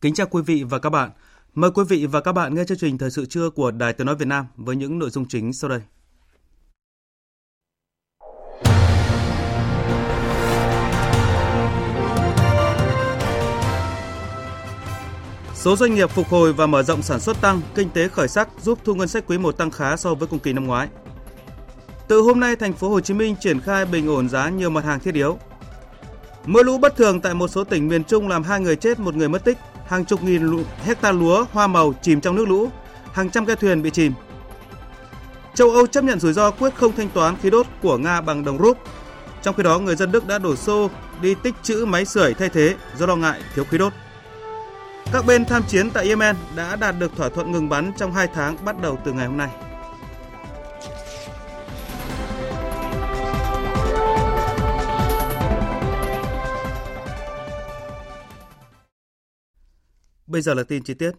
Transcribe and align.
Kính 0.00 0.14
chào 0.14 0.26
quý 0.30 0.42
vị 0.46 0.62
và 0.62 0.78
các 0.78 0.90
bạn. 0.90 1.10
Mời 1.54 1.70
quý 1.70 1.84
vị 1.88 2.06
và 2.06 2.20
các 2.20 2.32
bạn 2.32 2.54
nghe 2.54 2.64
chương 2.64 2.78
trình 2.78 2.98
Thời 2.98 3.10
sự 3.10 3.26
trưa 3.26 3.50
của 3.50 3.70
Đài 3.70 3.92
Tiếng 3.92 4.06
Nói 4.06 4.16
Việt 4.16 4.28
Nam 4.28 4.46
với 4.56 4.76
những 4.76 4.98
nội 4.98 5.10
dung 5.10 5.28
chính 5.28 5.52
sau 5.52 5.70
đây. 5.70 5.80
Số 15.54 15.76
doanh 15.76 15.94
nghiệp 15.94 16.10
phục 16.10 16.26
hồi 16.26 16.52
và 16.52 16.66
mở 16.66 16.82
rộng 16.82 17.02
sản 17.02 17.20
xuất 17.20 17.40
tăng, 17.40 17.60
kinh 17.74 17.90
tế 17.90 18.08
khởi 18.08 18.28
sắc 18.28 18.48
giúp 18.62 18.78
thu 18.84 18.94
ngân 18.94 19.08
sách 19.08 19.24
quý 19.26 19.38
1 19.38 19.52
tăng 19.52 19.70
khá 19.70 19.96
so 19.96 20.14
với 20.14 20.28
cùng 20.28 20.38
kỳ 20.38 20.52
năm 20.52 20.66
ngoái. 20.66 20.88
Từ 22.08 22.20
hôm 22.20 22.40
nay, 22.40 22.56
thành 22.56 22.72
phố 22.72 22.88
Hồ 22.88 23.00
Chí 23.00 23.14
Minh 23.14 23.36
triển 23.40 23.60
khai 23.60 23.86
bình 23.86 24.08
ổn 24.08 24.28
giá 24.28 24.48
nhiều 24.48 24.70
mặt 24.70 24.84
hàng 24.84 25.00
thiết 25.00 25.14
yếu. 25.14 25.38
Mưa 26.46 26.62
lũ 26.62 26.78
bất 26.78 26.96
thường 26.96 27.20
tại 27.20 27.34
một 27.34 27.48
số 27.48 27.64
tỉnh 27.64 27.88
miền 27.88 28.04
Trung 28.04 28.28
làm 28.28 28.42
hai 28.42 28.60
người 28.60 28.76
chết, 28.76 28.98
một 28.98 29.14
người 29.14 29.28
mất 29.28 29.44
tích, 29.44 29.58
hàng 29.88 30.04
chục 30.04 30.22
nghìn 30.22 30.64
hecta 30.84 31.12
lúa 31.12 31.44
hoa 31.52 31.66
màu 31.66 31.94
chìm 32.02 32.20
trong 32.20 32.36
nước 32.36 32.48
lũ, 32.48 32.70
hàng 33.12 33.30
trăm 33.30 33.44
ghe 33.44 33.54
thuyền 33.54 33.82
bị 33.82 33.90
chìm. 33.90 34.12
Châu 35.54 35.70
Âu 35.70 35.86
chấp 35.86 36.04
nhận 36.04 36.20
rủi 36.20 36.32
ro 36.32 36.50
quyết 36.50 36.74
không 36.74 36.92
thanh 36.96 37.08
toán 37.08 37.36
khí 37.42 37.50
đốt 37.50 37.66
của 37.82 37.98
Nga 37.98 38.20
bằng 38.20 38.44
đồng 38.44 38.58
rúp. 38.58 38.78
Trong 39.42 39.54
khi 39.54 39.62
đó, 39.62 39.78
người 39.78 39.96
dân 39.96 40.12
Đức 40.12 40.26
đã 40.26 40.38
đổ 40.38 40.56
xô 40.56 40.90
đi 41.22 41.34
tích 41.34 41.54
trữ 41.62 41.84
máy 41.84 42.04
sưởi 42.04 42.34
thay 42.34 42.48
thế 42.48 42.74
do 42.96 43.06
lo 43.06 43.16
ngại 43.16 43.40
thiếu 43.54 43.64
khí 43.70 43.78
đốt. 43.78 43.92
Các 45.12 45.26
bên 45.26 45.44
tham 45.44 45.62
chiến 45.68 45.90
tại 45.90 46.08
Yemen 46.08 46.36
đã 46.56 46.76
đạt 46.76 46.94
được 46.98 47.16
thỏa 47.16 47.28
thuận 47.28 47.52
ngừng 47.52 47.68
bắn 47.68 47.92
trong 47.96 48.12
2 48.12 48.28
tháng 48.34 48.56
bắt 48.64 48.80
đầu 48.82 48.98
từ 49.04 49.12
ngày 49.12 49.26
hôm 49.26 49.36
nay. 49.36 49.48
Bây 60.28 60.42
giờ 60.42 60.54
là 60.54 60.62
tin 60.62 60.82
chi 60.82 60.94
tiết. 60.94 61.10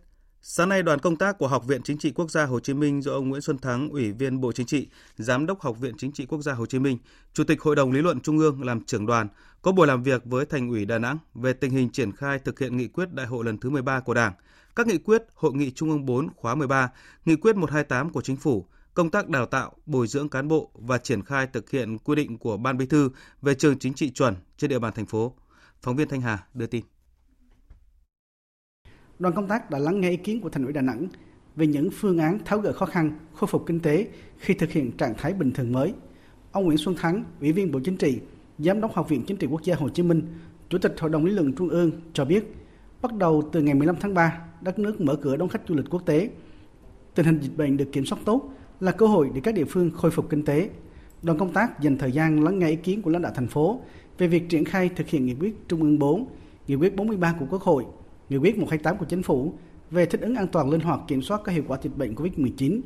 Sáng 0.41 0.69
nay, 0.69 0.83
đoàn 0.83 0.99
công 0.99 1.15
tác 1.15 1.37
của 1.37 1.47
Học 1.47 1.67
viện 1.67 1.81
Chính 1.83 1.97
trị 1.97 2.11
Quốc 2.11 2.31
gia 2.31 2.45
Hồ 2.45 2.59
Chí 2.59 2.73
Minh 2.73 3.01
do 3.01 3.11
ông 3.11 3.29
Nguyễn 3.29 3.41
Xuân 3.41 3.57
Thắng, 3.57 3.89
Ủy 3.89 4.11
viên 4.11 4.41
Bộ 4.41 4.51
Chính 4.51 4.65
trị, 4.65 4.87
Giám 5.17 5.45
đốc 5.45 5.61
Học 5.61 5.79
viện 5.79 5.93
Chính 5.97 6.11
trị 6.11 6.25
Quốc 6.25 6.41
gia 6.41 6.53
Hồ 6.53 6.65
Chí 6.65 6.79
Minh, 6.79 6.97
Chủ 7.33 7.43
tịch 7.43 7.61
Hội 7.61 7.75
đồng 7.75 7.91
Lý 7.91 8.01
luận 8.01 8.19
Trung 8.21 8.37
ương 8.37 8.63
làm 8.63 8.85
trưởng 8.85 9.05
đoàn, 9.05 9.27
có 9.61 9.71
buổi 9.71 9.87
làm 9.87 10.03
việc 10.03 10.25
với 10.25 10.45
Thành 10.45 10.69
ủy 10.69 10.85
Đà 10.85 10.97
Nẵng 10.97 11.17
về 11.35 11.53
tình 11.53 11.71
hình 11.71 11.89
triển 11.89 12.11
khai 12.11 12.39
thực 12.39 12.59
hiện 12.59 12.77
nghị 12.77 12.87
quyết 12.87 13.13
đại 13.13 13.25
hội 13.25 13.45
lần 13.45 13.57
thứ 13.57 13.69
13 13.69 13.99
của 13.99 14.13
Đảng, 14.13 14.33
các 14.75 14.87
nghị 14.87 14.97
quyết 14.97 15.23
Hội 15.33 15.53
nghị 15.53 15.71
Trung 15.71 15.89
ương 15.89 16.05
4 16.05 16.27
khóa 16.35 16.55
13, 16.55 16.89
nghị 17.25 17.35
quyết 17.35 17.55
128 17.55 18.09
của 18.09 18.21
Chính 18.21 18.37
phủ, 18.37 18.65
công 18.93 19.09
tác 19.09 19.29
đào 19.29 19.45
tạo, 19.45 19.73
bồi 19.85 20.07
dưỡng 20.07 20.29
cán 20.29 20.47
bộ 20.47 20.71
và 20.73 20.97
triển 20.97 21.23
khai 21.23 21.47
thực 21.53 21.69
hiện 21.69 21.97
quy 21.97 22.15
định 22.15 22.37
của 22.37 22.57
Ban 22.57 22.77
Bí 22.77 22.85
thư 22.85 23.09
về 23.41 23.53
trường 23.55 23.79
chính 23.79 23.93
trị 23.93 24.11
chuẩn 24.11 24.35
trên 24.57 24.69
địa 24.69 24.79
bàn 24.79 24.93
thành 24.95 25.05
phố. 25.05 25.35
Phóng 25.81 25.95
viên 25.95 26.09
Thanh 26.09 26.21
Hà 26.21 26.43
đưa 26.53 26.67
tin 26.67 26.83
đoàn 29.19 29.35
công 29.35 29.47
tác 29.47 29.69
đã 29.69 29.79
lắng 29.79 30.01
nghe 30.01 30.09
ý 30.09 30.17
kiến 30.17 30.41
của 30.41 30.49
thành 30.49 30.63
ủy 30.63 30.73
Đà 30.73 30.81
Nẵng 30.81 31.07
về 31.55 31.67
những 31.67 31.89
phương 31.91 32.17
án 32.17 32.39
tháo 32.45 32.59
gỡ 32.59 32.73
khó 32.73 32.85
khăn, 32.85 33.11
khôi 33.33 33.47
phục 33.47 33.65
kinh 33.65 33.79
tế 33.79 34.07
khi 34.37 34.53
thực 34.53 34.71
hiện 34.71 34.91
trạng 34.91 35.13
thái 35.17 35.33
bình 35.33 35.51
thường 35.51 35.71
mới. 35.71 35.93
Ông 36.51 36.65
Nguyễn 36.65 36.77
Xuân 36.77 36.95
Thắng, 36.95 37.23
Ủy 37.41 37.51
viên 37.51 37.71
Bộ 37.71 37.79
Chính 37.83 37.97
trị, 37.97 38.19
Giám 38.59 38.81
đốc 38.81 38.93
Học 38.93 39.09
viện 39.09 39.23
Chính 39.27 39.37
trị 39.37 39.47
Quốc 39.47 39.63
gia 39.63 39.75
Hồ 39.75 39.89
Chí 39.89 40.03
Minh, 40.03 40.21
Chủ 40.69 40.77
tịch 40.77 40.95
Hội 40.99 41.09
đồng 41.09 41.25
Lý 41.25 41.31
luận 41.31 41.53
Trung 41.53 41.69
ương 41.69 41.91
cho 42.13 42.25
biết, 42.25 42.55
bắt 43.01 43.13
đầu 43.13 43.49
từ 43.51 43.61
ngày 43.61 43.73
15 43.73 43.95
tháng 43.99 44.13
3, 44.13 44.41
đất 44.61 44.79
nước 44.79 45.01
mở 45.01 45.15
cửa 45.15 45.37
đón 45.37 45.49
khách 45.49 45.61
du 45.67 45.75
lịch 45.75 45.89
quốc 45.89 46.05
tế. 46.05 46.29
Tình 47.15 47.25
hình 47.25 47.39
dịch 47.41 47.57
bệnh 47.57 47.77
được 47.77 47.91
kiểm 47.91 48.05
soát 48.05 48.19
tốt 48.25 48.53
là 48.79 48.91
cơ 48.91 49.05
hội 49.05 49.29
để 49.33 49.41
các 49.43 49.53
địa 49.53 49.65
phương 49.65 49.91
khôi 49.91 50.11
phục 50.11 50.29
kinh 50.29 50.45
tế. 50.45 50.69
Đoàn 51.23 51.37
công 51.37 51.53
tác 51.53 51.79
dành 51.79 51.97
thời 51.97 52.11
gian 52.11 52.43
lắng 52.43 52.59
nghe 52.59 52.69
ý 52.69 52.75
kiến 52.75 53.01
của 53.01 53.11
lãnh 53.11 53.21
đạo 53.21 53.31
thành 53.35 53.47
phố 53.47 53.79
về 54.17 54.27
việc 54.27 54.49
triển 54.49 54.65
khai 54.65 54.89
thực 54.95 55.07
hiện 55.07 55.25
nghị 55.25 55.35
quyết 55.39 55.67
Trung 55.67 55.81
ương 55.81 55.99
4, 55.99 56.27
nghị 56.67 56.75
quyết 56.75 56.95
43 56.95 57.35
của 57.39 57.45
Quốc 57.49 57.61
hội 57.61 57.85
Nghị 58.29 58.37
quyết 58.37 58.57
128 58.57 58.97
của 58.97 59.05
Chính 59.05 59.23
phủ 59.23 59.53
về 59.91 60.05
thích 60.05 60.21
ứng 60.21 60.35
an 60.35 60.47
toàn 60.47 60.69
linh 60.69 60.81
hoạt 60.81 60.99
kiểm 61.07 61.21
soát 61.21 61.41
các 61.43 61.51
hiệu 61.51 61.63
quả 61.67 61.77
dịch 61.81 61.97
bệnh 61.97 62.15
COVID-19, 62.15 62.81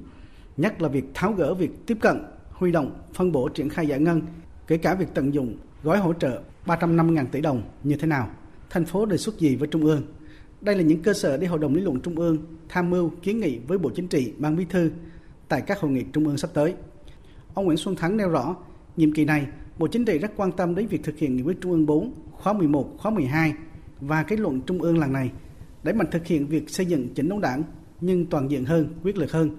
nhất 0.57 0.81
là 0.81 0.89
việc 0.89 1.05
tháo 1.13 1.33
gỡ 1.33 1.53
việc 1.53 1.85
tiếp 1.85 1.97
cận, 2.01 2.23
huy 2.51 2.71
động, 2.71 2.91
phân 3.13 3.31
bổ 3.31 3.49
triển 3.49 3.69
khai 3.69 3.87
giải 3.87 3.99
ngân, 3.99 4.21
kể 4.67 4.77
cả 4.77 4.95
việc 4.95 5.07
tận 5.13 5.33
dụng 5.33 5.57
gói 5.83 5.97
hỗ 5.97 6.13
trợ 6.13 6.41
350.000 6.65 7.25
tỷ 7.31 7.41
đồng 7.41 7.63
như 7.83 7.95
thế 7.95 8.07
nào, 8.07 8.29
thành 8.69 8.85
phố 8.85 9.05
đề 9.05 9.17
xuất 9.17 9.39
gì 9.39 9.55
với 9.55 9.67
Trung 9.67 9.85
ương. 9.85 10.01
Đây 10.61 10.75
là 10.75 10.81
những 10.81 11.01
cơ 11.01 11.13
sở 11.13 11.37
để 11.37 11.47
Hội 11.47 11.59
đồng 11.59 11.75
lý 11.75 11.81
luận 11.81 11.99
Trung 11.99 12.19
ương 12.19 12.37
tham 12.69 12.89
mưu 12.89 13.09
kiến 13.09 13.39
nghị 13.39 13.59
với 13.67 13.77
Bộ 13.77 13.89
Chính 13.95 14.07
trị, 14.07 14.33
Ban 14.37 14.55
Bí 14.55 14.65
thư 14.69 14.91
tại 15.47 15.61
các 15.61 15.79
hội 15.79 15.91
nghị 15.91 16.03
Trung 16.13 16.27
ương 16.27 16.37
sắp 16.37 16.49
tới. 16.53 16.73
Ông 17.53 17.65
Nguyễn 17.65 17.77
Xuân 17.77 17.95
Thắng 17.95 18.17
nêu 18.17 18.29
rõ, 18.29 18.55
nhiệm 18.97 19.13
kỳ 19.13 19.25
này, 19.25 19.47
Bộ 19.77 19.87
Chính 19.87 20.05
trị 20.05 20.17
rất 20.17 20.31
quan 20.35 20.51
tâm 20.51 20.75
đến 20.75 20.87
việc 20.87 21.03
thực 21.03 21.17
hiện 21.17 21.35
nghị 21.35 21.43
quyết 21.43 21.61
Trung 21.61 21.71
ương 21.71 21.85
4, 21.85 22.13
khóa 22.31 22.53
11, 22.53 22.89
khóa 22.97 23.11
12 23.11 23.53
và 24.07 24.23
kết 24.23 24.39
luận 24.39 24.61
trung 24.61 24.81
ương 24.81 24.97
lần 24.97 25.13
này 25.13 25.31
đẩy 25.83 25.93
mạnh 25.93 26.07
thực 26.11 26.25
hiện 26.25 26.47
việc 26.47 26.69
xây 26.69 26.85
dựng 26.85 27.13
chỉnh 27.13 27.29
đốn 27.29 27.41
đảng 27.41 27.63
nhưng 28.01 28.25
toàn 28.25 28.51
diện 28.51 28.65
hơn, 28.65 28.87
quyết 29.03 29.17
liệt 29.17 29.31
hơn. 29.31 29.49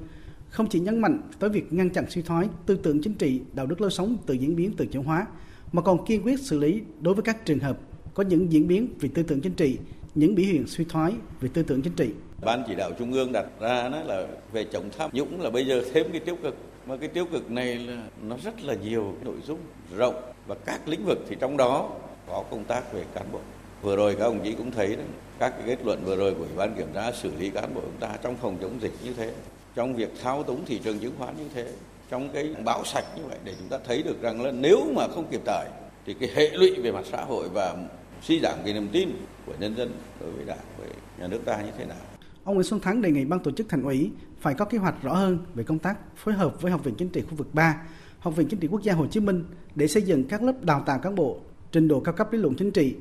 Không 0.49 0.69
chỉ 0.69 0.81
nhấn 0.81 0.99
mạnh 0.99 1.21
tới 1.39 1.51
việc 1.51 1.73
ngăn 1.73 1.91
chặn 1.91 2.05
suy 2.11 2.23
thoái 2.23 2.49
tư 2.67 2.77
tưởng 2.83 3.01
chính 3.03 3.15
trị, 3.15 3.41
đạo 3.53 3.67
đức 3.67 3.81
lối 3.81 3.91
sống 3.91 4.17
tự 4.27 4.35
diễn 4.35 4.57
biến 4.57 4.73
tự 4.77 4.87
chuyển 4.87 5.03
hóa, 5.03 5.27
mà 5.73 5.83
còn 5.83 6.07
kiên 6.07 6.23
quyết 6.23 6.41
xử 6.41 6.59
lý 6.59 6.83
đối 7.01 7.15
với 7.15 7.23
các 7.23 7.47
trường 7.47 7.59
hợp 7.59 7.79
có 8.15 8.23
những 8.23 8.53
diễn 8.53 8.69
biến 8.69 8.89
về 9.01 9.09
tư 9.15 9.23
tưởng 9.23 9.41
chính 9.41 9.55
trị, 9.55 9.79
những 10.15 10.35
biểu 10.35 10.47
hiện 10.47 10.67
suy 10.67 10.85
thoái 10.85 11.13
về 11.41 11.49
tư 11.55 11.63
tưởng 11.63 11.83
chính 11.83 11.93
trị. 11.93 12.11
Ban 12.41 12.63
chỉ 12.69 12.75
đạo 12.75 12.91
trung 12.99 13.13
ương 13.13 13.33
đặt 13.33 13.47
ra 13.61 13.89
đó 13.89 14.03
là 14.03 14.27
về 14.53 14.65
chống 14.73 14.91
tham 14.99 15.11
nhũng 15.13 15.41
là 15.41 15.51
bây 15.51 15.67
giờ 15.67 15.83
thêm 15.93 16.07
cái 16.13 16.21
tiêu 16.21 16.37
cực 16.43 16.57
mà 16.87 16.97
cái 16.97 17.09
tiêu 17.09 17.27
cực 17.33 17.51
này 17.51 17.79
là 17.79 18.03
nó 18.23 18.37
rất 18.45 18.63
là 18.63 18.75
nhiều 18.75 19.15
nội 19.25 19.37
dung 19.47 19.59
rộng 19.97 20.15
và 20.47 20.55
các 20.55 20.89
lĩnh 20.89 21.05
vực 21.05 21.19
thì 21.29 21.37
trong 21.41 21.57
đó 21.57 21.91
có 22.27 22.45
công 22.51 22.65
tác 22.65 22.93
về 22.93 23.05
cán 23.15 23.33
bộ 23.33 23.41
vừa 23.83 23.97
rồi 23.97 24.15
các 24.15 24.25
ông 24.25 24.41
chí 24.45 24.53
cũng 24.53 24.71
thấy 24.71 24.97
đấy, 24.97 25.07
các 25.39 25.51
cái 25.59 25.67
kết 25.67 25.85
luận 25.85 26.05
vừa 26.05 26.17
rồi 26.17 26.35
của 26.35 26.45
ủy 26.45 26.57
ban 26.57 26.75
kiểm 26.75 26.89
tra 26.95 27.13
xử 27.13 27.31
lý 27.39 27.51
cán 27.51 27.75
bộ 27.75 27.81
chúng 27.81 28.01
ta 28.01 28.17
trong 28.23 28.37
phòng 28.37 28.59
chống 28.61 28.81
dịch 28.81 28.93
như 29.05 29.13
thế 29.13 29.33
trong 29.75 29.95
việc 29.95 30.13
thao 30.23 30.43
túng 30.43 30.65
thị 30.65 30.81
trường 30.85 30.99
chứng 30.99 31.15
khoán 31.19 31.37
như 31.37 31.45
thế 31.55 31.69
trong 32.11 32.29
cái 32.33 32.55
bão 32.65 32.85
sạch 32.85 33.05
như 33.17 33.23
vậy 33.29 33.39
để 33.45 33.55
chúng 33.59 33.69
ta 33.69 33.79
thấy 33.87 34.03
được 34.03 34.23
rằng 34.23 34.43
là 34.43 34.53
nếu 34.53 34.93
mà 34.97 35.09
không 35.09 35.27
kịp 35.31 35.41
thời 35.47 35.69
thì 36.07 36.15
cái 36.15 36.31
hệ 36.35 36.51
lụy 36.51 36.75
về 36.83 36.93
mặt 36.93 37.05
xã 37.13 37.25
hội 37.25 37.49
và 37.49 37.77
suy 38.23 38.41
giảm 38.41 38.59
cái 38.65 38.75
niềm 38.75 38.89
tin 38.93 39.09
của 39.47 39.53
nhân 39.61 39.77
dân 39.77 39.93
đối 40.21 40.31
với 40.31 40.45
đảng 40.45 40.59
với 40.79 40.89
nhà 41.19 41.27
nước 41.27 41.41
ta 41.45 41.63
như 41.63 41.71
thế 41.79 41.85
nào. 41.85 41.99
Ông 42.45 42.55
Nguyễn 42.55 42.67
Xuân 42.67 42.81
Thắng 42.81 43.03
đề 43.03 43.11
nghị 43.11 43.25
ban 43.25 43.41
tổ 43.41 43.51
chức 43.51 43.69
thành 43.69 43.83
ủy 43.83 44.11
phải 44.41 44.55
có 44.55 44.65
kế 44.65 44.79
hoạch 44.79 45.03
rõ 45.03 45.15
hơn 45.15 45.39
về 45.55 45.65
công 45.65 45.79
tác 45.79 45.99
phối 46.17 46.35
hợp 46.35 46.63
với 46.63 46.73
Học 46.73 46.85
viện 46.85 46.95
Chính 46.99 47.09
trị 47.09 47.21
khu 47.21 47.37
vực 47.37 47.55
3, 47.55 47.77
Học 48.19 48.37
viện 48.37 48.49
Chính 48.51 48.61
trị 48.61 48.69
Quốc 48.69 48.83
gia 48.83 48.95
Hồ 48.95 49.07
Chí 49.07 49.21
Minh 49.21 49.45
để 49.75 49.89
xây 49.89 50.03
dựng 50.03 50.25
các 50.25 50.43
lớp 50.43 50.53
đào 50.63 50.83
tạo 50.87 50.99
cán 50.99 51.15
bộ 51.15 51.41
trình 51.73 51.89
độ 51.89 52.01
cao 52.01 52.15
cấp 52.15 52.33
lý 52.33 52.39
luận 52.39 52.55
chính 52.55 52.71
trị 52.71 52.95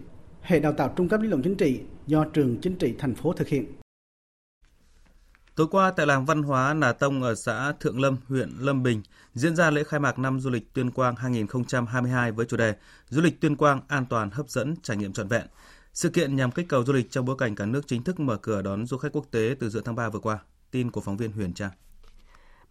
hệ 0.43 0.59
đào 0.59 0.73
tạo 0.73 0.93
trung 0.95 1.09
cấp 1.09 1.21
lý 1.21 1.27
luận 1.27 1.41
chính 1.41 1.55
trị 1.55 1.81
do 2.07 2.25
trường 2.25 2.57
chính 2.61 2.75
trị 2.75 2.95
thành 2.99 3.15
phố 3.15 3.33
thực 3.33 3.47
hiện. 3.47 3.65
Tối 5.55 5.67
qua 5.71 5.91
tại 5.91 6.05
làng 6.05 6.25
văn 6.25 6.43
hóa 6.43 6.73
Nà 6.73 6.91
Tông 6.91 7.23
ở 7.23 7.35
xã 7.35 7.73
Thượng 7.79 8.01
Lâm, 8.01 8.17
huyện 8.27 8.49
Lâm 8.59 8.83
Bình 8.83 9.01
diễn 9.33 9.55
ra 9.55 9.69
lễ 9.69 9.83
khai 9.83 9.99
mạc 9.99 10.19
năm 10.19 10.39
du 10.39 10.49
lịch 10.49 10.73
Tuyên 10.73 10.91
Quang 10.91 11.15
2022 11.15 12.31
với 12.31 12.45
chủ 12.45 12.57
đề 12.57 12.75
Du 13.09 13.21
lịch 13.21 13.41
Tuyên 13.41 13.55
Quang 13.55 13.81
an 13.87 14.05
toàn, 14.05 14.29
hấp 14.31 14.49
dẫn, 14.49 14.75
trải 14.83 14.97
nghiệm 14.97 15.13
trọn 15.13 15.27
vẹn. 15.27 15.47
Sự 15.93 16.09
kiện 16.09 16.35
nhằm 16.35 16.51
kích 16.51 16.65
cầu 16.69 16.85
du 16.85 16.93
lịch 16.93 17.11
trong 17.11 17.25
bối 17.25 17.35
cảnh 17.39 17.55
cả 17.55 17.65
nước 17.65 17.87
chính 17.87 18.03
thức 18.03 18.19
mở 18.19 18.37
cửa 18.37 18.61
đón 18.61 18.85
du 18.85 18.97
khách 18.97 19.11
quốc 19.11 19.25
tế 19.31 19.55
từ 19.59 19.69
giữa 19.69 19.81
tháng 19.85 19.95
3 19.95 20.09
vừa 20.09 20.19
qua. 20.19 20.39
Tin 20.71 20.91
của 20.91 21.01
phóng 21.01 21.17
viên 21.17 21.31
Huyền 21.31 21.53
Trang. 21.53 21.71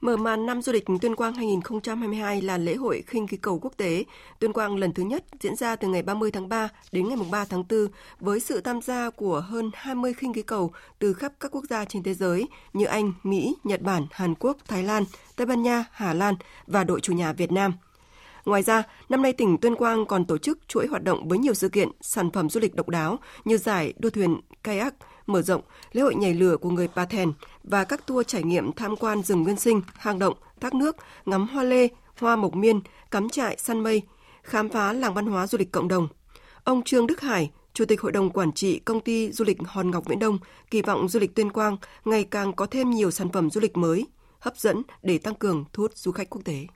Mở 0.03 0.17
màn 0.17 0.47
năm 0.47 0.63
du 0.63 0.73
lịch 0.73 0.85
Tuyên 1.01 1.15
Quang 1.15 1.35
2022 1.35 2.43
là 2.43 2.59
lễ 2.59 2.75
hội 2.75 3.03
khinh 3.07 3.27
khí 3.27 3.37
cầu 3.37 3.59
quốc 3.59 3.73
tế 3.77 4.05
Tuyên 4.39 4.53
Quang 4.53 4.77
lần 4.77 4.93
thứ 4.93 5.03
nhất 5.03 5.25
diễn 5.41 5.57
ra 5.57 5.77
từ 5.77 5.89
ngày 5.89 6.03
30 6.03 6.31
tháng 6.31 6.49
3 6.49 6.69
đến 6.93 7.09
ngày 7.09 7.19
3 7.31 7.45
tháng 7.45 7.65
4 7.71 7.87
với 8.21 8.41
sự 8.41 8.61
tham 8.61 8.83
gia 8.83 9.11
của 9.11 9.41
hơn 9.41 9.71
20 9.75 10.13
khinh 10.15 10.33
khí 10.33 10.43
cầu 10.43 10.73
từ 10.99 11.13
khắp 11.13 11.33
các 11.41 11.55
quốc 11.55 11.65
gia 11.71 11.85
trên 11.85 12.03
thế 12.03 12.15
giới 12.15 12.49
như 12.73 12.85
Anh, 12.85 13.13
Mỹ, 13.23 13.57
Nhật 13.65 13.83
Bản, 13.83 14.07
Hàn 14.11 14.35
Quốc, 14.35 14.57
Thái 14.69 14.83
Lan, 14.83 15.05
Tây 15.37 15.47
Ban 15.47 15.63
Nha, 15.63 15.85
Hà 15.93 16.15
Lan 16.15 16.35
và 16.67 16.85
đội 16.85 17.01
chủ 17.01 17.13
nhà 17.13 17.33
Việt 17.33 17.53
Nam. 17.53 17.73
Ngoài 18.45 18.63
ra, 18.63 18.83
năm 19.09 19.23
nay 19.23 19.33
tỉnh 19.33 19.59
Tuyên 19.59 19.75
Quang 19.75 20.07
còn 20.07 20.25
tổ 20.25 20.39
chức 20.39 20.59
chuỗi 20.69 20.87
hoạt 20.87 21.05
động 21.05 21.29
với 21.29 21.39
nhiều 21.39 21.55
sự 21.55 21.69
kiện, 21.69 21.89
sản 22.01 22.31
phẩm 22.31 22.51
du 22.51 22.61
lịch 22.61 22.75
độc 22.75 22.89
đáo 22.89 23.19
như 23.45 23.59
giải 23.59 23.93
đua 23.99 24.11
thuyền 24.11 24.41
kayak 24.63 24.95
mở 25.27 25.43
rộng, 25.43 25.63
lễ 25.93 26.03
hội 26.03 26.15
nhảy 26.15 26.35
lửa 26.35 26.57
của 26.57 26.71
người 26.71 26.89
Pa 26.89 27.05
Thèn 27.05 27.33
và 27.65 27.85
các 27.85 28.07
tour 28.07 28.27
trải 28.27 28.43
nghiệm 28.43 28.73
tham 28.73 28.97
quan 28.97 29.23
rừng 29.23 29.43
nguyên 29.43 29.57
sinh, 29.57 29.83
hang 29.95 30.19
động, 30.19 30.35
thác 30.61 30.75
nước, 30.75 30.97
ngắm 31.27 31.49
hoa 31.49 31.65
lê, 31.65 31.89
hoa 32.21 32.37
mộc 32.37 32.55
miên, 32.55 32.81
cắm 33.11 33.29
trại, 33.29 33.57
săn 33.59 33.81
mây, 33.81 34.03
khám 34.43 34.69
phá 34.69 34.93
làng 34.93 35.15
văn 35.15 35.27
hóa 35.27 35.47
du 35.47 35.59
lịch 35.59 35.73
cộng 35.73 35.89
đồng. 35.89 36.09
Ông 36.65 36.83
Trương 36.83 37.07
Đức 37.07 37.21
Hải, 37.21 37.51
Chủ 37.75 37.85
tịch 37.85 38.01
Hội 38.01 38.13
đồng 38.13 38.31
Quản 38.31 38.53
trị 38.53 38.79
Công 38.79 39.01
ty 39.01 39.33
Du 39.33 39.45
lịch 39.45 39.59
Hòn 39.67 39.91
Ngọc 39.91 40.05
Viễn 40.09 40.19
Đông 40.19 40.39
kỳ 40.71 40.83
vọng 40.83 41.09
du 41.09 41.21
lịch 41.21 41.35
Tuyên 41.35 41.51
Quang 41.51 41.77
ngày 42.05 42.25
càng 42.25 42.53
có 42.53 42.67
thêm 42.67 42.91
nhiều 42.91 43.11
sản 43.11 43.29
phẩm 43.33 43.51
du 43.51 43.61
lịch 43.61 43.77
mới, 43.77 44.07
hấp 44.39 44.57
dẫn 44.57 44.83
để 45.03 45.19
tăng 45.19 45.35
cường 45.35 45.65
thu 45.73 45.83
hút 45.83 45.97
du 45.97 46.13
khách 46.13 46.31
quốc 46.31 46.43
tế. 46.45 46.67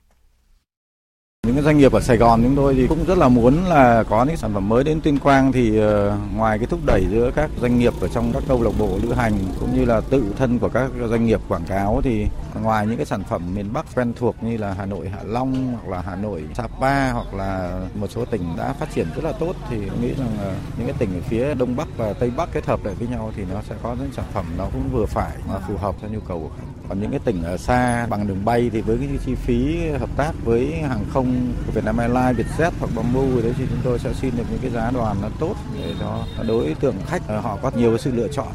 Những 1.47 1.55
cái 1.55 1.63
doanh 1.63 1.77
nghiệp 1.77 1.91
ở 1.91 2.01
Sài 2.01 2.17
Gòn 2.17 2.43
chúng 2.43 2.55
tôi 2.55 2.75
thì 2.75 2.87
cũng 2.87 3.05
rất 3.05 3.17
là 3.17 3.27
muốn 3.27 3.65
là 3.65 4.03
có 4.03 4.25
những 4.25 4.37
sản 4.37 4.53
phẩm 4.53 4.69
mới 4.69 4.83
đến 4.83 5.01
Tuyên 5.01 5.19
Quang 5.19 5.51
thì 5.51 5.77
ờ, 5.77 6.17
ngoài 6.35 6.57
cái 6.57 6.67
thúc 6.67 6.79
đẩy 6.85 7.05
giữa 7.11 7.31
các 7.35 7.49
doanh 7.61 7.79
nghiệp 7.79 7.93
ở 8.01 8.07
trong 8.07 8.33
các 8.33 8.43
câu 8.47 8.63
lạc 8.63 8.71
bộ 8.79 8.99
lữ 9.03 9.13
hành 9.13 9.33
cũng 9.59 9.75
như 9.75 9.85
là 9.85 10.01
tự 10.01 10.23
thân 10.37 10.59
của 10.59 10.69
các 10.69 10.91
doanh 11.09 11.25
nghiệp 11.25 11.39
quảng 11.47 11.65
cáo 11.67 12.01
thì 12.03 12.27
ngoài 12.61 12.87
những 12.87 12.97
cái 12.97 13.05
sản 13.05 13.23
phẩm 13.29 13.55
miền 13.55 13.73
Bắc 13.73 13.85
quen 13.95 14.13
thuộc 14.19 14.43
như 14.43 14.57
là 14.57 14.73
Hà 14.73 14.85
Nội 14.85 15.09
Hạ 15.09 15.19
Long 15.25 15.73
hoặc 15.73 15.91
là 15.91 16.01
Hà 16.01 16.15
Nội 16.15 16.43
Sapa 16.53 17.11
hoặc 17.11 17.33
là 17.33 17.79
một 17.95 18.07
số 18.07 18.25
tỉnh 18.25 18.43
đã 18.57 18.73
phát 18.73 18.89
triển 18.95 19.07
rất 19.15 19.23
là 19.23 19.31
tốt 19.31 19.55
thì 19.69 19.77
tôi 19.89 19.97
nghĩ 20.01 20.13
rằng 20.13 20.37
những 20.77 20.87
cái 20.87 20.95
tỉnh 20.99 21.09
ở 21.13 21.21
phía 21.29 21.53
Đông 21.53 21.75
Bắc 21.75 21.87
và 21.97 22.13
Tây 22.13 22.31
Bắc 22.37 22.53
kết 22.53 22.65
hợp 22.65 22.85
lại 22.85 22.95
với 22.95 23.07
nhau 23.07 23.31
thì 23.35 23.43
nó 23.53 23.61
sẽ 23.69 23.75
có 23.83 23.95
những 23.99 24.11
sản 24.13 24.25
phẩm 24.33 24.45
nó 24.57 24.65
cũng 24.73 24.89
vừa 24.91 25.05
phải 25.05 25.31
mà 25.49 25.59
phù 25.67 25.77
hợp 25.77 25.95
theo 26.01 26.09
nhu 26.09 26.19
cầu 26.19 26.39
của 26.39 26.49
khách. 26.57 26.63
Còn 26.89 27.01
những 27.01 27.11
cái 27.11 27.19
tỉnh 27.25 27.43
ở 27.43 27.57
xa 27.57 28.05
bằng 28.09 28.27
đường 28.27 28.45
bay 28.45 28.69
thì 28.73 28.81
với 28.81 28.97
cái 28.97 29.07
chi 29.25 29.35
phí 29.35 29.89
hợp 29.99 30.09
tác 30.17 30.31
với 30.43 30.73
hàng 30.81 31.05
không 31.13 31.26
của 31.65 31.71
Vietnam 31.71 31.97
Airlines, 31.97 32.37
Vietjet 32.37 32.71
hoặc 32.79 32.89
Bamboo 32.95 33.41
đấy 33.43 33.53
thì 33.57 33.65
chúng 33.69 33.79
tôi 33.83 33.99
sẽ 33.99 34.13
xin 34.13 34.37
được 34.37 34.43
những 34.51 34.59
cái 34.61 34.71
giá 34.71 34.91
đoàn 34.91 35.17
nó 35.21 35.29
tốt 35.39 35.55
để 35.75 35.95
cho 35.99 36.25
đối 36.47 36.75
tượng 36.79 36.95
khách 37.07 37.21
ờ, 37.27 37.39
họ 37.39 37.57
có 37.61 37.71
nhiều 37.77 37.97
sự 37.97 38.11
lựa 38.11 38.27
chọn. 38.27 38.47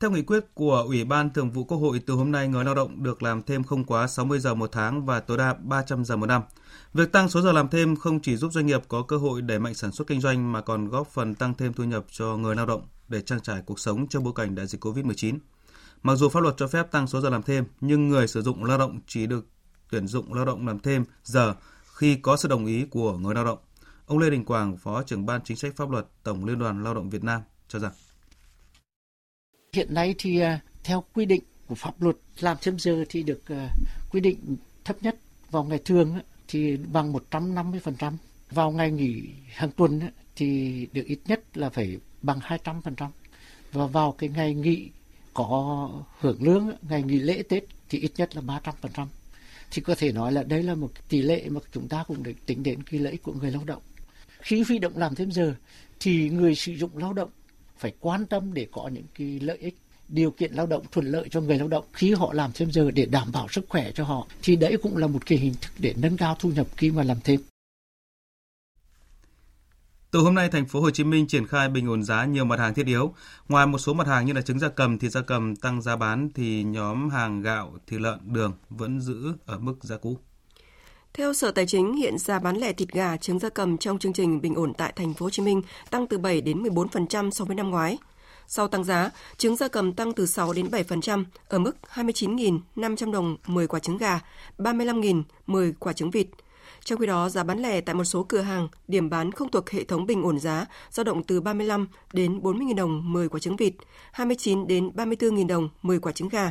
Theo 0.00 0.10
nghị 0.10 0.22
quyết 0.22 0.44
của 0.54 0.84
Ủy 0.86 1.04
ban 1.04 1.30
Thường 1.30 1.50
vụ 1.50 1.64
Quốc 1.64 1.78
hội, 1.78 2.00
từ 2.06 2.14
hôm 2.14 2.32
nay 2.32 2.48
người 2.48 2.64
lao 2.64 2.74
động 2.74 3.02
được 3.02 3.22
làm 3.22 3.42
thêm 3.42 3.64
không 3.64 3.84
quá 3.84 4.06
60 4.06 4.38
giờ 4.38 4.54
một 4.54 4.72
tháng 4.72 5.06
và 5.06 5.20
tối 5.20 5.38
đa 5.38 5.54
300 5.54 6.04
giờ 6.04 6.16
một 6.16 6.26
năm. 6.26 6.42
Việc 6.94 7.12
tăng 7.12 7.28
số 7.28 7.40
giờ 7.40 7.52
làm 7.52 7.68
thêm 7.68 7.96
không 7.96 8.20
chỉ 8.20 8.36
giúp 8.36 8.52
doanh 8.52 8.66
nghiệp 8.66 8.82
có 8.88 9.02
cơ 9.02 9.16
hội 9.16 9.42
đẩy 9.42 9.58
mạnh 9.58 9.74
sản 9.74 9.92
xuất 9.92 10.08
kinh 10.08 10.20
doanh 10.20 10.52
mà 10.52 10.60
còn 10.60 10.88
góp 10.88 11.06
phần 11.06 11.34
tăng 11.34 11.54
thêm 11.54 11.72
thu 11.72 11.84
nhập 11.84 12.04
cho 12.10 12.36
người 12.36 12.56
lao 12.56 12.66
động 12.66 12.82
để 13.08 13.20
trang 13.20 13.40
trải 13.40 13.62
cuộc 13.66 13.80
sống 13.80 14.06
trong 14.08 14.24
bối 14.24 14.32
cảnh 14.36 14.54
đại 14.54 14.66
dịch 14.66 14.84
COVID-19. 14.84 15.38
Mặc 16.02 16.16
dù 16.16 16.28
pháp 16.28 16.40
luật 16.40 16.54
cho 16.56 16.68
phép 16.68 16.90
tăng 16.90 17.06
số 17.06 17.20
giờ 17.20 17.30
làm 17.30 17.42
thêm, 17.42 17.64
nhưng 17.80 18.08
người 18.08 18.28
sử 18.28 18.42
dụng 18.42 18.64
lao 18.64 18.78
động 18.78 19.00
chỉ 19.06 19.26
được 19.26 19.46
tuyển 19.90 20.06
dụng 20.06 20.34
lao 20.34 20.44
động 20.44 20.66
làm 20.66 20.78
thêm 20.78 21.04
giờ 21.24 21.54
khi 21.94 22.16
có 22.16 22.36
sự 22.36 22.48
đồng 22.48 22.66
ý 22.66 22.84
của 22.90 23.18
người 23.18 23.34
lao 23.34 23.44
động. 23.44 23.58
Ông 24.06 24.18
Lê 24.18 24.30
Đình 24.30 24.44
Quảng, 24.44 24.76
Phó 24.76 25.02
trưởng 25.02 25.26
ban 25.26 25.40
chính 25.44 25.56
sách 25.56 25.76
pháp 25.76 25.90
luật 25.90 26.06
Tổng 26.22 26.44
Liên 26.44 26.58
đoàn 26.58 26.84
Lao 26.84 26.94
động 26.94 27.10
Việt 27.10 27.24
Nam 27.24 27.40
cho 27.68 27.78
rằng 27.78 27.92
Hiện 29.72 29.94
nay 29.94 30.14
thì 30.18 30.40
à, 30.40 30.60
theo 30.84 31.04
quy 31.14 31.24
định 31.24 31.42
của 31.66 31.74
pháp 31.74 32.02
luật 32.02 32.16
làm 32.40 32.56
thêm 32.60 32.78
giờ 32.78 33.04
thì 33.08 33.22
được 33.22 33.48
à, 33.48 33.68
quy 34.10 34.20
định 34.20 34.56
thấp 34.84 34.96
nhất 35.02 35.16
vào 35.50 35.64
ngày 35.64 35.80
thường 35.84 36.18
thì 36.48 36.76
bằng 36.76 37.12
150%, 37.30 38.12
vào 38.50 38.70
ngày 38.70 38.90
nghỉ 38.90 39.22
hàng 39.48 39.70
tuần 39.70 40.00
thì 40.36 40.86
được 40.92 41.04
ít 41.06 41.18
nhất 41.26 41.56
là 41.56 41.70
phải 41.70 41.98
bằng 42.22 42.38
200% 42.38 43.08
và 43.72 43.86
vào 43.86 44.12
cái 44.12 44.28
ngày 44.28 44.54
nghỉ 44.54 44.90
có 45.34 45.90
hưởng 46.20 46.42
lương 46.42 46.70
ngày 46.82 47.02
nghỉ 47.02 47.18
lễ 47.18 47.42
Tết 47.42 47.64
thì 47.88 47.98
ít 47.98 48.12
nhất 48.16 48.36
là 48.36 48.42
300%. 48.42 49.06
Thì 49.70 49.82
có 49.82 49.94
thể 49.94 50.12
nói 50.12 50.32
là 50.32 50.42
đây 50.42 50.62
là 50.62 50.74
một 50.74 50.90
tỷ 51.08 51.22
lệ 51.22 51.48
mà 51.48 51.60
chúng 51.72 51.88
ta 51.88 52.04
cũng 52.08 52.22
được 52.22 52.32
tính 52.46 52.62
đến 52.62 52.82
cái 52.82 53.00
lợi 53.00 53.12
ích 53.12 53.22
của 53.22 53.32
người 53.32 53.50
lao 53.50 53.64
động. 53.64 53.82
Khi 54.40 54.64
huy 54.68 54.78
động 54.78 54.92
làm 54.96 55.14
thêm 55.14 55.32
giờ, 55.32 55.54
thì 56.00 56.28
người 56.28 56.54
sử 56.54 56.72
dụng 56.72 56.96
lao 56.96 57.12
động 57.12 57.30
phải 57.78 57.92
quan 58.00 58.26
tâm 58.26 58.54
để 58.54 58.66
có 58.72 58.88
những 58.88 59.04
cái 59.18 59.40
lợi 59.40 59.58
ích, 59.58 59.76
điều 60.08 60.30
kiện 60.30 60.52
lao 60.52 60.66
động 60.66 60.84
thuận 60.92 61.06
lợi 61.06 61.28
cho 61.30 61.40
người 61.40 61.58
lao 61.58 61.68
động 61.68 61.84
khi 61.92 62.14
họ 62.14 62.32
làm 62.32 62.50
thêm 62.54 62.72
giờ 62.72 62.90
để 62.90 63.06
đảm 63.06 63.32
bảo 63.32 63.48
sức 63.48 63.64
khỏe 63.68 63.92
cho 63.94 64.04
họ, 64.04 64.26
thì 64.42 64.56
đấy 64.56 64.76
cũng 64.82 64.96
là 64.96 65.06
một 65.06 65.26
cái 65.26 65.38
hình 65.38 65.54
thức 65.60 65.72
để 65.78 65.94
nâng 65.96 66.16
cao 66.16 66.36
thu 66.38 66.50
nhập 66.50 66.66
khi 66.76 66.90
mà 66.90 67.02
làm 67.02 67.16
thêm. 67.24 67.40
Từ 70.10 70.20
hôm 70.20 70.34
nay, 70.34 70.48
thành 70.48 70.66
phố 70.66 70.80
Hồ 70.80 70.90
Chí 70.90 71.04
Minh 71.04 71.26
triển 71.26 71.46
khai 71.46 71.68
bình 71.68 71.88
ổn 71.88 72.02
giá 72.02 72.24
nhiều 72.24 72.44
mặt 72.44 72.58
hàng 72.58 72.74
thiết 72.74 72.86
yếu. 72.86 73.14
Ngoài 73.48 73.66
một 73.66 73.78
số 73.78 73.94
mặt 73.94 74.06
hàng 74.06 74.26
như 74.26 74.32
là 74.32 74.42
trứng 74.42 74.58
gia 74.58 74.68
cầm, 74.68 74.98
thịt 74.98 75.12
gia 75.12 75.20
cầm 75.20 75.56
tăng 75.56 75.82
giá 75.82 75.96
bán 75.96 76.28
thì 76.34 76.62
nhóm 76.62 77.10
hàng 77.10 77.42
gạo, 77.42 77.72
thịt 77.86 78.00
lợn, 78.00 78.18
đường 78.24 78.52
vẫn 78.70 79.00
giữ 79.00 79.32
ở 79.46 79.58
mức 79.58 79.74
giá 79.82 79.96
cũ. 79.96 80.18
Theo 81.12 81.32
Sở 81.32 81.50
Tài 81.50 81.66
chính, 81.66 81.96
hiện 81.96 82.18
giá 82.18 82.38
bán 82.38 82.56
lẻ 82.56 82.72
thịt 82.72 82.88
gà, 82.88 83.16
trứng 83.16 83.38
gia 83.38 83.48
cầm 83.48 83.78
trong 83.78 83.98
chương 83.98 84.12
trình 84.12 84.40
bình 84.40 84.54
ổn 84.54 84.74
tại 84.74 84.92
thành 84.96 85.14
phố 85.14 85.26
Hồ 85.26 85.30
Chí 85.30 85.42
Minh 85.42 85.62
tăng 85.90 86.06
từ 86.06 86.18
7 86.18 86.40
đến 86.40 86.62
14% 86.62 87.30
so 87.30 87.44
với 87.44 87.56
năm 87.56 87.70
ngoái. 87.70 87.98
Sau 88.46 88.68
tăng 88.68 88.84
giá, 88.84 89.10
trứng 89.36 89.56
gia 89.56 89.68
cầm 89.68 89.92
tăng 89.92 90.12
từ 90.12 90.26
6 90.26 90.52
đến 90.52 90.66
7% 90.66 91.24
ở 91.48 91.58
mức 91.58 91.72
29.500 91.94 93.12
đồng 93.12 93.36
10 93.46 93.66
quả 93.66 93.80
trứng 93.80 93.98
gà, 93.98 94.20
35.000 94.58 95.22
10 95.46 95.72
quả 95.72 95.92
trứng 95.92 96.10
vịt. 96.10 96.26
Trong 96.84 96.98
khi 96.98 97.06
đó, 97.06 97.28
giá 97.28 97.44
bán 97.44 97.58
lẻ 97.58 97.80
tại 97.80 97.94
một 97.94 98.04
số 98.04 98.22
cửa 98.22 98.40
hàng, 98.40 98.68
điểm 98.88 99.10
bán 99.10 99.32
không 99.32 99.50
thuộc 99.50 99.70
hệ 99.70 99.84
thống 99.84 100.06
bình 100.06 100.22
ổn 100.22 100.38
giá 100.38 100.66
dao 100.90 101.04
động 101.04 101.22
từ 101.22 101.40
35 101.40 101.88
đến 102.12 102.38
40.000 102.38 102.74
đồng 102.74 103.12
10 103.12 103.28
quả 103.28 103.40
trứng 103.40 103.56
vịt, 103.56 103.74
29 104.12 104.66
đến 104.66 104.90
34.000 104.94 105.46
đồng 105.46 105.68
10 105.82 105.98
quả 105.98 106.12
trứng 106.12 106.28
gà. 106.28 106.50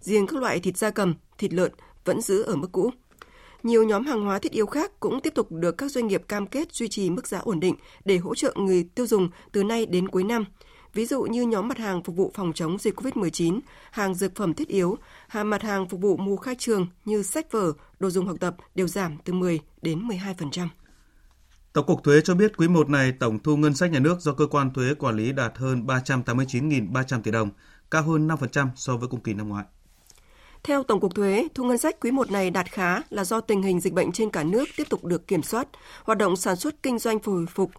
Riêng 0.00 0.26
các 0.26 0.40
loại 0.40 0.60
thịt 0.60 0.76
da 0.76 0.90
cầm, 0.90 1.14
thịt 1.38 1.52
lợn 1.52 1.72
vẫn 2.04 2.20
giữ 2.20 2.42
ở 2.42 2.56
mức 2.56 2.68
cũ. 2.72 2.90
Nhiều 3.62 3.84
nhóm 3.84 4.04
hàng 4.04 4.24
hóa 4.24 4.38
thiết 4.38 4.52
yếu 4.52 4.66
khác 4.66 5.00
cũng 5.00 5.20
tiếp 5.20 5.34
tục 5.34 5.52
được 5.52 5.78
các 5.78 5.90
doanh 5.90 6.06
nghiệp 6.06 6.22
cam 6.28 6.46
kết 6.46 6.72
duy 6.72 6.88
trì 6.88 7.10
mức 7.10 7.26
giá 7.26 7.38
ổn 7.38 7.60
định 7.60 7.74
để 8.04 8.16
hỗ 8.16 8.34
trợ 8.34 8.52
người 8.56 8.88
tiêu 8.94 9.06
dùng 9.06 9.28
từ 9.52 9.64
nay 9.64 9.86
đến 9.86 10.08
cuối 10.08 10.24
năm– 10.24 10.44
ví 10.94 11.06
dụ 11.06 11.22
như 11.22 11.42
nhóm 11.42 11.68
mặt 11.68 11.78
hàng 11.78 12.02
phục 12.02 12.16
vụ 12.16 12.32
phòng 12.34 12.52
chống 12.52 12.78
dịch 12.78 13.00
COVID-19, 13.00 13.60
hàng 13.90 14.14
dược 14.14 14.36
phẩm 14.36 14.54
thiết 14.54 14.68
yếu, 14.68 14.98
hàng 15.28 15.50
mặt 15.50 15.62
hàng 15.62 15.88
phục 15.88 16.00
vụ 16.00 16.16
mùa 16.16 16.36
khai 16.36 16.54
trường 16.58 16.86
như 17.04 17.22
sách 17.22 17.52
vở, 17.52 17.72
đồ 17.98 18.10
dùng 18.10 18.26
học 18.26 18.36
tập 18.40 18.56
đều 18.74 18.88
giảm 18.88 19.18
từ 19.24 19.32
10 19.32 19.60
đến 19.82 20.08
12%. 20.08 20.68
Tổng 21.72 21.86
cục 21.86 22.04
Thuế 22.04 22.20
cho 22.20 22.34
biết 22.34 22.56
quý 22.56 22.68
1 22.68 22.90
này 22.90 23.12
tổng 23.12 23.38
thu 23.38 23.56
ngân 23.56 23.74
sách 23.74 23.90
nhà 23.90 23.98
nước 23.98 24.20
do 24.20 24.32
cơ 24.32 24.46
quan 24.46 24.72
thuế 24.72 24.94
quản 24.94 25.16
lý 25.16 25.32
đạt 25.32 25.58
hơn 25.58 25.86
389.300 25.86 27.22
tỷ 27.22 27.30
đồng, 27.30 27.50
cao 27.90 28.02
hơn 28.02 28.28
5% 28.28 28.68
so 28.76 28.96
với 28.96 29.08
cùng 29.08 29.20
kỳ 29.20 29.34
năm 29.34 29.48
ngoái. 29.48 29.64
Theo 30.62 30.82
Tổng 30.82 31.00
cục 31.00 31.14
Thuế, 31.14 31.48
thu 31.54 31.64
ngân 31.64 31.78
sách 31.78 31.96
quý 32.00 32.10
1 32.10 32.30
này 32.30 32.50
đạt 32.50 32.66
khá 32.70 33.02
là 33.10 33.24
do 33.24 33.40
tình 33.40 33.62
hình 33.62 33.80
dịch 33.80 33.92
bệnh 33.92 34.12
trên 34.12 34.30
cả 34.30 34.44
nước 34.44 34.64
tiếp 34.76 34.84
tục 34.90 35.04
được 35.04 35.28
kiểm 35.28 35.42
soát, 35.42 35.68
hoạt 36.04 36.18
động 36.18 36.36
sản 36.36 36.56
xuất 36.56 36.82
kinh 36.82 36.98
doanh 36.98 37.18
hồi 37.24 37.46
phục, 37.46 37.70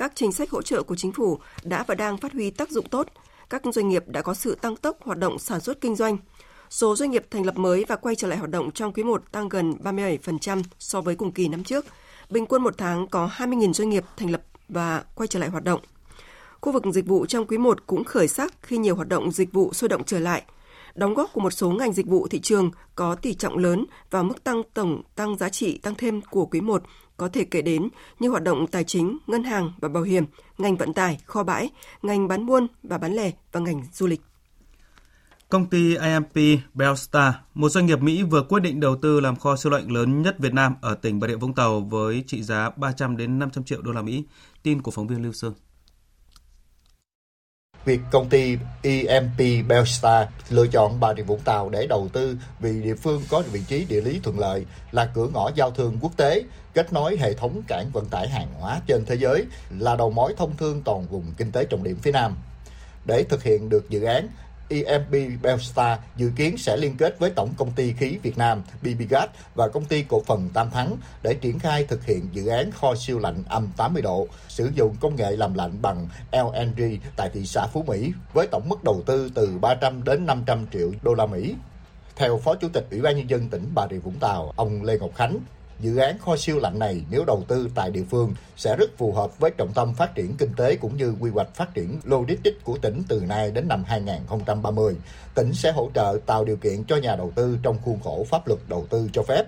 các 0.00 0.12
chính 0.14 0.32
sách 0.32 0.50
hỗ 0.50 0.62
trợ 0.62 0.82
của 0.82 0.96
chính 0.96 1.12
phủ 1.12 1.38
đã 1.62 1.84
và 1.86 1.94
đang 1.94 2.16
phát 2.16 2.32
huy 2.32 2.50
tác 2.50 2.70
dụng 2.70 2.88
tốt. 2.88 3.08
Các 3.50 3.62
doanh 3.74 3.88
nghiệp 3.88 4.04
đã 4.06 4.22
có 4.22 4.34
sự 4.34 4.54
tăng 4.54 4.76
tốc 4.76 4.96
hoạt 5.00 5.18
động 5.18 5.38
sản 5.38 5.60
xuất 5.60 5.80
kinh 5.80 5.96
doanh. 5.96 6.16
Số 6.70 6.96
doanh 6.96 7.10
nghiệp 7.10 7.26
thành 7.30 7.46
lập 7.46 7.58
mới 7.58 7.84
và 7.88 7.96
quay 7.96 8.14
trở 8.14 8.28
lại 8.28 8.38
hoạt 8.38 8.50
động 8.50 8.70
trong 8.70 8.92
quý 8.92 9.02
1 9.02 9.32
tăng 9.32 9.48
gần 9.48 9.74
37% 9.82 10.62
so 10.78 11.00
với 11.00 11.14
cùng 11.14 11.32
kỳ 11.32 11.48
năm 11.48 11.64
trước. 11.64 11.86
Bình 12.30 12.46
quân 12.46 12.62
một 12.62 12.74
tháng 12.78 13.08
có 13.08 13.30
20.000 13.36 13.72
doanh 13.72 13.90
nghiệp 13.90 14.04
thành 14.16 14.30
lập 14.30 14.42
và 14.68 15.04
quay 15.14 15.26
trở 15.26 15.38
lại 15.38 15.48
hoạt 15.48 15.64
động. 15.64 15.80
Khu 16.60 16.72
vực 16.72 16.82
dịch 16.92 17.06
vụ 17.06 17.26
trong 17.26 17.46
quý 17.46 17.58
1 17.58 17.86
cũng 17.86 18.04
khởi 18.04 18.28
sắc 18.28 18.54
khi 18.62 18.78
nhiều 18.78 18.96
hoạt 18.96 19.08
động 19.08 19.32
dịch 19.32 19.52
vụ 19.52 19.72
sôi 19.72 19.88
động 19.88 20.04
trở 20.04 20.18
lại. 20.18 20.42
Đóng 20.94 21.14
góp 21.14 21.32
của 21.32 21.40
một 21.40 21.50
số 21.50 21.70
ngành 21.70 21.92
dịch 21.92 22.06
vụ 22.06 22.28
thị 22.28 22.40
trường 22.40 22.70
có 22.94 23.14
tỷ 23.14 23.34
trọng 23.34 23.58
lớn 23.58 23.84
vào 24.10 24.24
mức 24.24 24.44
tăng 24.44 24.62
tổng 24.74 25.02
tăng 25.14 25.38
giá 25.38 25.48
trị 25.48 25.78
tăng 25.78 25.94
thêm 25.94 26.20
của 26.20 26.46
quý 26.46 26.60
1 26.60 26.82
có 27.16 27.28
thể 27.28 27.44
kể 27.44 27.62
đến 27.62 27.88
như 28.18 28.28
hoạt 28.28 28.42
động 28.42 28.66
tài 28.66 28.84
chính, 28.84 29.18
ngân 29.26 29.44
hàng 29.44 29.72
và 29.80 29.88
bảo 29.88 30.02
hiểm, 30.02 30.24
ngành 30.58 30.76
vận 30.76 30.92
tải, 30.92 31.18
kho 31.24 31.42
bãi, 31.42 31.70
ngành 32.02 32.28
bán 32.28 32.46
buôn 32.46 32.66
và 32.82 32.98
bán 32.98 33.12
lẻ 33.12 33.32
và 33.52 33.60
ngành 33.60 33.82
du 33.92 34.06
lịch. 34.06 34.20
Công 35.48 35.66
ty 35.66 35.96
IMP 35.96 36.60
Belstar, 36.74 37.34
một 37.54 37.68
doanh 37.68 37.86
nghiệp 37.86 38.00
Mỹ 38.00 38.22
vừa 38.22 38.42
quyết 38.42 38.60
định 38.60 38.80
đầu 38.80 38.96
tư 39.02 39.20
làm 39.20 39.36
kho 39.36 39.56
siêu 39.56 39.72
lạnh 39.72 39.92
lớn 39.92 40.22
nhất 40.22 40.38
Việt 40.38 40.54
Nam 40.54 40.74
ở 40.80 40.94
tỉnh 40.94 41.20
Bà 41.20 41.28
Rịa 41.28 41.36
Vũng 41.36 41.54
Tàu 41.54 41.80
với 41.80 42.24
trị 42.26 42.42
giá 42.42 42.70
300 42.76 43.16
đến 43.16 43.38
500 43.38 43.64
triệu 43.64 43.82
đô 43.82 43.92
la 43.92 44.02
Mỹ. 44.02 44.24
Tin 44.62 44.82
của 44.82 44.90
phóng 44.90 45.06
viên 45.06 45.22
Lưu 45.22 45.32
Sương 45.32 45.54
việc 47.84 48.00
công 48.10 48.28
ty 48.28 48.56
EMP 48.82 49.68
Belstar 49.68 50.28
lựa 50.48 50.66
chọn 50.66 51.00
Bà 51.00 51.14
Rịa 51.14 51.22
Vũng 51.22 51.40
Tàu 51.40 51.68
để 51.68 51.86
đầu 51.86 52.08
tư 52.12 52.36
vì 52.60 52.82
địa 52.82 52.94
phương 52.94 53.22
có 53.28 53.42
vị 53.52 53.60
trí 53.68 53.84
địa 53.84 54.00
lý 54.00 54.20
thuận 54.22 54.38
lợi, 54.38 54.66
là 54.92 55.06
cửa 55.14 55.28
ngõ 55.34 55.50
giao 55.54 55.70
thương 55.70 55.98
quốc 56.00 56.16
tế, 56.16 56.42
kết 56.74 56.92
nối 56.92 57.16
hệ 57.20 57.34
thống 57.34 57.62
cảng 57.68 57.90
vận 57.92 58.06
tải 58.06 58.28
hàng 58.28 58.48
hóa 58.60 58.80
trên 58.86 59.04
thế 59.04 59.14
giới, 59.14 59.44
là 59.78 59.96
đầu 59.96 60.10
mối 60.10 60.34
thông 60.36 60.56
thương 60.56 60.82
toàn 60.82 61.06
vùng 61.06 61.24
kinh 61.36 61.52
tế 61.52 61.64
trọng 61.64 61.82
điểm 61.82 61.98
phía 62.02 62.12
Nam. 62.12 62.36
Để 63.04 63.24
thực 63.28 63.42
hiện 63.42 63.68
được 63.68 63.90
dự 63.90 64.02
án, 64.02 64.28
EMP 64.70 65.42
Belstar 65.42 65.98
dự 66.16 66.30
kiến 66.36 66.58
sẽ 66.58 66.76
liên 66.76 66.96
kết 66.96 67.18
với 67.18 67.30
Tổng 67.30 67.50
Công 67.56 67.72
ty 67.72 67.92
Khí 67.92 68.18
Việt 68.22 68.38
Nam 68.38 68.62
BBGas 68.82 69.28
và 69.54 69.68
Công 69.68 69.84
ty 69.84 70.02
Cổ 70.02 70.22
phần 70.26 70.48
Tam 70.54 70.70
Thắng 70.70 70.96
để 71.22 71.34
triển 71.34 71.58
khai 71.58 71.84
thực 71.84 72.04
hiện 72.04 72.28
dự 72.32 72.46
án 72.46 72.70
kho 72.70 72.94
siêu 72.94 73.18
lạnh 73.18 73.42
âm 73.48 73.68
80 73.76 74.02
độ, 74.02 74.26
sử 74.48 74.70
dụng 74.74 74.96
công 75.00 75.16
nghệ 75.16 75.36
làm 75.36 75.54
lạnh 75.54 75.72
bằng 75.82 76.08
LNG 76.32 76.96
tại 77.16 77.30
thị 77.32 77.46
xã 77.46 77.66
Phú 77.66 77.84
Mỹ 77.86 78.12
với 78.32 78.46
tổng 78.46 78.68
mức 78.68 78.84
đầu 78.84 79.02
tư 79.06 79.30
từ 79.34 79.58
300 79.60 80.04
đến 80.04 80.26
500 80.26 80.66
triệu 80.72 80.90
đô 81.02 81.14
la 81.14 81.26
Mỹ. 81.26 81.54
Theo 82.16 82.38
Phó 82.38 82.54
Chủ 82.54 82.68
tịch 82.72 82.86
Ủy 82.90 83.00
ban 83.00 83.16
Nhân 83.16 83.30
dân 83.30 83.48
tỉnh 83.48 83.70
Bà 83.74 83.86
Rịa 83.90 83.98
Vũng 83.98 84.18
Tàu, 84.20 84.52
ông 84.56 84.82
Lê 84.82 84.98
Ngọc 84.98 85.10
Khánh, 85.14 85.38
dự 85.80 85.96
án 85.96 86.18
kho 86.18 86.36
siêu 86.36 86.58
lạnh 86.58 86.78
này 86.78 87.02
nếu 87.10 87.24
đầu 87.24 87.42
tư 87.48 87.70
tại 87.74 87.90
địa 87.90 88.04
phương 88.10 88.34
sẽ 88.56 88.76
rất 88.76 88.90
phù 88.98 89.12
hợp 89.12 89.38
với 89.38 89.50
trọng 89.50 89.72
tâm 89.72 89.94
phát 89.94 90.14
triển 90.14 90.36
kinh 90.36 90.54
tế 90.56 90.76
cũng 90.76 90.96
như 90.96 91.14
quy 91.20 91.30
hoạch 91.30 91.54
phát 91.54 91.74
triển 91.74 92.00
logistics 92.04 92.64
của 92.64 92.78
tỉnh 92.78 93.02
từ 93.08 93.20
nay 93.20 93.50
đến 93.50 93.68
năm 93.68 93.84
2030. 93.86 94.96
Tỉnh 95.34 95.52
sẽ 95.52 95.72
hỗ 95.72 95.90
trợ 95.94 96.18
tạo 96.26 96.44
điều 96.44 96.56
kiện 96.56 96.84
cho 96.84 96.96
nhà 96.96 97.16
đầu 97.16 97.32
tư 97.34 97.58
trong 97.62 97.78
khuôn 97.84 98.00
khổ 98.00 98.26
pháp 98.28 98.48
luật 98.48 98.60
đầu 98.68 98.86
tư 98.90 99.08
cho 99.12 99.22
phép. 99.22 99.44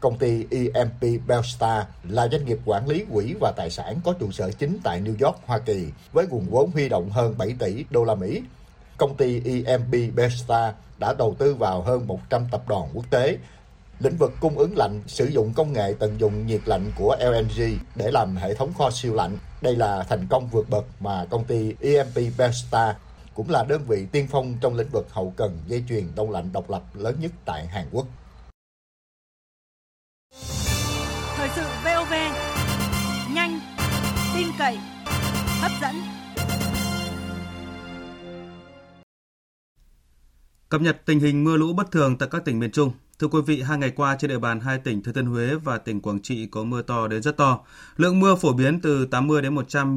Công 0.00 0.18
ty 0.18 0.46
EMP 0.50 1.26
Belstar 1.26 1.84
là 2.08 2.28
doanh 2.28 2.44
nghiệp 2.44 2.58
quản 2.64 2.88
lý 2.88 3.04
quỹ 3.12 3.34
và 3.40 3.52
tài 3.56 3.70
sản 3.70 4.00
có 4.04 4.12
trụ 4.12 4.32
sở 4.32 4.50
chính 4.50 4.78
tại 4.84 5.00
New 5.00 5.26
York, 5.26 5.38
Hoa 5.46 5.58
Kỳ, 5.58 5.86
với 6.12 6.26
nguồn 6.26 6.46
vốn 6.50 6.70
huy 6.70 6.88
động 6.88 7.10
hơn 7.10 7.34
7 7.38 7.54
tỷ 7.58 7.84
đô 7.90 8.04
la 8.04 8.14
Mỹ. 8.14 8.42
Công 8.96 9.16
ty 9.16 9.42
EMP 9.64 10.14
Belstar 10.14 10.74
đã 10.98 11.14
đầu 11.18 11.34
tư 11.38 11.54
vào 11.54 11.82
hơn 11.82 12.06
100 12.06 12.46
tập 12.50 12.62
đoàn 12.68 12.88
quốc 12.94 13.04
tế, 13.10 13.36
lĩnh 14.00 14.16
vực 14.16 14.32
cung 14.40 14.58
ứng 14.58 14.76
lạnh 14.76 15.00
sử 15.06 15.26
dụng 15.26 15.52
công 15.54 15.72
nghệ 15.72 15.94
tận 15.98 16.20
dụng 16.20 16.46
nhiệt 16.46 16.60
lạnh 16.64 16.92
của 16.96 17.16
LNG 17.20 17.78
để 17.94 18.10
làm 18.10 18.36
hệ 18.36 18.54
thống 18.54 18.72
kho 18.78 18.90
siêu 18.90 19.14
lạnh. 19.14 19.38
Đây 19.62 19.76
là 19.76 20.04
thành 20.08 20.26
công 20.30 20.48
vượt 20.48 20.70
bậc 20.70 20.84
mà 21.00 21.24
công 21.30 21.44
ty 21.44 21.74
EMP 21.80 22.14
Belstar 22.38 22.96
cũng 23.34 23.50
là 23.50 23.64
đơn 23.68 23.82
vị 23.88 24.06
tiên 24.12 24.26
phong 24.30 24.54
trong 24.60 24.74
lĩnh 24.74 24.88
vực 24.92 25.06
hậu 25.10 25.32
cần 25.36 25.58
dây 25.66 25.84
chuyền 25.88 26.14
đông 26.14 26.30
lạnh 26.30 26.52
độc 26.52 26.70
lập 26.70 26.82
lớn 26.94 27.16
nhất 27.20 27.32
tại 27.44 27.66
Hàn 27.66 27.86
Quốc. 27.92 28.06
Thời 31.36 31.48
sự 31.56 31.62
VOV 31.84 32.12
nhanh, 33.34 33.60
tin 34.34 34.48
cậy, 34.58 34.78
hấp 35.60 35.72
dẫn. 35.82 36.19
Cập 40.70 40.80
nhật 40.80 41.06
tình 41.06 41.20
hình 41.20 41.44
mưa 41.44 41.56
lũ 41.56 41.72
bất 41.72 41.90
thường 41.90 42.18
tại 42.18 42.28
các 42.32 42.44
tỉnh 42.44 42.58
miền 42.58 42.70
Trung. 42.70 42.92
Thưa 43.18 43.28
quý 43.28 43.38
vị, 43.46 43.62
hai 43.62 43.78
ngày 43.78 43.90
qua 43.90 44.16
trên 44.20 44.28
địa 44.28 44.38
bàn 44.38 44.60
hai 44.60 44.78
tỉnh 44.78 45.02
Thừa 45.02 45.12
Thiên 45.12 45.26
Huế 45.26 45.54
và 45.54 45.78
tỉnh 45.78 46.00
Quảng 46.00 46.20
Trị 46.22 46.46
có 46.46 46.64
mưa 46.64 46.82
to 46.82 47.08
đến 47.08 47.22
rất 47.22 47.36
to. 47.36 47.60
Lượng 47.96 48.20
mưa 48.20 48.34
phổ 48.34 48.52
biến 48.52 48.80
từ 48.80 49.06
80 49.06 49.42
đến 49.42 49.54
100 49.54 49.96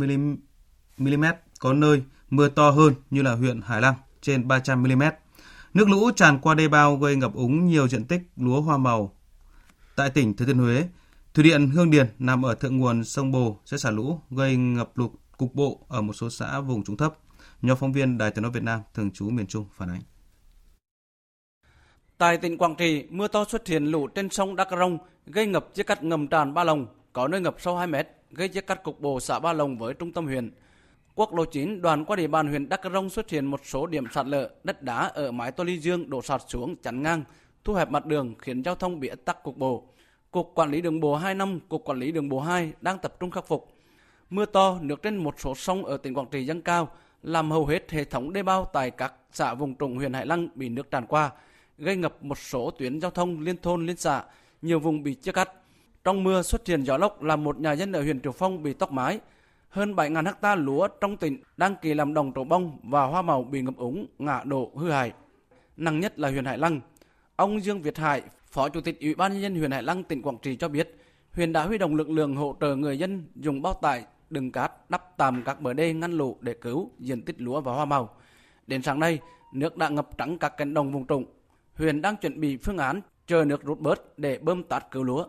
mm, 0.98 1.26
có 1.60 1.74
nơi 1.74 2.04
mưa 2.30 2.50
to 2.50 2.70
hơn 2.70 2.94
như 3.10 3.22
là 3.22 3.36
huyện 3.36 3.62
Hải 3.62 3.82
Lăng 3.82 3.94
trên 4.22 4.48
300 4.48 4.84
mm. 4.84 5.04
Nước 5.74 5.90
lũ 5.90 6.12
tràn 6.16 6.40
qua 6.40 6.56
đê 6.56 6.68
bao 6.68 6.98
gây 6.98 7.16
ngập 7.16 7.34
úng 7.34 7.66
nhiều 7.66 7.88
diện 7.88 8.06
tích 8.06 8.22
lúa 8.36 8.62
hoa 8.62 8.78
màu. 8.78 9.16
Tại 9.96 10.10
tỉnh 10.10 10.36
Thừa 10.36 10.46
Thiên 10.46 10.58
Huế, 10.58 10.88
thủy 11.34 11.44
điện 11.44 11.70
Hương 11.70 11.92
Điền 11.92 12.08
nằm 12.20 12.46
ở 12.46 12.56
thượng 12.56 12.78
nguồn 12.78 13.04
sông 13.04 13.32
Bồ 13.32 13.60
sẽ 13.66 13.78
xả 13.78 13.92
lũ 13.92 14.20
gây 14.32 14.56
ngập 14.56 14.92
lụt 14.96 15.12
cục 15.38 15.56
bộ 15.56 15.86
ở 15.88 16.02
một 16.02 16.14
số 16.14 16.30
xã 16.30 16.60
vùng 16.60 16.84
trũng 16.84 16.98
thấp. 16.98 17.14
Nhóm 17.62 17.78
phóng 17.78 17.94
viên 17.94 18.18
Đài 18.18 18.32
Tiếng 18.32 18.42
nói 18.42 18.52
Việt 18.52 18.64
Nam 18.64 18.82
thường 18.94 19.12
trú 19.12 19.30
miền 19.30 19.48
Trung 19.48 19.66
phản 19.78 19.90
ánh. 19.90 20.02
Tại 22.24 22.38
tỉnh 22.38 22.58
Quảng 22.58 22.76
Trị, 22.76 23.06
mưa 23.10 23.28
to 23.28 23.46
xuất 23.46 23.68
hiện 23.68 23.86
lũ 23.86 24.08
trên 24.08 24.30
sông 24.30 24.56
Đắk 24.56 24.68
Rông 24.72 24.98
gây 25.26 25.48
ngập 25.48 25.74
chia 25.74 25.84
cắt 25.84 26.04
ngầm 26.04 26.28
tràn 26.28 26.54
Ba 26.54 26.64
Lồng, 26.64 26.88
có 27.14 27.28
nơi 27.28 27.42
ngập 27.42 27.56
sâu 27.60 27.78
2 27.78 27.88
mét, 27.88 28.08
gây 28.32 28.48
chia 28.48 28.62
cắt 28.62 28.84
cục 28.84 29.02
bộ 29.02 29.20
xã 29.20 29.40
Ba 29.40 29.54
Lồng 29.54 29.78
với 29.78 29.94
trung 29.94 30.12
tâm 30.12 30.26
huyện. 30.26 30.52
Quốc 31.16 31.34
lộ 31.34 31.46
9 31.46 31.82
đoạn 31.82 32.06
qua 32.06 32.16
địa 32.16 32.28
bàn 32.28 32.48
huyện 32.48 32.70
Đắk 32.70 32.82
Rông 32.94 33.10
xuất 33.10 33.30
hiện 33.30 33.46
một 33.46 33.62
số 33.64 33.86
điểm 33.88 34.06
sạt 34.12 34.28
lở, 34.28 34.50
đất 34.64 34.84
đá 34.84 34.96
ở 34.96 35.32
mái 35.32 35.52
to 35.52 35.64
ly 35.64 35.78
dương 35.78 36.10
đổ 36.10 36.22
sạt 36.22 36.42
xuống 36.48 36.76
chắn 36.76 37.04
ngang, 37.04 37.24
thu 37.64 37.74
hẹp 37.74 37.90
mặt 37.90 38.06
đường 38.06 38.36
khiến 38.40 38.62
giao 38.62 38.76
thông 38.76 39.00
bị 39.00 39.10
tắc 39.26 39.44
cục 39.44 39.58
bộ. 39.58 39.84
Cục 40.32 40.52
Quản 40.56 40.72
lý 40.72 40.82
đường 40.82 41.00
bộ 41.00 41.16
2 41.16 41.36
năm, 41.36 41.60
Cục 41.70 41.84
Quản 41.86 42.00
lý 42.00 42.12
đường 42.12 42.30
bộ 42.30 42.40
2 42.40 42.74
đang 42.82 43.00
tập 43.00 43.16
trung 43.20 43.32
khắc 43.32 43.48
phục. 43.48 43.74
Mưa 44.30 44.46
to, 44.46 44.78
nước 44.82 45.02
trên 45.02 45.18
một 45.18 45.40
số 45.40 45.56
sông 45.56 45.86
ở 45.86 45.98
tỉnh 45.98 46.14
Quảng 46.14 46.28
Trị 46.32 46.46
dâng 46.46 46.62
cao, 46.62 46.90
làm 47.24 47.52
hầu 47.52 47.66
hết 47.66 47.92
hệ 47.92 48.04
thống 48.04 48.34
đê 48.34 48.44
bao 48.44 48.70
tại 48.74 48.92
các 48.92 49.14
xã 49.32 49.54
vùng 49.54 49.76
trũng 49.76 49.98
huyện 49.98 50.14
Hải 50.14 50.26
Lăng 50.26 50.48
bị 50.56 50.70
nước 50.70 50.92
tràn 50.92 51.06
qua, 51.06 51.32
gây 51.84 51.96
ngập 51.96 52.24
một 52.24 52.38
số 52.38 52.72
tuyến 52.72 53.00
giao 53.00 53.12
thông 53.12 53.40
liên 53.40 53.58
thôn 53.58 53.86
liên 53.86 53.98
xã, 53.98 54.24
nhiều 54.62 54.80
vùng 54.80 55.04
bị 55.04 55.14
chia 55.14 55.32
cắt. 55.32 55.50
Trong 56.04 56.24
mưa 56.24 56.42
xuất 56.42 56.68
hiện 56.68 56.84
gió 56.84 56.98
lốc 56.98 57.24
làm 57.24 57.44
một 57.44 57.60
nhà 57.60 57.72
dân 57.72 57.92
ở 57.92 58.02
huyện 58.02 58.22
Triệu 58.22 58.32
Phong 58.32 58.64
bị 58.64 58.74
tốc 58.74 58.92
mái. 58.92 59.20
Hơn 59.70 59.96
7.000 59.96 60.26
hecta 60.26 60.56
lúa 60.56 60.88
trong 61.02 61.18
tỉnh 61.18 61.38
đang 61.58 61.76
kỳ 61.82 61.94
làm 61.94 62.14
đồng 62.14 62.34
trổ 62.36 62.44
bông 62.44 62.80
và 62.84 63.06
hoa 63.06 63.22
màu 63.22 63.44
bị 63.44 63.62
ngập 63.62 63.78
úng, 63.78 64.06
ngã 64.20 64.42
đổ, 64.44 64.72
hư 64.76 64.92
hại. 64.92 65.12
Nặng 65.78 66.00
nhất 66.00 66.20
là 66.20 66.30
huyện 66.30 66.46
Hải 66.46 66.58
Lăng. 66.58 66.80
Ông 67.36 67.64
Dương 67.64 67.82
Việt 67.82 67.98
Hải, 67.98 68.22
Phó 68.52 68.70
Chủ 68.70 68.82
tịch 68.82 69.00
Ủy 69.02 69.16
ban 69.16 69.34
nhân 69.34 69.42
dân 69.42 69.56
huyện 69.56 69.72
Hải 69.72 69.84
Lăng 69.84 70.04
tỉnh 70.04 70.22
Quảng 70.22 70.38
Trị 70.42 70.56
cho 70.56 70.68
biết, 70.68 70.96
huyện 71.34 71.54
đã 71.54 71.64
huy 71.64 71.78
động 71.78 71.96
lực 71.96 72.10
lượng 72.10 72.36
hỗ 72.36 72.56
trợ 72.62 72.76
người 72.76 72.98
dân 72.98 73.24
dùng 73.36 73.62
bao 73.62 73.74
tải 73.74 74.06
đựng 74.30 74.52
cát 74.52 74.90
đắp 74.90 75.18
tạm 75.18 75.44
các 75.46 75.62
bờ 75.62 75.74
đê 75.74 75.94
ngăn 75.94 76.12
lũ 76.12 76.38
để 76.42 76.54
cứu 76.54 76.92
diện 77.00 77.22
tích 77.22 77.42
lúa 77.42 77.62
và 77.62 77.74
hoa 77.74 77.86
màu. 77.86 78.10
Đến 78.68 78.82
sáng 78.82 79.00
nay, 79.00 79.20
nước 79.54 79.78
đã 79.78 79.90
ngập 79.90 80.18
trắng 80.18 80.38
các 80.38 80.58
cánh 80.58 80.74
đồng 80.74 80.92
vùng 80.92 81.08
trũng. 81.08 81.26
Huyện 81.78 82.02
đang 82.02 82.16
chuẩn 82.16 82.40
bị 82.40 82.58
phương 82.58 82.78
án 82.78 83.02
chờ 83.26 83.46
nước 83.46 83.64
rút 83.64 83.80
bớt 83.80 84.00
để 84.18 84.40
bơm 84.42 84.64
tát 84.64 84.92
cứu 84.92 85.04
lúa. 85.04 85.26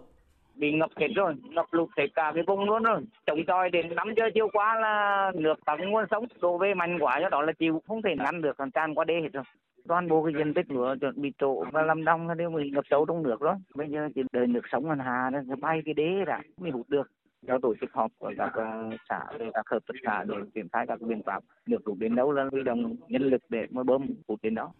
Bị 0.55 0.73
ngập 0.73 0.91
hết 0.97 1.09
rồi, 1.15 1.35
ngập 1.43 1.67
lụt 1.71 1.89
hết 1.97 2.07
cả 2.15 2.33
cái 2.35 2.43
vùng 2.47 2.65
luôn 2.65 2.83
rồi. 2.83 3.01
Chống 3.27 3.39
tròi 3.47 3.71
đến 3.71 3.95
5 3.95 4.15
giờ 4.17 4.25
chiều 4.35 4.49
qua 4.53 4.81
là 4.81 5.33
nước 5.35 5.55
tận 5.67 5.91
nguồn 5.91 6.05
sống 6.11 6.25
đổ 6.41 6.59
về 6.59 6.75
mạnh 6.75 6.99
quá 7.01 7.19
do 7.23 7.29
đó 7.29 7.43
là 7.43 7.53
chịu 7.53 7.83
không 7.89 8.03
thể 8.03 8.11
ngăn 8.19 8.43
được 8.43 8.57
còn 8.57 8.71
tràn 8.71 8.95
qua 8.95 9.05
đê 9.05 9.15
hết 9.23 9.29
rồi 9.33 9.45
toàn 9.89 10.09
bộ 10.09 10.25
cái 10.25 10.35
diện 10.39 10.55
tích 10.55 10.71
lúa 10.71 10.97
chuẩn 11.01 11.23
bị 11.23 11.33
trổ 11.39 11.65
và 11.73 11.83
làm 11.83 12.05
đông 12.05 12.27
nó 12.27 12.35
đều 12.35 12.51
bị 12.51 12.71
ngập 12.71 12.85
sâu 12.91 13.07
trong 13.07 13.23
nước 13.23 13.41
đó. 13.43 13.59
bây 13.75 13.89
giờ 13.89 14.09
chỉ 14.15 14.23
đợi 14.33 14.47
nước 14.47 14.61
sống 14.73 14.89
ngân 14.89 14.99
hà 14.99 15.31
nó 15.31 15.57
bay 15.57 15.83
cái 15.85 15.95
đế 15.95 16.25
ra 16.27 16.41
mới 16.61 16.71
hút 16.71 16.87
được 16.89 17.11
do 17.43 17.59
tổ 17.63 17.75
chức 17.81 17.93
họp 17.93 18.11
của 18.19 18.33
các 18.39 18.53
ờ, 18.55 18.91
xã 19.09 19.21
để 19.39 19.47
các 19.55 19.69
hợp 19.71 19.79
tác 19.87 19.95
xã 20.05 20.25
để 20.25 20.35
triển 20.55 20.69
khai 20.73 20.87
các 20.87 21.01
biện 21.01 21.23
pháp 21.27 21.43
nước 21.67 21.85
rút 21.85 21.99
đến 21.99 22.15
đâu 22.15 22.33
là 22.33 22.49
huy 22.53 22.63
động 22.63 22.97
nhân 23.09 23.23
lực 23.23 23.43
để 23.49 23.67
mà 23.71 23.83
bơm 23.83 24.07
hút 24.29 24.39
đến 24.43 24.55
đó 24.55 24.73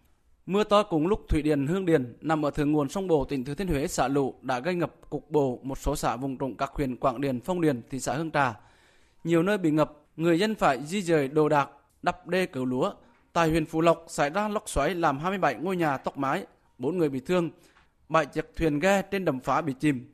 Mưa 0.45 0.63
to 0.63 0.83
cùng 0.83 1.07
lúc 1.07 1.25
thủy 1.29 1.41
điện 1.41 1.67
Hương 1.67 1.85
Điền 1.85 2.13
nằm 2.21 2.45
ở 2.45 2.51
thượng 2.51 2.71
nguồn 2.71 2.89
sông 2.89 3.07
Bồ 3.07 3.25
tỉnh 3.25 3.45
Thừa 3.45 3.53
Thiên 3.53 3.67
Huế 3.67 3.87
xả 3.87 4.07
lũ 4.07 4.33
đã 4.41 4.59
gây 4.59 4.75
ngập 4.75 5.09
cục 5.09 5.31
bộ 5.31 5.59
một 5.63 5.77
số 5.77 5.95
xã 5.95 6.15
vùng 6.15 6.37
trũng 6.37 6.57
các 6.57 6.71
huyện 6.73 6.95
Quảng 6.95 7.21
Điền, 7.21 7.41
Phong 7.41 7.61
Điền, 7.61 7.81
thị 7.89 7.99
xã 7.99 8.13
Hương 8.13 8.31
Trà. 8.31 8.59
Nhiều 9.23 9.43
nơi 9.43 9.57
bị 9.57 9.71
ngập, 9.71 9.91
người 10.17 10.39
dân 10.39 10.55
phải 10.55 10.83
di 10.85 11.01
dời 11.01 11.27
đồ 11.27 11.49
đạc, 11.49 11.69
đắp 12.01 12.27
đê 12.27 12.45
cứu 12.45 12.65
lúa. 12.65 12.93
Tại 13.33 13.49
huyện 13.49 13.65
Phú 13.65 13.81
Lộc 13.81 14.05
xảy 14.07 14.29
ra 14.29 14.47
lốc 14.47 14.69
xoáy 14.69 14.95
làm 14.95 15.19
27 15.19 15.55
ngôi 15.55 15.77
nhà 15.77 15.97
tốc 15.97 16.17
mái, 16.17 16.45
4 16.77 16.97
người 16.97 17.09
bị 17.09 17.19
thương, 17.19 17.49
bảy 18.09 18.25
chiếc 18.25 18.51
thuyền 18.55 18.79
ghe 18.79 19.01
trên 19.01 19.25
đầm 19.25 19.39
phá 19.39 19.61
bị 19.61 19.73
chìm. 19.79 20.13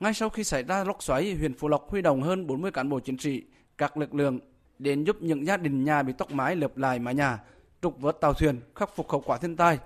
Ngay 0.00 0.14
sau 0.14 0.28
khi 0.28 0.44
xảy 0.44 0.62
ra 0.62 0.84
lốc 0.84 1.02
xoáy, 1.02 1.34
huyện 1.34 1.54
Phú 1.54 1.68
Lộc 1.68 1.90
huy 1.90 2.02
động 2.02 2.22
hơn 2.22 2.46
40 2.46 2.70
cán 2.70 2.88
bộ 2.88 3.00
chiến 3.00 3.18
sĩ, 3.18 3.42
các 3.78 3.96
lực 3.96 4.14
lượng 4.14 4.40
đến 4.78 5.04
giúp 5.04 5.16
những 5.20 5.46
gia 5.46 5.56
đình 5.56 5.84
nhà 5.84 6.02
bị 6.02 6.12
tốc 6.12 6.32
mái 6.32 6.56
lợp 6.56 6.76
lại 6.76 6.98
mái 6.98 7.14
nhà, 7.14 7.38
trục 7.82 8.00
vớt 8.00 8.20
tàu 8.20 8.34
thuyền, 8.34 8.60
khắc 8.74 8.96
phục 8.96 9.10
hậu 9.10 9.22
quả 9.26 9.38
thiên 9.38 9.56
tai. 9.56 9.78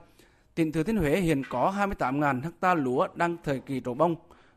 Tỉnh 0.55 0.73
Thừa 0.73 0.83
Thiên 0.83 0.97
Huế 0.97 1.21
hiện 1.21 1.43
có 1.49 1.75
28.000 1.77 2.41
ha 2.63 2.75
lúa 2.75 3.09
đang 3.15 3.37
thời 3.45 3.59
kỳ 3.59 3.81
trổ 3.85 3.95
bông, 3.95 4.17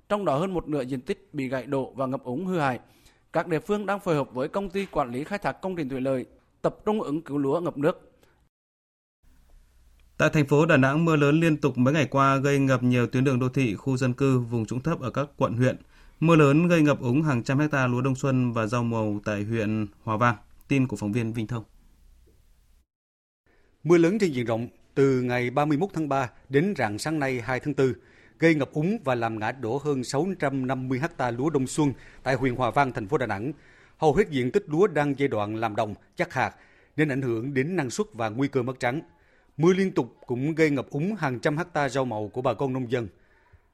trong 0.09 0.25
đó 0.25 0.37
hơn 0.37 0.53
một 0.53 0.67
nửa 0.67 0.81
diện 0.81 1.01
tích 1.01 1.29
bị 1.33 1.47
gãy 1.47 1.65
đổ 1.65 1.93
và 1.95 2.05
ngập 2.05 2.23
úng 2.23 2.45
hư 2.45 2.59
hại. 2.59 2.79
Các 3.33 3.47
địa 3.47 3.59
phương 3.59 3.85
đang 3.85 3.99
phối 3.99 4.15
hợp 4.15 4.33
với 4.33 4.47
công 4.47 4.69
ty 4.69 4.85
quản 4.85 5.11
lý 5.11 5.23
khai 5.23 5.39
thác 5.39 5.51
công 5.51 5.75
trình 5.75 5.89
thủy 5.89 6.01
lợi 6.01 6.25
tập 6.61 6.75
trung 6.85 7.01
ứng 7.01 7.21
cứu 7.21 7.37
lúa 7.37 7.59
ngập 7.59 7.77
nước. 7.77 8.11
Tại 10.17 10.29
thành 10.33 10.47
phố 10.47 10.65
Đà 10.65 10.77
Nẵng, 10.77 11.05
mưa 11.05 11.15
lớn 11.15 11.39
liên 11.39 11.57
tục 11.57 11.77
mấy 11.77 11.93
ngày 11.93 12.05
qua 12.05 12.37
gây 12.37 12.59
ngập 12.59 12.83
nhiều 12.83 13.07
tuyến 13.07 13.23
đường 13.23 13.39
đô 13.39 13.49
thị, 13.49 13.75
khu 13.75 13.97
dân 13.97 14.13
cư, 14.13 14.39
vùng 14.39 14.65
trũng 14.65 14.81
thấp 14.81 15.01
ở 15.01 15.09
các 15.09 15.29
quận 15.37 15.53
huyện. 15.53 15.77
Mưa 16.19 16.35
lớn 16.35 16.67
gây 16.67 16.81
ngập 16.81 17.01
úng 17.01 17.21
hàng 17.21 17.43
trăm 17.43 17.59
hecta 17.59 17.87
lúa 17.87 18.01
đông 18.01 18.15
xuân 18.15 18.53
và 18.53 18.67
rau 18.67 18.83
màu 18.83 19.19
tại 19.25 19.43
huyện 19.43 19.87
Hòa 20.03 20.17
Vang. 20.17 20.35
Tin 20.67 20.87
của 20.87 20.95
phóng 20.95 21.11
viên 21.11 21.33
Vinh 21.33 21.47
Thông. 21.47 21.63
Mưa 23.87 23.97
lớn 23.97 24.19
trên 24.19 24.31
diện 24.31 24.45
rộng 24.45 24.67
từ 24.95 25.21
ngày 25.21 25.49
31 25.49 25.89
tháng 25.93 26.09
3 26.09 26.29
đến 26.49 26.73
rạng 26.77 26.99
sáng 26.99 27.19
nay 27.19 27.41
2 27.41 27.59
tháng 27.59 27.73
4 27.77 27.93
gây 28.39 28.55
ngập 28.55 28.71
úng 28.73 28.97
và 29.03 29.15
làm 29.15 29.39
ngã 29.39 29.51
đổ 29.51 29.77
hơn 29.77 30.03
650 30.03 31.01
ha 31.17 31.31
lúa 31.31 31.49
đông 31.49 31.67
xuân 31.67 31.93
tại 32.23 32.35
huyện 32.35 32.55
Hòa 32.55 32.71
Vang, 32.71 32.91
thành 32.91 33.07
phố 33.07 33.17
Đà 33.17 33.25
Nẵng. 33.25 33.51
Hầu 33.97 34.13
hết 34.13 34.29
diện 34.29 34.51
tích 34.51 34.63
lúa 34.67 34.87
đang 34.87 35.19
giai 35.19 35.27
đoạn 35.27 35.55
làm 35.55 35.75
đồng, 35.75 35.95
chắc 36.15 36.33
hạt 36.33 36.55
nên 36.95 37.09
ảnh 37.09 37.21
hưởng 37.21 37.53
đến 37.53 37.75
năng 37.75 37.89
suất 37.89 38.07
và 38.13 38.29
nguy 38.29 38.47
cơ 38.47 38.63
mất 38.63 38.79
trắng. 38.79 39.01
Mưa 39.57 39.73
liên 39.73 39.91
tục 39.91 40.15
cũng 40.25 40.55
gây 40.55 40.69
ngập 40.69 40.89
úng 40.89 41.15
hàng 41.15 41.39
trăm 41.39 41.57
hecta 41.57 41.89
rau 41.89 42.05
màu 42.05 42.27
của 42.27 42.41
bà 42.41 42.53
con 42.53 42.73
nông 42.73 42.91
dân. 42.91 43.07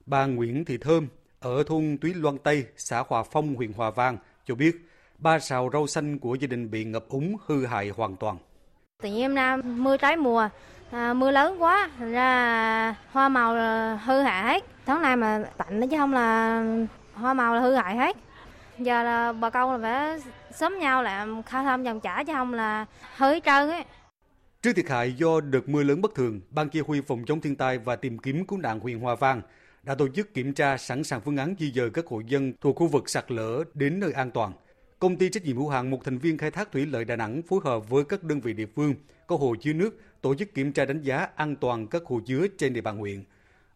Bà 0.06 0.26
Nguyễn 0.26 0.66
Thị 0.66 0.78
Thơm 0.78 1.08
ở 1.40 1.64
thôn 1.64 1.98
Túy 2.02 2.14
Loan 2.14 2.38
Tây, 2.38 2.66
xã 2.78 3.04
Hòa 3.08 3.24
Phong, 3.32 3.56
huyện 3.56 3.74
Hòa 3.74 3.92
Vang 3.92 4.18
cho 4.46 4.56
biết 4.56 4.76
ba 5.18 5.40
sào 5.40 5.70
rau 5.74 5.88
xanh 5.88 6.20
của 6.20 6.36
gia 6.36 6.48
đình 6.48 6.72
bị 6.72 6.84
ngập 6.84 7.10
úng 7.10 7.36
hư 7.46 7.66
hại 7.66 7.90
hoàn 7.90 8.16
toàn. 8.16 8.38
Tự 9.04 9.10
nhiên 9.10 9.36
nay 9.36 9.58
mưa 9.58 9.98
trái 9.98 10.18
mùa, 10.18 10.50
à, 10.92 11.14
mưa 11.14 11.32
lớn 11.32 11.62
quá, 11.62 11.90
thành 11.98 12.12
ra 12.12 12.96
hoa 13.12 13.30
màu 13.30 13.54
hư 13.98 14.22
hại 14.22 14.44
hết. 14.44 14.64
Tháng 14.86 15.02
này 15.02 15.16
mà 15.16 15.44
tạnh 15.58 15.90
chứ 15.90 15.98
không 15.98 16.14
là 16.14 16.64
hoa 17.14 17.34
màu 17.34 17.56
là 17.56 17.62
hư 17.62 17.76
hại 17.76 17.96
hết. 17.96 18.18
Giờ 18.80 19.04
là 19.04 19.34
bà 19.34 19.50
con 19.50 19.72
là 19.72 19.78
phải 19.82 20.20
sớm 20.52 20.80
nhau 20.80 21.04
làm 21.04 21.44
khai 21.44 21.64
thăm 21.64 21.84
dòng 21.84 22.00
trả 22.00 22.24
chứ 22.24 22.34
không 22.34 22.54
là 22.54 22.86
hư 23.18 23.40
trơn 23.40 23.70
ấy. 23.70 23.84
Trước 24.62 24.74
thiệt 24.74 24.90
hại 24.90 25.14
do 25.14 25.42
đợt 25.42 25.70
mưa 25.70 25.84
lớn 25.84 26.02
bất 26.02 26.16
thường, 26.16 26.42
Ban 26.50 26.70
Chỉ 26.70 26.80
huy 26.80 27.02
phòng 27.02 27.24
chống 27.26 27.42
thiên 27.42 27.56
tai 27.56 27.78
và 27.78 27.96
tìm 27.96 28.18
kiếm 28.18 28.46
cứu 28.46 28.60
nạn 28.60 28.80
huyện 28.80 29.00
Hòa 29.00 29.16
Vang 29.16 29.42
đã 29.84 29.96
tổ 29.96 30.08
chức 30.16 30.34
kiểm 30.34 30.54
tra 30.54 30.78
sẵn 30.78 31.04
sàng 31.04 31.22
phương 31.22 31.38
án 31.38 31.56
di 31.60 31.72
dời 31.72 31.90
các 31.90 32.06
hộ 32.08 32.20
dân 32.20 32.54
thuộc 32.62 32.76
khu 32.76 32.88
vực 32.88 33.10
sạt 33.10 33.32
lở 33.32 33.64
đến 33.74 34.00
nơi 34.00 34.12
an 34.12 34.32
toàn. 34.32 34.52
Công 35.04 35.18
ty 35.18 35.30
trách 35.30 35.44
nhiệm 35.44 35.58
hữu 35.58 35.70
hạn 35.70 35.90
một 35.90 36.00
thành 36.06 36.18
viên 36.18 36.38
khai 36.38 36.52
thác 36.52 36.72
thủy 36.72 36.86
lợi 36.86 37.06
Đà 37.06 37.16
Nẵng 37.16 37.42
phối 37.42 37.60
hợp 37.64 37.90
với 37.90 38.04
các 38.04 38.24
đơn 38.24 38.42
vị 38.42 38.54
địa 38.54 38.66
phương 38.76 38.96
có 39.28 39.36
hồ 39.36 39.56
chứa 39.62 39.74
nước 39.74 39.90
tổ 40.22 40.36
chức 40.36 40.54
kiểm 40.54 40.74
tra 40.74 40.86
đánh 40.86 41.02
giá 41.02 41.28
an 41.36 41.56
toàn 41.56 41.88
các 41.88 42.02
hồ 42.06 42.20
chứa 42.26 42.48
trên 42.58 42.74
địa 42.74 42.82
bàn 42.82 42.98
huyện. 42.98 43.24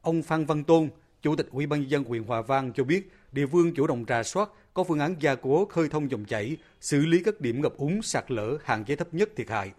Ông 0.02 0.24
Phan 0.24 0.46
Văn 0.46 0.64
Tôn, 0.64 0.90
Chủ 1.22 1.36
tịch 1.36 1.48
Ủy 1.52 1.66
ban 1.66 1.82
nhân 1.82 1.90
dân 1.90 2.04
huyện 2.04 2.24
Hòa 2.24 2.42
Vang 2.42 2.74
cho 2.74 2.84
biết, 2.84 3.12
địa 3.32 3.46
phương 3.52 3.74
chủ 3.76 3.88
động 3.88 4.06
rà 4.08 4.24
soát, 4.24 4.50
có 4.74 4.84
phương 4.84 5.00
án 5.00 5.16
gia 5.20 5.36
cố 5.36 5.66
khơi 5.66 5.90
thông 5.90 6.12
dòng 6.12 6.26
chảy, 6.26 6.58
xử 6.82 7.06
lý 7.06 7.22
các 7.26 7.42
điểm 7.42 7.62
ngập 7.62 7.78
úng, 7.78 8.02
sạt 8.02 8.32
lở, 8.32 8.58
hạn 8.64 8.86
chế 8.86 8.96
thấp 8.96 9.08
nhất 9.12 9.30
thiệt 9.36 9.50
hại. 9.50 9.72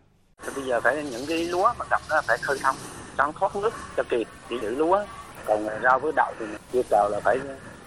Bây 0.57 0.65
giờ 0.65 0.81
phải 0.81 1.05
những 1.11 1.27
cái 1.29 1.45
lúa 1.45 1.73
mà 1.79 1.85
ngập 1.91 2.01
nó 2.11 2.23
phải 2.27 2.39
khơi 2.43 2.59
thông, 2.63 2.77
trắng 3.19 3.33
thoát 3.35 3.57
nước 3.57 3.75
cho 3.97 4.03
kịp 4.09 4.27
để 4.51 4.57
giữ 4.63 4.75
lúa. 4.75 5.05
Còn 5.47 5.67
rau 5.83 5.99
với 5.99 6.13
đậu 6.17 6.33
thì 6.39 6.47
chưa 6.73 6.83
chờ 6.91 7.09
là 7.13 7.21
phải 7.25 7.39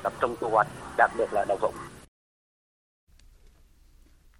tập 0.03 0.13
trung 0.21 0.35
thu 0.39 0.49
hoạch, 0.49 0.67
đặc 0.97 1.11
biệt 1.17 1.33
là 1.33 1.45
đậu 1.47 1.57
phụng. 1.61 1.75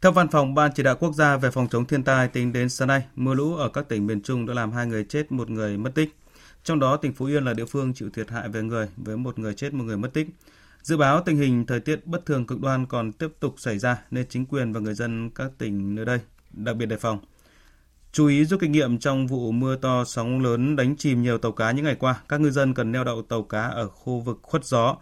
Theo 0.01 0.11
Văn 0.11 0.27
phòng 0.27 0.53
Ban 0.53 0.71
Chỉ 0.73 0.83
đạo 0.83 0.95
Quốc 0.99 1.13
gia 1.15 1.37
về 1.37 1.51
phòng 1.51 1.67
chống 1.67 1.85
thiên 1.85 2.03
tai, 2.03 2.27
tính 2.27 2.53
đến 2.53 2.69
sáng 2.69 2.87
nay, 2.87 3.03
mưa 3.15 3.33
lũ 3.33 3.55
ở 3.55 3.69
các 3.69 3.89
tỉnh 3.89 4.07
miền 4.07 4.21
Trung 4.21 4.45
đã 4.45 4.53
làm 4.53 4.71
hai 4.71 4.87
người 4.87 5.03
chết, 5.03 5.31
một 5.31 5.49
người 5.49 5.77
mất 5.77 5.95
tích. 5.95 6.15
Trong 6.63 6.79
đó, 6.79 6.97
tỉnh 6.97 7.13
Phú 7.13 7.25
Yên 7.25 7.45
là 7.45 7.53
địa 7.53 7.65
phương 7.65 7.93
chịu 7.93 8.09
thiệt 8.09 8.29
hại 8.29 8.49
về 8.49 8.61
người 8.61 8.89
với 8.97 9.17
một 9.17 9.39
người 9.39 9.53
chết, 9.53 9.73
một 9.73 9.83
người 9.83 9.97
mất 9.97 10.13
tích. 10.13 10.27
Dự 10.81 10.97
báo 10.97 11.23
tình 11.25 11.37
hình 11.37 11.65
thời 11.65 11.79
tiết 11.79 12.07
bất 12.07 12.25
thường 12.25 12.47
cực 12.47 12.61
đoan 12.61 12.85
còn 12.85 13.11
tiếp 13.11 13.27
tục 13.39 13.55
xảy 13.57 13.79
ra 13.79 13.97
nên 14.11 14.25
chính 14.29 14.45
quyền 14.45 14.73
và 14.73 14.79
người 14.79 14.93
dân 14.93 15.29
các 15.29 15.51
tỉnh 15.57 15.95
nơi 15.95 16.05
đây 16.05 16.19
đặc 16.51 16.75
biệt 16.75 16.85
đề 16.85 16.97
phòng. 16.97 17.19
Chú 18.11 18.27
ý 18.27 18.45
rút 18.45 18.59
kinh 18.59 18.71
nghiệm 18.71 18.99
trong 18.99 19.27
vụ 19.27 19.51
mưa 19.51 19.75
to 19.75 20.03
sóng 20.05 20.39
lớn 20.39 20.75
đánh 20.75 20.95
chìm 20.97 21.21
nhiều 21.21 21.37
tàu 21.37 21.51
cá 21.51 21.71
những 21.71 21.85
ngày 21.85 21.95
qua, 21.95 22.21
các 22.29 22.41
ngư 22.41 22.51
dân 22.51 22.73
cần 22.73 22.91
neo 22.91 23.03
đậu 23.03 23.21
tàu 23.21 23.43
cá 23.43 23.61
ở 23.61 23.87
khu 23.87 24.19
vực 24.19 24.39
khuất 24.41 24.65
gió, 24.65 24.97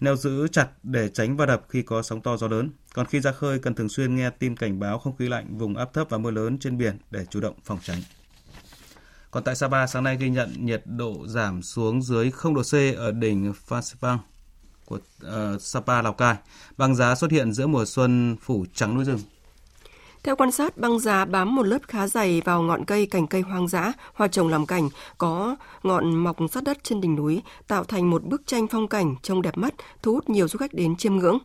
neo 0.00 0.16
giữ 0.16 0.48
chặt 0.48 0.68
để 0.82 1.08
tránh 1.08 1.36
va 1.36 1.46
đập 1.46 1.62
khi 1.68 1.82
có 1.82 2.02
sóng 2.02 2.20
to 2.20 2.36
gió 2.36 2.48
lớn. 2.48 2.70
Còn 2.94 3.06
khi 3.06 3.20
ra 3.20 3.32
khơi 3.32 3.58
cần 3.58 3.74
thường 3.74 3.88
xuyên 3.88 4.16
nghe 4.16 4.30
tin 4.30 4.56
cảnh 4.56 4.80
báo 4.80 4.98
không 4.98 5.16
khí 5.16 5.28
lạnh, 5.28 5.58
vùng 5.58 5.76
áp 5.76 5.92
thấp 5.92 6.06
và 6.10 6.18
mưa 6.18 6.30
lớn 6.30 6.58
trên 6.58 6.78
biển 6.78 6.98
để 7.10 7.26
chủ 7.30 7.40
động 7.40 7.54
phòng 7.64 7.78
tránh. 7.82 8.02
Còn 9.30 9.44
tại 9.44 9.56
Sapa 9.56 9.86
sáng 9.86 10.04
nay 10.04 10.16
ghi 10.16 10.30
nhận 10.30 10.52
nhiệt 10.58 10.82
độ 10.84 11.26
giảm 11.26 11.62
xuống 11.62 12.02
dưới 12.02 12.30
0 12.30 12.54
độ 12.54 12.62
C 12.62 12.74
ở 12.96 13.12
đỉnh 13.12 13.52
Phan 13.52 13.82
Xipang 13.82 14.18
của 14.84 14.98
uh, 15.24 15.62
Sapa 15.62 16.02
Lào 16.02 16.12
Cai. 16.12 16.36
Băng 16.76 16.94
giá 16.94 17.14
xuất 17.14 17.30
hiện 17.30 17.52
giữa 17.52 17.66
mùa 17.66 17.84
xuân 17.84 18.36
phủ 18.42 18.64
trắng 18.74 18.94
núi 18.94 19.04
rừng. 19.04 19.20
Theo 20.22 20.36
quan 20.36 20.52
sát, 20.52 20.76
băng 20.76 20.98
giá 20.98 21.24
bám 21.24 21.54
một 21.54 21.66
lớp 21.66 21.78
khá 21.88 22.06
dày 22.06 22.40
vào 22.44 22.62
ngọn 22.62 22.84
cây 22.84 23.06
cành 23.06 23.26
cây 23.26 23.40
hoang 23.40 23.68
dã, 23.68 23.92
hoa 24.14 24.28
trồng 24.28 24.48
làm 24.48 24.66
cảnh, 24.66 24.88
có 25.18 25.56
ngọn 25.82 26.16
mọc 26.16 26.36
sát 26.52 26.64
đất 26.64 26.78
trên 26.84 27.00
đỉnh 27.00 27.16
núi, 27.16 27.42
tạo 27.66 27.84
thành 27.84 28.10
một 28.10 28.24
bức 28.24 28.42
tranh 28.46 28.66
phong 28.70 28.88
cảnh 28.88 29.14
trông 29.22 29.42
đẹp 29.42 29.58
mắt, 29.58 29.74
thu 30.02 30.12
hút 30.12 30.30
nhiều 30.30 30.48
du 30.48 30.58
khách 30.58 30.74
đến 30.74 30.96
chiêm 30.96 31.16
ngưỡng. 31.16 31.38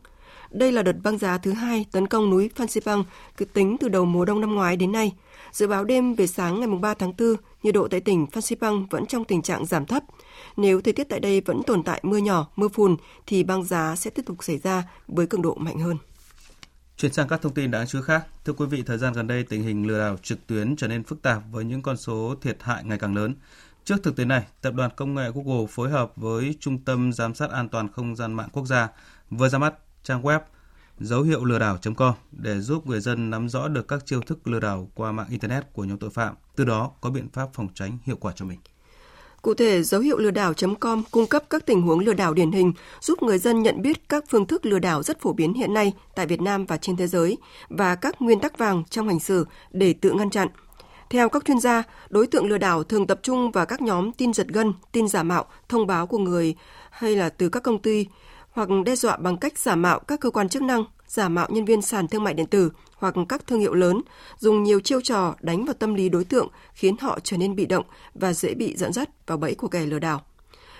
Đây 0.56 0.72
là 0.72 0.84
đợt 0.84 0.96
băng 1.04 1.18
giá 1.18 1.38
thứ 1.38 1.52
hai 1.52 1.86
tấn 1.92 2.08
công 2.08 2.30
núi 2.30 2.50
Phan 2.56 2.68
Xipang, 2.68 3.04
cứ 3.38 3.46
tính 3.46 3.78
từ 3.80 3.90
đầu 3.90 4.06
mùa 4.06 4.26
đông 4.26 4.42
năm 4.42 4.56
ngoái 4.56 4.78
đến 4.78 4.92
nay. 4.92 5.14
Dự 5.52 5.68
báo 5.68 5.84
đêm 5.84 6.16
về 6.16 6.28
sáng 6.28 6.60
ngày 6.60 6.70
3 6.82 6.94
tháng 6.94 7.14
4, 7.18 7.36
nhiệt 7.64 7.74
độ 7.74 7.88
tại 7.88 8.02
tỉnh 8.02 8.28
Phan 8.28 8.42
Xipang 8.42 8.86
vẫn 8.86 9.06
trong 9.06 9.26
tình 9.26 9.42
trạng 9.42 9.66
giảm 9.66 9.86
thấp. 9.86 10.04
Nếu 10.58 10.82
thời 10.82 10.94
tiết 10.94 11.04
tại 11.10 11.20
đây 11.20 11.42
vẫn 11.42 11.64
tồn 11.68 11.84
tại 11.84 12.00
mưa 12.04 12.18
nhỏ, 12.18 12.48
mưa 12.56 12.68
phùn, 12.68 12.96
thì 13.28 13.44
băng 13.44 13.64
giá 13.64 13.96
sẽ 13.96 14.10
tiếp 14.10 14.22
tục 14.26 14.44
xảy 14.44 14.58
ra 14.58 14.84
với 15.08 15.28
cường 15.28 15.42
độ 15.42 15.56
mạnh 15.56 15.80
hơn. 15.80 15.98
Chuyển 16.98 17.14
sang 17.14 17.28
các 17.28 17.42
thông 17.42 17.54
tin 17.54 17.72
đáng 17.72 17.88
chú 17.88 18.00
ý 18.00 18.04
khác. 18.06 18.26
Thưa 18.46 18.54
quý 18.54 18.66
vị, 18.66 18.84
thời 18.86 18.98
gian 18.98 19.14
gần 19.14 19.28
đây 19.28 19.44
tình 19.44 19.64
hình 19.64 19.88
lừa 19.88 20.00
đảo 20.00 20.18
trực 20.24 20.48
tuyến 20.48 20.76
trở 20.76 20.88
nên 20.88 21.04
phức 21.04 21.22
tạp 21.22 21.44
với 21.52 21.66
những 21.66 21.82
con 21.82 21.98
số 21.98 22.36
thiệt 22.42 22.58
hại 22.64 22.84
ngày 22.84 22.98
càng 23.00 23.16
lớn. 23.16 23.36
Trước 23.84 24.04
thực 24.04 24.16
tế 24.16 24.26
này, 24.26 24.44
tập 24.62 24.74
đoàn 24.74 24.92
công 24.96 25.16
nghệ 25.16 25.32
Google 25.36 25.66
phối 25.70 25.90
hợp 25.90 26.12
với 26.16 26.56
Trung 26.60 26.78
tâm 26.78 27.14
Giám 27.14 27.36
sát 27.36 27.52
An 27.52 27.70
toàn 27.70 27.92
Không 27.92 28.16
gian 28.16 28.34
mạng 28.34 28.50
quốc 28.54 28.66
gia 28.66 28.90
vừa 29.30 29.50
ra 29.50 29.60
mắt 29.60 29.74
trang 30.06 30.22
web 30.22 30.40
dấu 31.00 31.22
hiệu 31.22 31.46
lừa 31.46 31.60
đảo.com 31.60 32.14
để 32.32 32.60
giúp 32.60 32.88
người 32.88 33.00
dân 33.00 33.30
nắm 33.30 33.50
rõ 33.50 33.68
được 33.68 33.88
các 33.88 34.06
chiêu 34.06 34.22
thức 34.22 34.48
lừa 34.48 34.60
đảo 34.60 34.90
qua 34.96 35.12
mạng 35.12 35.28
Internet 35.30 35.74
của 35.74 35.84
nhóm 35.84 35.98
tội 35.98 36.10
phạm, 36.10 36.36
từ 36.56 36.66
đó 36.66 36.92
có 37.02 37.10
biện 37.10 37.30
pháp 37.34 37.50
phòng 37.54 37.68
tránh 37.74 37.98
hiệu 38.04 38.18
quả 38.20 38.34
cho 38.36 38.46
mình. 38.46 38.60
Cụ 39.42 39.54
thể, 39.54 39.84
dấu 39.84 40.02
hiệu 40.02 40.18
lừa 40.18 40.32
đảo.com 40.32 41.04
cung 41.12 41.28
cấp 41.28 41.44
các 41.50 41.66
tình 41.66 41.82
huống 41.82 42.00
lừa 42.00 42.14
đảo 42.14 42.34
điển 42.34 42.52
hình, 42.52 42.74
giúp 43.02 43.24
người 43.24 43.38
dân 43.38 43.64
nhận 43.64 43.82
biết 43.82 44.10
các 44.10 44.24
phương 44.30 44.46
thức 44.46 44.66
lừa 44.66 44.80
đảo 44.80 45.04
rất 45.04 45.22
phổ 45.22 45.34
biến 45.34 45.54
hiện 45.54 45.74
nay 45.74 45.94
tại 46.16 46.26
Việt 46.26 46.42
Nam 46.42 46.66
và 46.66 46.78
trên 46.78 46.98
thế 46.98 47.08
giới 47.08 47.38
và 47.70 47.96
các 47.96 48.22
nguyên 48.22 48.40
tắc 48.40 48.58
vàng 48.58 48.84
trong 48.90 49.08
hành 49.08 49.20
xử 49.20 49.46
để 49.72 49.94
tự 49.94 50.12
ngăn 50.12 50.30
chặn. 50.30 50.48
Theo 51.10 51.30
các 51.30 51.46
chuyên 51.46 51.60
gia, 51.60 51.84
đối 52.10 52.28
tượng 52.28 52.46
lừa 52.46 52.58
đảo 52.58 52.84
thường 52.84 53.08
tập 53.08 53.20
trung 53.24 53.52
vào 53.52 53.66
các 53.66 53.82
nhóm 53.82 54.12
tin 54.12 54.34
giật 54.34 54.48
gân, 54.48 54.74
tin 54.92 55.08
giả 55.08 55.24
mạo, 55.24 55.46
thông 55.70 55.88
báo 55.88 56.08
của 56.08 56.18
người 56.18 56.56
hay 56.92 57.16
là 57.16 57.30
từ 57.30 57.50
các 57.50 57.64
công 57.64 57.82
ty 57.82 58.08
hoặc 58.56 58.70
đe 58.86 58.96
dọa 58.96 59.18
bằng 59.18 59.38
cách 59.38 59.60
giả 59.60 59.76
mạo 59.76 60.00
các 60.00 60.20
cơ 60.20 60.30
quan 60.30 60.50
chức 60.50 60.62
năng, 60.62 60.84
giả 61.08 61.30
mạo 61.30 61.48
nhân 61.50 61.66
viên 61.66 61.82
sàn 61.82 62.08
thương 62.08 62.24
mại 62.24 62.34
điện 62.34 62.46
tử 62.46 62.72
hoặc 62.96 63.16
các 63.30 63.48
thương 63.48 63.60
hiệu 63.60 63.74
lớn, 63.74 64.02
dùng 64.38 64.64
nhiều 64.64 64.80
chiêu 64.80 65.02
trò 65.02 65.36
đánh 65.42 65.66
vào 65.66 65.74
tâm 65.74 65.94
lý 65.94 66.10
đối 66.10 66.24
tượng 66.24 66.48
khiến 66.74 66.96
họ 67.00 67.20
trở 67.24 67.38
nên 67.38 67.56
bị 67.56 67.66
động 67.66 67.86
và 68.14 68.34
dễ 68.34 68.54
bị 68.54 68.76
dẫn 68.76 68.94
dắt 68.94 69.10
vào 69.28 69.38
bẫy 69.38 69.56
của 69.56 69.68
kẻ 69.68 69.86
lừa 69.86 70.00
đảo. 70.00 70.22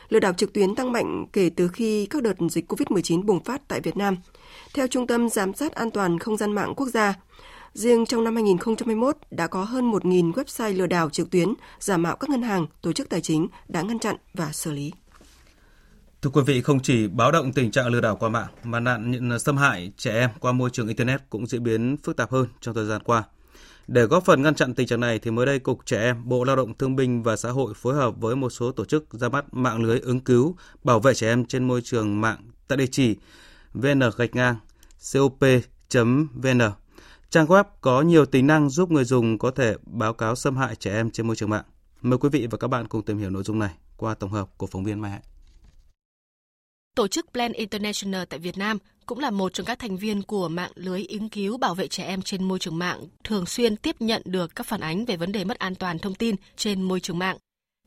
Lừa 0.10 0.20
đảo 0.20 0.34
trực 0.34 0.54
tuyến 0.54 0.76
tăng 0.76 0.92
mạnh 0.92 1.26
kể 1.34 1.50
từ 1.56 1.68
khi 1.68 2.06
các 2.06 2.24
đợt 2.24 2.34
dịch 2.50 2.72
COVID-19 2.72 3.26
bùng 3.26 3.44
phát 3.44 3.68
tại 3.68 3.82
Việt 3.82 3.98
Nam. 3.98 4.18
Theo 4.74 4.88
Trung 4.88 5.08
tâm 5.08 5.30
Giám 5.30 5.54
sát 5.54 5.76
An 5.76 5.92
toàn 5.92 6.20
Không 6.20 6.38
gian 6.38 6.52
mạng 6.52 6.74
quốc 6.76 6.88
gia, 6.88 7.14
riêng 7.74 8.06
trong 8.06 8.24
năm 8.24 8.36
2021 8.36 9.18
đã 9.32 9.48
có 9.48 9.64
hơn 9.64 9.92
1.000 9.92 10.32
website 10.32 10.78
lừa 10.78 10.88
đảo 10.88 11.10
trực 11.10 11.30
tuyến 11.30 11.54
giả 11.80 11.98
mạo 11.98 12.16
các 12.16 12.30
ngân 12.30 12.42
hàng, 12.42 12.68
tổ 12.82 12.94
chức 12.94 13.10
tài 13.10 13.22
chính 13.22 13.48
đã 13.68 13.82
ngăn 13.82 14.00
chặn 14.00 14.16
và 14.34 14.52
xử 14.52 14.72
lý. 14.72 14.92
Thưa 16.26 16.32
quý 16.32 16.42
vị, 16.46 16.62
không 16.62 16.80
chỉ 16.80 17.08
báo 17.08 17.32
động 17.32 17.54
tình 17.54 17.72
trạng 17.72 17.88
lừa 17.88 18.02
đảo 18.02 18.16
qua 18.16 18.30
mạng 18.30 18.48
mà 18.64 18.80
nạn 18.80 19.12
nhận 19.12 19.40
xâm 19.40 19.58
hại 19.58 19.92
trẻ 19.98 20.20
em 20.20 20.30
qua 20.40 20.52
môi 20.52 20.70
trường 20.70 20.88
internet 20.88 21.22
cũng 21.30 21.48
diễn 21.48 21.64
biến 21.64 21.98
phức 22.04 22.18
tạp 22.18 22.32
hơn 22.32 22.48
trong 22.62 22.76
thời 22.76 22.86
gian 22.86 23.02
qua. 23.04 23.24
Để 23.88 24.04
góp 24.04 24.26
phần 24.26 24.42
ngăn 24.42 24.56
chặn 24.56 24.74
tình 24.74 24.88
trạng 24.88 25.00
này 25.00 25.20
thì 25.20 25.32
mới 25.32 25.46
đây 25.46 25.60
Cục 25.60 25.86
Trẻ 25.86 26.02
Em, 26.02 26.30
Bộ 26.30 26.44
Lao 26.44 26.56
động 26.56 26.74
Thương 26.74 26.96
binh 26.96 27.24
và 27.24 27.36
Xã 27.36 27.50
hội 27.50 27.74
phối 27.76 27.96
hợp 27.96 28.14
với 28.18 28.36
một 28.36 28.50
số 28.50 28.72
tổ 28.72 28.86
chức 28.86 29.06
ra 29.12 29.30
mắt 29.30 29.54
mạng 29.54 29.84
lưới 29.84 30.00
ứng 30.00 30.20
cứu 30.20 30.56
bảo 30.84 31.00
vệ 31.00 31.14
trẻ 31.14 31.28
em 31.28 31.46
trên 31.46 31.68
môi 31.68 31.82
trường 31.82 32.22
mạng 32.22 32.50
tại 32.68 32.78
địa 32.78 32.88
chỉ 32.92 33.16
vn 33.74 34.00
gạch 34.18 34.36
ngang 34.36 34.56
cop.vn. 35.14 36.62
Trang 37.30 37.46
web 37.46 37.64
có 37.82 38.02
nhiều 38.02 38.26
tính 38.26 38.48
năng 38.48 38.70
giúp 38.70 38.92
người 38.92 39.04
dùng 39.04 39.38
có 39.38 39.52
thể 39.52 39.76
báo 39.86 40.14
cáo 40.14 40.36
xâm 40.36 40.58
hại 40.58 40.76
trẻ 40.76 40.94
em 40.94 41.12
trên 41.12 41.28
môi 41.28 41.36
trường 41.36 41.50
mạng. 41.50 41.66
Mời 42.02 42.18
quý 42.18 42.30
vị 42.30 42.48
và 42.52 42.58
các 42.58 42.68
bạn 42.68 42.88
cùng 42.88 43.06
tìm 43.06 43.18
hiểu 43.18 43.30
nội 43.30 43.44
dung 43.44 43.60
này 43.60 43.72
qua 43.98 44.14
tổng 44.14 44.32
hợp 44.32 44.50
của 44.58 44.68
phóng 44.68 44.84
viên 44.84 45.02
Mai 45.02 45.12
Hạnh. 45.12 45.22
Tổ 46.96 47.08
chức 47.08 47.26
Plan 47.34 47.54
International 47.54 48.24
tại 48.30 48.40
Việt 48.40 48.58
Nam 48.58 48.78
cũng 49.06 49.20
là 49.20 49.32
một 49.32 49.54
trong 49.54 49.66
các 49.66 49.80
thành 49.80 49.98
viên 49.98 50.22
của 50.22 50.50
mạng 50.50 50.72
lưới 50.76 51.06
ứng 51.10 51.30
cứu 51.30 51.58
bảo 51.58 51.76
vệ 51.76 51.88
trẻ 51.88 52.04
em 52.04 52.22
trên 52.22 52.44
môi 52.44 52.60
trường 52.60 52.78
mạng, 52.78 53.04
thường 53.24 53.46
xuyên 53.46 53.76
tiếp 53.76 53.96
nhận 54.00 54.22
được 54.26 54.56
các 54.56 54.68
phản 54.68 54.82
ánh 54.82 55.06
về 55.06 55.18
vấn 55.18 55.32
đề 55.32 55.44
mất 55.44 55.60
an 55.60 55.76
toàn 55.76 56.00
thông 56.00 56.16
tin 56.16 56.36
trên 56.56 56.82
môi 56.82 57.00
trường 57.00 57.20
mạng. 57.20 57.38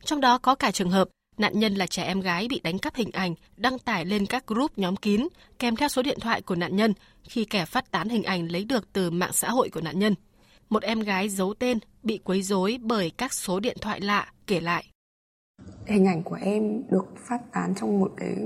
Trong 0.05 0.21
đó 0.21 0.39
có 0.39 0.55
cả 0.55 0.71
trường 0.71 0.91
hợp 0.91 1.09
nạn 1.39 1.59
nhân 1.59 1.75
là 1.75 1.87
trẻ 1.87 2.03
em 2.03 2.21
gái 2.21 2.49
bị 2.49 2.61
đánh 2.61 2.79
cắp 2.79 2.95
hình 2.95 3.11
ảnh, 3.13 3.35
đăng 3.57 3.79
tải 3.79 4.05
lên 4.05 4.27
các 4.27 4.47
group 4.47 4.79
nhóm 4.79 4.97
kín 4.97 5.29
kèm 5.59 5.77
theo 5.77 5.89
số 5.89 6.03
điện 6.03 6.21
thoại 6.21 6.43
của 6.43 6.55
nạn 6.55 6.77
nhân 6.77 6.95
khi 7.23 7.45
kẻ 7.45 7.65
phát 7.65 7.91
tán 7.91 8.09
hình 8.09 8.23
ảnh 8.23 8.53
lấy 8.53 8.65
được 8.65 8.93
từ 8.93 9.11
mạng 9.11 9.33
xã 9.33 9.51
hội 9.51 9.69
của 9.71 9.81
nạn 9.81 9.99
nhân. 9.99 10.15
Một 10.71 10.83
em 10.83 11.01
gái 11.01 11.29
giấu 11.29 11.55
tên 11.55 11.79
bị 12.03 12.19
quấy 12.25 12.43
rối 12.43 12.79
bởi 12.83 13.11
các 13.11 13.33
số 13.33 13.61
điện 13.61 13.77
thoại 13.81 14.01
lạ 14.01 14.33
kể 14.47 14.61
lại. 14.61 14.85
Hình 15.87 16.07
ảnh 16.07 16.23
của 16.23 16.39
em 16.43 16.83
được 16.91 17.07
phát 17.29 17.39
tán 17.53 17.75
trong 17.81 18.01
một 18.01 18.11
cái 18.17 18.37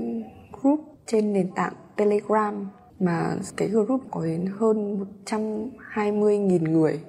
group 0.63 0.79
trên 1.05 1.33
nền 1.33 1.47
tảng 1.55 1.73
Telegram 1.95 2.67
mà 2.99 3.35
cái 3.57 3.67
group 3.67 4.01
có 4.11 4.25
đến 4.25 4.45
hơn 4.57 5.05
120.000 5.25 6.71
người. 6.71 6.99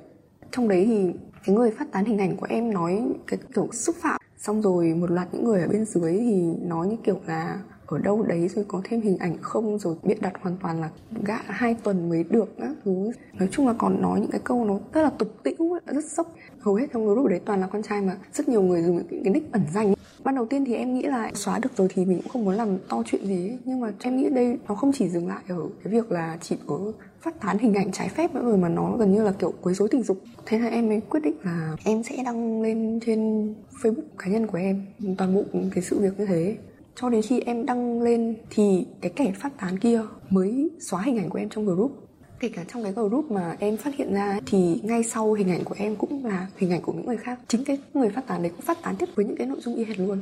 Trong 0.51 0.69
đấy 0.69 0.85
thì 0.87 1.12
cái 1.47 1.57
người 1.57 1.71
phát 1.71 1.93
tán 1.93 2.05
hình 2.05 2.19
ảnh 2.19 2.37
của 2.37 2.47
em 2.49 2.73
nói 2.73 3.03
cái 3.27 3.38
kiểu 3.55 3.69
xúc 3.73 3.97
phạm. 3.97 4.21
Xong 4.38 4.62
rồi 4.62 4.95
một 4.95 5.11
loạt 5.11 5.29
những 5.33 5.45
người 5.45 5.61
ở 5.61 5.69
bên 5.69 5.85
dưới 5.85 6.12
thì 6.19 6.55
nói 6.62 6.87
như 6.87 6.97
kiểu 7.05 7.21
là 7.27 7.61
ở 7.87 7.99
đâu 7.99 8.23
đấy 8.23 8.49
rồi 8.49 8.64
có 8.69 8.81
thêm 8.85 9.01
hình 9.01 9.19
ảnh 9.19 9.37
không? 9.43 9.79
Rồi 9.79 9.97
biện 10.03 10.19
đặt 10.21 10.33
hoàn 10.40 10.57
toàn 10.62 10.81
là 10.81 10.90
gạ 11.25 11.40
hai 11.45 11.77
tuần 11.83 12.09
mới 12.09 12.25
được 12.25 12.59
á. 12.59 12.75
Thứ 12.85 13.11
nói 13.33 13.49
chung 13.53 13.67
là 13.67 13.75
còn 13.79 14.03
nói 14.03 14.21
những 14.21 14.31
cái 14.31 14.40
câu 14.45 14.64
nó 14.64 14.79
rất 14.93 15.03
là 15.03 15.11
tục 15.11 15.29
tĩu 15.43 15.79
rất 15.87 16.05
sốc. 16.05 16.33
Hầu 16.61 16.75
hết 16.75 16.87
trong 16.93 17.07
group 17.07 17.27
đấy 17.27 17.40
toàn 17.45 17.61
là 17.61 17.67
con 17.67 17.83
trai 17.83 18.01
mà. 18.01 18.17
Rất 18.33 18.49
nhiều 18.49 18.62
người 18.62 18.83
dùng 18.83 18.97
những 18.97 19.25
cái 19.25 19.33
nick 19.33 19.53
ẩn 19.53 19.62
danh 19.75 19.95
ban 20.25 20.35
đầu 20.35 20.47
tiên 20.47 20.65
thì 20.65 20.75
em 20.75 20.95
nghĩ 20.95 21.03
là 21.03 21.31
xóa 21.35 21.59
được 21.59 21.77
rồi 21.77 21.89
thì 21.95 22.05
mình 22.05 22.19
cũng 22.23 22.29
không 22.29 22.45
muốn 22.45 22.55
làm 22.55 22.79
to 22.89 23.03
chuyện 23.07 23.27
gì 23.27 23.49
ấy. 23.49 23.59
nhưng 23.65 23.81
mà 23.81 23.93
em 24.01 24.17
nghĩ 24.17 24.29
đây 24.31 24.59
nó 24.69 24.75
không 24.75 24.93
chỉ 24.93 25.09
dừng 25.09 25.29
lại 25.29 25.43
ở 25.49 25.69
cái 25.85 25.93
việc 25.93 26.13
là 26.13 26.39
chỉ 26.41 26.57
có 26.67 26.93
phát 27.21 27.41
tán 27.41 27.59
hình 27.59 27.75
ảnh 27.75 27.93
trái 27.93 28.09
phép 28.09 28.35
nữa 28.35 28.43
rồi 28.43 28.59
mà 28.59 28.69
nó 28.69 28.97
gần 28.97 29.13
như 29.13 29.23
là 29.23 29.33
kiểu 29.33 29.53
quấy 29.63 29.75
rối 29.75 29.89
tình 29.89 30.03
dục. 30.03 30.19
Thế 30.47 30.59
là 30.59 30.69
em 30.69 30.89
mới 30.89 31.01
quyết 31.01 31.21
định 31.21 31.37
là 31.43 31.77
em 31.85 32.03
sẽ 32.03 32.23
đăng 32.25 32.63
lên 32.63 33.01
trên 33.07 33.55
facebook 33.83 34.03
cá 34.19 34.31
nhân 34.31 34.47
của 34.47 34.59
em, 34.59 34.83
toàn 35.19 35.35
bộ 35.35 35.43
cái 35.75 35.85
sự 35.85 35.99
việc 36.01 36.19
như 36.19 36.27
thế. 36.27 36.57
Cho 36.95 37.09
đến 37.11 37.23
khi 37.23 37.41
em 37.41 37.67
đăng 37.67 38.03
lên 38.03 38.37
thì 38.51 38.87
cái 39.01 39.13
kẻ 39.17 39.33
phát 39.41 39.59
tán 39.61 39.79
kia 39.79 40.01
mới 40.31 40.71
xóa 40.81 41.03
hình 41.03 41.19
ảnh 41.19 41.31
của 41.31 41.39
em 41.39 41.49
trong 41.49 41.67
group 41.67 42.04
kể 42.45 42.51
cả 42.57 42.65
trong 42.73 42.83
cái 42.83 42.93
group 42.93 43.31
mà 43.31 43.57
em 43.61 43.77
phát 43.77 43.95
hiện 43.97 44.15
ra 44.15 44.41
thì 44.47 44.81
ngay 44.83 45.05
sau 45.05 45.33
hình 45.33 45.51
ảnh 45.51 45.65
của 45.65 45.75
em 45.79 45.97
cũng 45.97 46.25
là 46.25 46.47
hình 46.57 46.71
ảnh 46.71 46.83
của 46.83 46.93
những 46.93 47.07
người 47.07 47.17
khác 47.17 47.39
chính 47.49 47.65
cái 47.65 47.79
người 47.95 48.09
phát 48.11 48.27
tán 48.27 48.43
đấy 48.43 48.51
cũng 48.57 48.61
phát 48.61 48.83
tán 48.83 48.97
tiếp 48.97 49.09
với 49.15 49.25
những 49.25 49.37
cái 49.37 49.47
nội 49.47 49.61
dung 49.61 49.77
y 49.77 49.85
hệt 49.85 49.99
luôn 49.99 50.21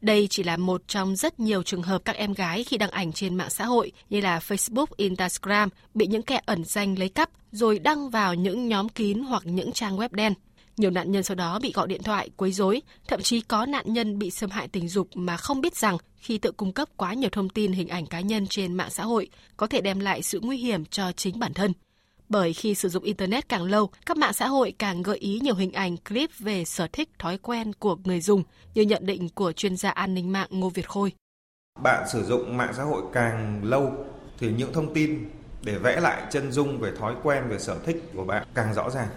đây 0.00 0.26
chỉ 0.30 0.42
là 0.42 0.56
một 0.56 0.82
trong 0.88 1.16
rất 1.16 1.40
nhiều 1.40 1.62
trường 1.62 1.82
hợp 1.82 2.02
các 2.04 2.16
em 2.16 2.32
gái 2.32 2.64
khi 2.64 2.78
đăng 2.78 2.90
ảnh 2.90 3.12
trên 3.12 3.34
mạng 3.34 3.50
xã 3.50 3.64
hội 3.64 3.92
như 4.10 4.20
là 4.20 4.38
Facebook, 4.38 4.86
Instagram 4.96 5.68
bị 5.94 6.06
những 6.06 6.22
kẻ 6.22 6.40
ẩn 6.46 6.64
danh 6.64 6.98
lấy 6.98 7.08
cắp 7.08 7.30
rồi 7.52 7.78
đăng 7.78 8.10
vào 8.10 8.34
những 8.34 8.68
nhóm 8.68 8.88
kín 8.88 9.18
hoặc 9.18 9.42
những 9.46 9.72
trang 9.72 9.96
web 9.96 10.08
đen. 10.12 10.34
Nhiều 10.78 10.90
nạn 10.90 11.12
nhân 11.12 11.22
sau 11.22 11.34
đó 11.34 11.58
bị 11.62 11.72
gọi 11.72 11.86
điện 11.86 12.02
thoại, 12.02 12.30
quấy 12.36 12.52
rối, 12.52 12.82
thậm 13.08 13.22
chí 13.22 13.40
có 13.40 13.66
nạn 13.66 13.92
nhân 13.92 14.18
bị 14.18 14.30
xâm 14.30 14.50
hại 14.50 14.68
tình 14.68 14.88
dục 14.88 15.08
mà 15.14 15.36
không 15.36 15.60
biết 15.60 15.76
rằng 15.76 15.98
khi 16.16 16.38
tự 16.38 16.52
cung 16.52 16.72
cấp 16.72 16.88
quá 16.96 17.14
nhiều 17.14 17.30
thông 17.32 17.48
tin 17.48 17.72
hình 17.72 17.88
ảnh 17.88 18.06
cá 18.06 18.20
nhân 18.20 18.46
trên 18.46 18.74
mạng 18.74 18.90
xã 18.90 19.04
hội 19.04 19.28
có 19.56 19.66
thể 19.66 19.80
đem 19.80 20.00
lại 20.00 20.22
sự 20.22 20.40
nguy 20.42 20.56
hiểm 20.56 20.84
cho 20.84 21.12
chính 21.12 21.38
bản 21.38 21.54
thân. 21.54 21.72
Bởi 22.28 22.52
khi 22.52 22.74
sử 22.74 22.88
dụng 22.88 23.04
Internet 23.04 23.48
càng 23.48 23.62
lâu, 23.62 23.90
các 24.06 24.16
mạng 24.16 24.32
xã 24.32 24.48
hội 24.48 24.74
càng 24.78 25.02
gợi 25.02 25.18
ý 25.18 25.40
nhiều 25.42 25.54
hình 25.54 25.72
ảnh, 25.72 25.96
clip 25.96 26.30
về 26.38 26.64
sở 26.64 26.86
thích, 26.92 27.08
thói 27.18 27.38
quen 27.38 27.72
của 27.72 27.96
người 28.04 28.20
dùng, 28.20 28.42
như 28.74 28.82
nhận 28.82 29.06
định 29.06 29.28
của 29.28 29.52
chuyên 29.52 29.76
gia 29.76 29.90
an 29.90 30.14
ninh 30.14 30.32
mạng 30.32 30.48
Ngô 30.50 30.68
Việt 30.70 30.88
Khôi. 30.88 31.12
Bạn 31.82 32.08
sử 32.12 32.24
dụng 32.24 32.56
mạng 32.56 32.72
xã 32.76 32.82
hội 32.82 33.02
càng 33.12 33.60
lâu 33.64 33.92
thì 34.38 34.48
những 34.56 34.72
thông 34.72 34.94
tin 34.94 35.30
để 35.64 35.78
vẽ 35.78 36.00
lại 36.00 36.22
chân 36.30 36.52
dung 36.52 36.78
về 36.78 36.92
thói 36.98 37.14
quen, 37.22 37.42
về 37.48 37.58
sở 37.58 37.78
thích 37.86 38.02
của 38.14 38.24
bạn 38.24 38.46
càng 38.54 38.74
rõ 38.74 38.90
ràng. 38.90 39.08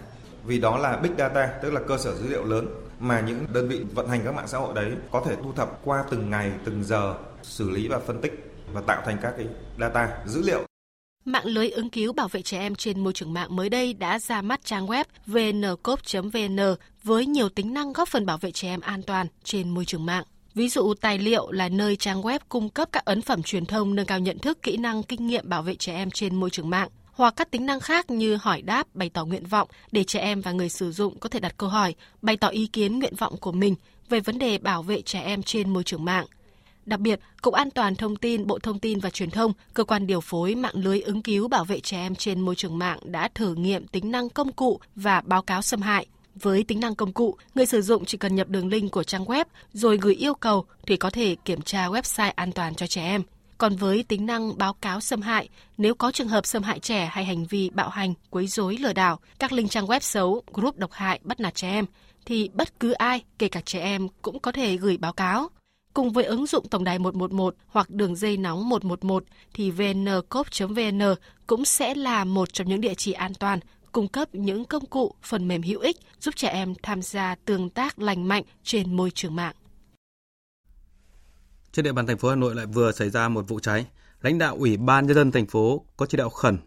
Vì 0.44 0.58
đó 0.58 0.78
là 0.78 0.96
big 0.96 1.12
data, 1.18 1.58
tức 1.62 1.72
là 1.72 1.80
cơ 1.88 1.98
sở 1.98 2.14
dữ 2.14 2.28
liệu 2.28 2.44
lớn 2.44 2.66
mà 3.00 3.20
những 3.20 3.46
đơn 3.52 3.68
vị 3.68 3.84
vận 3.94 4.08
hành 4.08 4.20
các 4.24 4.34
mạng 4.34 4.48
xã 4.48 4.58
hội 4.58 4.74
đấy 4.74 4.92
có 5.10 5.22
thể 5.26 5.36
thu 5.36 5.52
thập 5.52 5.80
qua 5.84 6.04
từng 6.10 6.30
ngày, 6.30 6.50
từng 6.64 6.84
giờ, 6.84 7.14
xử 7.42 7.70
lý 7.70 7.88
và 7.88 7.98
phân 7.98 8.20
tích 8.20 8.52
và 8.72 8.80
tạo 8.80 9.02
thành 9.04 9.18
các 9.22 9.34
cái 9.36 9.46
data, 9.78 10.08
dữ 10.26 10.42
liệu 10.42 10.66
Mạng 11.24 11.46
lưới 11.46 11.70
ứng 11.70 11.90
cứu 11.90 12.12
bảo 12.12 12.28
vệ 12.28 12.42
trẻ 12.42 12.58
em 12.58 12.74
trên 12.74 13.00
môi 13.00 13.12
trường 13.12 13.32
mạng 13.32 13.56
mới 13.56 13.68
đây 13.68 13.94
đã 13.94 14.18
ra 14.18 14.42
mắt 14.42 14.64
trang 14.64 14.86
web 14.86 15.04
vncop.vn 15.26 16.76
với 17.04 17.26
nhiều 17.26 17.48
tính 17.48 17.74
năng 17.74 17.92
góp 17.92 18.08
phần 18.08 18.26
bảo 18.26 18.38
vệ 18.38 18.52
trẻ 18.52 18.68
em 18.68 18.80
an 18.80 19.02
toàn 19.02 19.26
trên 19.44 19.68
môi 19.68 19.84
trường 19.84 20.06
mạng. 20.06 20.24
Ví 20.54 20.68
dụ, 20.68 20.94
tài 20.94 21.18
liệu 21.18 21.50
là 21.50 21.68
nơi 21.68 21.96
trang 21.96 22.22
web 22.22 22.38
cung 22.48 22.68
cấp 22.68 22.88
các 22.92 23.04
ấn 23.04 23.22
phẩm 23.22 23.42
truyền 23.42 23.66
thông 23.66 23.94
nâng 23.94 24.06
cao 24.06 24.18
nhận 24.18 24.38
thức, 24.38 24.62
kỹ 24.62 24.76
năng, 24.76 25.02
kinh 25.02 25.26
nghiệm 25.26 25.48
bảo 25.48 25.62
vệ 25.62 25.74
trẻ 25.74 25.94
em 25.94 26.10
trên 26.10 26.34
môi 26.34 26.50
trường 26.50 26.70
mạng 26.70 26.88
hoặc 27.12 27.34
các 27.36 27.50
tính 27.50 27.66
năng 27.66 27.80
khác 27.80 28.10
như 28.10 28.36
hỏi 28.36 28.62
đáp, 28.62 28.94
bày 28.94 29.10
tỏ 29.10 29.24
nguyện 29.24 29.46
vọng 29.46 29.68
để 29.92 30.04
trẻ 30.04 30.20
em 30.20 30.40
và 30.40 30.52
người 30.52 30.68
sử 30.68 30.92
dụng 30.92 31.18
có 31.18 31.28
thể 31.28 31.40
đặt 31.40 31.54
câu 31.56 31.68
hỏi, 31.68 31.94
bày 32.22 32.36
tỏ 32.36 32.48
ý 32.48 32.66
kiến 32.66 32.98
nguyện 32.98 33.14
vọng 33.14 33.36
của 33.36 33.52
mình 33.52 33.74
về 34.08 34.20
vấn 34.20 34.38
đề 34.38 34.58
bảo 34.58 34.82
vệ 34.82 35.02
trẻ 35.02 35.20
em 35.20 35.42
trên 35.42 35.70
môi 35.70 35.84
trường 35.84 36.04
mạng. 36.04 36.26
Đặc 36.86 37.00
biệt, 37.00 37.20
Cục 37.42 37.54
An 37.54 37.70
toàn 37.70 37.94
Thông 37.94 38.16
tin, 38.16 38.46
Bộ 38.46 38.58
Thông 38.58 38.78
tin 38.78 39.00
và 39.00 39.10
Truyền 39.10 39.30
thông, 39.30 39.52
cơ 39.74 39.84
quan 39.84 40.06
điều 40.06 40.20
phối 40.20 40.54
mạng 40.54 40.74
lưới 40.74 41.00
ứng 41.00 41.22
cứu 41.22 41.48
bảo 41.48 41.64
vệ 41.64 41.80
trẻ 41.80 41.96
em 41.96 42.14
trên 42.14 42.40
môi 42.40 42.56
trường 42.56 42.78
mạng 42.78 42.98
đã 43.02 43.28
thử 43.34 43.54
nghiệm 43.54 43.86
tính 43.86 44.10
năng 44.10 44.30
công 44.30 44.52
cụ 44.52 44.80
và 44.96 45.20
báo 45.20 45.42
cáo 45.42 45.62
xâm 45.62 45.82
hại. 45.82 46.06
Với 46.34 46.64
tính 46.64 46.80
năng 46.80 46.94
công 46.94 47.12
cụ, 47.12 47.36
người 47.54 47.66
sử 47.66 47.82
dụng 47.82 48.04
chỉ 48.04 48.18
cần 48.18 48.34
nhập 48.34 48.48
đường 48.48 48.68
link 48.68 48.92
của 48.92 49.02
trang 49.02 49.24
web 49.24 49.44
rồi 49.72 49.96
gửi 49.96 50.14
yêu 50.14 50.34
cầu 50.34 50.64
thì 50.86 50.96
có 50.96 51.10
thể 51.10 51.36
kiểm 51.44 51.62
tra 51.62 51.88
website 51.88 52.32
an 52.36 52.52
toàn 52.52 52.74
cho 52.74 52.86
trẻ 52.86 53.02
em. 53.02 53.22
Còn 53.62 53.76
với 53.76 54.02
tính 54.02 54.26
năng 54.26 54.58
báo 54.58 54.74
cáo 54.74 55.00
xâm 55.00 55.22
hại, 55.22 55.48
nếu 55.78 55.94
có 55.94 56.12
trường 56.12 56.28
hợp 56.28 56.46
xâm 56.46 56.62
hại 56.62 56.78
trẻ 56.78 57.08
hay 57.12 57.24
hành 57.24 57.44
vi 57.44 57.70
bạo 57.70 57.88
hành, 57.88 58.14
quấy 58.30 58.46
rối, 58.46 58.76
lừa 58.76 58.92
đảo, 58.92 59.18
các 59.38 59.52
link 59.52 59.70
trang 59.70 59.86
web 59.86 60.00
xấu, 60.00 60.42
group 60.52 60.76
độc 60.76 60.92
hại, 60.92 61.20
bắt 61.22 61.40
nạt 61.40 61.54
trẻ 61.54 61.70
em, 61.70 61.84
thì 62.26 62.50
bất 62.54 62.80
cứ 62.80 62.92
ai, 62.92 63.24
kể 63.38 63.48
cả 63.48 63.60
trẻ 63.64 63.80
em, 63.80 64.08
cũng 64.22 64.38
có 64.40 64.52
thể 64.52 64.76
gửi 64.76 64.96
báo 64.96 65.12
cáo. 65.12 65.48
Cùng 65.94 66.10
với 66.12 66.24
ứng 66.24 66.46
dụng 66.46 66.68
tổng 66.68 66.84
đài 66.84 66.98
111 66.98 67.54
hoặc 67.66 67.90
đường 67.90 68.16
dây 68.16 68.36
nóng 68.36 68.68
111 68.68 69.24
thì 69.54 69.70
vncop.vn 69.70 71.02
cũng 71.46 71.64
sẽ 71.64 71.94
là 71.94 72.24
một 72.24 72.52
trong 72.52 72.68
những 72.68 72.80
địa 72.80 72.94
chỉ 72.94 73.12
an 73.12 73.34
toàn 73.34 73.58
cung 73.92 74.08
cấp 74.08 74.28
những 74.34 74.64
công 74.64 74.86
cụ, 74.86 75.14
phần 75.22 75.48
mềm 75.48 75.62
hữu 75.62 75.80
ích 75.80 75.96
giúp 76.20 76.36
trẻ 76.36 76.48
em 76.48 76.74
tham 76.82 77.02
gia 77.02 77.34
tương 77.44 77.70
tác 77.70 77.98
lành 77.98 78.28
mạnh 78.28 78.44
trên 78.64 78.96
môi 78.96 79.10
trường 79.10 79.36
mạng. 79.36 79.54
Trên 81.72 81.84
địa 81.84 81.92
bàn 81.92 82.06
thành 82.06 82.18
phố 82.18 82.28
Hà 82.28 82.36
Nội 82.36 82.54
lại 82.54 82.66
vừa 82.66 82.92
xảy 82.92 83.10
ra 83.10 83.28
một 83.28 83.48
vụ 83.48 83.60
cháy. 83.60 83.86
Lãnh 84.22 84.38
đạo 84.38 84.56
Ủy 84.58 84.76
ban 84.76 85.06
nhân 85.06 85.16
dân 85.16 85.32
thành 85.32 85.46
phố 85.46 85.84
có 85.96 86.06
chỉ 86.06 86.18
đạo 86.18 86.30
khẩn 86.30 86.58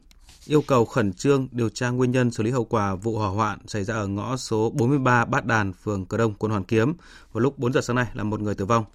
yêu 0.45 0.61
cầu 0.67 0.85
khẩn 0.85 1.13
trương 1.13 1.47
điều 1.51 1.69
tra 1.69 1.89
nguyên 1.89 2.11
nhân 2.11 2.31
xử 2.31 2.43
lý 2.43 2.51
hậu 2.51 2.65
quả 2.65 2.95
vụ 2.95 3.17
hỏa 3.17 3.29
hoạn 3.29 3.59
xảy 3.67 3.83
ra 3.83 3.93
ở 3.93 4.07
ngõ 4.07 4.37
số 4.37 4.69
43 4.69 5.25
Bát 5.25 5.45
Đàn, 5.45 5.73
phường 5.73 6.05
Cờ 6.05 6.17
Đông, 6.17 6.33
quận 6.33 6.51
Hoàn 6.51 6.63
Kiếm 6.63 6.93
vào 7.33 7.41
lúc 7.41 7.59
4 7.59 7.73
giờ 7.73 7.81
sáng 7.81 7.95
nay 7.95 8.05
là 8.13 8.23
một 8.23 8.39
người 8.39 8.55
tử 8.55 8.65
vong. 8.65 8.85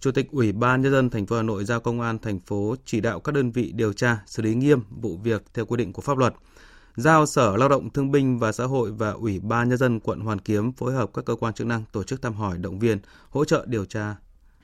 Chủ 0.00 0.12
tịch 0.12 0.30
Ủy 0.30 0.52
ban 0.52 0.82
nhân 0.82 0.92
dân 0.92 1.10
thành 1.10 1.26
phố 1.26 1.36
Hà 1.36 1.42
Nội 1.42 1.64
giao 1.64 1.80
công 1.80 2.00
an 2.00 2.18
thành 2.18 2.40
phố 2.40 2.74
chỉ 2.84 3.00
đạo 3.00 3.20
các 3.20 3.32
đơn 3.32 3.50
vị 3.50 3.72
điều 3.74 3.92
tra, 3.92 4.18
xử 4.26 4.42
lý 4.42 4.54
nghiêm 4.54 4.80
vụ 4.90 5.16
việc 5.16 5.42
theo 5.54 5.66
quy 5.66 5.76
định 5.76 5.92
của 5.92 6.02
pháp 6.02 6.18
luật. 6.18 6.34
Giao 6.96 7.26
Sở 7.26 7.56
Lao 7.56 7.68
động 7.68 7.90
Thương 7.90 8.10
binh 8.10 8.38
và 8.38 8.52
Xã 8.52 8.64
hội 8.64 8.92
và 8.92 9.10
Ủy 9.10 9.40
ban 9.40 9.68
nhân 9.68 9.78
dân 9.78 10.00
quận 10.00 10.20
Hoàn 10.20 10.38
Kiếm 10.38 10.72
phối 10.72 10.92
hợp 10.92 11.10
các 11.14 11.24
cơ 11.24 11.34
quan 11.34 11.54
chức 11.54 11.66
năng 11.66 11.84
tổ 11.92 12.02
chức 12.02 12.22
thăm 12.22 12.34
hỏi, 12.34 12.58
động 12.58 12.78
viên, 12.78 12.98
hỗ 13.30 13.44
trợ 13.44 13.64
điều 13.66 13.84
tra 13.84 14.14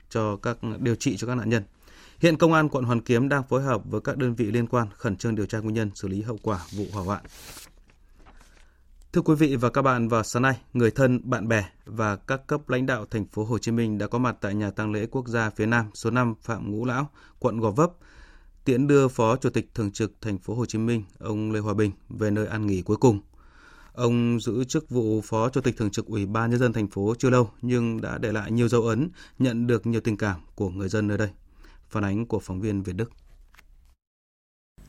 cho 0.09 0.35
các 0.35 0.57
điều 0.79 0.95
trị 0.95 1.17
cho 1.17 1.27
các 1.27 1.35
nạn 1.35 1.49
nhân. 1.49 1.63
Hiện 2.19 2.37
công 2.37 2.53
an 2.53 2.69
quận 2.69 2.83
Hoàn 2.83 3.01
Kiếm 3.01 3.29
đang 3.29 3.43
phối 3.43 3.63
hợp 3.63 3.81
với 3.85 4.01
các 4.01 4.17
đơn 4.17 4.35
vị 4.35 4.45
liên 4.45 4.67
quan 4.67 4.87
khẩn 4.97 5.15
trương 5.15 5.35
điều 5.35 5.45
tra 5.45 5.59
nguyên 5.59 5.73
nhân, 5.73 5.91
xử 5.95 6.07
lý 6.07 6.21
hậu 6.21 6.39
quả 6.41 6.59
vụ 6.77 6.85
hỏa 6.93 7.03
hoạn. 7.03 7.23
Thưa 9.13 9.21
quý 9.21 9.35
vị 9.35 9.55
và 9.55 9.69
các 9.69 9.81
bạn, 9.81 10.07
vào 10.07 10.23
sáng 10.23 10.41
nay, 10.41 10.57
người 10.73 10.91
thân, 10.91 11.21
bạn 11.23 11.47
bè 11.47 11.65
và 11.85 12.15
các 12.15 12.47
cấp 12.47 12.69
lãnh 12.69 12.85
đạo 12.85 13.05
thành 13.05 13.25
phố 13.25 13.43
Hồ 13.43 13.57
Chí 13.57 13.71
Minh 13.71 13.97
đã 13.97 14.07
có 14.07 14.17
mặt 14.17 14.37
tại 14.41 14.55
nhà 14.55 14.71
tang 14.71 14.91
lễ 14.91 15.05
quốc 15.11 15.27
gia 15.27 15.49
phía 15.49 15.65
Nam 15.65 15.85
số 15.93 16.11
5 16.11 16.33
Phạm 16.41 16.71
Ngũ 16.71 16.85
Lão, 16.85 17.09
quận 17.39 17.59
Gò 17.59 17.71
Vấp, 17.71 17.91
tiễn 18.65 18.87
đưa 18.87 19.07
Phó 19.07 19.35
Chủ 19.35 19.49
tịch 19.49 19.69
Thường 19.73 19.91
trực 19.91 20.11
thành 20.21 20.37
phố 20.37 20.55
Hồ 20.55 20.65
Chí 20.65 20.77
Minh, 20.77 21.03
ông 21.19 21.51
Lê 21.51 21.59
Hòa 21.59 21.73
Bình 21.73 21.91
về 22.09 22.31
nơi 22.31 22.47
an 22.47 22.67
nghỉ 22.67 22.81
cuối 22.81 22.97
cùng. 22.97 23.19
Ông 23.97 24.39
giữ 24.39 24.63
chức 24.63 24.89
vụ 24.89 25.21
Phó 25.21 25.49
Chủ 25.49 25.61
tịch 25.61 25.77
Thường 25.77 25.91
trực 25.91 26.05
Ủy 26.05 26.25
ban 26.25 26.49
nhân 26.49 26.59
dân 26.59 26.73
thành 26.73 26.87
phố 26.87 27.15
chưa 27.19 27.29
lâu 27.29 27.49
nhưng 27.61 28.01
đã 28.01 28.17
để 28.17 28.31
lại 28.31 28.51
nhiều 28.51 28.67
dấu 28.67 28.81
ấn, 28.81 29.09
nhận 29.39 29.67
được 29.67 29.85
nhiều 29.85 30.01
tình 30.01 30.17
cảm 30.17 30.41
của 30.55 30.69
người 30.69 30.89
dân 30.89 31.07
nơi 31.07 31.17
đây. 31.17 31.29
Phản 31.89 32.03
ánh 32.03 32.25
của 32.25 32.39
phóng 32.39 32.61
viên 32.61 32.83
Việt 32.83 32.95
Đức. 32.95 33.11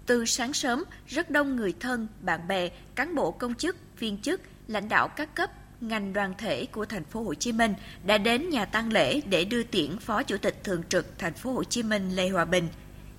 Từ 0.06 0.24
sáng 0.24 0.52
sớm, 0.52 0.84
rất 1.06 1.30
đông 1.30 1.56
người 1.56 1.74
thân, 1.80 2.08
bạn 2.20 2.48
bè, 2.48 2.68
cán 2.94 3.14
bộ 3.14 3.30
công 3.30 3.54
chức, 3.54 3.76
viên 3.98 4.18
chức, 4.18 4.40
lãnh 4.66 4.88
đạo 4.88 5.08
các 5.08 5.34
cấp, 5.34 5.50
ngành 5.80 6.12
đoàn 6.12 6.34
thể 6.38 6.66
của 6.66 6.84
thành 6.84 7.04
phố 7.04 7.22
Hồ 7.22 7.34
Chí 7.34 7.52
Minh 7.52 7.74
đã 8.06 8.18
đến 8.18 8.50
nhà 8.50 8.64
tang 8.64 8.92
lễ 8.92 9.20
để 9.20 9.44
đưa 9.44 9.62
tiễn 9.62 9.98
Phó 9.98 10.22
Chủ 10.22 10.36
tịch 10.38 10.64
Thường 10.64 10.82
trực 10.88 11.18
thành 11.18 11.34
phố 11.34 11.52
Hồ 11.52 11.64
Chí 11.64 11.82
Minh 11.82 12.10
Lê 12.10 12.28
Hòa 12.28 12.44
Bình. 12.44 12.68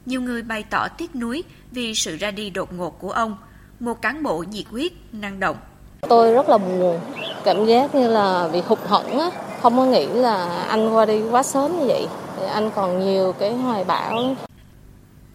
Nhiều 0.06 0.22
người 0.22 0.42
bày 0.44 0.64
tỏ 0.70 0.88
tiếc 0.88 1.16
nuối 1.16 1.44
vì 1.72 1.96
sự 1.96 2.16
ra 2.16 2.32
đi 2.32 2.50
đột 2.50 2.74
ngột 2.74 3.00
của 3.00 3.12
ông, 3.12 3.38
một 3.80 4.02
cán 4.02 4.24
bộ 4.24 4.44
nhiệt 4.44 4.66
huyết, 4.66 4.92
năng 5.12 5.40
động. 5.40 5.58
Tôi 6.02 6.34
rất 6.34 6.50
là 6.50 6.58
buồn, 6.58 7.00
cảm 7.44 7.66
giác 7.66 7.96
như 7.96 8.08
là 8.08 8.50
bị 8.54 8.62
hụt 8.62 8.80
hẫng 8.80 9.20
á, 9.20 9.30
không 9.62 9.78
có 9.78 9.86
nghĩ 9.86 10.06
là 10.06 10.64
anh 10.64 10.94
qua 10.94 11.06
đi 11.06 11.22
quá 11.32 11.44
sớm 11.44 11.80
như 11.80 11.86
vậy. 11.88 12.08
Anh 12.54 12.72
còn 12.76 13.00
nhiều 13.00 13.34
cái 13.40 13.54
hoài 13.54 13.84
bão 13.84 14.36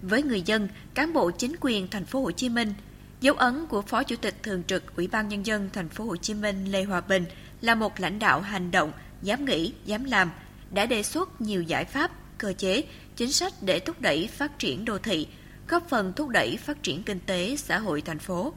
với 0.03 0.23
người 0.23 0.43
dân, 0.43 0.69
cán 0.95 1.13
bộ 1.13 1.31
chính 1.31 1.55
quyền 1.61 1.89
thành 1.89 2.05
phố 2.05 2.21
Hồ 2.21 2.31
Chí 2.31 2.49
Minh. 2.49 2.75
Dấu 3.21 3.35
ấn 3.35 3.67
của 3.67 3.83
Phó 3.83 4.03
Chủ 4.03 4.17
tịch 4.17 4.43
Thường 4.43 4.63
trực 4.67 4.97
Ủy 4.97 5.09
ban 5.09 5.29
Nhân 5.29 5.47
dân 5.47 5.71
thành 5.73 5.89
phố 5.89 6.05
Hồ 6.05 6.17
Chí 6.17 6.35
Minh 6.35 6.65
Lê 6.73 6.85
Hòa 6.85 7.01
Bình 7.01 7.25
là 7.61 7.75
một 7.75 8.01
lãnh 8.01 8.19
đạo 8.19 8.41
hành 8.41 8.71
động, 8.71 8.93
dám 9.23 9.45
nghĩ, 9.45 9.73
dám 9.85 10.05
làm, 10.05 10.31
đã 10.71 10.87
đề 10.87 11.03
xuất 11.03 11.41
nhiều 11.41 11.63
giải 11.63 11.85
pháp, 11.85 12.11
cơ 12.39 12.53
chế, 12.53 12.85
chính 13.17 13.33
sách 13.33 13.53
để 13.61 13.79
thúc 13.79 14.01
đẩy 14.01 14.29
phát 14.33 14.59
triển 14.59 14.85
đô 14.85 14.99
thị, 14.99 15.27
góp 15.69 15.89
phần 15.89 16.13
thúc 16.17 16.29
đẩy 16.29 16.59
phát 16.65 16.83
triển 16.83 17.03
kinh 17.03 17.21
tế, 17.27 17.57
xã 17.59 17.79
hội 17.79 18.01
thành 18.01 18.19
phố. 18.19 18.53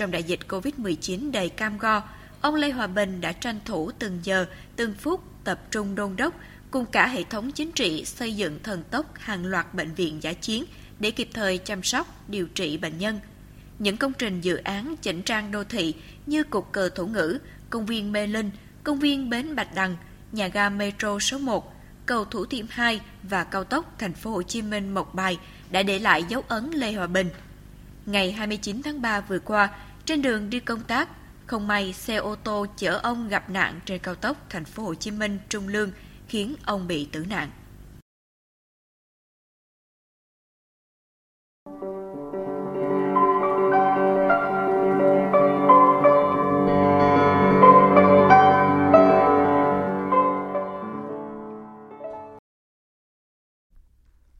Trong 0.00 0.10
đại 0.10 0.22
dịch 0.22 0.40
COVID-19 0.48 1.30
đầy 1.30 1.48
cam 1.48 1.78
go, 1.78 2.02
ông 2.40 2.54
Lê 2.54 2.70
Hòa 2.70 2.86
Bình 2.86 3.20
đã 3.20 3.32
tranh 3.32 3.60
thủ 3.64 3.90
từng 3.98 4.18
giờ, 4.22 4.46
từng 4.76 4.94
phút 4.94 5.20
tập 5.44 5.60
trung 5.70 5.94
đôn 5.94 6.16
đốc 6.16 6.34
cùng 6.70 6.86
cả 6.86 7.06
hệ 7.06 7.22
thống 7.24 7.52
chính 7.52 7.72
trị 7.72 8.04
xây 8.04 8.36
dựng 8.36 8.58
thần 8.62 8.82
tốc 8.90 9.06
hàng 9.18 9.46
loạt 9.46 9.74
bệnh 9.74 9.94
viện 9.94 10.22
giả 10.22 10.32
chiến– 10.32 10.64
để 11.00 11.10
kịp 11.10 11.28
thời 11.34 11.58
chăm 11.58 11.82
sóc, 11.82 12.06
điều 12.28 12.46
trị 12.46 12.76
bệnh 12.76 12.98
nhân. 12.98 13.20
Những 13.78 13.96
công 13.96 14.12
trình 14.12 14.40
dự 14.40 14.56
án 14.56 14.96
chỉnh 15.02 15.22
trang 15.22 15.50
đô 15.50 15.64
thị 15.64 15.94
như 16.26 16.44
cục 16.44 16.72
cờ 16.72 16.88
thủ 16.88 17.06
ngữ, 17.06 17.38
công 17.70 17.86
viên 17.86 18.12
Mê 18.12 18.26
Linh, 18.26 18.50
công 18.84 18.98
viên 18.98 19.30
Bến 19.30 19.56
Bạch 19.56 19.74
Đằng, 19.74 19.96
nhà 20.32 20.48
ga 20.48 20.68
metro 20.68 21.18
số 21.18 21.38
1, 21.38 21.74
cầu 22.06 22.24
Thủ 22.24 22.46
Thiêm 22.46 22.66
2 22.70 23.00
và 23.22 23.44
cao 23.44 23.64
tốc 23.64 23.94
thành 23.98 24.12
phố 24.12 24.30
Hồ 24.30 24.42
Chí 24.42 24.62
Minh 24.62 24.94
Mộc 24.94 25.14
Bài 25.14 25.38
đã 25.70 25.82
để 25.82 25.98
lại 25.98 26.24
dấu 26.28 26.42
ấn 26.48 26.70
Lê 26.70 26.92
Hòa 26.92 27.06
Bình. 27.06 27.30
Ngày 28.06 28.32
29 28.32 28.82
tháng 28.82 29.02
3 29.02 29.20
vừa 29.20 29.38
qua, 29.38 29.70
trên 30.10 30.22
đường 30.22 30.50
đi 30.50 30.60
công 30.60 30.82
tác, 30.82 31.08
không 31.46 31.66
may 31.66 31.92
xe 31.92 32.16
ô 32.16 32.36
tô 32.36 32.66
chở 32.76 33.00
ông 33.02 33.28
gặp 33.28 33.50
nạn 33.50 33.80
trên 33.84 34.00
cao 34.02 34.14
tốc 34.14 34.36
thành 34.48 34.64
phố 34.64 34.82
Hồ 34.82 34.94
Chí 34.94 35.10
Minh 35.10 35.38
Trung 35.48 35.68
Lương 35.68 35.90
khiến 36.28 36.54
ông 36.64 36.88
bị 36.88 37.08
tử 37.12 37.24
nạn. 37.30 37.50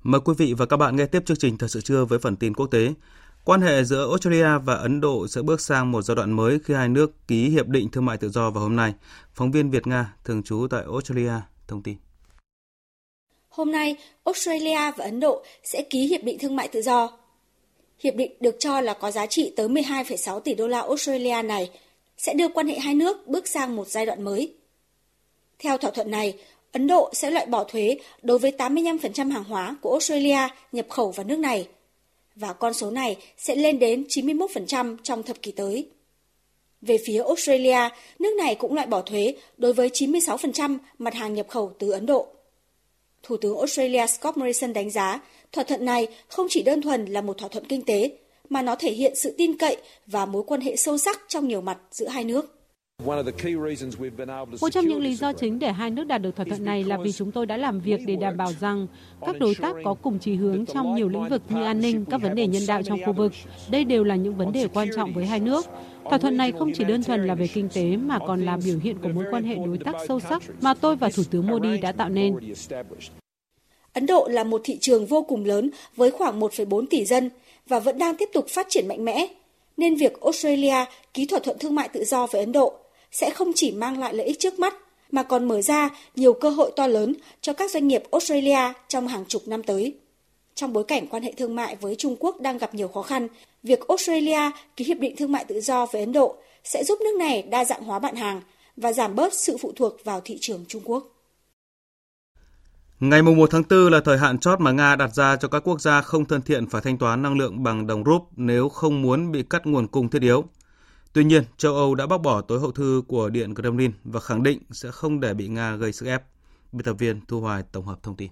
Mời 0.03 0.21
quý 0.21 0.35
vị 0.39 0.55
và 0.55 0.67
các 0.67 0.77
bạn 0.77 0.97
nghe 0.97 1.07
tiếp 1.07 1.23
chương 1.27 1.37
trình 1.37 1.59
thời 1.59 1.69
sự 1.69 1.81
trưa 1.81 2.05
với 2.05 2.19
phần 2.19 2.37
tin 2.37 2.55
quốc 2.55 2.67
tế. 2.67 2.95
Quan 3.44 3.61
hệ 3.61 3.85
giữa 3.85 4.09
Australia 4.09 4.59
và 4.64 4.74
Ấn 4.74 5.00
Độ 5.00 5.29
sẽ 5.29 5.42
bước 5.42 5.61
sang 5.61 5.92
một 5.92 6.03
giai 6.03 6.14
đoạn 6.14 6.33
mới 6.33 6.59
khi 6.64 6.74
hai 6.74 6.88
nước 6.88 7.29
ký 7.29 7.48
hiệp 7.48 7.66
định 7.66 7.90
thương 7.90 8.05
mại 8.05 8.16
tự 8.16 8.29
do 8.29 8.50
vào 8.50 8.62
hôm 8.62 8.76
nay. 8.76 8.94
Phóng 9.35 9.50
viên 9.50 9.70
Việt 9.70 9.87
Nga 9.87 10.14
thường 10.24 10.42
trú 10.42 10.66
tại 10.70 10.83
Australia 10.92 11.33
thông 11.68 11.83
tin. 11.83 11.96
Hôm 13.48 13.72
nay, 13.72 13.96
Australia 14.24 14.90
và 14.96 15.05
Ấn 15.05 15.20
Độ 15.20 15.44
sẽ 15.64 15.83
ký 15.90 16.07
hiệp 16.07 16.22
định 16.24 16.38
thương 16.38 16.57
mại 16.57 16.68
tự 16.68 16.83
do. 16.83 17.18
Hiệp 17.98 18.14
định 18.14 18.33
được 18.40 18.57
cho 18.59 18.81
là 18.81 18.94
có 18.94 19.11
giá 19.11 19.26
trị 19.26 19.53
tới 19.57 19.68
12,6 19.68 20.40
tỷ 20.40 20.55
đô 20.55 20.68
la 20.68 20.81
Australia 20.81 21.42
này 21.42 21.70
sẽ 22.18 22.35
đưa 22.35 22.48
quan 22.48 22.66
hệ 22.66 22.79
hai 22.79 22.94
nước 22.94 23.26
bước 23.26 23.48
sang 23.48 23.76
một 23.76 23.88
giai 23.88 24.07
đoạn 24.07 24.22
mới. 24.22 24.55
Theo 25.59 25.79
thỏa 25.79 25.90
thuận 25.90 26.11
này, 26.11 26.38
Ấn 26.72 26.87
Độ 26.87 27.11
sẽ 27.12 27.31
loại 27.31 27.46
bỏ 27.46 27.64
thuế 27.64 27.96
đối 28.22 28.38
với 28.38 28.53
85% 28.59 29.33
hàng 29.33 29.44
hóa 29.44 29.76
của 29.81 29.90
Australia 29.90 30.48
nhập 30.72 30.87
khẩu 30.88 31.11
vào 31.11 31.26
nước 31.26 31.38
này, 31.38 31.68
và 32.37 32.53
con 32.53 32.75
số 32.75 32.90
này 32.90 33.16
sẽ 33.37 33.55
lên 33.55 33.79
đến 33.79 34.05
91% 34.09 34.97
trong 35.03 35.23
thập 35.23 35.43
kỷ 35.43 35.53
tới. 35.53 35.88
Về 36.83 36.99
phía 37.07 37.23
Australia, 37.23 37.88
nước 38.19 38.35
này 38.38 38.55
cũng 38.55 38.75
loại 38.75 38.87
bỏ 38.87 39.03
thuế 39.03 39.35
đối 39.57 39.73
với 39.73 39.88
96% 39.88 40.79
mặt 40.99 41.14
hàng 41.14 41.35
nhập 41.35 41.49
khẩu 41.49 41.73
từ 41.79 41.90
Ấn 41.90 42.07
Độ. 42.07 42.27
Thủ 43.23 43.37
tướng 43.37 43.59
Australia 43.59 44.07
Scott 44.07 44.37
Morrison 44.37 44.73
đánh 44.73 44.90
giá 44.90 45.21
thỏa 45.53 45.64
thuận 45.64 45.85
này 45.85 46.07
không 46.29 46.47
chỉ 46.51 46.62
đơn 46.62 46.83
thuần 46.83 47.05
là 47.05 47.21
một 47.21 47.38
thỏa 47.38 47.49
thuận 47.49 47.64
kinh 47.64 47.83
tế, 47.83 48.11
mà 48.49 48.62
nó 48.62 48.77
thể 48.77 48.93
hiện 48.93 49.16
sự 49.16 49.35
tin 49.38 49.59
cậy 49.59 49.77
và 50.07 50.27
mối 50.27 50.43
quan 50.47 50.61
hệ 50.61 50.77
sâu 50.77 50.99
sắc 50.99 51.21
trong 51.29 51.49
nhiều 51.49 51.61
mặt 51.61 51.79
giữa 51.90 52.09
hai 52.09 52.25
nước. 52.25 52.60
Một 54.61 54.71
trong 54.73 54.87
những 54.87 55.01
lý 55.01 55.15
do 55.15 55.33
chính 55.33 55.59
để 55.59 55.73
hai 55.73 55.91
nước 55.91 56.05
đạt 56.05 56.23
được 56.23 56.37
thỏa 56.37 56.47
thuận 56.47 56.65
này 56.65 56.85
là 56.85 56.99
vì 57.05 57.13
chúng 57.13 57.33
tôi 57.33 57.47
đã 57.47 57.57
làm 57.57 57.81
việc 57.81 58.01
để 58.07 58.17
đảm 58.17 58.37
bảo 58.37 58.53
rằng 58.61 58.87
các 59.27 59.39
đối 59.39 59.55
tác 59.55 59.77
có 59.85 59.95
cùng 59.95 60.19
chí 60.19 60.35
hướng 60.35 60.67
trong 60.67 60.95
nhiều 60.95 61.09
lĩnh 61.09 61.29
vực 61.29 61.43
như 61.49 61.65
an 61.65 61.81
ninh, 61.81 62.05
các 62.05 62.23
vấn 62.23 62.35
đề 62.35 62.47
nhân 62.47 62.63
đạo 62.69 62.83
trong 62.83 62.99
khu 63.07 63.13
vực. 63.13 63.33
Đây 63.71 63.85
đều 63.85 64.05
là 64.05 64.17
những 64.17 64.37
vấn 64.37 64.53
đề 64.53 64.69
quan 64.75 64.89
trọng 64.97 65.13
với 65.13 65.27
hai 65.27 65.41
nước. 65.41 65.67
Thỏa 66.05 66.19
thuận 66.19 66.37
này 66.37 66.53
không 66.53 66.73
chỉ 66.75 66.85
đơn 66.85 67.03
thuần 67.03 67.27
là 67.27 67.35
về 67.35 67.47
kinh 67.47 67.69
tế 67.69 67.97
mà 67.97 68.19
còn 68.19 68.45
là 68.45 68.59
biểu 68.65 68.79
hiện 68.83 68.97
của 69.03 69.09
mối 69.09 69.25
quan 69.31 69.45
hệ 69.45 69.55
đối 69.55 69.79
tác 69.79 69.95
sâu 70.09 70.21
sắc 70.21 70.43
mà 70.61 70.75
tôi 70.75 70.97
và 70.97 71.11
Thủ 71.17 71.23
tướng 71.31 71.47
Modi 71.47 71.79
đã 71.79 71.93
tạo 71.93 72.09
nên. 72.09 72.35
Ấn 73.93 74.07
Độ 74.07 74.29
là 74.31 74.45
một 74.45 74.61
thị 74.65 74.79
trường 74.81 75.07
vô 75.07 75.23
cùng 75.23 75.45
lớn 75.45 75.71
với 75.97 76.11
khoảng 76.11 76.41
1,4 76.41 76.87
tỷ 76.91 77.05
dân 77.05 77.31
và 77.69 77.79
vẫn 77.79 77.99
đang 77.99 78.17
tiếp 78.17 78.29
tục 78.33 78.47
phát 78.49 78.67
triển 78.71 78.89
mạnh 78.89 79.05
mẽ, 79.05 79.27
nên 79.77 79.95
việc 79.95 80.21
Australia 80.21 80.85
ký 81.15 81.27
thỏa 81.27 81.41
thuận 81.41 81.59
thương 81.59 81.75
mại 81.75 81.89
tự 81.89 82.05
do 82.05 82.27
với 82.27 82.41
Ấn 82.41 82.53
Độ 82.53 82.75
sẽ 83.11 83.31
không 83.31 83.53
chỉ 83.55 83.73
mang 83.73 83.99
lại 83.99 84.14
lợi 84.14 84.27
ích 84.27 84.38
trước 84.38 84.59
mắt 84.59 84.75
mà 85.12 85.23
còn 85.23 85.49
mở 85.49 85.62
ra 85.62 85.90
nhiều 86.16 86.33
cơ 86.33 86.51
hội 86.51 86.73
to 86.77 86.87
lớn 86.87 87.14
cho 87.40 87.53
các 87.53 87.70
doanh 87.70 87.88
nghiệp 87.88 88.03
Australia 88.12 88.73
trong 88.88 89.09
hàng 89.09 89.25
chục 89.29 89.42
năm 89.46 89.62
tới. 89.62 89.94
Trong 90.55 90.73
bối 90.73 90.85
cảnh 90.85 91.07
quan 91.07 91.23
hệ 91.23 91.33
thương 91.33 91.57
mại 91.57 91.77
với 91.77 91.94
Trung 91.94 92.16
Quốc 92.20 92.40
đang 92.40 92.59
gặp 92.59 92.75
nhiều 92.75 92.88
khó 92.88 93.03
khăn, 93.03 93.29
việc 93.62 93.88
Australia 93.88 94.51
ký 94.77 94.85
hiệp 94.85 94.99
định 94.99 95.16
thương 95.16 95.33
mại 95.33 95.44
tự 95.44 95.61
do 95.61 95.87
với 95.87 96.01
Ấn 96.01 96.12
Độ 96.12 96.37
sẽ 96.64 96.85
giúp 96.85 96.99
nước 97.01 97.16
này 97.18 97.42
đa 97.42 97.64
dạng 97.64 97.83
hóa 97.83 97.99
bạn 97.99 98.16
hàng 98.16 98.40
và 98.77 98.92
giảm 98.92 99.14
bớt 99.14 99.35
sự 99.35 99.57
phụ 99.61 99.73
thuộc 99.77 100.05
vào 100.05 100.20
thị 100.25 100.38
trường 100.40 100.64
Trung 100.68 100.83
Quốc. 100.85 101.05
Ngày 103.01 103.23
1 103.23 103.51
tháng 103.51 103.62
4 103.70 103.92
là 103.92 104.01
thời 104.05 104.18
hạn 104.18 104.38
chót 104.38 104.61
mà 104.61 104.73
Nga 104.73 104.96
đặt 104.96 105.14
ra 105.14 105.37
cho 105.37 105.49
các 105.49 105.68
quốc 105.68 105.81
gia 105.81 106.03
không 106.03 106.25
thân 106.25 106.42
thiện 106.42 106.66
phải 106.66 106.83
thanh 106.83 106.99
toán 106.99 107.23
năng 107.23 107.38
lượng 107.38 107.62
bằng 107.62 107.87
đồng 107.87 108.05
rúp 108.05 108.23
nếu 108.37 108.68
không 108.68 109.03
muốn 109.03 109.33
bị 109.33 109.42
cắt 109.42 109.66
nguồn 109.66 109.87
cung 109.87 110.09
thiết 110.09 110.23
yếu. 110.23 110.44
Tuy 111.12 111.25
nhiên, 111.25 111.42
châu 111.57 111.75
Âu 111.75 111.94
đã 111.94 112.07
bác 112.07 112.23
bỏ 112.23 112.40
tối 112.40 112.61
hậu 112.61 112.73
thư 112.73 113.03
của 113.09 113.31
Điện 113.31 113.55
Kremlin 113.55 113.90
và 114.05 114.20
khẳng 114.20 114.42
định 114.42 114.59
sẽ 114.70 114.90
không 114.90 115.20
để 115.20 115.35
bị 115.35 115.49
Nga 115.49 115.77
gây 115.77 115.92
sức 115.92 116.07
ép. 116.07 116.23
Biên 116.73 116.83
tập 116.83 116.92
viên 116.92 117.20
Thu 117.29 117.40
Hoài 117.40 117.62
tổng 117.73 117.87
hợp 117.87 118.03
thông 118.03 118.16
tin. 118.16 118.31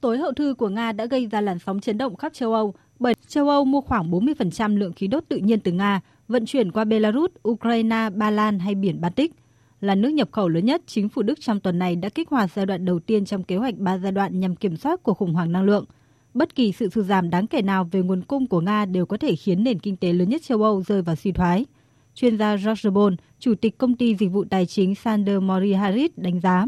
Tối 0.00 0.18
hậu 0.18 0.32
thư 0.32 0.54
của 0.58 0.68
Nga 0.68 0.92
đã 0.92 1.06
gây 1.06 1.26
ra 1.26 1.40
làn 1.40 1.58
sóng 1.58 1.80
chấn 1.80 1.98
động 1.98 2.16
khắp 2.16 2.32
châu 2.32 2.54
Âu 2.54 2.74
bởi 2.98 3.14
châu 3.28 3.48
Âu 3.48 3.64
mua 3.64 3.80
khoảng 3.80 4.10
40% 4.10 4.76
lượng 4.76 4.92
khí 4.92 5.06
đốt 5.06 5.24
tự 5.28 5.36
nhiên 5.36 5.60
từ 5.60 5.72
Nga, 5.72 6.00
vận 6.28 6.46
chuyển 6.46 6.72
qua 6.72 6.84
Belarus, 6.84 7.30
Ukraine, 7.48 8.10
Ba 8.14 8.30
Lan 8.30 8.58
hay 8.58 8.74
biển 8.74 9.00
Baltic. 9.00 9.32
Là 9.80 9.94
nước 9.94 10.08
nhập 10.08 10.28
khẩu 10.32 10.48
lớn 10.48 10.64
nhất, 10.64 10.82
chính 10.86 11.08
phủ 11.08 11.22
Đức 11.22 11.40
trong 11.40 11.60
tuần 11.60 11.78
này 11.78 11.96
đã 11.96 12.08
kích 12.08 12.28
hoạt 12.28 12.50
giai 12.54 12.66
đoạn 12.66 12.84
đầu 12.84 13.00
tiên 13.00 13.24
trong 13.24 13.42
kế 13.42 13.56
hoạch 13.56 13.74
3 13.76 13.98
giai 13.98 14.12
đoạn 14.12 14.40
nhằm 14.40 14.56
kiểm 14.56 14.76
soát 14.76 15.02
cuộc 15.02 15.14
khủng 15.14 15.34
hoảng 15.34 15.52
năng 15.52 15.64
lượng– 15.64 15.84
Bất 16.34 16.54
kỳ 16.54 16.72
sự 16.72 16.88
sụt 16.88 17.06
giảm 17.06 17.30
đáng 17.30 17.46
kể 17.46 17.62
nào 17.62 17.88
về 17.92 18.02
nguồn 18.02 18.22
cung 18.22 18.46
của 18.46 18.60
Nga 18.60 18.84
đều 18.84 19.06
có 19.06 19.16
thể 19.16 19.36
khiến 19.36 19.64
nền 19.64 19.78
kinh 19.78 19.96
tế 19.96 20.12
lớn 20.12 20.28
nhất 20.28 20.42
châu 20.42 20.62
Âu 20.62 20.82
rơi 20.82 21.02
vào 21.02 21.16
suy 21.16 21.32
thoái. 21.32 21.66
Chuyên 22.14 22.38
gia 22.38 22.56
George 22.56 22.90
Bond, 22.90 23.14
chủ 23.38 23.54
tịch 23.54 23.78
công 23.78 23.96
ty 23.96 24.16
dịch 24.16 24.32
vụ 24.32 24.44
tài 24.44 24.66
chính 24.66 24.94
Sander 24.94 25.42
Mori 25.42 25.72
Harris 25.72 26.10
đánh 26.16 26.40
giá. 26.40 26.66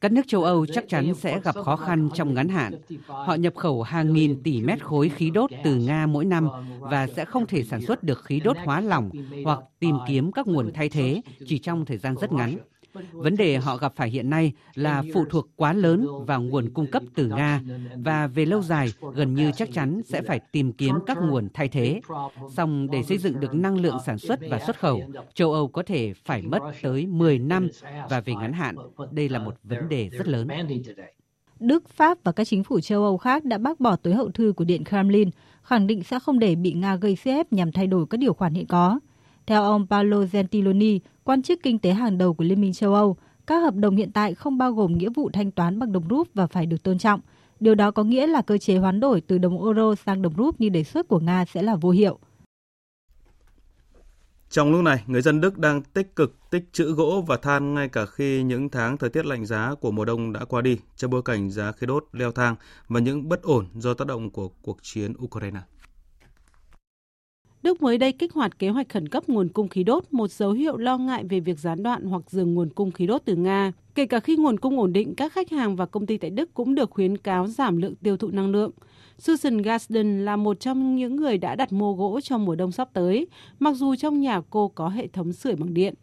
Các 0.00 0.12
nước 0.12 0.22
châu 0.26 0.44
Âu 0.44 0.66
chắc 0.66 0.84
chắn 0.88 1.14
sẽ 1.14 1.40
gặp 1.40 1.54
khó 1.64 1.76
khăn 1.76 2.08
trong 2.14 2.34
ngắn 2.34 2.48
hạn. 2.48 2.72
Họ 3.06 3.34
nhập 3.34 3.54
khẩu 3.54 3.82
hàng 3.82 4.12
nghìn 4.12 4.42
tỷ 4.42 4.60
mét 4.60 4.84
khối 4.84 5.08
khí 5.08 5.30
đốt 5.30 5.50
từ 5.64 5.76
Nga 5.76 6.06
mỗi 6.06 6.24
năm 6.24 6.48
và 6.80 7.06
sẽ 7.06 7.24
không 7.24 7.46
thể 7.46 7.62
sản 7.64 7.82
xuất 7.86 8.02
được 8.02 8.24
khí 8.24 8.40
đốt 8.40 8.56
hóa 8.64 8.80
lỏng 8.80 9.10
hoặc 9.44 9.58
tìm 9.78 9.96
kiếm 10.08 10.32
các 10.32 10.46
nguồn 10.46 10.72
thay 10.74 10.88
thế 10.88 11.20
chỉ 11.46 11.58
trong 11.58 11.84
thời 11.84 11.98
gian 11.98 12.14
rất 12.20 12.32
ngắn. 12.32 12.58
Vấn 13.12 13.36
đề 13.36 13.56
họ 13.56 13.76
gặp 13.76 13.92
phải 13.96 14.10
hiện 14.10 14.30
nay 14.30 14.52
là 14.74 15.02
phụ 15.14 15.24
thuộc 15.30 15.48
quá 15.56 15.72
lớn 15.72 16.06
vào 16.26 16.42
nguồn 16.42 16.70
cung 16.70 16.86
cấp 16.86 17.02
từ 17.14 17.26
Nga 17.26 17.60
và 17.96 18.26
về 18.26 18.46
lâu 18.46 18.62
dài 18.62 18.92
gần 19.14 19.34
như 19.34 19.50
chắc 19.56 19.68
chắn 19.72 20.00
sẽ 20.04 20.22
phải 20.22 20.40
tìm 20.52 20.72
kiếm 20.72 20.94
các 21.06 21.18
nguồn 21.22 21.48
thay 21.54 21.68
thế. 21.68 22.00
Song 22.50 22.90
để 22.90 23.02
xây 23.02 23.18
dựng 23.18 23.40
được 23.40 23.54
năng 23.54 23.80
lượng 23.80 23.98
sản 24.06 24.18
xuất 24.18 24.40
và 24.50 24.60
xuất 24.66 24.78
khẩu, 24.78 25.00
châu 25.34 25.52
Âu 25.52 25.68
có 25.68 25.82
thể 25.82 26.12
phải 26.24 26.42
mất 26.42 26.58
tới 26.82 27.06
10 27.06 27.38
năm 27.38 27.68
và 28.10 28.20
về 28.20 28.34
ngắn 28.34 28.52
hạn, 28.52 28.76
đây 29.10 29.28
là 29.28 29.38
một 29.38 29.54
vấn 29.64 29.88
đề 29.88 30.08
rất 30.08 30.28
lớn. 30.28 30.48
Đức, 31.60 31.88
Pháp 31.88 32.18
và 32.24 32.32
các 32.32 32.44
chính 32.44 32.64
phủ 32.64 32.80
châu 32.80 33.02
Âu 33.02 33.16
khác 33.16 33.44
đã 33.44 33.58
bác 33.58 33.80
bỏ 33.80 33.96
tối 33.96 34.14
hậu 34.14 34.30
thư 34.30 34.52
của 34.56 34.64
Điện 34.64 34.84
Kremlin, 34.84 35.30
khẳng 35.62 35.86
định 35.86 36.02
sẽ 36.02 36.18
không 36.20 36.38
để 36.38 36.54
bị 36.54 36.72
Nga 36.72 36.96
gây 36.96 37.16
sức 37.16 37.30
ép 37.30 37.52
nhằm 37.52 37.72
thay 37.72 37.86
đổi 37.86 38.06
các 38.10 38.18
điều 38.18 38.34
khoản 38.34 38.54
hiện 38.54 38.66
có. 38.66 39.00
Theo 39.46 39.62
ông 39.62 39.86
Paolo 39.86 40.24
Gentiloni, 40.32 41.00
quan 41.24 41.42
chức 41.42 41.62
kinh 41.62 41.78
tế 41.78 41.92
hàng 41.92 42.18
đầu 42.18 42.34
của 42.34 42.44
Liên 42.44 42.60
minh 42.60 42.72
châu 42.72 42.94
Âu, 42.94 43.16
các 43.46 43.60
hợp 43.60 43.74
đồng 43.74 43.96
hiện 43.96 44.12
tại 44.12 44.34
không 44.34 44.58
bao 44.58 44.72
gồm 44.72 44.98
nghĩa 44.98 45.10
vụ 45.14 45.30
thanh 45.32 45.50
toán 45.50 45.78
bằng 45.78 45.92
đồng 45.92 46.08
rúp 46.10 46.28
và 46.34 46.46
phải 46.46 46.66
được 46.66 46.82
tôn 46.82 46.98
trọng. 46.98 47.20
Điều 47.60 47.74
đó 47.74 47.90
có 47.90 48.04
nghĩa 48.04 48.26
là 48.26 48.42
cơ 48.42 48.58
chế 48.58 48.78
hoán 48.78 49.00
đổi 49.00 49.20
từ 49.20 49.38
đồng 49.38 49.64
euro 49.64 49.94
sang 49.94 50.22
đồng 50.22 50.34
rúp 50.36 50.60
như 50.60 50.68
đề 50.68 50.84
xuất 50.84 51.08
của 51.08 51.20
Nga 51.20 51.44
sẽ 51.44 51.62
là 51.62 51.76
vô 51.76 51.90
hiệu. 51.90 52.18
Trong 54.50 54.72
lúc 54.72 54.82
này, 54.82 55.02
người 55.06 55.22
dân 55.22 55.40
Đức 55.40 55.58
đang 55.58 55.82
tích 55.82 56.16
cực 56.16 56.50
tích 56.50 56.64
trữ 56.72 56.92
gỗ 56.92 57.24
và 57.26 57.36
than 57.36 57.74
ngay 57.74 57.88
cả 57.88 58.06
khi 58.06 58.42
những 58.42 58.68
tháng 58.68 58.96
thời 58.96 59.10
tiết 59.10 59.26
lạnh 59.26 59.46
giá 59.46 59.74
của 59.80 59.90
mùa 59.90 60.04
đông 60.04 60.32
đã 60.32 60.44
qua 60.44 60.62
đi, 60.62 60.78
trong 60.96 61.10
bối 61.10 61.22
cảnh 61.22 61.50
giá 61.50 61.72
khí 61.72 61.86
đốt 61.86 62.04
leo 62.12 62.32
thang 62.32 62.56
và 62.88 63.00
những 63.00 63.28
bất 63.28 63.42
ổn 63.42 63.66
do 63.74 63.94
tác 63.94 64.06
động 64.06 64.30
của 64.30 64.48
cuộc 64.48 64.78
chiến 64.82 65.12
Ukraine. 65.24 65.60
Đức 67.64 67.82
mới 67.82 67.98
đây 67.98 68.12
kích 68.12 68.32
hoạt 68.32 68.58
kế 68.58 68.68
hoạch 68.68 68.88
khẩn 68.88 69.08
cấp 69.08 69.28
nguồn 69.28 69.48
cung 69.48 69.68
khí 69.68 69.84
đốt, 69.84 70.04
một 70.10 70.30
dấu 70.30 70.52
hiệu 70.52 70.76
lo 70.76 70.98
ngại 70.98 71.24
về 71.28 71.40
việc 71.40 71.58
gián 71.58 71.82
đoạn 71.82 72.04
hoặc 72.04 72.22
dừng 72.30 72.54
nguồn 72.54 72.68
cung 72.70 72.90
khí 72.90 73.06
đốt 73.06 73.22
từ 73.24 73.36
Nga. 73.36 73.72
Kể 73.94 74.06
cả 74.06 74.20
khi 74.20 74.36
nguồn 74.36 74.58
cung 74.58 74.78
ổn 74.78 74.92
định, 74.92 75.14
các 75.14 75.32
khách 75.32 75.50
hàng 75.50 75.76
và 75.76 75.86
công 75.86 76.06
ty 76.06 76.16
tại 76.16 76.30
Đức 76.30 76.54
cũng 76.54 76.74
được 76.74 76.90
khuyến 76.90 77.16
cáo 77.16 77.46
giảm 77.46 77.76
lượng 77.76 77.94
tiêu 77.94 78.16
thụ 78.16 78.28
năng 78.28 78.50
lượng. 78.50 78.70
Susan 79.18 79.62
Gasden 79.62 80.24
là 80.24 80.36
một 80.36 80.60
trong 80.60 80.96
những 80.96 81.16
người 81.16 81.38
đã 81.38 81.54
đặt 81.54 81.72
mua 81.72 81.94
gỗ 81.94 82.20
trong 82.20 82.44
mùa 82.44 82.54
đông 82.54 82.72
sắp 82.72 82.88
tới, 82.92 83.26
mặc 83.58 83.76
dù 83.76 83.94
trong 83.96 84.20
nhà 84.20 84.40
cô 84.50 84.68
có 84.68 84.88
hệ 84.88 85.06
thống 85.06 85.32
sưởi 85.32 85.54
bằng 85.54 85.74
điện. 85.74 85.94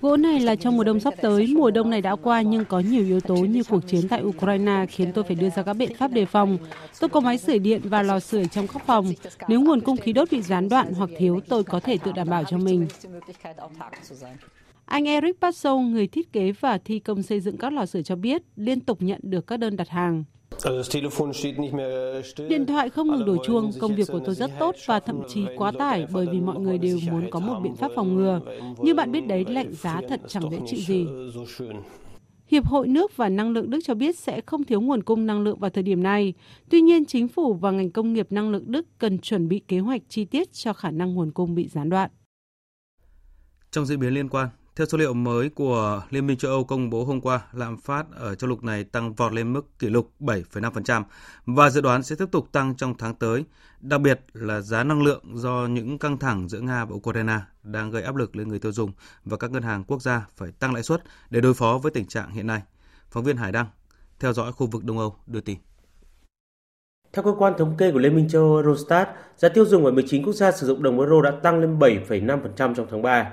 Gỗ 0.00 0.16
này 0.16 0.40
là 0.40 0.56
trong 0.56 0.76
mùa 0.76 0.84
đông 0.84 1.00
sắp 1.00 1.14
tới. 1.22 1.54
Mùa 1.56 1.70
đông 1.70 1.90
này 1.90 2.00
đã 2.00 2.16
qua 2.16 2.42
nhưng 2.42 2.64
có 2.64 2.80
nhiều 2.80 3.04
yếu 3.04 3.20
tố 3.20 3.34
như 3.36 3.62
cuộc 3.64 3.80
chiến 3.86 4.08
tại 4.08 4.22
Ukraine 4.22 4.86
khiến 4.88 5.12
tôi 5.12 5.24
phải 5.24 5.36
đưa 5.36 5.50
ra 5.50 5.62
các 5.62 5.72
biện 5.72 5.94
pháp 5.94 6.12
đề 6.12 6.26
phòng. 6.26 6.58
Tôi 7.00 7.08
có 7.08 7.20
máy 7.20 7.38
sưởi 7.38 7.58
điện 7.58 7.80
và 7.84 8.02
lò 8.02 8.20
sưởi 8.20 8.46
trong 8.46 8.66
các 8.66 8.86
phòng. 8.86 9.12
Nếu 9.48 9.60
nguồn 9.60 9.80
cung 9.80 9.96
khí 9.96 10.12
đốt 10.12 10.30
bị 10.30 10.42
gián 10.42 10.68
đoạn 10.68 10.92
hoặc 10.94 11.10
thiếu, 11.18 11.40
tôi 11.48 11.64
có 11.64 11.80
thể 11.80 11.98
tự 11.98 12.12
đảm 12.12 12.28
bảo 12.28 12.44
cho 12.44 12.58
mình. 12.58 12.86
Anh 14.84 15.04
Eric 15.04 15.40
Passo, 15.40 15.76
người 15.76 16.06
thiết 16.06 16.32
kế 16.32 16.52
và 16.52 16.78
thi 16.78 16.98
công 16.98 17.22
xây 17.22 17.40
dựng 17.40 17.56
các 17.56 17.72
lò 17.72 17.86
sưởi 17.86 18.02
cho 18.02 18.16
biết, 18.16 18.42
liên 18.56 18.80
tục 18.80 19.02
nhận 19.02 19.20
được 19.22 19.46
các 19.46 19.56
đơn 19.56 19.76
đặt 19.76 19.88
hàng. 19.88 20.24
Điện 22.48 22.66
thoại 22.66 22.90
không 22.90 23.08
ngừng 23.08 23.24
đổ 23.24 23.44
chuông, 23.44 23.70
công 23.80 23.94
việc 23.94 24.08
của 24.12 24.20
tôi 24.24 24.34
rất 24.34 24.50
tốt 24.58 24.74
và 24.86 25.00
thậm 25.00 25.22
chí 25.28 25.46
quá 25.56 25.72
tải 25.78 26.06
bởi 26.12 26.26
vì 26.32 26.40
mọi 26.40 26.60
người 26.60 26.78
đều 26.78 26.98
muốn 27.10 27.30
có 27.30 27.40
một 27.40 27.60
biện 27.62 27.76
pháp 27.76 27.90
phòng 27.94 28.16
ngừa. 28.16 28.40
Như 28.78 28.94
bạn 28.94 29.12
biết 29.12 29.26
đấy, 29.26 29.44
lạnh 29.48 29.72
giá 29.72 30.00
thật 30.08 30.20
chẳng 30.28 30.50
dễ 30.50 30.58
chịu 30.66 30.80
gì. 30.80 31.06
Hiệp 32.48 32.66
hội 32.66 32.88
nước 32.88 33.16
và 33.16 33.28
năng 33.28 33.50
lượng 33.50 33.70
Đức 33.70 33.80
cho 33.84 33.94
biết 33.94 34.18
sẽ 34.18 34.40
không 34.40 34.64
thiếu 34.64 34.80
nguồn 34.80 35.02
cung 35.02 35.26
năng 35.26 35.42
lượng 35.42 35.58
vào 35.58 35.70
thời 35.70 35.82
điểm 35.82 36.02
này. 36.02 36.34
Tuy 36.70 36.80
nhiên, 36.80 37.04
chính 37.04 37.28
phủ 37.28 37.54
và 37.54 37.70
ngành 37.70 37.90
công 37.90 38.12
nghiệp 38.12 38.26
năng 38.30 38.50
lượng 38.50 38.64
Đức 38.66 38.86
cần 38.98 39.18
chuẩn 39.18 39.48
bị 39.48 39.62
kế 39.68 39.78
hoạch 39.78 40.02
chi 40.08 40.24
tiết 40.24 40.52
cho 40.52 40.72
khả 40.72 40.90
năng 40.90 41.14
nguồn 41.14 41.32
cung 41.32 41.54
bị 41.54 41.68
gián 41.68 41.90
đoạn. 41.90 42.10
Trong 43.70 43.86
diễn 43.86 44.00
biến 44.00 44.14
liên 44.14 44.28
quan, 44.28 44.48
theo 44.76 44.86
số 44.86 44.98
liệu 44.98 45.14
mới 45.14 45.48
của 45.48 46.02
Liên 46.10 46.26
minh 46.26 46.38
châu 46.38 46.50
Âu 46.50 46.64
công 46.64 46.90
bố 46.90 47.04
hôm 47.04 47.20
qua, 47.20 47.40
lạm 47.52 47.78
phát 47.78 48.06
ở 48.16 48.34
châu 48.34 48.50
lục 48.50 48.64
này 48.64 48.84
tăng 48.84 49.14
vọt 49.14 49.32
lên 49.32 49.52
mức 49.52 49.78
kỷ 49.78 49.88
lục 49.88 50.10
7,5% 50.20 51.02
và 51.46 51.70
dự 51.70 51.80
đoán 51.80 52.02
sẽ 52.02 52.16
tiếp 52.16 52.28
tục 52.32 52.48
tăng 52.52 52.74
trong 52.74 52.94
tháng 52.98 53.14
tới, 53.14 53.44
đặc 53.80 54.00
biệt 54.00 54.20
là 54.32 54.60
giá 54.60 54.84
năng 54.84 55.02
lượng 55.02 55.22
do 55.34 55.66
những 55.70 55.98
căng 55.98 56.18
thẳng 56.18 56.48
giữa 56.48 56.60
Nga 56.60 56.84
và 56.84 56.94
Ukraine 56.94 57.38
đang 57.62 57.90
gây 57.90 58.02
áp 58.02 58.16
lực 58.16 58.36
lên 58.36 58.48
người 58.48 58.58
tiêu 58.58 58.72
dùng 58.72 58.92
và 59.24 59.36
các 59.36 59.50
ngân 59.50 59.62
hàng 59.62 59.84
quốc 59.84 60.02
gia 60.02 60.26
phải 60.36 60.52
tăng 60.52 60.74
lãi 60.74 60.82
suất 60.82 61.02
để 61.30 61.40
đối 61.40 61.54
phó 61.54 61.78
với 61.82 61.92
tình 61.92 62.06
trạng 62.06 62.30
hiện 62.30 62.46
nay. 62.46 62.62
Phóng 63.10 63.24
viên 63.24 63.36
Hải 63.36 63.52
Đăng, 63.52 63.66
theo 64.20 64.32
dõi 64.32 64.52
khu 64.52 64.66
vực 64.66 64.84
Đông 64.84 64.98
Âu, 64.98 65.16
đưa 65.26 65.40
tin. 65.40 65.58
Theo 67.12 67.22
cơ 67.22 67.32
quan 67.38 67.54
thống 67.58 67.76
kê 67.78 67.92
của 67.92 67.98
Liên 67.98 68.16
minh 68.16 68.28
châu 68.28 68.42
Âu 68.42 68.56
Eurostat, 68.56 69.08
giá 69.36 69.48
tiêu 69.48 69.64
dùng 69.64 69.84
ở 69.84 69.90
19 69.90 70.24
quốc 70.24 70.32
gia 70.32 70.52
sử 70.52 70.66
dụng 70.66 70.82
đồng 70.82 71.00
euro 71.00 71.22
đã 71.22 71.30
tăng 71.42 71.60
lên 71.60 71.78
7,5% 71.78 72.74
trong 72.74 72.86
tháng 72.90 73.02
3 73.02 73.32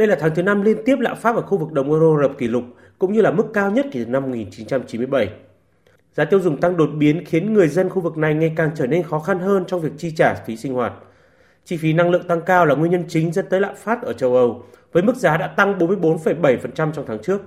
đây 0.00 0.06
là 0.08 0.16
tháng 0.20 0.34
thứ 0.34 0.42
năm 0.42 0.62
liên 0.62 0.76
tiếp 0.84 0.96
lạm 1.00 1.16
phát 1.16 1.36
ở 1.36 1.42
khu 1.42 1.58
vực 1.58 1.72
đồng 1.72 1.90
euro 1.90 2.16
lập 2.16 2.32
kỷ 2.38 2.48
lục 2.48 2.64
cũng 2.98 3.12
như 3.12 3.20
là 3.20 3.30
mức 3.30 3.46
cao 3.54 3.70
nhất 3.70 3.86
kể 3.92 4.04
từ 4.04 4.10
năm 4.10 4.22
1997. 4.22 5.30
Giá 6.12 6.24
tiêu 6.24 6.40
dùng 6.40 6.60
tăng 6.60 6.76
đột 6.76 6.90
biến 6.98 7.24
khiến 7.24 7.52
người 7.52 7.68
dân 7.68 7.88
khu 7.88 8.00
vực 8.00 8.16
này 8.16 8.34
ngày 8.34 8.52
càng 8.56 8.70
trở 8.74 8.86
nên 8.86 9.02
khó 9.02 9.18
khăn 9.18 9.38
hơn 9.38 9.64
trong 9.66 9.80
việc 9.80 9.92
chi 9.98 10.12
trả 10.16 10.34
phí 10.34 10.56
sinh 10.56 10.74
hoạt. 10.74 10.92
Chi 11.64 11.76
phí 11.76 11.92
năng 11.92 12.10
lượng 12.10 12.28
tăng 12.28 12.42
cao 12.42 12.66
là 12.66 12.74
nguyên 12.74 12.92
nhân 12.92 13.04
chính 13.08 13.32
dẫn 13.32 13.46
tới 13.50 13.60
lạm 13.60 13.76
phát 13.76 14.02
ở 14.02 14.12
châu 14.12 14.36
Âu, 14.36 14.62
với 14.92 15.02
mức 15.02 15.16
giá 15.16 15.36
đã 15.36 15.46
tăng 15.46 15.78
44,7% 15.78 16.58
trong 16.74 17.04
tháng 17.06 17.18
trước. 17.22 17.40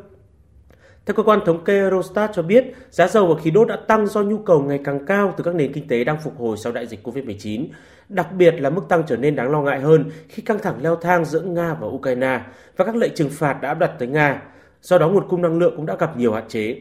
Theo 1.06 1.14
cơ 1.16 1.24
quan 1.24 1.40
thống 1.46 1.64
kê 1.64 1.80
Eurostat 1.80 2.32
cho 2.34 2.42
biết, 2.42 2.76
giá 2.90 3.08
dầu 3.08 3.28
và 3.28 3.42
khí 3.42 3.52
đốt 3.52 3.68
đã 3.68 3.76
tăng 3.88 4.08
do 4.08 4.22
nhu 4.22 4.38
cầu 4.38 4.62
ngày 4.62 4.80
càng 4.84 5.06
cao 5.06 5.34
từ 5.38 5.44
các 5.44 5.56
nền 5.56 5.74
kinh 5.74 5.88
tế 5.88 6.04
đang 6.04 6.20
phục 6.20 6.38
hồi 6.38 6.58
sau 6.58 6.74
đại 6.74 6.88
dịch 6.88 7.08
COVID-19. 7.08 7.68
Đặc 8.10 8.28
biệt 8.38 8.52
là 8.52 8.70
mức 8.70 8.82
tăng 8.90 9.04
trở 9.08 9.18
nên 9.18 9.36
đáng 9.36 9.52
lo 9.52 9.62
ngại 9.62 9.80
hơn 9.80 10.12
khi 10.30 10.42
căng 10.42 10.60
thẳng 10.60 10.76
leo 10.82 10.96
thang 10.96 11.26
giữa 11.26 11.42
Nga 11.42 11.74
và 11.74 11.88
Ukraine 11.88 12.42
và 12.78 12.86
các 12.86 12.96
lệnh 12.96 13.16
trừng 13.16 13.30
phạt 13.30 13.62
đã 13.62 13.70
áp 13.70 13.80
đặt 13.80 13.92
tới 14.00 14.08
Nga. 14.08 14.42
Do 14.82 14.98
đó 14.98 15.10
nguồn 15.10 15.28
cung 15.30 15.42
năng 15.42 15.60
lượng 15.60 15.74
cũng 15.76 15.86
đã 15.86 15.96
gặp 16.00 16.18
nhiều 16.18 16.34
hạn 16.34 16.48
chế. 16.48 16.78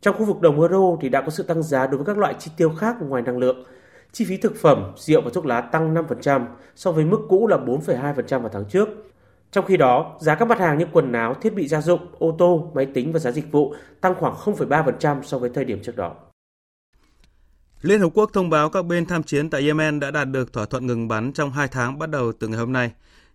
Trong 0.00 0.16
khu 0.18 0.24
vực 0.24 0.40
đồng 0.40 0.60
euro 0.60 0.96
thì 1.00 1.08
đã 1.08 1.20
có 1.20 1.30
sự 1.30 1.42
tăng 1.42 1.62
giá 1.62 1.86
đối 1.86 1.96
với 1.96 2.06
các 2.06 2.18
loại 2.18 2.34
chi 2.38 2.50
tiêu 2.56 2.70
khác 2.78 2.96
ngoài 3.00 3.22
năng 3.22 3.38
lượng. 3.38 3.64
Chi 4.12 4.24
phí 4.24 4.36
thực 4.36 4.56
phẩm, 4.56 4.92
rượu 4.96 5.20
và 5.20 5.30
thuốc 5.34 5.46
lá 5.46 5.60
tăng 5.60 5.94
5% 5.94 6.46
so 6.74 6.92
với 6.92 7.04
mức 7.04 7.20
cũ 7.28 7.46
là 7.46 7.56
4,2% 7.56 8.40
vào 8.40 8.50
tháng 8.52 8.64
trước. 8.64 8.88
Trong 9.52 9.66
khi 9.66 9.76
đó, 9.76 10.18
giá 10.20 10.34
các 10.34 10.48
mặt 10.48 10.58
hàng 10.58 10.78
như 10.78 10.86
quần 10.92 11.12
áo, 11.12 11.34
thiết 11.34 11.54
bị 11.54 11.68
gia 11.68 11.80
dụng, 11.80 12.06
ô 12.18 12.36
tô, 12.38 12.70
máy 12.74 12.86
tính 12.94 13.12
và 13.12 13.18
giá 13.18 13.30
dịch 13.30 13.52
vụ 13.52 13.74
tăng 14.00 14.14
khoảng 14.14 14.34
0,3% 14.34 15.22
so 15.22 15.38
với 15.38 15.50
thời 15.54 15.64
điểm 15.64 15.82
trước 15.82 15.96
đó. 15.96 16.14
Liên 17.82 18.00
Hợp 18.00 18.08
Quốc 18.14 18.30
thông 18.32 18.50
báo 18.50 18.70
các 18.70 18.82
bên 18.82 19.06
tham 19.06 19.22
chiến 19.22 19.50
tại 19.50 19.62
Yemen 19.66 20.00
đã 20.00 20.10
đạt 20.10 20.28
được 20.28 20.52
thỏa 20.52 20.66
thuận 20.66 20.86
ngừng 20.86 21.08
bắn 21.08 21.32
trong 21.32 21.50
2 21.50 21.68
tháng 21.68 21.98
bắt 21.98 22.10
đầu 22.10 22.32
từ 22.32 22.48
ngày 22.48 22.58
hôm 22.58 22.72
nay. 22.72 22.92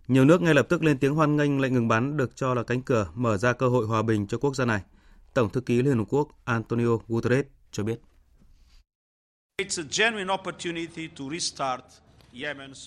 Nhiều 0.08 0.24
nước 0.24 0.42
ngay 0.42 0.54
lập 0.54 0.66
tức 0.68 0.82
lên 0.82 0.98
tiếng 0.98 1.14
hoan 1.14 1.36
nghênh 1.36 1.60
lệnh 1.60 1.74
ngừng 1.74 1.88
bắn 1.88 2.16
được 2.16 2.36
cho 2.36 2.54
là 2.54 2.62
cánh 2.62 2.82
cửa 2.82 3.06
mở 3.14 3.36
ra 3.36 3.52
cơ 3.52 3.68
hội 3.68 3.86
hòa 3.86 4.02
bình 4.02 4.26
cho 4.26 4.38
quốc 4.38 4.56
gia 4.56 4.64
này. 4.64 4.80
Tổng 5.34 5.50
thư 5.50 5.60
ký 5.60 5.82
Liên 5.82 5.98
Hợp 5.98 6.04
Quốc 6.08 6.28
Antonio 6.44 6.98
Guterres 7.08 7.46
cho 7.72 7.82
biết. 7.82 8.00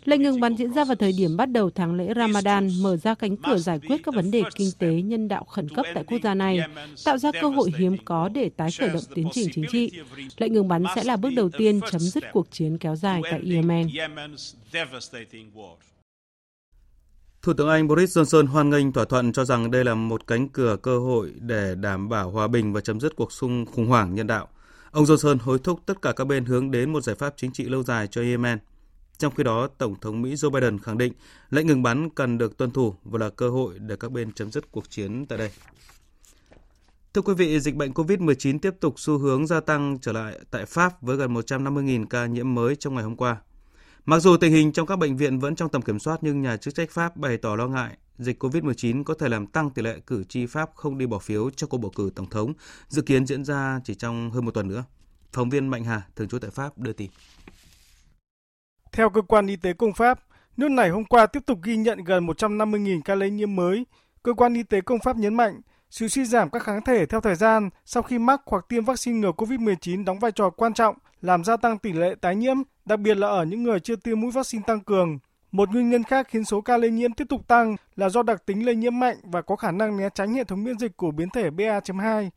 Lệnh 0.06 0.22
ngừng 0.22 0.40
bắn 0.40 0.56
diễn 0.56 0.74
ra 0.74 0.86
vào 0.86 0.96
thời 0.96 1.12
điểm 1.12 1.38
bắt 1.38 1.46
đầu 1.46 1.70
tháng 1.70 1.96
lễ 1.96 2.14
Ramadan, 2.16 2.70
mở 2.82 2.98
ra 2.98 3.16
cánh 3.16 3.38
cửa 3.38 3.58
giải 3.58 3.80
quyết 3.88 3.98
các 4.04 4.16
vấn 4.16 4.32
đề 4.32 4.44
kinh 4.56 4.70
tế 4.80 5.02
nhân 5.02 5.28
đạo 5.28 5.44
khẩn 5.44 5.70
cấp 5.70 5.86
tại 5.94 6.04
quốc 6.04 6.18
gia 6.24 6.34
này, 6.34 6.60
tạo 7.06 7.18
ra 7.18 7.32
cơ 7.42 7.50
hội 7.50 7.72
hiếm 7.78 7.98
có 8.06 8.30
để 8.30 8.50
tái 8.58 8.70
khởi 8.80 8.90
động 8.90 9.04
tiến 9.16 9.28
trình 9.32 9.48
chính 9.54 9.66
trị. 9.72 9.92
Lệnh 10.38 10.54
ngừng 10.54 10.68
bắn 10.68 10.84
sẽ 10.96 11.04
là 11.04 11.18
bước 11.18 11.30
đầu 11.36 11.50
tiên 11.50 11.80
chấm 11.92 12.02
dứt 12.02 12.24
cuộc 12.34 12.52
chiến 12.52 12.78
kéo 12.78 12.96
dài 12.96 13.22
tại 13.32 13.42
Yemen. 13.52 13.88
Thủ 17.42 17.54
tướng 17.54 17.70
Anh 17.70 17.88
Boris 17.88 18.18
Johnson 18.18 18.48
hoan 18.48 18.70
nghênh 18.70 18.92
thỏa 18.92 19.06
thuận 19.06 19.32
cho 19.32 19.46
rằng 19.46 19.72
đây 19.72 19.84
là 19.84 19.96
một 19.96 20.28
cánh 20.28 20.50
cửa 20.50 20.78
cơ 20.82 21.00
hội 21.00 21.34
để 21.40 21.76
đảm 21.76 22.10
bảo 22.10 22.32
hòa 22.32 22.48
bình 22.48 22.74
và 22.74 22.82
chấm 22.82 23.00
dứt 23.00 23.16
cuộc 23.16 23.32
xung 23.32 23.66
khủng 23.66 23.88
hoảng 23.88 24.16
nhân 24.16 24.28
đạo. 24.28 24.48
Ông 24.92 25.04
Johnson 25.04 25.38
hối 25.42 25.60
thúc 25.60 25.80
tất 25.86 26.02
cả 26.02 26.12
các 26.12 26.26
bên 26.26 26.46
hướng 26.46 26.72
đến 26.72 26.94
một 26.94 27.02
giải 27.02 27.16
pháp 27.16 27.34
chính 27.38 27.52
trị 27.52 27.64
lâu 27.64 27.84
dài 27.84 28.08
cho 28.08 28.22
Yemen. 28.22 28.60
Trong 29.22 29.36
khi 29.36 29.44
đó, 29.44 29.68
Tổng 29.78 30.00
thống 30.02 30.22
Mỹ 30.22 30.34
Joe 30.34 30.50
Biden 30.50 30.80
khẳng 30.80 30.98
định 30.98 31.14
lệnh 31.50 31.68
ngừng 31.68 31.84
bắn 31.84 32.10
cần 32.10 32.38
được 32.38 32.58
tuân 32.58 32.72
thủ 32.72 32.96
và 33.04 33.20
là 33.20 33.30
cơ 33.30 33.50
hội 33.50 33.80
để 33.80 33.96
các 33.96 34.12
bên 34.12 34.32
chấm 34.32 34.52
dứt 34.52 34.72
cuộc 34.72 34.90
chiến 34.90 35.26
tại 35.26 35.38
đây. 35.38 35.50
Thưa 37.14 37.22
quý 37.22 37.34
vị, 37.34 37.60
dịch 37.60 37.76
bệnh 37.76 37.92
COVID-19 37.92 38.60
tiếp 38.60 38.76
tục 38.80 38.94
xu 38.98 39.18
hướng 39.18 39.48
gia 39.48 39.60
tăng 39.60 39.98
trở 40.02 40.12
lại 40.12 40.40
tại 40.52 40.66
Pháp 40.66 41.02
với 41.02 41.18
gần 41.18 41.34
150.000 41.34 42.06
ca 42.06 42.26
nhiễm 42.26 42.56
mới 42.56 42.76
trong 42.76 42.96
ngày 42.96 43.04
hôm 43.04 43.16
qua. 43.16 43.38
Mặc 44.06 44.20
dù 44.20 44.38
tình 44.38 44.52
hình 44.52 44.72
trong 44.72 44.88
các 44.88 44.96
bệnh 44.96 45.18
viện 45.18 45.40
vẫn 45.40 45.56
trong 45.56 45.70
tầm 45.70 45.82
kiểm 45.82 46.00
soát 46.00 46.18
nhưng 46.22 46.42
nhà 46.42 46.58
chức 46.58 46.76
trách 46.76 46.92
Pháp 46.92 47.18
bày 47.18 47.38
tỏ 47.38 47.56
lo 47.56 47.68
ngại 47.68 47.98
dịch 48.18 48.44
COVID-19 48.44 49.04
có 49.04 49.14
thể 49.14 49.30
làm 49.30 49.48
tăng 49.48 49.70
tỷ 49.70 49.82
lệ 49.82 50.00
cử 50.08 50.24
tri 50.24 50.46
Pháp 50.46 50.70
không 50.76 50.98
đi 50.98 51.06
bỏ 51.06 51.20
phiếu 51.20 51.50
cho 51.50 51.68
cuộc 51.68 51.78
bầu 51.78 51.92
cử 51.96 52.12
tổng 52.16 52.30
thống, 52.30 52.54
dự 52.88 53.02
kiến 53.02 53.26
diễn 53.26 53.46
ra 53.46 53.80
chỉ 53.84 53.96
trong 53.96 54.32
hơn 54.32 54.46
một 54.46 54.52
tuần 54.52 54.68
nữa. 54.68 54.84
Phóng 55.34 55.50
viên 55.50 55.68
Mạnh 55.68 55.84
Hà, 55.84 56.02
thường 56.16 56.28
trú 56.28 56.40
tại 56.40 56.52
Pháp, 56.52 56.78
đưa 56.78 56.94
tin. 56.94 57.10
Theo 58.92 59.10
cơ 59.10 59.22
quan 59.22 59.48
y 59.48 59.56
tế 59.56 59.74
công 59.74 59.94
Pháp, 59.94 60.20
nước 60.58 60.72
này 60.72 60.90
hôm 60.90 61.06
qua 61.06 61.26
tiếp 61.26 61.40
tục 61.46 61.60
ghi 61.64 61.78
nhận 61.78 62.04
gần 62.04 62.28
150.000 62.28 63.02
ca 63.06 63.16
lây 63.16 63.30
nhiễm 63.30 63.56
mới. 63.56 63.86
Cơ 64.24 64.34
quan 64.34 64.54
y 64.54 64.64
tế 64.64 64.82
công 64.82 65.00
Pháp 65.00 65.18
nhấn 65.18 65.36
mạnh, 65.36 65.62
sự 65.90 66.08
suy 66.08 66.26
giảm 66.26 66.50
các 66.50 66.64
kháng 66.64 66.82
thể 66.82 67.06
theo 67.06 67.22
thời 67.22 67.36
gian 67.36 67.70
sau 67.86 68.04
khi 68.04 68.20
mắc 68.20 68.42
hoặc 68.46 68.66
tiêm 68.70 68.86
vaccine 68.86 69.20
ngừa 69.20 69.32
COVID-19 69.32 70.06
đóng 70.06 70.20
vai 70.20 70.32
trò 70.32 70.50
quan 70.50 70.74
trọng 70.74 70.96
làm 71.22 71.44
gia 71.44 71.58
tăng 71.58 71.78
tỷ 71.78 71.94
lệ 71.94 72.16
tái 72.22 72.36
nhiễm, 72.36 72.58
đặc 72.86 73.00
biệt 73.00 73.18
là 73.18 73.28
ở 73.28 73.46
những 73.46 73.64
người 73.64 73.80
chưa 73.80 73.96
tiêm 73.96 74.22
mũi 74.22 74.32
vaccine 74.32 74.64
tăng 74.68 74.80
cường. 74.80 75.20
Một 75.52 75.70
nguyên 75.70 75.90
nhân 75.90 76.04
khác 76.04 76.28
khiến 76.30 76.46
số 76.46 76.62
ca 76.62 76.78
lây 76.78 76.92
nhiễm 76.92 77.14
tiếp 77.14 77.26
tục 77.30 77.48
tăng 77.48 77.76
là 77.96 78.10
do 78.10 78.24
đặc 78.24 78.46
tính 78.46 78.66
lây 78.66 78.76
nhiễm 78.76 79.00
mạnh 79.00 79.18
và 79.24 79.42
có 79.42 79.56
khả 79.56 79.72
năng 79.72 79.98
né 79.98 80.10
tránh 80.14 80.34
hệ 80.34 80.44
thống 80.44 80.64
miễn 80.64 80.80
dịch 80.80 80.98
của 80.98 81.12
biến 81.12 81.30
thể 81.30 81.50
BA.2. 81.50 82.30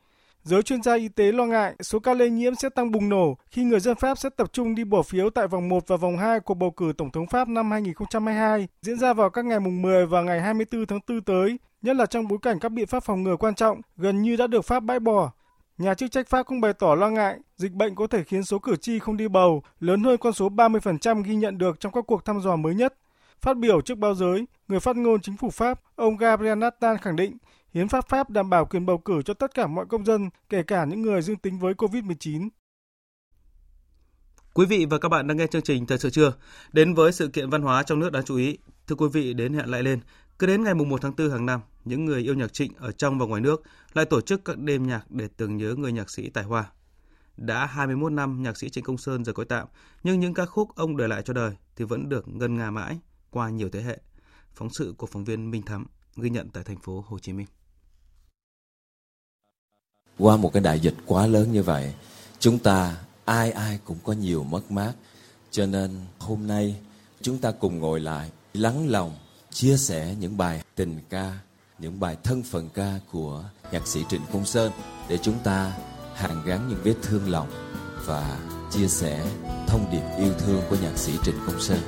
Giới 0.44 0.62
chuyên 0.62 0.83
gia 0.83 0.94
y 0.94 1.09
tế 1.09 1.33
lo 1.33 1.44
ngại 1.44 1.74
số 1.80 1.98
ca 1.98 2.14
lây 2.14 2.30
nhiễm 2.30 2.54
sẽ 2.54 2.68
tăng 2.68 2.90
bùng 2.90 3.09
nổ 3.09 3.37
khi 3.50 3.64
người 3.64 3.80
dân 3.80 3.94
Pháp 3.96 4.18
sẽ 4.18 4.28
tập 4.37 4.52
trung 4.52 4.74
đi 4.74 4.85
bỏ 4.85 5.02
phiếu 5.02 5.30
tại 5.30 5.48
vòng 5.48 5.68
1 5.68 5.88
và 5.88 5.96
vòng 5.96 6.18
2 6.18 6.40
cuộc 6.40 6.54
bầu 6.54 6.70
cử 6.70 6.92
Tổng 6.98 7.11
thống 7.11 7.26
Pháp 7.26 7.48
năm 7.48 7.70
2022 7.70 8.68
diễn 8.83 8.98
ra 8.98 9.12
vào 9.12 9.30
các 9.30 9.44
ngày 9.44 9.61
mùng 9.61 9.83
10 9.83 10.07
và 10.07 10.22
ngày 10.22 10.40
24 10.40 10.87
tháng 10.87 11.00
4 11.09 11.22
tới, 11.22 11.59
nhất 11.83 11.96
là 11.96 12.07
trong 12.07 12.28
bối 12.28 12.38
cảnh 12.42 12.59
các 12.61 12.68
biện 12.68 12.87
pháp 12.87 13.00
phòng 13.00 13.22
ngừa 13.22 13.37
quan 13.37 13.54
trọng 13.54 13.80
gần 13.96 14.22
như 14.22 14.37
đã 14.37 14.46
được 14.46 14.64
Pháp 14.64 14.80
bãi 14.80 15.00
bỏ. 15.00 15.33
Nhà 15.78 15.94
chức 15.94 16.11
trách 16.11 16.28
Pháp 16.28 16.42
cũng 16.42 16.61
bày 16.61 16.72
tỏ 16.72 16.94
lo 16.94 17.11
ngại 17.11 17.38
dịch 17.57 17.72
bệnh 17.72 17.94
có 17.94 18.07
thể 18.07 18.24
khiến 18.24 18.44
số 18.44 18.59
cử 18.59 18.76
tri 18.76 18.98
không 18.98 19.16
đi 19.16 19.28
bầu 19.28 19.62
lớn 19.80 20.04
hơn 20.04 20.18
con 20.18 20.33
số 20.33 20.48
30% 20.48 21.22
ghi 21.22 21.35
nhận 21.35 21.59
được 21.59 21.80
trong 21.80 21.92
các 21.92 22.04
cuộc 22.07 22.24
thăm 22.24 22.40
dò 22.40 22.57
mới 22.57 22.74
nhất. 22.74 22.94
Phát 23.40 23.57
biểu 23.57 23.80
trước 23.80 23.98
báo 23.98 24.14
giới, 24.14 24.46
người 24.68 24.80
phát 24.80 24.96
ngôn 24.96 25.20
chính 25.20 25.37
phủ 25.37 25.50
Pháp, 25.50 25.80
ông 25.96 26.16
Gabriel 26.16 26.59
Nathan 26.59 26.98
khẳng 26.98 27.16
định 27.16 27.37
Hiến 27.74 27.88
pháp 27.88 28.08
Pháp 28.08 28.30
đảm 28.30 28.50
bảo 28.50 28.66
quyền 28.66 28.87
bầu 28.87 28.98
cử 28.98 29.22
cho 29.22 29.34
tất 29.34 29.54
cả 29.54 29.66
mọi 29.66 29.87
công 29.87 30.04
dân, 30.04 30.30
kể 30.48 30.62
cả 30.62 30.84
những 30.84 31.02
người 31.02 31.22
dương 31.22 31.37
tính 31.37 31.58
với 31.58 31.74
COVID-19. 31.74 32.48
Quý 34.54 34.66
vị 34.66 34.87
và 34.90 34.98
các 34.98 35.08
bạn 35.08 35.26
đang 35.26 35.37
nghe 35.37 35.46
chương 35.46 35.62
trình 35.62 35.87
Thời 35.87 35.98
sự 35.98 36.10
trưa. 36.10 36.32
Đến 36.72 36.94
với 36.94 37.12
sự 37.12 37.28
kiện 37.28 37.50
văn 37.50 37.62
hóa 37.62 37.82
trong 37.82 37.98
nước 37.98 38.12
đáng 38.12 38.24
chú 38.24 38.37
ý. 38.37 38.58
Thưa 38.87 38.96
quý 38.96 39.06
vị, 39.12 39.34
đến 39.34 39.54
hẹn 39.54 39.66
lại 39.66 39.82
lên. 39.82 40.00
Cứ 40.38 40.46
đến 40.46 40.64
ngày 40.64 40.74
1 40.74 41.00
tháng 41.02 41.12
4 41.16 41.30
hàng 41.30 41.46
năm, 41.46 41.60
những 41.84 42.04
người 42.04 42.22
yêu 42.22 42.34
nhạc 42.34 42.52
trịnh 42.52 42.72
ở 42.76 42.92
trong 42.92 43.18
và 43.18 43.26
ngoài 43.26 43.40
nước 43.40 43.62
lại 43.94 44.04
tổ 44.04 44.20
chức 44.20 44.44
các 44.44 44.58
đêm 44.58 44.87
nhạc 44.87 45.10
để 45.10 45.28
tưởng 45.37 45.56
nhớ 45.56 45.74
người 45.74 45.92
nhạc 45.92 46.10
sĩ 46.10 46.30
tài 46.30 46.44
hoa. 46.44 46.70
Đã 47.37 47.66
21 47.66 48.12
năm 48.12 48.42
nhạc 48.42 48.56
sĩ 48.56 48.70
Trịnh 48.70 48.84
Công 48.84 48.98
Sơn 48.98 49.24
rời 49.24 49.34
cõi 49.34 49.46
tạm, 49.48 49.68
nhưng 50.02 50.20
những 50.20 50.34
ca 50.34 50.46
khúc 50.46 50.76
ông 50.76 50.96
để 50.96 51.08
lại 51.08 51.22
cho 51.22 51.32
đời 51.32 51.56
thì 51.76 51.84
vẫn 51.84 52.08
được 52.08 52.28
ngân 52.28 52.56
nga 52.56 52.70
mãi 52.70 52.98
qua 53.30 53.50
nhiều 53.50 53.68
thế 53.68 53.82
hệ. 53.82 53.98
Phóng 54.54 54.68
sự 54.78 54.94
của 54.98 55.06
phóng 55.06 55.24
viên 55.24 55.50
Minh 55.50 55.62
Thắm 55.62 55.87
ghi 56.16 56.30
nhận 56.30 56.48
tại 56.50 56.64
thành 56.64 56.78
phố 56.78 57.04
Hồ 57.08 57.18
Chí 57.18 57.32
Minh. 57.32 57.46
Qua 60.18 60.37
một 60.37 60.53
cái 60.53 60.62
đại 60.62 60.81
dịch 60.81 60.94
quá 61.07 61.27
lớn 61.27 61.53
như 61.53 61.62
vậy, 61.62 61.92
chúng 62.38 62.59
ta 62.59 62.96
ai 63.24 63.50
ai 63.50 63.79
cũng 63.85 63.96
có 64.05 64.12
nhiều 64.12 64.44
mất 64.44 64.70
mát. 64.70 64.92
Cho 65.50 65.66
nên 65.66 65.90
hôm 66.18 66.46
nay 66.46 66.77
chúng 67.22 67.38
ta 67.38 67.50
cùng 67.50 67.79
ngồi 67.79 68.00
lại, 68.00 68.31
lắng 68.55 68.88
lòng, 68.88 69.16
chia 69.53 69.77
sẻ 69.77 70.14
những 70.20 70.37
bài 70.37 70.62
tình 70.74 70.98
ca, 71.11 71.38
những 71.79 72.00
bài 72.00 72.16
thân 72.22 72.42
phận 72.42 72.68
ca 72.74 72.92
của 73.12 73.44
nhạc 73.72 73.87
sĩ 73.87 74.00
Trịnh 74.11 74.20
Công 74.33 74.46
Sơn 74.46 74.72
để 75.09 75.18
chúng 75.22 75.38
ta 75.44 75.72
hàn 76.14 76.42
gắn 76.46 76.68
những 76.68 76.81
vết 76.85 76.94
thương 77.03 77.31
lòng 77.31 77.48
và 78.07 78.38
chia 78.70 78.88
sẻ 78.88 79.24
thông 79.66 79.87
điệp 79.92 80.03
yêu 80.18 80.33
thương 80.38 80.62
của 80.70 80.77
nhạc 80.83 80.98
sĩ 80.98 81.12
Trịnh 81.24 81.38
Công 81.46 81.61
Sơn. 81.61 81.79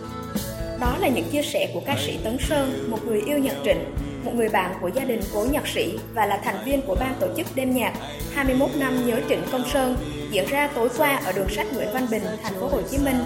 Đó 0.80 0.96
là 0.98 1.08
những 1.08 1.30
chia 1.32 1.42
sẻ 1.42 1.70
của 1.74 1.82
ca 1.86 1.96
sĩ 2.06 2.18
Tấn 2.24 2.36
Sơn, 2.48 2.90
một 2.90 2.98
người 3.06 3.20
yêu 3.20 3.38
nhạc 3.38 3.56
Trịnh 3.64 3.84
một 4.26 4.32
người 4.34 4.48
bạn 4.48 4.74
của 4.80 4.88
gia 4.94 5.04
đình 5.04 5.20
cố 5.34 5.46
nhạc 5.50 5.66
sĩ 5.66 5.98
và 6.14 6.26
là 6.26 6.36
thành 6.36 6.64
viên 6.64 6.82
của 6.82 6.96
ban 7.00 7.14
tổ 7.20 7.26
chức 7.36 7.46
đêm 7.54 7.74
nhạc 7.74 7.92
21 8.34 8.70
năm 8.76 9.06
nhớ 9.06 9.16
Trịnh 9.28 9.42
Công 9.52 9.68
Sơn 9.72 9.96
diễn 10.30 10.46
ra 10.46 10.68
tối 10.74 10.88
qua 10.98 11.20
ở 11.24 11.32
đường 11.32 11.48
sách 11.48 11.66
Nguyễn 11.74 11.92
Văn 11.92 12.06
Bình, 12.10 12.22
thành 12.42 12.54
phố 12.60 12.68
Hồ 12.68 12.82
Chí 12.90 12.98
Minh. 12.98 13.16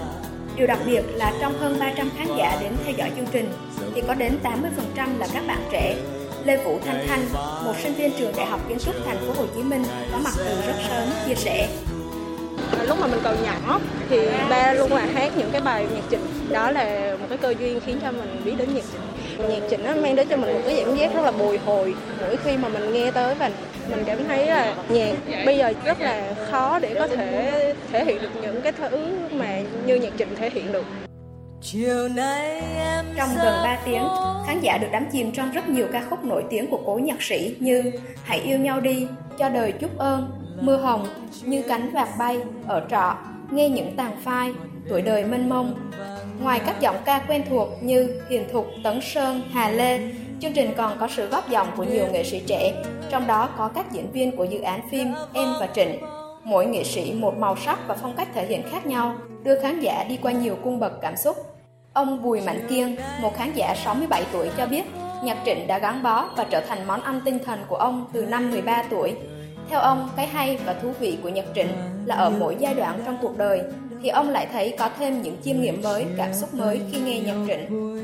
Điều 0.57 0.67
đặc 0.67 0.79
biệt 0.85 1.01
là 1.13 1.33
trong 1.41 1.53
hơn 1.53 1.77
300 1.79 2.09
khán 2.17 2.27
giả 2.37 2.57
đến 2.61 2.71
theo 2.85 2.93
dõi 2.97 3.11
chương 3.15 3.27
trình 3.31 3.53
thì 3.95 4.01
có 4.07 4.13
đến 4.13 4.37
80% 4.43 5.19
là 5.19 5.27
các 5.33 5.43
bạn 5.47 5.63
trẻ. 5.71 5.95
Lê 6.45 6.63
Vũ 6.63 6.79
Thanh 6.85 7.07
Thanh, 7.07 7.25
một 7.65 7.73
sinh 7.83 7.93
viên 7.93 8.11
trường 8.17 8.33
Đại 8.37 8.45
học 8.45 8.59
Kiến 8.69 8.77
trúc 8.79 8.95
thành 9.05 9.17
phố 9.17 9.33
Hồ 9.41 9.45
Chí 9.55 9.63
Minh 9.63 9.83
có 10.11 10.17
mặt 10.17 10.33
từ 10.37 10.61
rất 10.67 10.75
sớm 10.89 11.09
chia 11.27 11.35
sẻ 11.35 11.69
ờ, 12.71 12.85
lúc 12.85 12.99
mà 12.99 13.07
mình 13.07 13.19
còn 13.23 13.43
nhỏ 13.43 13.79
thì 14.09 14.19
ba 14.49 14.73
luôn 14.73 14.93
là 14.93 15.07
hát 15.13 15.31
những 15.37 15.49
cái 15.51 15.61
bài 15.61 15.87
nhạc 15.93 16.01
trình 16.09 16.25
đó 16.49 16.71
là 16.71 17.15
một 17.19 17.25
cái 17.29 17.37
cơ 17.37 17.53
duyên 17.59 17.79
khiến 17.85 17.99
cho 18.01 18.11
mình 18.11 18.41
biết 18.45 18.53
đến 18.57 18.73
nhạc 18.73 18.83
trình 18.91 19.10
nhạc 19.49 19.59
trịnh 19.69 19.83
nó 19.83 19.95
mang 19.95 20.15
đến 20.15 20.27
cho 20.29 20.37
mình 20.37 20.53
một 20.53 20.59
cái 20.65 20.83
cảm 20.85 20.95
giác 20.95 21.13
rất 21.13 21.21
là 21.21 21.31
bồi 21.31 21.57
hồi. 21.57 21.95
Mỗi 22.21 22.37
khi 22.37 22.57
mà 22.57 22.69
mình 22.69 22.93
nghe 22.93 23.11
tới 23.11 23.35
và 23.35 23.49
mình 23.89 24.03
cảm 24.05 24.17
thấy 24.27 24.47
là 24.47 24.75
nhạc 24.89 25.13
bây 25.45 25.57
giờ 25.57 25.73
rất 25.85 26.01
là 26.01 26.33
khó 26.51 26.79
để 26.79 26.93
có 26.99 27.07
thể 27.07 27.73
thể 27.91 28.05
hiện 28.05 28.21
được 28.21 28.29
những 28.41 28.61
cái 28.61 28.71
thứ 28.71 29.17
mà 29.31 29.61
như 29.85 29.95
nhạc 29.95 30.13
trịnh 30.17 30.35
thể 30.35 30.49
hiện 30.49 30.71
được. 30.71 30.85
Chiều 31.61 32.07
nay 32.07 32.61
em 32.77 33.05
Trong 33.17 33.29
gần 33.35 33.53
3 33.63 33.77
tiếng, 33.85 34.03
khán 34.47 34.59
giả 34.61 34.77
được 34.77 34.87
đắm 34.91 35.05
chìm 35.11 35.31
trong 35.31 35.51
rất 35.51 35.69
nhiều 35.69 35.87
ca 35.91 36.03
khúc 36.09 36.23
nổi 36.23 36.43
tiếng 36.49 36.67
của 36.67 36.79
cố 36.85 36.99
nhạc 37.03 37.21
sĩ 37.21 37.55
như 37.59 37.91
Hãy 38.23 38.39
yêu 38.39 38.57
nhau 38.57 38.79
đi, 38.79 39.07
Cho 39.37 39.49
đời 39.49 39.71
chúc 39.71 39.97
ơn, 39.97 40.31
Mưa 40.61 40.77
hồng, 40.77 41.07
Như 41.43 41.63
cánh 41.67 41.89
vạt 41.93 42.07
bay, 42.19 42.39
Ở 42.67 42.81
trọ, 42.91 43.15
Nghe 43.51 43.69
những 43.69 43.95
tàn 43.95 44.11
phai, 44.23 44.53
Tuổi 44.89 45.01
đời 45.01 45.25
mênh 45.25 45.49
mông, 45.49 45.91
Ngoài 46.43 46.61
các 46.65 46.79
giọng 46.79 46.95
ca 47.05 47.21
quen 47.27 47.43
thuộc 47.49 47.69
như 47.81 48.21
Hiền 48.29 48.45
Thục, 48.51 48.67
Tấn 48.83 48.99
Sơn, 49.01 49.41
Hà 49.51 49.69
Lê, 49.69 49.99
chương 50.39 50.53
trình 50.53 50.73
còn 50.77 50.97
có 50.99 51.07
sự 51.07 51.27
góp 51.27 51.49
giọng 51.49 51.67
của 51.77 51.83
nhiều 51.83 52.05
nghệ 52.11 52.23
sĩ 52.23 52.41
trẻ, 52.47 52.73
trong 53.09 53.27
đó 53.27 53.49
có 53.57 53.67
các 53.67 53.91
diễn 53.91 54.11
viên 54.11 54.37
của 54.37 54.43
dự 54.43 54.61
án 54.61 54.89
phim 54.91 55.13
Em 55.33 55.47
và 55.59 55.67
Trịnh. 55.75 55.99
Mỗi 56.43 56.65
nghệ 56.65 56.83
sĩ 56.83 57.13
một 57.13 57.37
màu 57.37 57.55
sắc 57.65 57.79
và 57.87 57.95
phong 58.01 58.13
cách 58.17 58.27
thể 58.33 58.45
hiện 58.45 58.63
khác 58.71 58.85
nhau, 58.85 59.15
đưa 59.43 59.59
khán 59.59 59.79
giả 59.79 60.03
đi 60.09 60.17
qua 60.21 60.31
nhiều 60.31 60.55
cung 60.63 60.79
bậc 60.79 61.01
cảm 61.01 61.17
xúc. 61.17 61.37
Ông 61.93 62.23
Bùi 62.23 62.41
Mạnh 62.41 62.67
Kiên, 62.69 62.95
một 63.21 63.37
khán 63.37 63.51
giả 63.53 63.75
67 63.75 64.23
tuổi 64.33 64.49
cho 64.57 64.65
biết, 64.65 64.83
nhạc 65.23 65.37
trịnh 65.45 65.67
đã 65.67 65.79
gắn 65.79 66.03
bó 66.03 66.29
và 66.37 66.43
trở 66.43 66.61
thành 66.61 66.87
món 66.87 67.01
ăn 67.01 67.21
tinh 67.25 67.39
thần 67.45 67.59
của 67.67 67.75
ông 67.75 68.05
từ 68.13 68.25
năm 68.25 68.51
13 68.51 68.83
tuổi. 68.89 69.15
Theo 69.69 69.79
ông, 69.79 70.09
cái 70.15 70.27
hay 70.27 70.57
và 70.65 70.73
thú 70.73 70.91
vị 70.99 71.17
của 71.23 71.29
nhạc 71.29 71.45
trịnh 71.55 71.69
là 72.05 72.15
ở 72.15 72.29
mỗi 72.29 72.55
giai 72.59 72.73
đoạn 72.73 72.99
trong 73.05 73.17
cuộc 73.21 73.37
đời 73.37 73.61
thì 74.03 74.09
ông 74.09 74.29
lại 74.29 74.47
thấy 74.51 74.73
có 74.79 74.89
thêm 74.99 75.21
những 75.21 75.37
chiêm 75.43 75.61
nghiệm 75.61 75.81
mới, 75.81 76.05
cảm 76.17 76.33
xúc 76.33 76.53
mới 76.53 76.81
khi 76.91 76.99
nghe 77.01 77.19
nhạc 77.19 77.35
trịnh. 77.47 78.01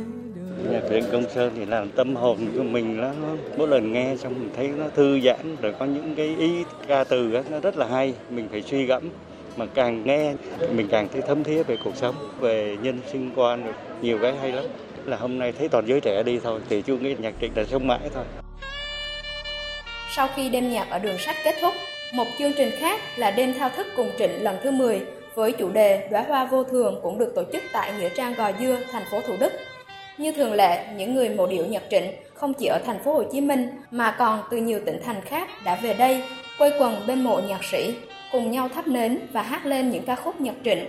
Nhạc 0.72 0.82
truyện 0.90 1.04
Công 1.12 1.24
Sơn 1.36 1.52
thì 1.56 1.66
làm 1.66 1.90
tâm 1.90 2.16
hồn 2.16 2.38
của 2.56 2.64
mình 2.64 3.02
nó, 3.02 3.12
nó 3.22 3.28
mỗi 3.58 3.68
lần 3.68 3.94
nghe 3.94 4.16
xong 4.20 4.34
mình 4.40 4.50
thấy 4.56 4.68
nó 4.68 4.86
thư 4.96 5.20
giãn 5.20 5.56
rồi 5.62 5.74
có 5.80 5.86
những 5.86 6.16
cái 6.16 6.36
ý 6.40 6.50
ca 6.88 7.04
từ 7.04 7.32
đó, 7.32 7.42
nó 7.50 7.60
rất 7.60 7.78
là 7.78 7.88
hay. 7.88 8.14
Mình 8.30 8.48
phải 8.52 8.62
suy 8.62 8.86
gẫm 8.86 9.10
mà 9.58 9.66
càng 9.74 10.04
nghe 10.06 10.34
mình 10.72 10.88
càng 10.92 11.08
thấy 11.14 11.22
thấm 11.28 11.44
thía 11.44 11.64
về 11.64 11.78
cuộc 11.84 11.96
sống 11.96 12.16
về 12.40 12.78
nhân 12.82 13.00
sinh 13.12 13.32
quan 13.36 13.74
nhiều 14.02 14.20
cái 14.22 14.34
hay 14.42 14.52
lắm. 14.52 14.66
Là 15.06 15.18
hôm 15.18 15.40
nay 15.40 15.54
thấy 15.60 15.70
toàn 15.70 15.86
giới 15.88 16.02
trẻ 16.02 16.24
đi 16.24 16.40
thôi 16.44 16.60
thì 16.70 16.82
chú 16.82 16.98
nghĩ 16.98 17.16
nhạc 17.20 17.34
truyện 17.40 17.52
là 17.56 17.64
sống 17.66 17.88
mãi 17.88 18.00
thôi. 18.14 18.24
Sau 20.16 20.30
khi 20.36 20.50
đêm 20.50 20.72
nhạc 20.72 20.90
ở 20.90 21.00
đường 21.00 21.18
sách 21.18 21.36
kết 21.44 21.56
thúc 21.62 21.74
một 22.14 22.28
chương 22.40 22.52
trình 22.58 22.70
khác 22.80 23.02
là 23.18 23.32
đêm 23.32 23.54
thao 23.54 23.70
thức 23.70 23.88
cùng 23.96 24.10
trịnh 24.20 24.44
lần 24.44 24.56
thứ 24.64 24.72
10 24.72 25.02
với 25.38 25.52
chủ 25.52 25.70
đề 25.70 26.08
đóa 26.12 26.22
hoa 26.22 26.46
vô 26.46 26.64
thường 26.64 27.00
cũng 27.04 27.18
được 27.18 27.32
tổ 27.36 27.44
chức 27.54 27.64
tại 27.74 27.94
nghĩa 28.00 28.10
trang 28.10 28.34
Gò 28.34 28.52
Dưa, 28.60 28.78
thành 28.92 29.04
phố 29.12 29.22
Thủ 29.28 29.34
Đức. 29.40 29.52
Như 30.18 30.32
thường 30.32 30.54
lệ, 30.54 30.86
những 30.96 31.16
người 31.16 31.30
mộ 31.30 31.48
điệu 31.48 31.66
nhạc 31.66 31.84
trịnh 31.90 32.12
không 32.34 32.54
chỉ 32.54 32.66
ở 32.66 32.80
thành 32.86 33.04
phố 33.04 33.14
Hồ 33.14 33.24
Chí 33.32 33.42
Minh 33.42 33.70
mà 33.92 34.16
còn 34.20 34.44
từ 34.52 34.58
nhiều 34.58 34.80
tỉnh 34.86 35.02
thành 35.06 35.22
khác 35.22 35.50
đã 35.66 35.76
về 35.76 35.94
đây 35.94 36.24
quây 36.58 36.72
quần 36.80 37.08
bên 37.08 37.24
mộ 37.24 37.40
nhạc 37.40 37.64
sĩ, 37.64 37.96
cùng 38.32 38.52
nhau 38.52 38.70
thắp 38.70 38.88
nến 38.88 39.20
và 39.32 39.42
hát 39.42 39.66
lên 39.66 39.90
những 39.90 40.06
ca 40.06 40.16
khúc 40.16 40.42
nhạc 40.42 40.56
trịnh. 40.64 40.86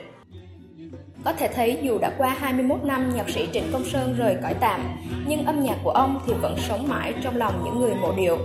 Có 1.24 1.32
thể 1.32 1.48
thấy 1.48 1.78
dù 1.82 1.98
đã 1.98 2.12
qua 2.18 2.36
21 2.38 2.84
năm 2.84 3.12
nhạc 3.16 3.28
sĩ 3.30 3.48
Trịnh 3.52 3.72
Công 3.72 3.84
Sơn 3.84 4.14
rời 4.18 4.36
cõi 4.42 4.54
tạm, 4.60 4.80
nhưng 5.26 5.46
âm 5.46 5.62
nhạc 5.62 5.76
của 5.84 5.90
ông 5.90 6.20
thì 6.26 6.32
vẫn 6.42 6.56
sống 6.68 6.88
mãi 6.88 7.14
trong 7.22 7.36
lòng 7.36 7.62
những 7.64 7.80
người 7.80 7.94
mộ 7.94 8.12
điệu. 8.16 8.38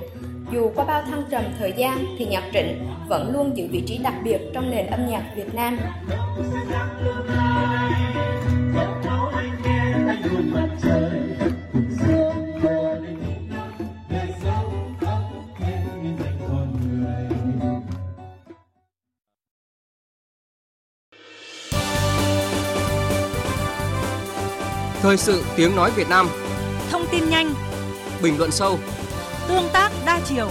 Dù 0.52 0.72
qua 0.76 0.86
bao 0.86 1.02
thăng 1.02 1.24
trầm 1.32 1.44
thời 1.60 1.74
gian 1.78 2.06
thì 2.20 2.26
nhạc 2.26 2.44
trịnh 2.54 2.88
vẫn 3.08 3.34
luôn 3.34 3.58
giữ 3.58 3.68
vị 3.72 3.84
trí 3.88 3.98
đặc 3.98 4.14
biệt 4.24 4.40
trong 4.54 4.72
nền 4.72 4.86
âm 4.86 5.08
nhạc 5.10 5.24
Việt 5.36 5.56
Nam. 5.56 5.78
Thời 25.02 25.18
sự 25.18 25.44
tiếng 25.56 25.76
nói 25.76 25.92
Việt 25.96 26.10
Nam. 26.10 26.28
Thông 26.92 27.06
tin 27.12 27.30
nhanh. 27.30 27.54
Bình 28.22 28.38
luận 28.38 28.52
sâu 28.52 28.78
Tương 29.48 29.70
tác 29.74 29.92
đa 30.06 30.22
chiều 30.26 30.50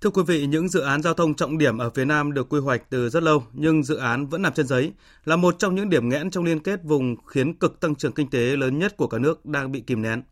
Thưa 0.00 0.10
quý 0.10 0.22
vị, 0.26 0.46
những 0.46 0.68
dự 0.68 0.80
án 0.80 1.02
giao 1.02 1.14
thông 1.14 1.34
trọng 1.34 1.58
điểm 1.58 1.78
ở 1.78 1.90
phía 1.90 2.04
Nam 2.04 2.32
được 2.32 2.48
quy 2.48 2.60
hoạch 2.60 2.90
từ 2.90 3.08
rất 3.08 3.22
lâu 3.22 3.44
nhưng 3.52 3.82
dự 3.82 3.96
án 3.96 4.26
vẫn 4.26 4.42
nằm 4.42 4.52
trên 4.52 4.66
giấy, 4.66 4.92
là 5.24 5.36
một 5.36 5.54
trong 5.58 5.74
những 5.74 5.90
điểm 5.90 6.08
nghẽn 6.08 6.30
trong 6.30 6.44
liên 6.44 6.60
kết 6.60 6.80
vùng 6.84 7.16
khiến 7.26 7.54
cực 7.54 7.80
tăng 7.80 7.94
trưởng 7.94 8.12
kinh 8.12 8.30
tế 8.30 8.56
lớn 8.56 8.78
nhất 8.78 8.96
của 8.96 9.06
cả 9.06 9.18
nước 9.18 9.46
đang 9.46 9.72
bị 9.72 9.80
kìm 9.80 10.02
nén. 10.02 10.22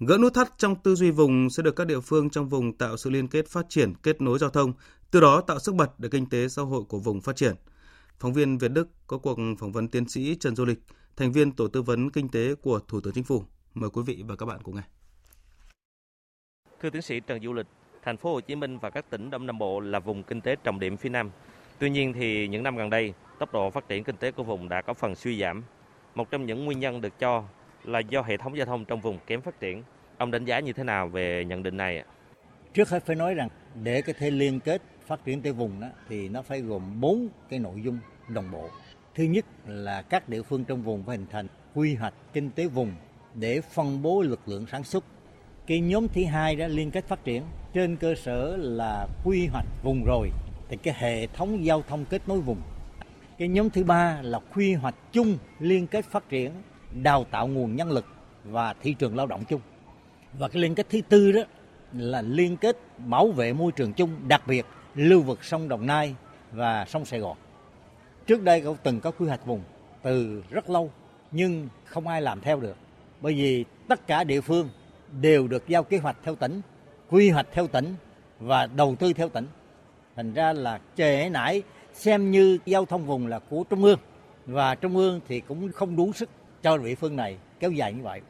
Gỡ 0.00 0.18
nút 0.18 0.34
thắt 0.34 0.58
trong 0.58 0.76
tư 0.76 0.94
duy 0.94 1.10
vùng 1.10 1.50
sẽ 1.50 1.62
được 1.62 1.76
các 1.76 1.86
địa 1.86 2.00
phương 2.00 2.30
trong 2.30 2.48
vùng 2.48 2.72
tạo 2.78 2.96
sự 2.96 3.10
liên 3.10 3.28
kết 3.28 3.48
phát 3.48 3.66
triển 3.68 3.94
kết 4.02 4.20
nối 4.20 4.38
giao 4.38 4.50
thông, 4.50 4.72
từ 5.10 5.20
đó 5.20 5.40
tạo 5.40 5.58
sức 5.58 5.74
bật 5.74 6.00
để 6.00 6.08
kinh 6.08 6.28
tế 6.28 6.48
xã 6.48 6.62
hội 6.62 6.82
của 6.88 6.98
vùng 6.98 7.20
phát 7.20 7.36
triển. 7.36 7.54
Phóng 8.18 8.32
viên 8.32 8.58
Việt 8.58 8.72
Đức 8.72 8.88
có 9.06 9.18
cuộc 9.18 9.38
phỏng 9.58 9.72
vấn 9.72 9.88
tiến 9.88 10.08
sĩ 10.08 10.36
Trần 10.40 10.56
Du 10.56 10.64
Lịch, 10.64 10.78
thành 11.16 11.32
viên 11.32 11.52
tổ 11.52 11.68
tư 11.68 11.82
vấn 11.82 12.10
kinh 12.10 12.28
tế 12.28 12.54
của 12.54 12.78
Thủ 12.88 13.00
tướng 13.00 13.12
Chính 13.14 13.24
phủ. 13.24 13.44
Mời 13.74 13.90
quý 13.90 14.02
vị 14.06 14.24
và 14.26 14.36
các 14.36 14.46
bạn 14.46 14.60
cùng 14.62 14.76
nghe. 14.76 14.82
Thưa 16.80 16.90
tiến 16.90 17.02
sĩ 17.02 17.20
Trần 17.20 17.42
Du 17.42 17.52
Lịch, 17.52 17.66
thành 18.02 18.16
phố 18.16 18.32
Hồ 18.32 18.40
Chí 18.40 18.56
Minh 18.56 18.78
và 18.78 18.90
các 18.90 19.10
tỉnh 19.10 19.30
Đông 19.30 19.46
Nam 19.46 19.58
Bộ 19.58 19.80
là 19.80 19.98
vùng 19.98 20.22
kinh 20.22 20.40
tế 20.40 20.56
trọng 20.56 20.80
điểm 20.80 20.96
phía 20.96 21.08
Nam. 21.08 21.30
Tuy 21.78 21.90
nhiên 21.90 22.12
thì 22.12 22.48
những 22.48 22.62
năm 22.62 22.76
gần 22.76 22.90
đây, 22.90 23.14
tốc 23.38 23.52
độ 23.52 23.70
phát 23.70 23.88
triển 23.88 24.04
kinh 24.04 24.16
tế 24.16 24.30
của 24.30 24.42
vùng 24.42 24.68
đã 24.68 24.82
có 24.82 24.94
phần 24.94 25.14
suy 25.14 25.40
giảm. 25.40 25.62
Một 26.14 26.30
trong 26.30 26.46
những 26.46 26.64
nguyên 26.64 26.80
nhân 26.80 27.00
được 27.00 27.18
cho 27.18 27.44
là 27.84 27.98
do 27.98 28.22
hệ 28.22 28.36
thống 28.36 28.56
giao 28.56 28.66
thông 28.66 28.84
trong 28.84 29.00
vùng 29.00 29.18
kém 29.26 29.40
phát 29.40 29.60
triển. 29.60 29.82
Ông 30.18 30.30
đánh 30.30 30.44
giá 30.44 30.60
như 30.60 30.72
thế 30.72 30.84
nào 30.84 31.08
về 31.08 31.44
nhận 31.44 31.62
định 31.62 31.76
này 31.76 31.98
ạ? 31.98 32.04
Trước 32.74 32.88
hết 32.88 33.06
phải 33.06 33.16
nói 33.16 33.34
rằng 33.34 33.48
để 33.82 34.02
có 34.02 34.12
thể 34.18 34.30
liên 34.30 34.60
kết 34.60 34.82
phát 35.06 35.24
triển 35.24 35.42
tới 35.42 35.52
vùng 35.52 35.80
đó 35.80 35.88
thì 36.08 36.28
nó 36.28 36.42
phải 36.42 36.60
gồm 36.60 37.00
bốn 37.00 37.28
cái 37.48 37.58
nội 37.58 37.82
dung 37.82 37.98
đồng 38.28 38.50
bộ. 38.50 38.70
Thứ 39.16 39.24
nhất 39.24 39.44
là 39.66 40.02
các 40.02 40.28
địa 40.28 40.42
phương 40.42 40.64
trong 40.64 40.82
vùng 40.82 41.02
phải 41.02 41.16
hình 41.16 41.26
thành 41.30 41.46
quy 41.74 41.94
hoạch 41.94 42.14
kinh 42.32 42.50
tế 42.50 42.66
vùng 42.66 42.92
để 43.34 43.60
phân 43.60 44.02
bố 44.02 44.22
lực 44.22 44.48
lượng 44.48 44.66
sản 44.72 44.84
xuất. 44.84 45.04
Cái 45.66 45.80
nhóm 45.80 46.08
thứ 46.08 46.24
hai 46.24 46.56
đó 46.56 46.66
liên 46.66 46.90
kết 46.90 47.08
phát 47.08 47.24
triển 47.24 47.42
trên 47.74 47.96
cơ 47.96 48.14
sở 48.14 48.56
là 48.56 49.06
quy 49.24 49.46
hoạch 49.46 49.66
vùng 49.82 50.04
rồi 50.04 50.30
thì 50.68 50.76
cái 50.76 50.94
hệ 50.98 51.26
thống 51.26 51.64
giao 51.64 51.82
thông 51.82 52.04
kết 52.04 52.28
nối 52.28 52.40
vùng. 52.40 52.60
Cái 53.38 53.48
nhóm 53.48 53.70
thứ 53.70 53.84
ba 53.84 54.18
là 54.22 54.38
quy 54.54 54.74
hoạch 54.74 55.12
chung 55.12 55.38
liên 55.58 55.86
kết 55.86 56.04
phát 56.04 56.28
triển 56.28 56.52
đào 57.02 57.24
tạo 57.24 57.46
nguồn 57.48 57.76
nhân 57.76 57.90
lực 57.90 58.06
và 58.44 58.74
thị 58.82 58.94
trường 58.98 59.16
lao 59.16 59.26
động 59.26 59.44
chung. 59.48 59.60
Và 60.38 60.48
cái 60.48 60.62
liên 60.62 60.74
kết 60.74 60.86
thứ 60.90 61.00
tư 61.08 61.32
đó 61.32 61.42
là 61.92 62.22
liên 62.22 62.56
kết 62.56 62.76
bảo 62.98 63.28
vệ 63.28 63.52
môi 63.52 63.72
trường 63.72 63.92
chung, 63.92 64.28
đặc 64.28 64.42
biệt 64.46 64.66
lưu 64.94 65.22
vực 65.22 65.44
sông 65.44 65.68
Đồng 65.68 65.86
Nai 65.86 66.14
và 66.52 66.84
sông 66.84 67.04
Sài 67.04 67.20
Gòn. 67.20 67.36
Trước 68.26 68.42
đây 68.42 68.60
cũng 68.60 68.76
từng 68.82 69.00
có 69.00 69.10
quy 69.10 69.26
hoạch 69.26 69.46
vùng 69.46 69.60
từ 70.02 70.42
rất 70.50 70.70
lâu 70.70 70.90
nhưng 71.30 71.68
không 71.84 72.08
ai 72.08 72.22
làm 72.22 72.40
theo 72.40 72.60
được. 72.60 72.76
Bởi 73.20 73.34
vì 73.34 73.64
tất 73.88 74.06
cả 74.06 74.24
địa 74.24 74.40
phương 74.40 74.68
đều 75.20 75.48
được 75.48 75.68
giao 75.68 75.82
kế 75.82 75.98
hoạch 75.98 76.16
theo 76.24 76.34
tỉnh, 76.34 76.60
quy 77.10 77.30
hoạch 77.30 77.46
theo 77.52 77.66
tỉnh 77.66 77.94
và 78.40 78.66
đầu 78.66 78.96
tư 78.98 79.12
theo 79.12 79.28
tỉnh. 79.28 79.46
Thành 80.16 80.32
ra 80.32 80.52
là 80.52 80.80
trễ 80.96 81.28
nải 81.28 81.62
xem 81.92 82.30
như 82.30 82.58
giao 82.66 82.84
thông 82.84 83.06
vùng 83.06 83.26
là 83.26 83.38
của 83.38 83.64
Trung 83.70 83.84
ương 83.84 83.98
và 84.46 84.74
Trung 84.74 84.96
ương 84.96 85.20
thì 85.28 85.40
cũng 85.40 85.72
không 85.72 85.96
đủ 85.96 86.12
sức 86.12 86.28
cho 86.62 86.78
địa 86.78 86.94
phương 86.94 87.16
này 87.16 87.36
kéo 87.60 87.70
dài 87.70 87.92
như 87.92 88.02
vậy. 88.02 88.20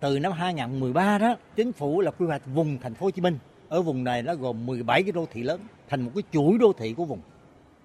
Từ 0.00 0.18
năm 0.18 0.32
2013 0.32 1.18
đó, 1.18 1.36
chính 1.56 1.72
phủ 1.72 2.00
là 2.00 2.10
quy 2.10 2.26
hoạch 2.26 2.42
vùng 2.54 2.78
thành 2.78 2.94
phố 2.94 3.06
Hồ 3.06 3.10
Chí 3.10 3.22
Minh. 3.22 3.38
Ở 3.68 3.82
vùng 3.82 4.04
này 4.04 4.22
nó 4.22 4.34
gồm 4.34 4.66
17 4.66 5.02
cái 5.02 5.12
đô 5.12 5.26
thị 5.32 5.42
lớn 5.42 5.60
thành 5.88 6.00
một 6.00 6.10
cái 6.14 6.22
chuỗi 6.32 6.58
đô 6.58 6.72
thị 6.72 6.94
của 6.94 7.04
vùng. 7.04 7.20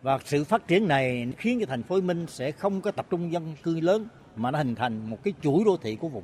Và 0.06 0.20
sự 0.26 0.44
phát 0.44 0.68
triển 0.68 0.88
này 0.88 1.28
khiến 1.38 1.60
cho 1.60 1.66
thành 1.66 1.84
phố 1.84 1.96
Hồ 1.96 2.02
Chí 2.02 2.08
Minh 2.08 2.26
sẽ 2.28 2.52
không 2.52 2.82
có 2.82 2.92
tập 2.92 3.06
trung 3.10 3.32
dân 3.32 3.54
cư 3.64 3.80
lớn 3.80 4.08
mà 4.36 4.52
nó 4.52 4.58
hình 4.58 4.76
thành 4.76 5.10
một 5.10 5.18
cái 5.24 5.34
chuỗi 5.42 5.64
đô 5.66 5.78
thị 5.78 5.96
của 5.96 6.08
vùng. 6.08 6.24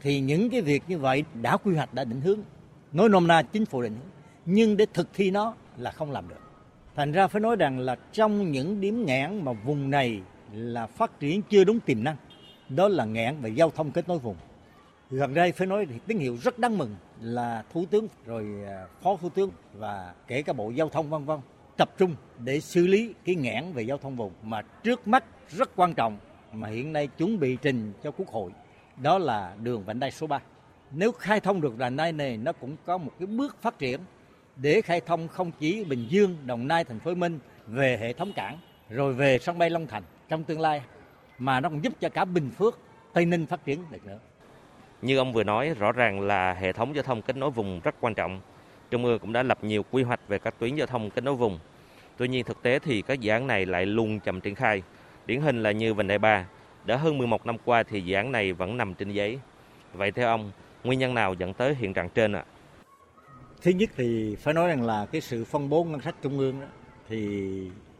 Thì 0.00 0.20
những 0.20 0.50
cái 0.50 0.60
việc 0.60 0.82
như 0.88 0.98
vậy 0.98 1.24
đã 1.42 1.56
quy 1.56 1.74
hoạch, 1.74 1.94
đã 1.94 2.04
định 2.04 2.20
hướng. 2.20 2.38
Nói 2.92 3.08
nôm 3.08 3.26
na 3.26 3.42
chính 3.42 3.66
phủ 3.66 3.82
định 3.82 3.92
hướng. 3.92 4.10
Nhưng 4.46 4.76
để 4.76 4.86
thực 4.94 5.08
thi 5.14 5.30
nó 5.30 5.54
là 5.76 5.90
không 5.90 6.10
làm 6.10 6.28
được. 6.28 6.40
Thành 6.96 7.12
ra 7.12 7.26
phải 7.26 7.40
nói 7.40 7.56
rằng 7.56 7.78
là 7.78 7.96
trong 8.12 8.52
những 8.52 8.80
điểm 8.80 9.06
nghẽn 9.06 9.44
mà 9.44 9.52
vùng 9.52 9.90
này 9.90 10.20
là 10.52 10.86
phát 10.86 11.20
triển 11.20 11.42
chưa 11.42 11.64
đúng 11.64 11.80
tiềm 11.80 12.04
năng, 12.04 12.16
đó 12.68 12.88
là 12.88 13.04
nghẽn 13.04 13.36
về 13.40 13.50
giao 13.50 13.70
thông 13.70 13.90
kết 13.90 14.08
nối 14.08 14.18
vùng. 14.18 14.36
Gần 15.10 15.34
đây 15.34 15.52
phải 15.52 15.66
nói 15.66 15.86
thì 15.90 15.94
tín 16.06 16.18
hiệu 16.18 16.38
rất 16.42 16.58
đáng 16.58 16.78
mừng 16.78 16.94
là 17.20 17.64
Thủ 17.72 17.84
tướng, 17.90 18.06
rồi 18.26 18.46
à, 18.66 18.86
Phó 19.02 19.16
Thủ 19.16 19.28
tướng 19.28 19.50
và 19.74 20.14
kể 20.26 20.42
cả 20.42 20.52
Bộ 20.52 20.70
Giao 20.70 20.88
thông, 20.88 21.10
vân 21.10 21.24
vân 21.24 21.40
tập 21.76 21.90
trung 21.98 22.14
để 22.38 22.60
xử 22.60 22.86
lý 22.86 23.14
cái 23.24 23.34
nghẽn 23.34 23.72
về 23.72 23.82
giao 23.82 23.98
thông 23.98 24.16
vùng 24.16 24.32
mà 24.42 24.62
trước 24.62 25.08
mắt 25.08 25.24
rất 25.48 25.70
quan 25.76 25.94
trọng 25.94 26.18
mà 26.52 26.68
hiện 26.68 26.92
nay 26.92 27.06
chuẩn 27.06 27.40
bị 27.40 27.56
trình 27.62 27.92
cho 28.02 28.10
Quốc 28.10 28.28
hội 28.28 28.50
đó 28.96 29.18
là 29.18 29.54
đường 29.62 29.84
vành 29.84 30.00
đai 30.00 30.10
số 30.10 30.26
3. 30.26 30.40
Nếu 30.90 31.12
khai 31.12 31.40
thông 31.40 31.60
được 31.60 31.78
vành 31.78 31.96
đai 31.96 32.12
này 32.12 32.36
nó 32.36 32.52
cũng 32.52 32.76
có 32.86 32.98
một 32.98 33.12
cái 33.18 33.26
bước 33.26 33.62
phát 33.62 33.78
triển 33.78 34.00
để 34.56 34.80
khai 34.80 35.00
thông 35.00 35.28
không 35.28 35.50
chỉ 35.60 35.84
Bình 35.84 36.06
Dương, 36.08 36.36
Đồng 36.46 36.68
Nai, 36.68 36.84
Thành 36.84 36.98
phố 36.98 37.10
Hồ 37.10 37.14
Chí 37.14 37.20
Minh 37.20 37.38
về 37.66 37.98
hệ 38.00 38.12
thống 38.12 38.32
cảng 38.32 38.58
rồi 38.90 39.14
về 39.14 39.38
sân 39.38 39.58
bay 39.58 39.70
Long 39.70 39.86
Thành 39.86 40.02
trong 40.28 40.44
tương 40.44 40.60
lai 40.60 40.82
mà 41.38 41.60
nó 41.60 41.68
còn 41.68 41.84
giúp 41.84 41.92
cho 42.00 42.08
cả 42.08 42.24
Bình 42.24 42.50
Phước, 42.50 42.78
Tây 43.12 43.26
Ninh 43.26 43.46
phát 43.46 43.64
triển 43.64 43.84
được 43.90 44.06
nữa. 44.06 44.18
Như 45.02 45.18
ông 45.18 45.32
vừa 45.32 45.44
nói, 45.44 45.74
rõ 45.74 45.92
ràng 45.92 46.20
là 46.20 46.54
hệ 46.54 46.72
thống 46.72 46.94
giao 46.94 47.02
thông 47.02 47.22
kết 47.22 47.36
nối 47.36 47.50
vùng 47.50 47.80
rất 47.80 47.94
quan 48.00 48.14
trọng. 48.14 48.40
Trung 48.92 49.04
ương 49.04 49.18
cũng 49.18 49.32
đã 49.32 49.42
lập 49.42 49.64
nhiều 49.64 49.82
quy 49.90 50.02
hoạch 50.02 50.28
về 50.28 50.38
các 50.38 50.54
tuyến 50.58 50.74
giao 50.74 50.86
thông 50.86 51.10
kết 51.10 51.24
nối 51.24 51.34
vùng. 51.34 51.58
Tuy 52.16 52.28
nhiên 52.28 52.44
thực 52.44 52.62
tế 52.62 52.78
thì 52.78 53.02
các 53.02 53.20
dự 53.20 53.30
án 53.30 53.46
này 53.46 53.66
lại 53.66 53.86
luôn 53.86 54.20
chậm 54.20 54.40
triển 54.40 54.54
khai. 54.54 54.82
Điển 55.26 55.40
hình 55.40 55.62
là 55.62 55.72
như 55.72 55.94
Vành 55.94 56.06
đai 56.06 56.18
3, 56.18 56.46
đã 56.84 56.96
hơn 56.96 57.18
11 57.18 57.46
năm 57.46 57.56
qua 57.64 57.82
thì 57.82 58.00
dự 58.00 58.14
án 58.14 58.32
này 58.32 58.52
vẫn 58.52 58.76
nằm 58.76 58.94
trên 58.94 59.10
giấy. 59.10 59.38
Vậy 59.94 60.10
theo 60.10 60.28
ông, 60.28 60.50
nguyên 60.84 60.98
nhân 60.98 61.14
nào 61.14 61.34
dẫn 61.34 61.54
tới 61.54 61.74
hiện 61.74 61.94
trạng 61.94 62.08
trên 62.08 62.32
ạ? 62.32 62.44
Thứ 63.62 63.70
nhất 63.70 63.90
thì 63.96 64.36
phải 64.36 64.54
nói 64.54 64.68
rằng 64.68 64.82
là 64.82 65.06
cái 65.12 65.20
sự 65.20 65.44
phân 65.44 65.68
bố 65.68 65.84
ngân 65.84 66.00
sách 66.00 66.14
trung 66.22 66.38
ương 66.38 66.60
đó, 66.60 66.66
thì 67.08 67.40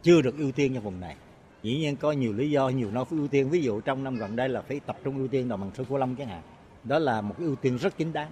chưa 0.03 0.21
được 0.21 0.37
ưu 0.37 0.51
tiên 0.51 0.73
cho 0.75 0.81
vùng 0.81 0.99
này 0.99 1.15
dĩ 1.63 1.77
nhiên 1.77 1.95
có 1.95 2.11
nhiều 2.11 2.33
lý 2.33 2.51
do 2.51 2.69
nhiều 2.69 2.91
nơi 2.91 3.05
phải 3.05 3.19
ưu 3.19 3.27
tiên 3.27 3.49
ví 3.49 3.61
dụ 3.61 3.81
trong 3.81 4.03
năm 4.03 4.15
gần 4.15 4.35
đây 4.35 4.49
là 4.49 4.61
phải 4.61 4.79
tập 4.79 4.97
trung 5.03 5.17
ưu 5.17 5.27
tiên 5.27 5.49
đồng 5.49 5.61
bằng 5.61 5.71
sông 5.73 5.85
cửu 5.85 5.97
long 5.97 6.15
chẳng 6.15 6.27
hạn 6.27 6.41
đó 6.83 6.99
là 6.99 7.21
một 7.21 7.35
cái 7.37 7.47
ưu 7.47 7.55
tiên 7.55 7.77
rất 7.77 7.97
chính 7.97 8.13
đáng 8.13 8.31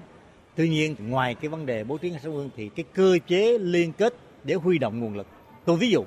Tuy 0.55 0.69
nhiên 0.69 0.95
ngoài 0.99 1.35
cái 1.35 1.49
vấn 1.49 1.65
đề 1.65 1.83
bố 1.83 1.97
trí 1.97 2.09
ngân 2.09 2.19
sách 2.19 2.23
trung 2.23 2.35
ương 2.35 2.49
thì 2.55 2.69
cái 2.69 2.85
cơ 2.93 3.17
chế 3.27 3.57
liên 3.57 3.93
kết 3.93 4.13
để 4.43 4.53
huy 4.55 4.77
động 4.77 4.99
nguồn 4.99 5.15
lực. 5.15 5.27
Tôi 5.65 5.77
ví 5.77 5.91
dụ 5.91 6.03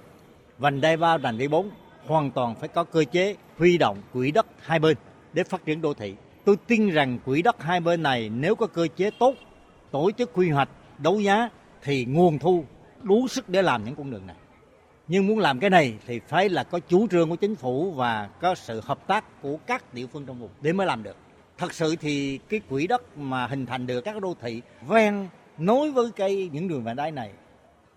vành 0.58 0.80
đai 0.80 0.96
ba 0.96 1.16
vành 1.18 1.38
đai 1.38 1.48
bốn 1.48 1.70
hoàn 2.06 2.30
toàn 2.30 2.54
phải 2.54 2.68
có 2.68 2.84
cơ 2.84 3.04
chế 3.04 3.36
huy 3.58 3.78
động 3.78 3.98
quỹ 4.12 4.30
đất 4.30 4.46
hai 4.60 4.78
bên 4.78 4.96
để 5.32 5.44
phát 5.44 5.64
triển 5.64 5.80
đô 5.80 5.94
thị. 5.94 6.14
Tôi 6.44 6.56
tin 6.66 6.90
rằng 6.90 7.18
quỹ 7.24 7.42
đất 7.42 7.62
hai 7.62 7.80
bên 7.80 8.02
này 8.02 8.28
nếu 8.28 8.54
có 8.54 8.66
cơ 8.66 8.88
chế 8.96 9.10
tốt, 9.18 9.34
tổ 9.90 10.10
chức 10.18 10.32
quy 10.32 10.50
hoạch, 10.50 10.68
đấu 10.98 11.20
giá 11.20 11.48
thì 11.82 12.04
nguồn 12.04 12.38
thu 12.38 12.64
đủ 13.02 13.28
sức 13.28 13.48
để 13.48 13.62
làm 13.62 13.84
những 13.84 13.94
con 13.94 14.10
đường 14.10 14.26
này. 14.26 14.36
Nhưng 15.08 15.26
muốn 15.26 15.38
làm 15.38 15.58
cái 15.58 15.70
này 15.70 15.94
thì 16.06 16.20
phải 16.28 16.48
là 16.48 16.64
có 16.64 16.78
chủ 16.78 17.06
trương 17.10 17.30
của 17.30 17.36
chính 17.36 17.54
phủ 17.54 17.92
và 17.92 18.28
có 18.40 18.54
sự 18.54 18.80
hợp 18.84 19.06
tác 19.06 19.42
của 19.42 19.56
các 19.66 19.94
địa 19.94 20.06
phương 20.06 20.26
trong 20.26 20.38
vùng 20.38 20.50
để 20.60 20.72
mới 20.72 20.86
làm 20.86 21.02
được. 21.02 21.16
Thật 21.58 21.72
sự 21.72 21.96
thì 21.96 22.38
cái 22.48 22.60
quỹ 22.68 22.86
đất 22.86 23.18
mà 23.18 23.46
hình 23.46 23.66
thành 23.66 23.86
được 23.86 24.00
các 24.00 24.22
đô 24.22 24.34
thị 24.40 24.62
ven 24.86 25.28
nối 25.58 25.90
với 25.90 26.10
cây 26.16 26.50
những 26.52 26.68
đường 26.68 26.84
vành 26.84 26.96
đai 26.96 27.10
này 27.10 27.30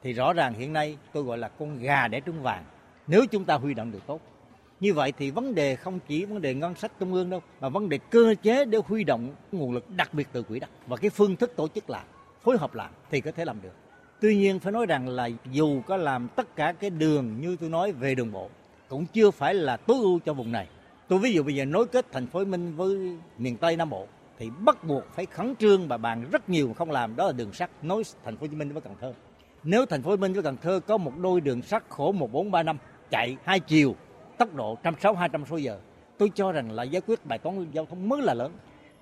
thì 0.04 0.14
rõ 0.14 0.34
ràng 0.34 0.54
hiện 0.54 0.74
nay 0.74 0.98
tôi 1.14 1.24
gọi 1.24 1.38
là 1.38 1.48
con 1.48 1.80
gà 1.80 2.08
để 2.08 2.22
trứng 2.26 2.42
vàng 2.42 2.64
nếu 3.08 3.26
chúng 3.26 3.46
ta 3.46 3.56
huy 3.56 3.74
động 3.74 3.92
được 3.92 4.08
tốt. 4.08 4.22
Như 4.80 4.94
vậy 4.94 5.14
thì 5.18 5.32
vấn 5.32 5.56
đề 5.56 5.76
không 5.76 6.00
chỉ 6.08 6.26
vấn 6.26 6.42
đề 6.42 6.54
ngân 6.54 6.76
sách 6.76 6.92
trung 7.00 7.14
ương 7.14 7.30
đâu 7.30 7.42
mà 7.60 7.70
vấn 7.70 7.90
đề 7.90 7.98
cơ 7.98 8.36
chế 8.44 8.66
để 8.66 8.78
huy 8.86 9.04
động 9.04 9.36
nguồn 9.52 9.72
lực 9.72 9.90
đặc 9.90 10.14
biệt 10.14 10.28
từ 10.32 10.44
quỹ 10.44 10.60
đất 10.60 10.70
và 10.88 10.98
cái 10.98 11.10
phương 11.10 11.36
thức 11.36 11.54
tổ 11.56 11.68
chức 11.68 11.90
làm, 11.90 12.06
phối 12.44 12.58
hợp 12.58 12.76
làm 12.76 12.92
thì 13.12 13.22
có 13.22 13.32
thể 13.32 13.46
làm 13.46 13.62
được. 13.62 13.74
Tuy 14.22 14.36
nhiên 14.36 14.60
phải 14.60 14.72
nói 14.72 14.86
rằng 14.86 15.08
là 15.08 15.30
dù 15.52 15.82
có 15.82 15.98
làm 15.98 16.28
tất 16.36 16.56
cả 16.56 16.74
cái 16.80 16.90
đường 16.90 17.42
như 17.42 17.58
tôi 17.60 17.70
nói 17.70 17.92
về 17.92 18.16
đường 18.16 18.32
bộ 18.32 18.50
cũng 18.90 19.06
chưa 19.06 19.32
phải 19.32 19.54
là 19.54 19.78
tối 19.78 19.98
ưu 19.98 20.20
cho 20.20 20.34
vùng 20.34 20.52
này. 20.52 20.68
Tôi 21.08 21.20
ví 21.20 21.34
dụ 21.34 21.44
bây 21.44 21.56
giờ 21.56 21.66
nối 21.66 21.88
kết 21.88 22.12
thành 22.12 22.28
phố 22.28 22.40
Hồ 22.40 22.46
Minh 22.46 22.76
với 22.76 23.18
miền 23.38 23.58
Tây 23.58 23.76
Nam 23.76 23.90
Bộ 23.90 24.08
thì 24.40 24.50
bắt 24.66 24.84
buộc 24.84 25.04
phải 25.16 25.26
khẩn 25.26 25.56
trương 25.56 25.88
và 25.88 25.98
bàn 25.98 26.26
rất 26.32 26.50
nhiều 26.50 26.74
không 26.78 26.92
làm 26.92 27.16
đó 27.16 27.26
là 27.26 27.32
đường 27.32 27.54
sắt 27.54 27.70
nối 27.82 28.04
thành 28.24 28.38
phố 28.38 28.42
Hồ 28.42 28.48
Chí 28.48 28.56
Minh 28.56 28.74
với 28.74 28.82
Cần 28.82 28.94
Thơ. 29.02 29.14
Nếu 29.64 29.86
thành 29.86 30.02
phố 30.02 30.10
Hồ 30.10 30.16
Chí 30.16 30.22
Minh 30.22 30.34
với 30.34 30.44
Cần 30.44 30.58
Thơ 30.62 30.80
có 30.88 30.98
một 30.98 31.18
đôi 31.18 31.42
đường 31.42 31.62
sắt 31.62 31.84
khổ 31.90 32.12
1435 32.12 32.78
chạy 33.10 33.38
hai 33.44 33.60
chiều 33.60 33.96
tốc 34.38 34.56
độ 34.56 34.70
160 34.70 35.20
200 35.20 35.46
số 35.46 35.58
giờ, 35.58 35.80
tôi 36.18 36.32
cho 36.36 36.52
rằng 36.52 36.72
là 36.72 36.84
giải 36.84 37.02
quyết 37.08 37.26
bài 37.26 37.40
toán 37.40 37.72
giao 37.72 37.86
thông 37.86 38.10
mới 38.10 38.22
là 38.22 38.34
lớn. 38.34 38.52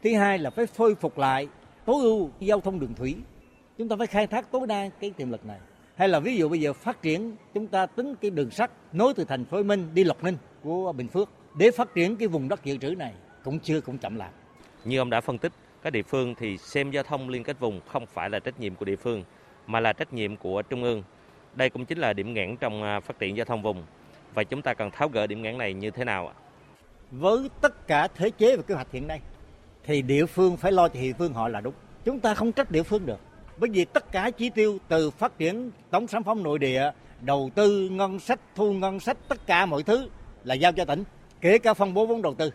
Thứ 0.04 0.16
hai 0.16 0.38
là 0.38 0.50
phải 0.50 0.66
khôi 0.78 0.96
phục 0.96 1.18
lại 1.18 1.48
tối 1.86 2.04
ưu 2.04 2.30
giao 2.40 2.60
thông 2.60 2.80
đường 2.80 2.94
thủy 2.94 3.16
chúng 3.78 3.90
ta 3.90 3.96
phải 3.96 4.08
khai 4.08 4.28
thác 4.28 4.52
tối 4.52 4.68
đa 4.68 4.90
cái 5.00 5.12
tiềm 5.12 5.32
lực 5.32 5.46
này 5.46 5.60
hay 5.96 6.08
là 6.08 6.20
ví 6.20 6.38
dụ 6.38 6.50
bây 6.50 6.60
giờ 6.60 6.74
phát 6.74 7.02
triển 7.02 7.36
chúng 7.54 7.68
ta 7.68 7.86
tính 7.86 8.16
cái 8.22 8.32
đường 8.32 8.50
sắt 8.50 8.72
nối 8.94 9.14
từ 9.14 9.24
thành 9.24 9.46
phố 9.46 9.58
Hồ 9.58 9.64
Minh 9.64 9.88
đi 9.94 10.04
Lộc 10.04 10.24
Ninh 10.24 10.38
của 10.64 10.92
Bình 10.92 11.08
Phước 11.08 11.30
để 11.58 11.72
phát 11.72 11.96
triển 11.96 12.16
cái 12.16 12.28
vùng 12.28 12.50
đất 12.50 12.64
dự 12.64 12.78
trữ 12.78 12.96
này 12.96 13.14
cũng 13.44 13.60
chưa 13.60 13.82
cũng 13.82 13.98
chậm 13.98 14.16
lại. 14.16 14.30
Như 14.86 14.98
ông 14.98 15.10
đã 15.10 15.22
phân 15.22 15.38
tích, 15.38 15.52
các 15.82 15.90
địa 15.90 16.04
phương 16.04 16.36
thì 16.36 16.58
xem 16.58 16.92
giao 16.92 17.04
thông 17.04 17.30
liên 17.30 17.44
kết 17.44 17.60
vùng 17.60 17.82
không 17.88 18.06
phải 18.06 18.30
là 18.30 18.40
trách 18.40 18.60
nhiệm 18.60 18.76
của 18.76 18.86
địa 18.86 18.96
phương 18.96 19.24
mà 19.68 19.80
là 19.80 19.94
trách 19.94 20.14
nhiệm 20.14 20.38
của 20.38 20.62
trung 20.62 20.84
ương. 20.84 21.04
Đây 21.56 21.70
cũng 21.70 21.86
chính 21.86 21.98
là 21.98 22.14
điểm 22.14 22.34
nghẽn 22.34 22.58
trong 22.58 22.84
à, 22.84 23.00
phát 23.00 23.20
triển 23.20 23.38
giao 23.38 23.46
thông 23.46 23.62
vùng 23.62 23.84
và 24.34 24.44
chúng 24.44 24.62
ta 24.62 24.74
cần 24.74 24.92
tháo 24.92 25.10
gỡ 25.10 25.28
điểm 25.28 25.42
nghẽn 25.42 25.58
này 25.58 25.74
như 25.74 25.92
thế 25.92 26.04
nào 26.04 26.28
ạ? 26.28 26.34
Với 27.12 27.50
tất 27.62 27.88
cả 27.88 28.08
thế 28.16 28.30
chế 28.30 28.56
và 28.58 28.64
kế 28.64 28.76
hoạch 28.76 28.92
hiện 28.92 29.08
nay 29.08 29.22
thì 29.84 30.02
địa 30.02 30.26
phương 30.26 30.58
phải 30.58 30.72
lo 30.72 30.88
cho 30.88 31.00
địa 31.00 31.14
phương 31.18 31.34
họ 31.34 31.48
là 31.48 31.62
đúng. 31.62 31.74
Chúng 32.06 32.20
ta 32.20 32.34
không 32.34 32.52
trách 32.52 32.72
địa 32.72 32.84
phương 32.84 33.06
được 33.06 33.20
bởi 33.58 33.70
vì 33.70 33.86
tất 33.86 34.12
cả 34.12 34.32
chỉ 34.32 34.50
tiêu 34.50 34.78
từ 34.88 35.12
phát 35.12 35.38
triển 35.38 35.72
tổng 35.90 36.08
sản 36.08 36.24
phẩm 36.24 36.44
nội 36.44 36.60
địa, 36.60 36.92
đầu 37.22 37.50
tư, 37.56 37.90
ngân 37.90 38.20
sách, 38.20 38.40
thu 38.56 38.74
ngân 38.74 39.00
sách, 39.00 39.18
tất 39.28 39.48
cả 39.48 39.66
mọi 39.66 39.84
thứ 39.84 40.10
là 40.44 40.56
giao 40.56 40.72
cho 40.72 40.86
tỉnh, 40.86 41.04
kể 41.46 41.58
cả 41.58 41.74
phân 41.74 41.94
bố 41.94 42.06
vốn 42.06 42.22
đầu 42.22 42.34
tư. 42.34 42.52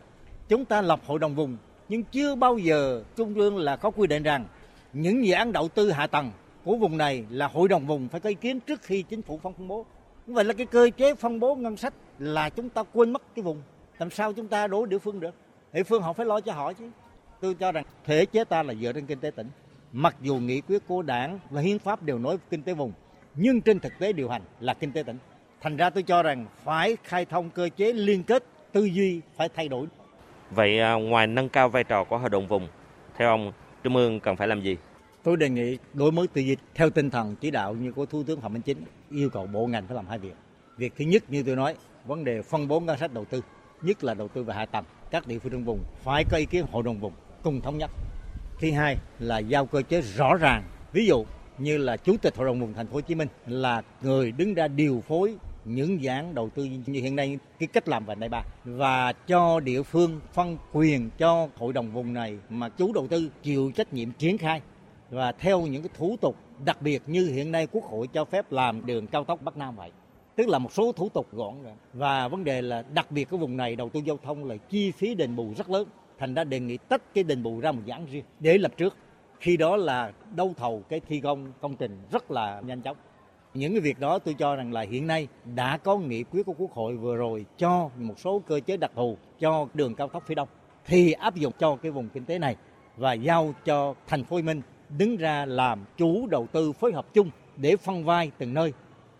Chúng 0.49 0.65
ta 0.65 0.83
lập 0.83 1.01
hội 1.07 1.19
đồng 1.19 1.35
vùng, 1.35 1.57
nhưng 1.89 2.03
chưa 2.03 2.35
bao 2.35 2.59
giờ 2.59 3.03
Trung 3.17 3.35
ương 3.35 3.57
là 3.59 3.77
có 3.77 3.91
quy 3.91 4.07
định 4.07 4.23
rằng 4.23 4.45
những 4.93 5.27
dự 5.27 5.33
án 5.33 5.53
đầu 5.53 5.69
tư 5.69 5.91
hạ 5.91 6.07
tầng 6.07 6.31
của 6.65 6.77
vùng 6.77 6.97
này 6.97 7.25
là 7.31 7.47
hội 7.47 7.69
đồng 7.69 7.87
vùng 7.87 8.09
phải 8.09 8.21
có 8.21 8.29
ý 8.29 8.35
kiến 8.35 8.61
trước 8.61 8.83
khi 8.83 9.03
chính 9.03 9.23
phủ 9.23 9.39
phân 9.43 9.69
bố. 9.69 9.87
Vậy 10.27 10.45
là 10.45 10.55
cái 10.55 10.67
cơ 10.67 10.91
chế 10.97 11.15
phân 11.15 11.41
bố 11.41 11.55
ngân 11.55 11.77
sách 11.77 11.95
là 12.19 12.49
chúng 12.49 12.69
ta 12.69 12.83
quên 12.93 13.13
mất 13.13 13.23
cái 13.35 13.43
vùng. 13.43 13.63
Làm 13.99 14.11
sao 14.11 14.33
chúng 14.33 14.49
ta 14.49 14.67
đối 14.67 14.87
địa 14.87 14.99
phương 14.99 15.21
được? 15.21 15.35
Địa 15.73 15.83
phương 15.83 16.03
họ 16.03 16.13
phải 16.13 16.27
lo 16.27 16.41
cho 16.41 16.53
họ 16.53 16.73
chứ. 16.73 16.91
Tôi 17.41 17.55
cho 17.55 17.73
rằng 17.73 17.85
thể 18.05 18.27
chế 18.27 18.45
ta 18.45 18.63
là 18.63 18.75
dựa 18.75 18.93
trên 18.93 19.07
kinh 19.07 19.21
tế 19.21 19.31
tỉnh. 19.31 19.49
Mặc 19.93 20.17
dù 20.23 20.37
nghị 20.37 20.61
quyết 20.61 20.83
của 20.89 21.03
đảng 21.03 21.39
và 21.51 21.61
hiến 21.61 21.79
pháp 21.79 22.03
đều 22.03 22.19
nói 22.19 22.37
kinh 22.51 22.63
tế 22.63 22.75
vùng, 22.75 22.93
nhưng 23.35 23.61
trên 23.61 23.81
thực 23.81 23.93
tế 23.99 24.13
điều 24.13 24.29
hành 24.29 24.43
là 24.61 24.75
kinh 24.75 24.93
tế 24.93 25.03
tỉnh. 25.03 25.19
Thành 25.61 25.77
ra 25.77 25.91
tôi 25.91 26.03
cho 26.03 26.23
rằng 26.23 26.47
phải 26.65 26.97
khai 27.05 27.25
thông 27.25 27.51
cơ 27.51 27.69
chế 27.77 27.93
liên 27.93 28.23
kết, 28.23 28.45
tư 28.73 28.85
duy 28.85 29.21
phải 29.37 29.49
thay 29.49 29.69
đổi. 29.69 29.87
Vậy 30.51 30.81
à, 30.81 30.95
ngoài 30.95 31.27
nâng 31.27 31.49
cao 31.49 31.69
vai 31.69 31.85
trò 31.85 32.05
của 32.05 32.19
hội 32.19 32.31
đồng 32.31 32.47
vùng, 32.47 32.69
theo 33.17 33.29
ông, 33.29 33.53
Trung 33.83 33.97
ương 33.97 34.21
cần 34.21 34.37
phải 34.37 34.49
làm 34.49 34.63
gì? 34.63 34.77
Tôi 35.23 35.37
đề 35.37 35.49
nghị 35.49 35.79
đổi 35.95 36.13
mới 36.13 36.27
tư 36.27 36.41
duy 36.41 36.57
theo 36.75 36.91
tinh 36.91 37.11
thần 37.11 37.37
chỉ 37.41 37.51
đạo 37.51 37.75
như 37.75 37.93
của 37.93 38.07
Thủ 38.07 38.23
tướng 38.23 38.41
Phạm 38.41 38.53
Minh 38.53 38.63
Chính 38.63 38.85
yêu 39.11 39.31
cầu 39.31 39.47
bộ 39.47 39.67
ngành 39.67 39.87
phải 39.87 39.97
làm 39.97 40.07
hai 40.07 40.19
việc. 40.19 40.35
Việc 40.77 40.93
thứ 40.99 41.05
nhất 41.05 41.23
như 41.29 41.43
tôi 41.43 41.57
nói, 41.57 41.75
vấn 42.05 42.25
đề 42.25 42.43
phân 42.43 42.69
bố 42.69 42.81
ngân 42.81 42.99
sách 42.99 43.15
đầu 43.15 43.25
tư, 43.25 43.43
nhất 43.83 44.05
là 44.05 44.15
đầu 44.15 44.29
tư 44.29 44.43
về 44.43 44.55
hạ 44.55 44.67
tầng. 44.67 44.85
Các 45.11 45.27
địa 45.27 45.39
phương 45.39 45.53
trong 45.53 45.65
vùng 45.65 45.81
phải 46.03 46.25
có 46.25 46.37
ý 46.37 46.45
kiến 46.45 46.67
hội 46.73 46.83
đồng 46.83 47.01
vùng 47.01 47.13
cùng 47.43 47.61
thống 47.61 47.79
nhất 47.79 47.91
Thứ 48.61 48.71
hai 48.71 48.97
là 49.19 49.39
giao 49.39 49.67
cơ 49.67 49.83
chế 49.83 50.01
rõ 50.01 50.35
ràng. 50.35 50.63
Ví 50.93 51.07
dụ 51.07 51.25
như 51.59 51.79
là 51.79 51.97
chủ 51.97 52.17
tịch 52.23 52.37
hội 52.37 52.47
đồng 52.47 52.61
vùng 52.61 52.75
thành 52.75 52.87
phố 52.87 52.95
Hồ 52.95 53.01
Chí 53.01 53.15
Minh 53.15 53.29
là 53.47 53.83
người 54.03 54.33
đứng 54.33 54.55
ra 54.55 54.69
điều 54.69 55.03
phối 55.09 55.37
những 55.65 56.03
dự 56.03 56.09
án 56.09 56.35
đầu 56.35 56.49
tư 56.49 56.65
như 56.65 57.01
hiện 57.01 57.17
nay, 57.17 57.39
cái 57.59 57.67
cách 57.67 57.89
làm 57.89 58.05
vành 58.05 58.21
đai 58.21 58.29
ba 58.29 58.43
và 58.65 59.13
cho 59.13 59.61
địa 59.61 59.83
phương 59.83 60.21
phân 60.33 60.57
quyền 60.73 61.11
cho 61.19 61.49
hội 61.57 61.73
đồng 61.73 61.91
vùng 61.91 62.13
này 62.13 62.39
mà 62.49 62.69
chủ 62.69 62.93
đầu 62.93 63.07
tư 63.07 63.31
chịu 63.43 63.73
trách 63.75 63.93
nhiệm 63.93 64.13
triển 64.13 64.39
khai. 64.39 64.61
Và 65.11 65.33
theo 65.33 65.61
những 65.61 65.83
cái 65.83 65.91
thủ 65.99 66.17
tục, 66.21 66.37
đặc 66.65 66.83
biệt 66.83 67.03
như 67.07 67.27
hiện 67.27 67.53
nay 67.53 67.67
quốc 67.73 67.85
hội 67.85 68.07
cho 68.07 68.25
phép 68.25 68.53
làm 68.53 68.87
đường 68.87 69.07
cao 69.07 69.25
tốc 69.25 69.43
bắc 69.43 69.57
nam 69.57 69.77
vậy. 69.77 69.91
Tức 70.37 70.49
là 70.49 70.59
một 70.59 70.73
số 70.73 70.93
thủ 70.93 71.09
tục 71.09 71.27
gọn 71.33 71.63
rồi 71.63 71.73
và 71.93 72.29
vấn 72.29 72.45
đề 72.45 72.63
là 72.63 72.83
đặc 72.95 73.11
biệt 73.11 73.29
cái 73.31 73.39
vùng 73.39 73.57
này 73.57 73.77
đầu 73.77 73.89
tư 73.89 74.01
giao 74.05 74.19
thông 74.23 74.45
là 74.45 74.57
chi 74.57 74.91
phí 74.91 75.15
đền 75.15 75.37
bù 75.37 75.53
rất 75.57 75.71
lớn. 75.71 75.89
Thành 76.19 76.35
ra 76.35 76.45
đề 76.45 76.61
nghị 76.61 76.77
tách 76.77 77.15
cái 77.15 77.25
đền 77.25 77.43
bù 77.43 77.61
ra 77.61 77.73
một 77.73 77.83
dạng 77.87 78.07
riêng 78.11 78.25
để 78.41 78.59
lập 78.59 78.73
trước. 78.77 78.97
Khi 79.41 79.57
đó 79.57 79.77
là 79.77 80.13
đấu 80.35 80.55
thầu 80.57 80.83
cái 80.89 81.01
thi 81.09 81.21
công 81.21 81.53
công 81.61 81.77
trình 81.77 81.99
rất 82.13 82.31
là 82.31 82.61
nhanh 82.67 82.81
chóng 82.81 82.97
những 83.55 83.73
cái 83.73 83.81
việc 83.81 84.01
đó 84.01 84.19
tôi 84.19 84.35
cho 84.35 84.57
rằng 84.57 84.73
là 84.73 84.81
hiện 84.81 85.07
nay 85.07 85.29
đã 85.55 85.77
có 85.77 85.97
nghị 85.97 86.23
quyết 86.23 86.47
của 86.47 86.55
quốc 86.59 86.73
hội 86.73 86.97
vừa 86.97 87.17
rồi 87.17 87.47
cho 87.59 87.91
một 87.97 88.21
số 88.21 88.43
cơ 88.47 88.61
chế 88.67 88.77
đặc 88.77 88.91
thù 88.95 89.17
cho 89.41 89.69
đường 89.75 89.95
cao 89.95 90.09
tốc 90.09 90.23
phía 90.27 90.35
đông 90.35 90.49
thì 90.87 91.13
áp 91.13 91.35
dụng 91.35 91.53
cho 91.59 91.77
cái 91.77 91.93
vùng 91.93 92.09
kinh 92.09 92.25
tế 92.25 92.39
này 92.39 92.57
và 92.97 93.13
giao 93.13 93.55
cho 93.65 93.95
thành 94.07 94.25
phố 94.25 94.37
Hồ 94.37 94.41
Chí 94.41 94.47
Minh 94.47 94.63
đứng 94.99 95.17
ra 95.17 95.47
làm 95.47 95.85
chủ 95.97 96.27
đầu 96.27 96.47
tư 96.53 96.73
phối 96.73 96.93
hợp 96.93 97.15
chung 97.15 97.31
để 97.57 97.77
phân 97.77 98.05
vai 98.05 98.31
từng 98.39 98.55
nơi 98.55 98.73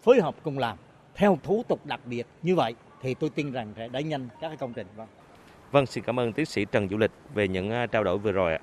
phối 0.03 0.21
hợp 0.21 0.35
cùng 0.43 0.59
làm 0.59 0.77
theo 1.15 1.39
thủ 1.43 1.63
tục 1.69 1.87
đặc 1.87 2.01
biệt 2.07 2.27
như 2.43 2.55
vậy 2.55 2.75
thì 3.03 3.15
tôi 3.15 3.31
tin 3.31 3.53
rằng 3.53 3.73
sẽ 3.77 3.89
đẩy 3.89 4.03
nhanh 4.03 4.29
các 4.41 4.49
cái 4.49 4.57
công 4.57 4.73
trình 4.73 4.87
vâng. 4.97 5.09
Vâng, 5.73 5.87
xin 5.87 6.05
cảm 6.05 6.21
ơn 6.21 6.33
tiến 6.33 6.47
sĩ 6.47 6.65
Trần 6.65 6.89
Vũ 6.89 6.97
Lịch 6.97 7.11
về 7.35 7.49
những 7.49 7.71
à, 7.71 7.87
trao 7.87 8.05
đổi 8.05 8.19
vừa 8.19 8.33
rồi 8.33 8.53
ạ. 8.53 8.61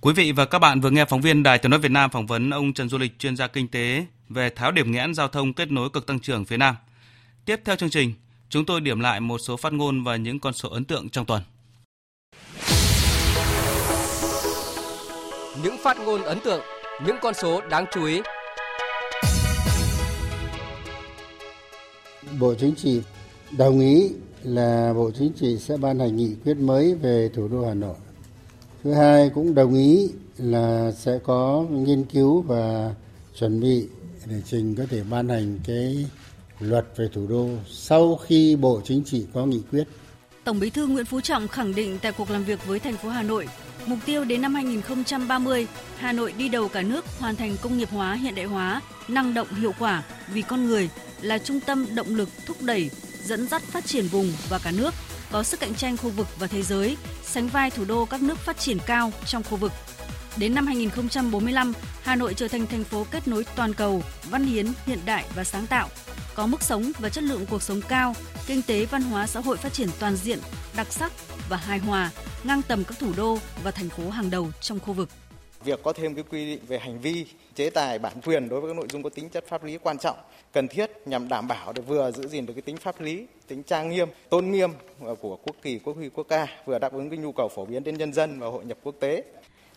Quý 0.00 0.12
vị 0.16 0.32
và 0.32 0.44
các 0.44 0.58
bạn 0.58 0.80
vừa 0.80 0.90
nghe 0.90 1.04
phóng 1.04 1.20
viên 1.20 1.42
Đài 1.42 1.58
Tiếng 1.58 1.70
nói 1.70 1.80
Việt 1.80 1.90
Nam 1.90 2.10
phỏng 2.10 2.26
vấn 2.26 2.50
ông 2.50 2.72
Trần 2.72 2.88
Du 2.88 2.98
Lịch 2.98 3.18
chuyên 3.18 3.36
gia 3.36 3.46
kinh 3.46 3.68
tế 3.68 4.06
về 4.30 4.50
tháo 4.50 4.72
điểm 4.72 4.92
nghẽn 4.92 5.14
giao 5.14 5.28
thông 5.28 5.52
kết 5.52 5.70
nối 5.72 5.90
cực 5.90 6.06
tăng 6.06 6.20
trưởng 6.20 6.44
phía 6.44 6.56
Nam. 6.56 6.76
Tiếp 7.44 7.60
theo 7.64 7.76
chương 7.76 7.90
trình, 7.90 8.14
chúng 8.48 8.64
tôi 8.64 8.80
điểm 8.80 9.00
lại 9.00 9.20
một 9.20 9.38
số 9.38 9.56
phát 9.56 9.72
ngôn 9.72 10.04
và 10.04 10.16
những 10.16 10.40
con 10.40 10.52
số 10.52 10.68
ấn 10.68 10.84
tượng 10.84 11.08
trong 11.08 11.26
tuần. 11.26 11.42
Những 15.62 15.76
phát 15.82 15.96
ngôn 15.98 16.22
ấn 16.22 16.40
tượng, 16.44 16.60
những 17.06 17.16
con 17.22 17.34
số 17.34 17.60
đáng 17.60 17.84
chú 17.92 18.04
ý. 18.04 18.20
Bộ 22.40 22.54
Chính 22.54 22.74
trị 22.74 23.00
đồng 23.58 23.80
ý 23.80 24.10
là 24.42 24.92
Bộ 24.96 25.10
Chính 25.18 25.32
trị 25.40 25.56
sẽ 25.58 25.76
ban 25.76 25.98
hành 25.98 26.16
nghị 26.16 26.34
quyết 26.44 26.54
mới 26.54 26.94
về 26.94 27.30
thủ 27.34 27.48
đô 27.48 27.66
Hà 27.68 27.74
Nội. 27.74 27.96
Thứ 28.84 28.92
hai 28.92 29.30
cũng 29.34 29.54
đồng 29.54 29.74
ý 29.74 30.10
là 30.38 30.92
sẽ 30.92 31.18
có 31.24 31.64
nghiên 31.70 32.04
cứu 32.04 32.42
và 32.42 32.94
chuẩn 33.38 33.60
bị 33.60 33.88
để 34.26 34.42
trình 34.44 34.74
có 34.74 34.84
thể 34.90 35.02
ban 35.10 35.28
hành 35.28 35.58
cái 35.64 36.06
luật 36.60 36.86
về 36.96 37.08
thủ 37.12 37.26
đô 37.26 37.48
sau 37.70 38.16
khi 38.16 38.56
Bộ 38.56 38.80
Chính 38.84 39.04
trị 39.04 39.26
có 39.34 39.46
nghị 39.46 39.60
quyết. 39.70 39.84
Tổng 40.44 40.60
Bí 40.60 40.70
thư 40.70 40.86
Nguyễn 40.86 41.04
Phú 41.04 41.20
Trọng 41.20 41.48
khẳng 41.48 41.74
định 41.74 41.98
tại 42.02 42.12
cuộc 42.12 42.30
làm 42.30 42.44
việc 42.44 42.66
với 42.66 42.78
thành 42.78 42.96
phố 42.96 43.08
Hà 43.08 43.22
Nội, 43.22 43.48
mục 43.86 43.98
tiêu 44.06 44.24
đến 44.24 44.42
năm 44.42 44.54
2030, 44.54 45.66
Hà 45.96 46.12
Nội 46.12 46.34
đi 46.38 46.48
đầu 46.48 46.68
cả 46.68 46.82
nước 46.82 47.04
hoàn 47.18 47.36
thành 47.36 47.56
công 47.62 47.78
nghiệp 47.78 47.88
hóa, 47.90 48.14
hiện 48.14 48.34
đại 48.34 48.44
hóa, 48.44 48.82
năng 49.08 49.34
động 49.34 49.48
hiệu 49.54 49.72
quả 49.78 50.02
vì 50.32 50.42
con 50.42 50.66
người 50.66 50.88
là 51.20 51.38
trung 51.38 51.60
tâm 51.60 51.86
động 51.94 52.14
lực 52.14 52.28
thúc 52.46 52.56
đẩy 52.62 52.90
dẫn 53.24 53.48
dắt 53.48 53.62
phát 53.62 53.84
triển 53.84 54.06
vùng 54.06 54.32
và 54.48 54.58
cả 54.58 54.72
nước, 54.76 54.94
có 55.32 55.42
sức 55.42 55.60
cạnh 55.60 55.74
tranh 55.74 55.96
khu 55.96 56.10
vực 56.10 56.26
và 56.38 56.46
thế 56.46 56.62
giới, 56.62 56.96
sánh 57.24 57.48
vai 57.48 57.70
thủ 57.70 57.84
đô 57.84 58.04
các 58.04 58.22
nước 58.22 58.38
phát 58.38 58.58
triển 58.58 58.78
cao 58.86 59.12
trong 59.26 59.42
khu 59.42 59.56
vực. 59.56 59.72
Đến 60.36 60.54
năm 60.54 60.66
2045, 60.66 61.72
Hà 62.02 62.16
Nội 62.16 62.34
trở 62.34 62.48
thành 62.48 62.66
thành 62.66 62.84
phố 62.84 63.06
kết 63.10 63.28
nối 63.28 63.44
toàn 63.56 63.74
cầu, 63.74 64.02
văn 64.30 64.44
hiến, 64.44 64.66
hiện 64.86 64.98
đại 65.06 65.24
và 65.34 65.44
sáng 65.44 65.66
tạo, 65.66 65.88
có 66.34 66.46
mức 66.46 66.62
sống 66.62 66.92
và 66.98 67.08
chất 67.08 67.24
lượng 67.24 67.46
cuộc 67.50 67.62
sống 67.62 67.80
cao, 67.88 68.14
kinh 68.46 68.62
tế 68.62 68.84
văn 68.84 69.02
hóa 69.02 69.26
xã 69.26 69.40
hội 69.40 69.56
phát 69.56 69.72
triển 69.72 69.88
toàn 70.00 70.16
diện, 70.16 70.38
đặc 70.76 70.92
sắc 70.92 71.12
và 71.48 71.56
hài 71.56 71.78
hòa, 71.78 72.10
ngang 72.44 72.62
tầm 72.68 72.84
các 72.84 72.98
thủ 72.98 73.12
đô 73.16 73.38
và 73.62 73.70
thành 73.70 73.88
phố 73.88 74.10
hàng 74.10 74.30
đầu 74.30 74.48
trong 74.60 74.80
khu 74.80 74.92
vực. 74.92 75.08
Việc 75.64 75.80
có 75.82 75.92
thêm 75.92 76.14
cái 76.14 76.24
quy 76.30 76.46
định 76.46 76.60
về 76.68 76.78
hành 76.78 77.00
vi, 77.00 77.26
chế 77.54 77.70
tài 77.70 77.98
bản 77.98 78.20
quyền 78.24 78.48
đối 78.48 78.60
với 78.60 78.70
các 78.70 78.76
nội 78.76 78.86
dung 78.92 79.02
có 79.02 79.10
tính 79.10 79.28
chất 79.28 79.44
pháp 79.48 79.64
lý 79.64 79.78
quan 79.78 79.98
trọng, 79.98 80.16
cần 80.52 80.68
thiết 80.68 80.90
nhằm 81.06 81.28
đảm 81.28 81.48
bảo 81.48 81.72
được 81.72 81.86
vừa 81.86 82.12
giữ 82.12 82.28
gìn 82.28 82.46
được 82.46 82.52
cái 82.54 82.62
tính 82.62 82.76
pháp 82.76 83.00
lý, 83.00 83.26
tính 83.48 83.62
trang 83.62 83.90
nghiêm, 83.90 84.08
tôn 84.28 84.50
nghiêm 84.50 84.70
ờ, 85.00 85.14
của 85.14 85.36
quốc 85.36 85.56
kỳ, 85.62 85.78
quốc 85.78 85.96
huy, 85.96 86.08
quốc 86.08 86.26
ca, 86.28 86.46
vừa 86.66 86.78
đáp 86.78 86.92
ứng 86.92 87.10
cái 87.10 87.18
nhu 87.18 87.32
cầu 87.32 87.48
phổ 87.48 87.64
biến 87.64 87.84
đến 87.84 87.98
nhân 87.98 88.12
dân 88.12 88.40
và 88.40 88.46
hội 88.46 88.64
nhập 88.64 88.78
quốc 88.82 88.94
tế 89.00 89.24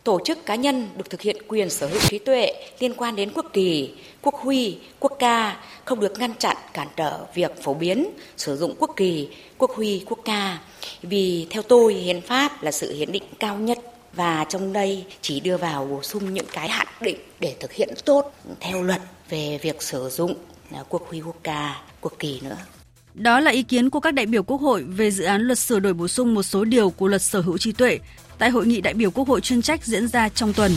tổ 0.04 0.20
chức 0.24 0.46
cá 0.46 0.54
nhân 0.54 0.88
được 0.96 1.10
thực 1.10 1.20
hiện 1.20 1.36
quyền 1.48 1.70
sở 1.70 1.86
hữu 1.86 2.00
trí 2.00 2.18
tuệ 2.18 2.52
liên 2.80 2.94
quan 2.94 3.16
đến 3.16 3.30
quốc 3.34 3.46
kỳ, 3.52 3.94
quốc 4.22 4.34
huy, 4.34 4.78
quốc 5.00 5.12
ca 5.18 5.56
không 5.84 6.00
được 6.00 6.18
ngăn 6.18 6.34
chặn 6.38 6.56
cản 6.72 6.88
trở 6.96 7.20
việc 7.34 7.62
phổ 7.62 7.74
biến 7.74 8.10
sử 8.36 8.56
dụng 8.56 8.74
quốc 8.78 8.90
kỳ, 8.96 9.28
quốc 9.58 9.70
huy, 9.70 10.04
quốc 10.06 10.18
ca. 10.24 10.58
Vì 11.02 11.46
theo 11.50 11.62
tôi 11.62 11.94
hiến 11.94 12.20
pháp 12.20 12.62
là 12.62 12.72
sự 12.72 12.94
hiến 12.94 13.12
định 13.12 13.22
cao 13.38 13.56
nhất 13.56 13.78
và 14.12 14.46
trong 14.48 14.72
đây 14.72 15.04
chỉ 15.20 15.40
đưa 15.40 15.56
vào 15.56 15.86
bổ 15.86 16.02
sung 16.02 16.34
những 16.34 16.46
cái 16.52 16.68
hạn 16.68 16.86
định 17.00 17.18
để 17.40 17.56
thực 17.60 17.72
hiện 17.72 17.88
tốt 18.04 18.34
theo 18.60 18.82
luật 18.82 19.00
về 19.30 19.58
việc 19.62 19.82
sử 19.82 20.08
dụng 20.08 20.34
à, 20.72 20.84
quốc 20.88 21.08
huy, 21.08 21.20
quốc 21.20 21.36
ca, 21.42 21.82
quốc 22.00 22.12
kỳ 22.18 22.40
nữa. 22.42 22.56
Đó 23.14 23.40
là 23.40 23.50
ý 23.50 23.62
kiến 23.62 23.90
của 23.90 24.00
các 24.00 24.14
đại 24.14 24.26
biểu 24.26 24.42
Quốc 24.42 24.60
hội 24.60 24.82
về 24.82 25.10
dự 25.10 25.24
án 25.24 25.42
luật 25.42 25.58
sửa 25.58 25.80
đổi 25.80 25.92
bổ 25.94 26.08
sung 26.08 26.34
một 26.34 26.42
số 26.42 26.64
điều 26.64 26.90
của 26.90 27.08
luật 27.08 27.22
sở 27.22 27.40
hữu 27.40 27.58
trí 27.58 27.72
tuệ 27.72 27.98
tại 28.38 28.50
hội 28.50 28.66
nghị 28.66 28.80
đại 28.80 28.94
biểu 28.94 29.10
Quốc 29.10 29.28
hội 29.28 29.40
chuyên 29.40 29.62
trách 29.62 29.84
diễn 29.84 30.08
ra 30.08 30.28
trong 30.28 30.52
tuần. 30.52 30.72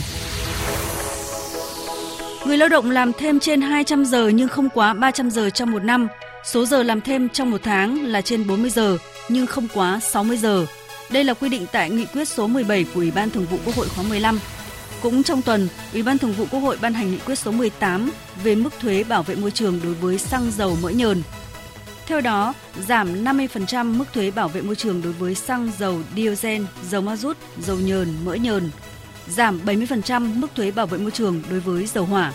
Người 2.46 2.58
lao 2.58 2.70
động 2.70 2.92
làm 2.92 3.12
thêm 3.14 3.40
trên 3.40 3.62
200 3.62 4.06
giờ 4.06 4.28
nhưng 4.28 4.48
không 4.48 4.70
quá 4.70 4.94
300 4.94 5.32
giờ 5.32 5.50
trong 5.50 5.72
một 5.72 5.84
năm. 5.84 6.08
Số 6.46 6.66
giờ 6.66 6.84
làm 6.84 7.02
thêm 7.02 7.30
trong 7.30 7.52
một 7.52 7.62
tháng 7.64 8.06
là 8.06 8.22
trên 8.22 8.48
40 8.48 8.70
giờ 8.70 8.98
nhưng 9.30 9.48
không 9.48 9.68
quá 9.74 10.00
60 10.00 10.38
giờ. 10.38 10.66
Đây 11.12 11.24
là 11.24 11.34
quy 11.34 11.50
định 11.50 11.66
tại 11.72 11.90
nghị 11.90 12.06
quyết 12.06 12.28
số 12.28 12.48
17 12.48 12.84
của 12.84 13.00
Ủy 13.00 13.12
ban 13.12 13.30
Thường 13.30 13.46
vụ 13.52 13.58
Quốc 13.66 13.76
hội 13.76 13.88
khóa 13.96 14.04
15. 14.10 14.40
Cũng 15.02 15.24
trong 15.24 15.42
tuần, 15.42 15.68
Ủy 15.94 16.04
ban 16.04 16.18
Thường 16.18 16.34
vụ 16.34 16.46
Quốc 16.52 16.60
hội 16.60 16.78
ban 16.82 16.94
hành 16.94 17.12
nghị 17.12 17.20
quyết 17.26 17.36
số 17.40 17.52
18 17.52 18.12
về 18.44 18.56
mức 18.56 18.70
thuế 18.80 19.04
bảo 19.04 19.24
vệ 19.24 19.36
môi 19.36 19.52
trường 19.52 19.80
đối 19.84 19.94
với 19.94 20.18
xăng 20.18 20.52
dầu 20.58 20.78
mỡ 20.82 20.90
nhờn 20.90 21.22
theo 22.08 22.22
đó, 22.22 22.54
giảm 22.88 23.24
50% 23.24 23.98
mức 23.98 24.06
thuế 24.14 24.32
bảo 24.32 24.48
vệ 24.48 24.62
môi 24.62 24.76
trường 24.76 25.02
đối 25.02 25.14
với 25.14 25.36
xăng, 25.36 25.72
dầu, 25.80 26.00
diesel, 26.16 26.62
dầu 26.90 27.02
ma 27.02 27.16
rút, 27.16 27.38
dầu 27.62 27.78
nhờn, 27.78 28.26
mỡ 28.26 28.34
nhờn, 28.34 28.70
giảm 29.28 29.62
70% 29.66 30.40
mức 30.40 30.48
thuế 30.56 30.72
bảo 30.72 30.88
vệ 30.88 30.98
môi 30.98 31.12
trường 31.12 31.42
đối 31.50 31.60
với 31.60 31.86
dầu 31.86 32.06
hỏa. 32.06 32.34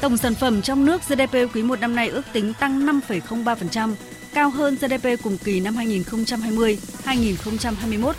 Tổng 0.00 0.16
sản 0.16 0.34
phẩm 0.34 0.62
trong 0.62 0.84
nước 0.84 1.00
GDP 1.08 1.34
quý 1.54 1.62
1 1.62 1.80
năm 1.80 1.96
nay 1.96 2.08
ước 2.08 2.22
tính 2.32 2.52
tăng 2.60 2.86
5,03%, 2.86 3.94
cao 4.34 4.50
hơn 4.50 4.76
GDP 4.80 5.08
cùng 5.22 5.38
kỳ 5.38 5.60
năm 5.60 5.76
2020-2021, 5.76 8.12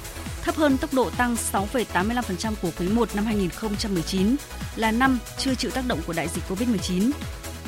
thấp 0.43 0.55
hơn 0.55 0.77
tốc 0.77 0.93
độ 0.93 1.09
tăng 1.09 1.35
6,85% 1.51 2.53
của 2.61 2.71
quý 2.79 2.87
1 2.87 3.15
năm 3.15 3.25
2019 3.25 4.35
là 4.75 4.91
năm 4.91 5.19
chưa 5.37 5.55
chịu 5.55 5.71
tác 5.71 5.83
động 5.87 5.99
của 6.07 6.13
đại 6.13 6.27
dịch 6.27 6.43
Covid-19. 6.49 7.11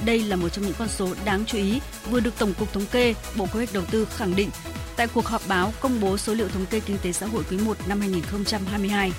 Đây 0.06 0.20
là 0.20 0.36
một 0.36 0.50
trong 0.50 0.66
những 0.66 0.76
con 0.80 0.88
số 0.88 1.10
đáng 1.26 1.44
chú 1.46 1.58
ý 1.58 1.80
vừa 2.10 2.20
được 2.20 2.34
Tổng 2.40 2.54
cục 2.54 2.74
Thống 2.74 2.86
kê, 2.92 3.14
Bộ 3.36 3.46
Kế 3.46 3.52
hoạch 3.52 3.74
Đầu 3.74 3.84
tư 3.92 4.08
khẳng 4.16 4.36
định 4.36 4.50
tại 4.96 5.08
cuộc 5.08 5.26
họp 5.26 5.42
báo 5.48 5.74
công 5.80 6.02
bố 6.02 6.18
số 6.18 6.34
liệu 6.34 6.48
thống 6.48 6.66
kê 6.66 6.80
kinh 6.80 6.98
tế 7.04 7.12
xã 7.12 7.26
hội 7.26 7.44
quý 7.50 7.58
1 7.58 7.78
năm 7.88 8.00
2022. 8.00 9.12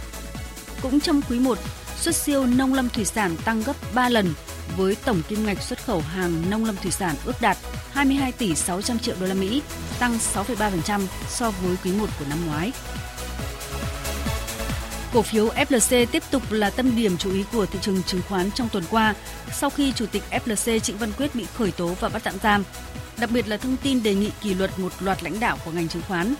Cũng 0.82 1.00
trong 1.00 1.20
quý 1.30 1.38
1, 1.38 1.58
xuất 1.96 2.14
siêu 2.14 2.46
nông 2.46 2.74
lâm 2.74 2.88
thủy 2.88 3.04
sản 3.04 3.36
tăng 3.44 3.62
gấp 3.62 3.76
3 3.94 4.08
lần 4.08 4.34
với 4.76 4.96
tổng 5.04 5.22
kim 5.28 5.46
ngạch 5.46 5.62
xuất 5.62 5.84
khẩu 5.84 6.00
hàng 6.00 6.50
nông 6.50 6.64
lâm 6.64 6.76
thủy 6.76 6.90
sản 6.90 7.16
ước 7.24 7.40
đạt 7.40 7.56
22 7.92 8.32
tỷ 8.32 8.54
600 8.54 8.98
triệu 8.98 9.16
đô 9.20 9.26
la 9.26 9.34
Mỹ, 9.34 9.62
tăng 9.98 10.18
6,3% 10.34 11.00
so 11.28 11.50
với 11.50 11.76
quý 11.84 11.92
1 11.92 12.06
của 12.18 12.24
năm 12.28 12.38
ngoái. 12.46 12.72
Cổ 15.12 15.22
phiếu 15.22 15.48
FLC 15.48 16.06
tiếp 16.06 16.22
tục 16.30 16.42
là 16.50 16.70
tâm 16.70 16.96
điểm 16.96 17.16
chú 17.18 17.32
ý 17.32 17.44
của 17.52 17.66
thị 17.66 17.78
trường 17.82 18.02
chứng 18.02 18.20
khoán 18.28 18.50
trong 18.50 18.68
tuần 18.68 18.84
qua 18.90 19.14
sau 19.52 19.70
khi 19.70 19.92
Chủ 19.92 20.06
tịch 20.06 20.22
FLC 20.30 20.78
Trịnh 20.78 20.98
Văn 20.98 21.12
Quyết 21.18 21.34
bị 21.34 21.46
khởi 21.54 21.70
tố 21.70 21.94
và 22.00 22.08
bắt 22.08 22.22
tạm 22.24 22.34
giam. 22.42 22.64
Đặc 23.18 23.30
biệt 23.30 23.48
là 23.48 23.56
thông 23.56 23.76
tin 23.76 24.02
đề 24.02 24.14
nghị 24.14 24.30
kỷ 24.40 24.54
luật 24.54 24.78
một 24.78 24.92
loạt 25.00 25.22
lãnh 25.22 25.40
đạo 25.40 25.58
của 25.64 25.70
ngành 25.70 25.88
chứng 25.88 26.02
khoán. 26.08 26.34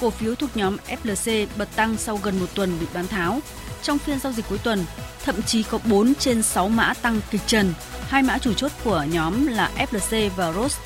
Cổ 0.00 0.10
phiếu 0.10 0.34
thuộc 0.34 0.56
nhóm 0.56 0.76
FLC 0.88 1.46
bật 1.56 1.68
tăng 1.76 1.96
sau 1.96 2.20
gần 2.22 2.40
một 2.40 2.46
tuần 2.54 2.80
bị 2.80 2.86
bán 2.94 3.06
tháo. 3.06 3.40
Trong 3.82 3.98
phiên 3.98 4.18
giao 4.18 4.32
dịch 4.32 4.44
cuối 4.48 4.58
tuần, 4.58 4.84
thậm 5.24 5.42
chí 5.42 5.62
có 5.62 5.78
4 5.84 6.14
trên 6.14 6.42
6 6.42 6.68
mã 6.68 6.94
tăng 6.94 7.20
kịch 7.30 7.40
trần. 7.46 7.74
Hai 8.08 8.22
mã 8.22 8.38
chủ 8.38 8.52
chốt 8.52 8.72
của 8.84 9.04
nhóm 9.12 9.46
là 9.46 9.70
FLC 9.78 10.30
và 10.36 10.52
Rose 10.52 10.78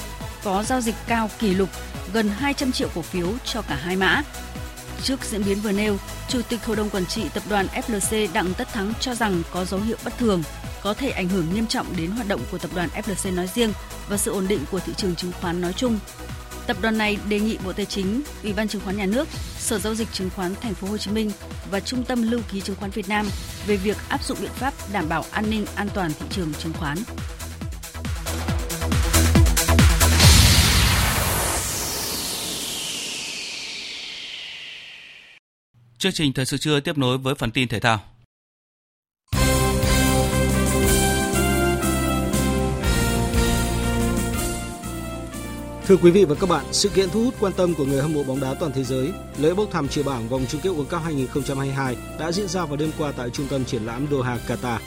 có 0.44 0.62
giao 0.62 0.80
dịch 0.80 0.94
cao 1.06 1.30
kỷ 1.38 1.54
lục 1.54 1.68
gần 2.12 2.28
200 2.28 2.72
triệu 2.72 2.88
cổ 2.94 3.02
phiếu 3.02 3.26
cho 3.44 3.62
cả 3.62 3.74
hai 3.74 3.96
mã. 3.96 4.22
Trước 5.02 5.24
diễn 5.24 5.44
biến 5.44 5.60
vừa 5.60 5.72
nêu, 5.72 5.96
Chủ 6.28 6.40
tịch 6.48 6.64
Hội 6.64 6.76
đồng 6.76 6.90
Quản 6.90 7.06
trị 7.06 7.22
Tập 7.34 7.42
đoàn 7.48 7.66
FLC 7.74 8.28
Đặng 8.32 8.54
Tất 8.54 8.68
Thắng 8.72 8.92
cho 9.00 9.14
rằng 9.14 9.42
có 9.52 9.64
dấu 9.64 9.80
hiệu 9.80 9.96
bất 10.04 10.18
thường, 10.18 10.42
có 10.82 10.94
thể 10.94 11.10
ảnh 11.10 11.28
hưởng 11.28 11.54
nghiêm 11.54 11.66
trọng 11.66 11.86
đến 11.96 12.10
hoạt 12.10 12.28
động 12.28 12.40
của 12.50 12.58
tập 12.58 12.70
đoàn 12.74 12.88
FLC 12.94 13.34
nói 13.34 13.48
riêng 13.54 13.72
và 14.08 14.16
sự 14.16 14.32
ổn 14.32 14.48
định 14.48 14.60
của 14.70 14.78
thị 14.78 14.92
trường 14.96 15.16
chứng 15.16 15.32
khoán 15.40 15.60
nói 15.60 15.72
chung. 15.72 15.98
Tập 16.66 16.76
đoàn 16.80 16.98
này 16.98 17.16
đề 17.28 17.40
nghị 17.40 17.58
Bộ 17.64 17.72
Tài 17.72 17.86
chính, 17.86 18.22
Ủy 18.42 18.52
ban 18.52 18.68
Chứng 18.68 18.80
khoán 18.84 18.96
Nhà 18.96 19.06
nước, 19.06 19.28
Sở 19.58 19.78
giao 19.78 19.94
dịch 19.94 20.08
chứng 20.12 20.30
khoán 20.36 20.54
Thành 20.60 20.74
phố 20.74 20.88
Hồ 20.88 20.98
Chí 20.98 21.10
Minh 21.10 21.30
và 21.70 21.80
Trung 21.80 22.04
tâm 22.04 22.30
Lưu 22.30 22.40
ký 22.52 22.60
chứng 22.60 22.76
khoán 22.76 22.90
Việt 22.90 23.08
Nam 23.08 23.28
về 23.66 23.76
việc 23.76 23.96
áp 24.08 24.24
dụng 24.24 24.38
biện 24.40 24.50
pháp 24.54 24.74
đảm 24.92 25.08
bảo 25.08 25.24
an 25.30 25.50
ninh 25.50 25.66
an 25.74 25.88
toàn 25.94 26.10
thị 26.20 26.26
trường 26.30 26.52
chứng 26.54 26.72
khoán. 26.72 26.98
Chương 35.98 36.12
trình 36.12 36.32
thời 36.32 36.46
sự 36.46 36.58
trưa 36.58 36.80
tiếp 36.80 36.98
nối 36.98 37.18
với 37.18 37.34
phần 37.34 37.50
tin 37.50 37.68
thể 37.68 37.80
thao. 37.80 37.98
Thưa 45.86 45.96
quý 45.96 46.10
vị 46.10 46.24
và 46.24 46.34
các 46.34 46.48
bạn, 46.48 46.64
sự 46.72 46.88
kiện 46.88 47.10
thu 47.10 47.24
hút 47.24 47.34
quan 47.40 47.52
tâm 47.52 47.74
của 47.74 47.84
người 47.84 48.02
hâm 48.02 48.14
mộ 48.14 48.22
bóng 48.22 48.40
đá 48.40 48.54
toàn 48.60 48.72
thế 48.72 48.84
giới, 48.84 49.12
lễ 49.38 49.54
bốc 49.54 49.68
thăm 49.72 49.88
chia 49.88 50.02
bảng 50.02 50.28
vòng 50.28 50.46
chung 50.48 50.60
kết 50.60 50.70
World 50.70 50.84
Cup 50.84 51.02
2022 51.04 51.96
đã 52.18 52.32
diễn 52.32 52.48
ra 52.48 52.66
vào 52.66 52.76
đêm 52.76 52.90
qua 52.98 53.12
tại 53.12 53.30
trung 53.30 53.46
tâm 53.50 53.64
triển 53.64 53.86
lãm 53.86 54.06
Doha, 54.10 54.38
Qatar. 54.48 54.78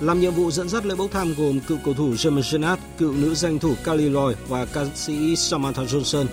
Làm 0.00 0.20
nhiệm 0.20 0.32
vụ 0.32 0.50
dẫn 0.50 0.68
dắt 0.68 0.86
lễ 0.86 0.94
bốc 0.94 1.10
thăm 1.10 1.34
gồm 1.38 1.60
cựu 1.60 1.78
cầu 1.84 1.94
thủ 1.94 2.10
James 2.10 2.40
Jennard, 2.40 2.76
cựu 2.98 3.12
nữ 3.12 3.34
danh 3.34 3.58
thủ 3.58 3.74
Kali 3.84 4.08
Lloyd 4.08 4.36
và 4.48 4.64
ca 4.64 4.84
sĩ 4.94 5.36
Samantha 5.36 5.82
Johnson. 5.82 6.26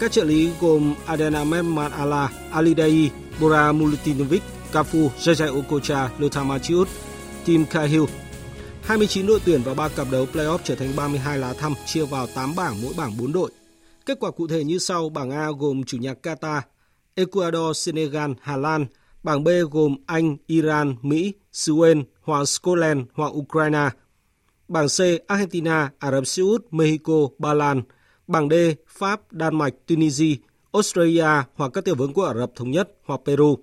Các 0.00 0.12
trợ 0.12 0.24
lý 0.24 0.50
gồm 0.60 0.94
Adena 1.06 1.38
Ahmed 1.38 1.92
Allah, 1.92 2.30
Ali 2.50 2.74
Dai, 2.76 3.10
Bora 3.40 3.72
Mulutinovic, 3.72 4.42
Cafu, 4.72 5.08
Jajai 5.18 5.54
Okocha, 5.56 6.10
Lothar 6.18 6.46
Matthäus, 6.46 6.88
Tim 7.44 7.64
Cahill. 7.66 8.04
29 8.82 9.26
đội 9.26 9.40
tuyển 9.44 9.62
và 9.64 9.74
3 9.74 9.88
cặp 9.88 10.06
đấu 10.10 10.26
playoff 10.32 10.58
trở 10.64 10.74
thành 10.74 10.96
32 10.96 11.38
lá 11.38 11.52
thăm 11.52 11.74
chia 11.86 12.04
vào 12.04 12.26
8 12.34 12.54
bảng 12.56 12.82
mỗi 12.82 12.94
bảng 12.96 13.16
4 13.18 13.32
đội. 13.32 13.50
Kết 14.06 14.18
quả 14.20 14.30
cụ 14.30 14.46
thể 14.46 14.64
như 14.64 14.78
sau, 14.78 15.08
bảng 15.08 15.30
A 15.30 15.50
gồm 15.58 15.84
chủ 15.84 15.98
nhà 15.98 16.14
Qatar, 16.22 16.60
Ecuador, 17.14 17.76
Senegal, 17.76 18.30
Hà 18.40 18.56
Lan, 18.56 18.86
bảng 19.22 19.44
B 19.44 19.48
gồm 19.70 19.96
Anh, 20.06 20.36
Iran, 20.46 20.96
Mỹ, 21.02 21.32
Sweden, 21.52 22.04
hoặc 22.22 22.48
Scotland 22.48 23.00
hoặc 23.14 23.32
Ukraine. 23.32 23.88
Bảng 24.68 24.86
C 24.88 25.26
Argentina, 25.26 25.90
Ả 25.98 26.10
Rập 26.10 26.26
Xê 26.26 26.42
Út, 26.42 26.66
Mexico, 26.70 27.28
Ba 27.38 27.54
Lan. 27.54 27.82
Bảng 28.30 28.48
D 28.48 28.54
Pháp, 28.88 29.32
Đan 29.32 29.58
Mạch, 29.58 29.74
Tunisia, 29.86 30.34
Australia 30.72 31.26
hoặc 31.54 31.70
các 31.74 31.84
tiểu 31.84 31.94
vương 31.94 32.12
quốc 32.12 32.24
Ả 32.24 32.34
Rập 32.34 32.50
Thống 32.56 32.70
Nhất 32.70 32.90
hoặc 33.04 33.20
Peru. 33.24 33.58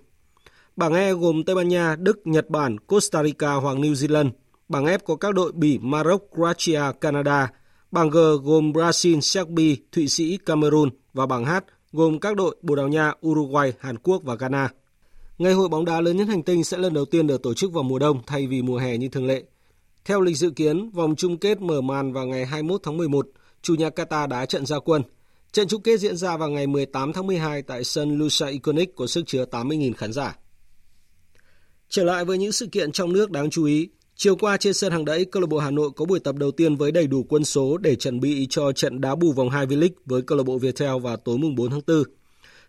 Bảng 0.76 0.93
E 0.93 1.13
gồm 1.13 1.43
Tây 1.43 1.55
Ban 1.55 1.68
Nha, 1.68 1.95
Đức, 1.99 2.28
Nhật 2.28 2.49
Bản, 2.49 2.80
Costa 2.80 3.24
Rica 3.24 3.53
hoặc 3.53 3.78
New 3.78 3.93
Zealand. 3.93 4.30
Bảng 4.70 4.86
F 4.86 4.97
có 5.05 5.15
các 5.15 5.34
đội 5.34 5.51
Bỉ, 5.51 5.78
Maroc, 5.78 6.30
Croatia, 6.36 6.82
Canada. 7.01 7.51
Bảng 7.91 8.09
G 8.09 8.18
gồm 8.43 8.72
Brazil, 8.72 9.20
Serbia, 9.20 9.76
Thụy 9.91 10.07
Sĩ, 10.07 10.38
Cameroon 10.45 10.89
và 11.13 11.26
bảng 11.26 11.45
H 11.45 11.51
gồm 11.91 12.20
các 12.20 12.36
đội 12.36 12.55
Bồ 12.61 12.76
Đào 12.76 12.88
Nha, 12.88 13.13
Uruguay, 13.28 13.74
Hàn 13.80 13.97
Quốc 13.97 14.24
và 14.24 14.36
Ghana. 14.36 14.70
Ngày 15.38 15.53
hội 15.53 15.70
bóng 15.70 15.86
đá 15.86 16.01
lớn 16.01 16.18
nhất 16.18 16.28
hành 16.28 16.43
tinh 16.43 16.63
sẽ 16.63 16.78
lần 16.78 16.93
đầu 16.93 17.05
tiên 17.05 17.28
được 17.28 17.43
tổ 17.43 17.53
chức 17.53 17.74
vào 17.74 17.84
mùa 17.84 17.99
đông 17.99 18.22
thay 18.26 18.47
vì 18.47 18.61
mùa 18.61 18.78
hè 18.78 18.97
như 18.97 19.09
thường 19.09 19.28
lệ. 19.28 19.43
Theo 20.05 20.22
lịch 20.22 20.38
dự 20.38 20.49
kiến, 20.49 20.89
vòng 20.89 21.15
chung 21.15 21.38
kết 21.38 21.61
mở 21.61 21.82
màn 21.82 22.13
vào 22.13 22.26
ngày 22.26 22.45
21 22.45 22.82
tháng 22.84 22.97
11, 22.97 23.28
chủ 23.68 23.76
nhà 23.76 23.89
Qatar 23.89 24.28
đã 24.28 24.45
trận 24.45 24.65
gia 24.65 24.80
quân– 24.80 25.01
Trận 25.51 25.68
chung 25.68 25.82
kết 25.82 25.97
diễn 25.97 26.18
ra 26.18 26.38
vào 26.38 26.49
ngày 26.49 26.68
18 26.68 27.13
tháng 27.13 27.28
12 27.28 27.61
tại 27.61 27.84
sân 27.84 28.18
Lusa 28.18 28.47
Iconic 28.47 28.95
có 28.95 29.07
sức 29.07 29.24
chứa 29.28 29.45
80.000 29.51 29.93
khán 29.93 30.13
giả. 30.13 30.38
Trở 31.89 32.03
lại 32.03 32.26
với 32.26 32.38
những 32.38 32.51
sự 32.51 32.68
kiện 32.68 32.91
trong 32.91 33.13
nước 33.13 33.32
đáng 33.32 33.49
chú 33.49 33.65
ý, 33.65 33.89
chiều 34.15 34.36
qua 34.36 34.57
trên 34.57 34.74
sân 34.74 34.91
hàng 34.91 35.05
đẫy, 35.05 35.26
câu 35.26 35.41
lạc 35.41 35.47
bộ 35.47 35.57
Hà 35.57 35.72
Nội 35.72 35.89
có 35.95 36.05
buổi 36.05 36.20
tập 36.20 36.36
đầu 36.36 36.51
tiên 36.51 36.76
với 36.76 36.91
đầy 36.91 37.07
đủ 37.07 37.24
quân 37.30 37.43
số 37.43 37.78
để 37.78 37.95
chuẩn 37.95 38.20
bị 38.20 38.47
cho 38.49 38.72
trận 38.72 39.01
đá 39.01 39.15
bù 39.15 39.32
vòng 39.32 39.49
2 39.49 39.65
V-League 39.65 39.89
với 40.05 40.22
câu 40.22 40.38
lạc 40.38 40.43
bộ 40.43 40.57
Viettel 40.57 40.99
vào 41.01 41.18
tối 41.18 41.38
mùng 41.38 41.55
4 41.55 41.70
tháng 41.70 41.82
4. 41.88 42.03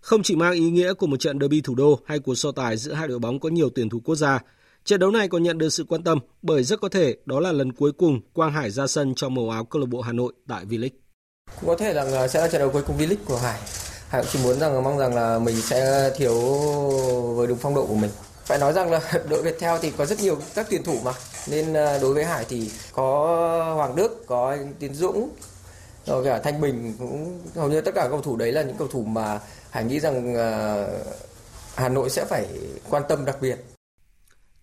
Không 0.01 0.23
chỉ 0.23 0.37
mang 0.37 0.53
ý 0.53 0.71
nghĩa 0.71 0.95
của 0.95 1.07
một 1.07 1.21
trận 1.21 1.41
derby 1.41 1.61
thủ 1.61 1.75
đô 1.75 2.01
hay 2.05 2.19
cuộc 2.19 2.35
so 2.35 2.53
tài 2.53 2.77
giữa 2.77 2.93
hai 2.93 3.09
đội 3.09 3.19
bóng 3.19 3.41
có 3.41 3.49
nhiều 3.49 3.71
tuyển 3.75 3.89
thủ 3.89 4.01
quốc 4.01 4.15
gia, 4.15 4.41
trận 4.89 5.01
đấu 5.01 5.11
này 5.11 5.29
còn 5.29 5.43
nhận 5.43 5.59
được 5.59 5.69
sự 5.69 5.85
quan 5.89 6.05
tâm 6.05 6.19
bởi 6.43 6.65
rất 6.65 6.81
có 6.81 6.89
thể 6.89 7.17
đó 7.27 7.41
là 7.41 7.53
lần 7.53 7.73
cuối 7.73 7.93
cùng 7.93 8.21
Quang 8.33 8.53
Hải 8.53 8.71
ra 8.71 8.87
sân 8.87 9.15
trong 9.15 9.35
màu 9.35 9.51
áo 9.51 9.65
câu 9.65 9.81
lạc 9.81 9.87
bộ 9.89 10.01
Hà 10.01 10.13
Nội 10.13 10.33
tại 10.49 10.65
V-League. 10.65 10.97
Cũng 11.61 11.69
có 11.69 11.77
thể 11.77 11.95
rằng 11.95 12.13
ờ, 12.13 12.29
sẽ 12.29 12.41
là 12.41 12.49
trận 12.49 12.59
đấu 12.61 12.71
cuối 12.71 12.83
cùng 12.83 12.99
V-League 12.99 13.25
của 13.27 13.37
Hải. 13.37 13.61
Hải 14.09 14.23
cũng 14.23 14.31
chỉ 14.33 14.39
muốn 14.43 14.59
rằng 14.61 14.83
mong 14.85 14.99
rằng 14.99 15.15
là 15.15 15.39
mình 15.39 15.57
sẽ 15.57 16.11
thiếu 16.17 16.35
với 17.37 17.47
đúng 17.47 17.59
phong 17.59 17.75
độ 17.75 17.87
của 17.87 17.95
mình 17.95 18.11
Phải 18.45 18.59
nói 18.59 18.73
rằng 18.73 18.91
là 18.91 19.01
đội 19.31 19.43
Viettel 19.43 19.79
thì 19.83 19.91
có 19.91 20.07
rất 20.07 20.21
nhiều 20.21 20.39
các 20.55 20.67
tuyển 20.71 20.83
thủ 20.83 20.99
mà. 21.05 21.13
Nên 21.49 21.75
à, 21.75 21.99
đối 21.99 22.15
với 22.15 22.25
Hải 22.25 22.45
thì 22.49 22.71
có 22.93 23.05
Hoàng 23.77 23.97
Đức, 23.97 24.27
có 24.27 24.57
Tiến 24.79 24.95
Dũng, 24.95 25.29
rồi 26.07 26.25
cả 26.25 26.39
Thanh 26.39 26.61
Bình 26.61 26.95
cũng 26.99 27.41
hầu 27.55 27.69
như 27.69 27.81
tất 27.81 27.95
cả 27.95 28.07
cầu 28.11 28.21
thủ 28.21 28.37
đấy 28.37 28.53
là 28.53 28.63
những 28.63 28.77
cầu 28.79 28.89
thủ 28.89 29.03
mà 29.03 29.41
Hải 29.71 29.85
nghĩ 29.85 30.01
rằng 30.01 30.37
à, 30.37 30.87
Hà 31.75 31.89
Nội 31.89 32.11
sẽ 32.11 32.25
phải 32.25 32.47
quan 32.91 33.03
tâm 33.09 33.25
đặc 33.25 33.37
biệt. 33.41 33.78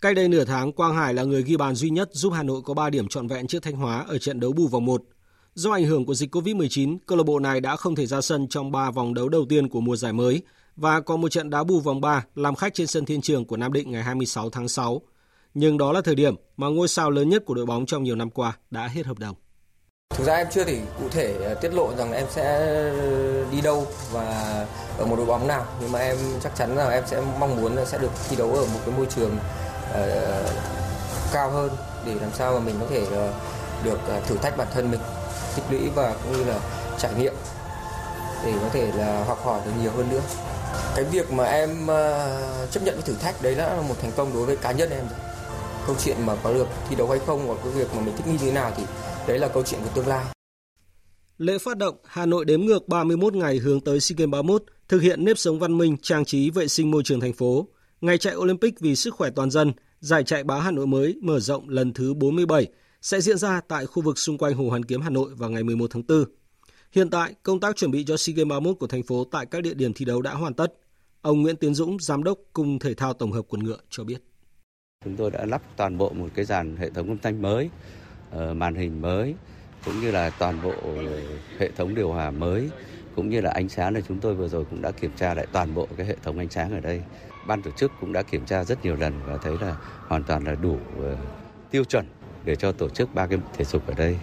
Cách 0.05 0.15
đây 0.15 0.27
nửa 0.27 0.43
tháng, 0.43 0.71
Quang 0.71 0.95
Hải 0.95 1.13
là 1.13 1.23
người 1.23 1.43
ghi 1.43 1.57
bàn 1.57 1.75
duy 1.75 1.89
nhất 1.89 2.09
giúp 2.11 2.33
Hà 2.33 2.43
Nội 2.43 2.61
có 2.65 2.73
3 2.73 2.89
điểm 2.89 3.07
trọn 3.07 3.27
vẹn 3.27 3.47
trước 3.47 3.63
Thanh 3.63 3.75
Hóa 3.75 4.05
ở 4.07 4.17
trận 4.17 4.39
đấu 4.39 4.51
bù 4.51 4.67
vòng 4.67 4.85
1. 4.85 5.01
Do 5.53 5.71
ảnh 5.71 5.85
hưởng 5.85 6.05
của 6.05 6.13
dịch 6.13 6.35
Covid-19, 6.35 6.97
câu 7.05 7.17
lạc 7.17 7.23
bộ 7.23 7.39
này 7.39 7.61
đã 7.61 7.75
không 7.75 7.95
thể 7.95 8.05
ra 8.05 8.21
sân 8.21 8.47
trong 8.47 8.71
3 8.71 8.91
vòng 8.91 9.13
đấu 9.13 9.29
đầu 9.29 9.45
tiên 9.49 9.69
của 9.69 9.81
mùa 9.81 9.95
giải 9.95 10.13
mới 10.13 10.41
và 10.75 10.99
có 11.01 11.15
một 11.15 11.29
trận 11.29 11.49
đá 11.49 11.63
bù 11.63 11.79
vòng 11.79 12.01
3 12.01 12.25
làm 12.35 12.55
khách 12.55 12.73
trên 12.73 12.87
sân 12.87 13.05
Thiên 13.05 13.21
Trường 13.21 13.45
của 13.45 13.57
Nam 13.57 13.73
Định 13.73 13.91
ngày 13.91 14.03
26 14.03 14.49
tháng 14.49 14.67
6. 14.67 15.01
Nhưng 15.53 15.77
đó 15.77 15.91
là 15.91 16.01
thời 16.01 16.15
điểm 16.15 16.35
mà 16.57 16.67
ngôi 16.67 16.87
sao 16.87 17.11
lớn 17.11 17.29
nhất 17.29 17.43
của 17.45 17.53
đội 17.53 17.65
bóng 17.65 17.85
trong 17.85 18.03
nhiều 18.03 18.15
năm 18.15 18.29
qua 18.29 18.57
đã 18.71 18.87
hết 18.87 19.05
hợp 19.05 19.19
đồng. 19.19 19.35
Thực 20.09 20.27
ra 20.27 20.33
em 20.35 20.47
chưa 20.51 20.63
thể 20.63 20.81
cụ 20.99 21.09
thể 21.09 21.33
ờ, 21.43 21.53
tiết 21.53 21.73
lộ 21.73 21.95
rằng 21.97 22.13
em 22.13 22.25
sẽ 22.29 22.71
đi 23.51 23.61
đâu 23.61 23.87
và 24.11 24.25
ở 24.97 25.05
một 25.05 25.15
đội 25.15 25.25
bóng 25.25 25.47
nào 25.47 25.65
nhưng 25.81 25.91
mà 25.91 25.99
em 25.99 26.17
chắc 26.43 26.55
chắn 26.55 26.75
là 26.75 26.89
em 26.89 27.03
sẽ 27.07 27.21
mong 27.39 27.61
muốn 27.61 27.75
là 27.75 27.85
sẽ 27.85 27.97
được 27.97 28.11
thi 28.29 28.35
đấu 28.35 28.49
ở 28.49 28.65
một 28.65 28.79
cái 28.85 28.95
môi 28.97 29.05
trường 29.05 29.37
uh, 29.95 30.49
cao 31.33 31.51
hơn 31.51 31.71
để 32.05 32.15
làm 32.21 32.31
sao 32.33 32.53
mà 32.53 32.59
mình 32.59 32.75
có 32.79 32.85
thể 32.89 33.01
uh, 33.01 33.33
được 33.83 33.99
uh, 34.17 34.27
thử 34.27 34.35
thách 34.37 34.57
bản 34.57 34.67
thân 34.73 34.91
mình 34.91 34.99
tích 35.55 35.63
lũy 35.69 35.89
và 35.95 36.15
cũng 36.23 36.37
như 36.37 36.43
là 36.43 36.59
trải 36.99 37.13
nghiệm 37.13 37.33
để 38.45 38.53
có 38.61 38.69
thể 38.73 38.91
là 38.91 39.23
học 39.23 39.39
hỏi 39.45 39.61
được 39.65 39.71
nhiều 39.81 39.91
hơn 39.91 40.09
nữa. 40.09 40.21
Cái 40.95 41.05
việc 41.05 41.31
mà 41.31 41.43
em 41.43 41.83
uh, 41.83 42.71
chấp 42.71 42.83
nhận 42.83 42.95
cái 42.95 43.03
thử 43.05 43.13
thách 43.13 43.41
đấy 43.41 43.55
là 43.55 43.81
một 43.81 43.95
thành 44.01 44.11
công 44.15 44.33
đối 44.33 44.45
với 44.45 44.55
cá 44.55 44.71
nhân 44.71 44.89
em 44.89 45.07
rồi. 45.09 45.19
Câu 45.87 45.95
chuyện 46.03 46.17
mà 46.25 46.35
có 46.43 46.53
được 46.53 46.67
thi 46.89 46.95
đấu 46.95 47.09
hay 47.09 47.19
không 47.25 47.47
hoặc 47.47 47.57
cái 47.63 47.73
việc 47.73 47.95
mà 47.95 48.01
mình 48.01 48.15
thích 48.17 48.27
nghi 48.27 48.31
như 48.31 48.37
thế 48.37 48.51
nào 48.51 48.71
thì 48.77 48.83
đấy 49.27 49.39
là 49.39 49.47
câu 49.47 49.63
chuyện 49.63 49.81
của 49.83 49.89
tương 49.95 50.07
lai. 50.07 50.25
Lễ 51.37 51.57
phát 51.57 51.77
động 51.77 51.95
Hà 52.05 52.25
Nội 52.25 52.45
đếm 52.45 52.61
ngược 52.61 52.87
31 52.87 53.33
ngày 53.33 53.57
hướng 53.57 53.81
tới 53.81 53.99
SEA 53.99 54.15
Games 54.17 54.31
31 54.31 54.63
thực 54.87 55.01
hiện 55.01 55.25
nếp 55.25 55.37
sống 55.37 55.59
văn 55.59 55.77
minh, 55.77 55.97
trang 56.01 56.25
trí 56.25 56.49
vệ 56.49 56.67
sinh 56.67 56.91
môi 56.91 57.03
trường 57.05 57.19
thành 57.19 57.33
phố. 57.33 57.67
Ngày 58.01 58.17
chạy 58.17 58.35
Olympic 58.35 58.79
vì 58.79 58.95
sức 58.95 59.13
khỏe 59.13 59.29
toàn 59.35 59.51
dân, 59.51 59.73
giải 60.05 60.23
chạy 60.23 60.43
báo 60.43 60.59
Hà 60.59 60.71
Nội 60.71 60.87
mới 60.87 61.15
mở 61.21 61.39
rộng 61.39 61.69
lần 61.69 61.93
thứ 61.93 62.13
47 62.13 62.67
sẽ 63.01 63.21
diễn 63.21 63.37
ra 63.37 63.61
tại 63.67 63.85
khu 63.85 64.03
vực 64.03 64.17
xung 64.17 64.37
quanh 64.37 64.53
Hồ 64.53 64.69
Hoàn 64.69 64.85
Kiếm 64.85 65.01
Hà 65.01 65.09
Nội 65.09 65.29
vào 65.35 65.49
ngày 65.49 65.63
11 65.63 65.87
tháng 65.91 66.03
4. 66.07 66.25
Hiện 66.91 67.09
tại, 67.09 67.33
công 67.43 67.59
tác 67.59 67.75
chuẩn 67.75 67.91
bị 67.91 68.03
cho 68.07 68.17
SEA 68.17 68.33
Games 68.35 68.49
31 68.49 68.79
của 68.79 68.87
thành 68.87 69.03
phố 69.03 69.23
tại 69.31 69.45
các 69.45 69.63
địa 69.63 69.73
điểm 69.73 69.93
thi 69.93 70.05
đấu 70.05 70.21
đã 70.21 70.33
hoàn 70.33 70.53
tất. 70.53 70.73
Ông 71.21 71.41
Nguyễn 71.41 71.55
Tiến 71.55 71.73
Dũng, 71.73 71.97
Giám 71.99 72.23
đốc 72.23 72.37
Cung 72.53 72.79
Thể 72.79 72.93
thao 72.93 73.13
Tổng 73.13 73.31
hợp 73.31 73.41
Quần 73.49 73.63
ngựa 73.63 73.77
cho 73.89 74.03
biết. 74.03 74.17
Chúng 75.05 75.15
tôi 75.15 75.31
đã 75.31 75.45
lắp 75.45 75.61
toàn 75.77 75.97
bộ 75.97 76.09
một 76.09 76.27
cái 76.35 76.45
dàn 76.45 76.77
hệ 76.77 76.89
thống 76.89 77.07
âm 77.07 77.17
thanh 77.17 77.41
mới, 77.41 77.69
ờ, 78.31 78.53
màn 78.53 78.75
hình 78.75 79.01
mới, 79.01 79.35
cũng 79.85 80.01
như 80.01 80.11
là 80.11 80.29
toàn 80.29 80.61
bộ 80.63 80.73
ờ, 80.81 81.21
hệ 81.57 81.71
thống 81.71 81.95
điều 81.95 82.11
hòa 82.11 82.31
mới, 82.31 82.69
cũng 83.15 83.29
như 83.29 83.41
là 83.41 83.51
ánh 83.51 83.69
sáng 83.69 83.93
này 83.93 84.03
chúng 84.07 84.19
tôi 84.19 84.35
vừa 84.35 84.47
rồi 84.47 84.65
cũng 84.69 84.81
đã 84.81 84.91
kiểm 84.91 85.11
tra 85.17 85.33
lại 85.33 85.47
toàn 85.51 85.75
bộ 85.75 85.87
cái 85.97 86.05
hệ 86.05 86.15
thống 86.23 86.37
ánh 86.37 86.49
sáng 86.49 86.71
ở 86.71 86.79
đây. 86.79 87.01
Ban 87.47 87.61
tổ 87.61 87.71
chức 87.71 87.91
cũng 88.01 88.13
đã 88.13 88.23
kiểm 88.23 88.45
tra 88.45 88.63
rất 88.63 88.85
nhiều 88.85 88.95
lần 88.95 89.13
và 89.25 89.37
thấy 89.37 89.55
là 89.61 89.75
hoàn 90.07 90.23
toàn 90.23 90.43
là 90.43 90.55
đủ 90.55 90.77
ờ, 91.01 91.17
tiêu 91.71 91.83
chuẩn 91.83 92.05
để 92.45 92.55
cho 92.55 92.71
tổ 92.71 92.89
chức 92.89 93.15
ba 93.15 93.27
cái 93.27 93.39
thể 93.57 93.65
dục 93.65 93.87
ở 93.87 93.93
đây. 93.93 94.17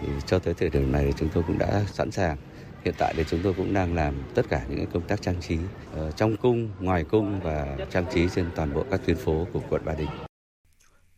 Thì 0.00 0.08
cho 0.26 0.38
tới 0.38 0.54
thời 0.54 0.70
điểm 0.70 0.92
này 0.92 1.12
chúng 1.16 1.28
tôi 1.34 1.44
cũng 1.46 1.58
đã 1.58 1.84
sẵn 1.92 2.10
sàng. 2.10 2.36
Hiện 2.84 2.94
tại 2.98 3.14
thì 3.16 3.24
chúng 3.28 3.40
tôi 3.42 3.54
cũng 3.56 3.74
đang 3.74 3.94
làm 3.94 4.14
tất 4.34 4.42
cả 4.48 4.62
những 4.68 4.86
công 4.92 5.02
tác 5.02 5.22
trang 5.22 5.40
trí 5.40 5.54
uh, 5.56 6.16
trong 6.16 6.36
cung, 6.36 6.70
ngoài 6.80 7.04
cung 7.04 7.40
và 7.40 7.76
trang 7.90 8.04
trí 8.14 8.28
trên 8.28 8.46
toàn 8.56 8.74
bộ 8.74 8.84
các 8.90 9.00
tuyến 9.06 9.16
phố 9.16 9.46
của 9.52 9.60
quận 9.70 9.82
Ba 9.84 9.94
Đình. 9.94 10.08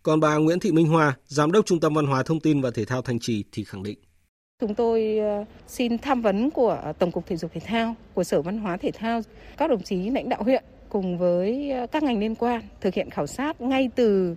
Còn 0.03 0.21
bà 0.21 0.37
Nguyễn 0.37 0.61
Thị 0.61 0.73
Minh 0.73 0.87
Hoa, 0.87 1.17
Giám 1.27 1.53
đốc 1.53 1.67
Trung 1.67 1.81
tâm 1.81 1.95
Văn 1.95 2.07
hóa 2.07 2.23
Thông 2.23 2.41
tin 2.41 2.61
và 2.61 2.71
Thể 2.75 2.85
thao 2.85 3.03
Thanh 3.03 3.19
Trì 3.21 3.45
thì 3.53 3.65
khẳng 3.65 3.83
định. 3.83 3.99
Chúng 4.61 4.75
tôi 4.75 5.19
ờ, 5.19 5.45
xin 5.67 5.99
tham 5.99 6.23
vấn 6.23 6.51
của 6.51 6.93
Tổng 6.99 7.13
cục 7.13 7.27
Thể 7.27 7.37
dục 7.37 7.51
Thể 7.55 7.61
thao, 7.61 7.95
của 8.15 8.25
Sở 8.25 8.43
Văn 8.43 8.59
hóa 8.59 8.77
Thể 8.77 8.91
thao, 8.91 9.21
các 9.57 9.71
đồng 9.71 9.83
chí 9.83 10.11
lãnh 10.11 10.29
đạo 10.29 10.43
huyện 10.43 10.65
cùng 10.93 11.19
với 11.19 11.71
ờ, 11.71 11.87
các 11.87 12.03
ngành 12.03 12.19
liên 12.19 12.35
quan 12.35 12.63
thực 12.81 12.95
hiện 12.95 13.11
khảo 13.11 13.27
sát 13.27 13.61
ngay 13.61 13.91
từ 13.95 14.37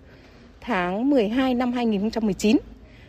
tháng 0.60 1.10
12 1.10 1.54
năm 1.54 1.72
2019 1.72 2.56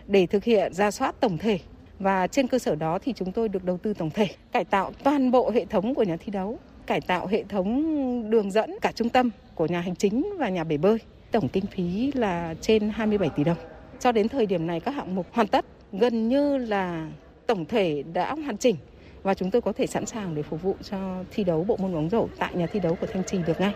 để 0.08 0.26
thực 0.26 0.44
hiện 0.44 0.74
ra 0.74 0.92
soát 0.92 1.16
tổng 1.20 1.38
thể 1.38 1.60
và 2.00 2.28
trên 2.28 2.48
cơ 2.48 2.60
sở 2.60 2.76
đó 2.76 3.00
thì 3.04 3.14
chúng 3.14 3.32
tôi 3.32 3.50
được 3.50 3.64
đầu 3.64 3.78
tư 3.78 3.94
tổng 3.94 4.10
thể, 4.10 4.28
cải 4.52 4.66
tạo 4.66 4.92
toàn 5.04 5.32
bộ 5.32 5.52
hệ 5.52 5.66
thống 5.66 5.96
của 5.96 6.04
nhà 6.04 6.18
thi 6.18 6.32
đấu, 6.32 6.60
cải 6.86 7.02
tạo 7.02 7.28
hệ 7.28 7.44
thống 7.44 8.30
đường 8.30 8.52
dẫn 8.52 8.76
cả 8.82 8.92
trung 8.92 9.10
tâm 9.10 9.30
của 9.56 9.66
nhà 9.66 9.82
hành 9.82 9.96
chính 9.96 10.30
và 10.40 10.50
nhà 10.50 10.64
bể 10.64 10.78
bơi. 10.78 10.98
Tổng 11.32 11.48
kinh 11.48 11.66
phí 11.66 12.12
là 12.16 12.56
trên 12.62 12.90
27 12.90 13.30
tỷ 13.36 13.44
đồng. 13.44 13.58
Cho 14.00 14.12
đến 14.12 14.28
thời 14.30 14.46
điểm 14.46 14.68
này 14.68 14.80
các 14.80 14.92
hạng 14.92 15.16
mục 15.16 15.28
hoàn 15.32 15.48
tất, 15.48 15.66
gần 15.92 16.30
như 16.30 16.58
là 16.58 17.10
tổng 17.48 17.66
thể 17.66 18.04
đã 18.14 18.34
hoàn 18.34 18.58
chỉnh 18.58 18.76
và 19.24 19.34
chúng 19.34 19.52
tôi 19.52 19.62
có 19.62 19.74
thể 19.74 19.88
sẵn 19.88 20.06
sàng 20.06 20.36
để 20.36 20.44
phục 20.44 20.62
vụ 20.62 20.76
cho 20.84 21.24
thi 21.32 21.44
đấu 21.44 21.64
bộ 21.64 21.78
môn 21.78 21.94
bóng 21.94 22.10
rổ 22.10 22.28
tại 22.38 22.56
nhà 22.56 22.68
thi 22.72 22.80
đấu 22.80 22.98
của 23.02 23.08
Thanh 23.14 23.24
Trì 23.24 23.38
được 23.48 23.60
ngay. 23.60 23.74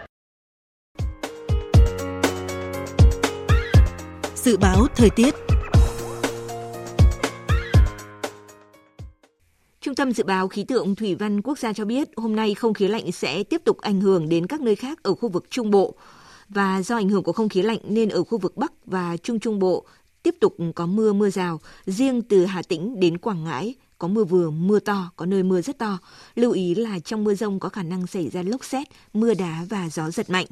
Dự 4.36 4.58
báo 4.58 4.88
thời 4.96 5.10
tiết 5.10 5.36
Trung 9.82 9.96
tâm 9.96 10.12
Dự 10.12 10.24
báo 10.24 10.48
Khí 10.48 10.64
tượng 10.64 10.96
Thủy 10.96 11.16
văn 11.16 11.42
Quốc 11.42 11.60
gia 11.60 11.74
cho 11.74 11.86
biết 11.86 12.10
hôm 12.18 12.36
nay 12.36 12.54
không 12.54 12.74
khí 12.74 12.88
lạnh 12.88 13.12
sẽ 13.12 13.44
tiếp 13.44 13.62
tục 13.66 13.78
ảnh 13.78 14.02
hưởng 14.02 14.30
đến 14.30 14.48
các 14.48 14.62
nơi 14.62 14.76
khác 14.76 15.04
ở 15.04 15.16
khu 15.16 15.30
vực 15.30 15.46
Trung 15.50 15.72
Bộ. 15.72 15.96
Và 16.50 16.82
do 16.82 16.96
ảnh 16.96 17.10
hưởng 17.10 17.24
của 17.24 17.34
không 17.34 17.50
khí 17.50 17.62
lạnh 17.62 17.80
nên 17.84 18.10
ở 18.10 18.24
khu 18.24 18.38
vực 18.38 18.58
Bắc 18.58 18.72
và 18.86 19.18
Trung 19.18 19.39
Trung 19.39 19.60
Bộ 19.60 19.86
tiếp 20.24 20.36
tục 20.39 20.56
có 20.76 20.86
mưa 20.86 21.14
mưa 21.14 21.30
rào, 21.30 21.60
riêng 21.86 22.22
từ 22.22 22.46
Hà 22.46 22.62
Tĩnh 22.62 23.00
đến 23.00 23.18
Quảng 23.18 23.44
Ngãi 23.44 23.76
có 24.02 24.08
mưa 24.08 24.24
vừa, 24.24 24.49
mưa 24.49 24.80
to, 24.80 25.12
có 25.16 25.26
nơi 25.26 25.43
mưa 25.43 25.62
rất 25.62 25.78
to. 25.78 25.97
Lưu 26.36 26.52
ý 26.52 26.76
là 26.76 26.99
trong 26.99 27.24
mưa 27.24 27.34
rông 27.34 27.60
có 27.60 27.70
khả 27.70 27.84
năng 27.84 28.08
xảy 28.08 28.30
ra 28.30 28.41
lốc 28.41 28.66
xét, 28.66 28.88
mưa 29.14 29.34
đá 29.34 29.66
và 29.70 29.89
gió 29.89 30.10
giật 30.10 30.30
mạnh. 30.30 30.45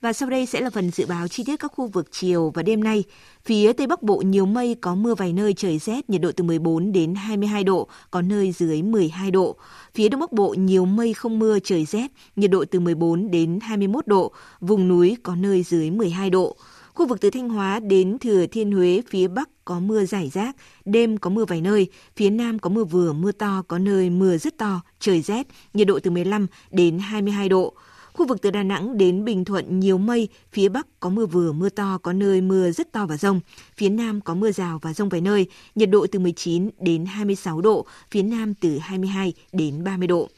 Và 0.00 0.12
sau 0.12 0.30
đây 0.30 0.46
sẽ 0.46 0.60
là 0.60 0.70
phần 0.70 0.90
dự 0.90 1.06
báo 1.06 1.28
chi 1.28 1.44
tiết 1.46 1.56
các 1.56 1.72
khu 1.74 1.86
vực 1.86 2.08
chiều 2.10 2.52
và 2.54 2.62
đêm 2.62 2.84
nay. 2.84 3.04
Phía 3.44 3.72
Tây 3.72 3.86
Bắc 3.86 4.02
Bộ 4.02 4.16
nhiều 4.16 4.46
mây, 4.46 4.76
có 4.80 4.94
mưa 4.94 5.14
vài 5.14 5.32
nơi 5.32 5.54
trời 5.54 5.78
rét, 5.78 6.10
nhiệt 6.10 6.20
độ 6.20 6.32
từ 6.32 6.44
14 6.44 6.92
đến 6.92 7.14
22 7.14 7.64
độ, 7.64 7.88
có 8.10 8.22
nơi 8.22 8.52
dưới 8.52 8.82
12 8.82 9.30
độ. 9.30 9.56
Phía 9.94 10.08
Đông 10.08 10.20
Bắc 10.20 10.32
Bộ 10.32 10.54
nhiều 10.58 10.84
mây 10.84 11.14
không 11.14 11.38
mưa 11.38 11.58
trời 11.64 11.84
rét, 11.84 12.06
nhiệt 12.36 12.50
độ 12.50 12.64
từ 12.70 12.80
14 12.80 13.30
đến 13.30 13.58
21 13.62 14.06
độ, 14.06 14.32
vùng 14.60 14.88
núi 14.88 15.16
có 15.22 15.34
nơi 15.34 15.62
dưới 15.62 15.90
12 15.90 16.30
độ. 16.30 16.56
Khu 16.96 17.06
vực 17.06 17.20
từ 17.20 17.30
Thanh 17.30 17.48
Hóa 17.48 17.80
đến 17.80 18.18
Thừa 18.18 18.46
Thiên 18.46 18.72
Huế 18.72 19.02
phía 19.08 19.28
Bắc 19.28 19.48
có 19.64 19.80
mưa 19.80 20.04
rải 20.04 20.28
rác, 20.28 20.56
đêm 20.84 21.18
có 21.18 21.30
mưa 21.30 21.44
vài 21.44 21.60
nơi, 21.60 21.86
phía 22.16 22.30
Nam 22.30 22.58
có 22.58 22.70
mưa 22.70 22.84
vừa, 22.84 23.12
mưa 23.12 23.32
to, 23.32 23.62
có 23.68 23.78
nơi 23.78 24.10
mưa 24.10 24.36
rất 24.36 24.58
to, 24.58 24.80
trời 25.00 25.20
rét, 25.20 25.46
nhiệt 25.74 25.86
độ 25.86 25.98
từ 26.02 26.10
15 26.10 26.46
đến 26.70 26.98
22 26.98 27.48
độ. 27.48 27.74
Khu 28.12 28.26
vực 28.26 28.42
từ 28.42 28.50
Đà 28.50 28.62
Nẵng 28.62 28.98
đến 28.98 29.24
Bình 29.24 29.44
Thuận 29.44 29.80
nhiều 29.80 29.98
mây, 29.98 30.28
phía 30.52 30.68
Bắc 30.68 30.86
có 31.00 31.10
mưa 31.10 31.26
vừa, 31.26 31.52
mưa 31.52 31.68
to, 31.68 31.98
có 32.02 32.12
nơi 32.12 32.40
mưa 32.40 32.70
rất 32.70 32.92
to 32.92 33.06
và 33.06 33.16
rông. 33.16 33.40
Phía 33.76 33.88
Nam 33.88 34.20
có 34.20 34.34
mưa 34.34 34.52
rào 34.52 34.78
và 34.82 34.92
rông 34.92 35.08
vài 35.08 35.20
nơi, 35.20 35.46
nhiệt 35.74 35.90
độ 35.90 36.06
từ 36.12 36.18
19 36.18 36.70
đến 36.80 37.04
26 37.04 37.60
độ, 37.60 37.86
phía 38.10 38.22
Nam 38.22 38.54
từ 38.54 38.78
22 38.78 39.32
đến 39.52 39.84
30 39.84 40.08
độ. 40.08 40.28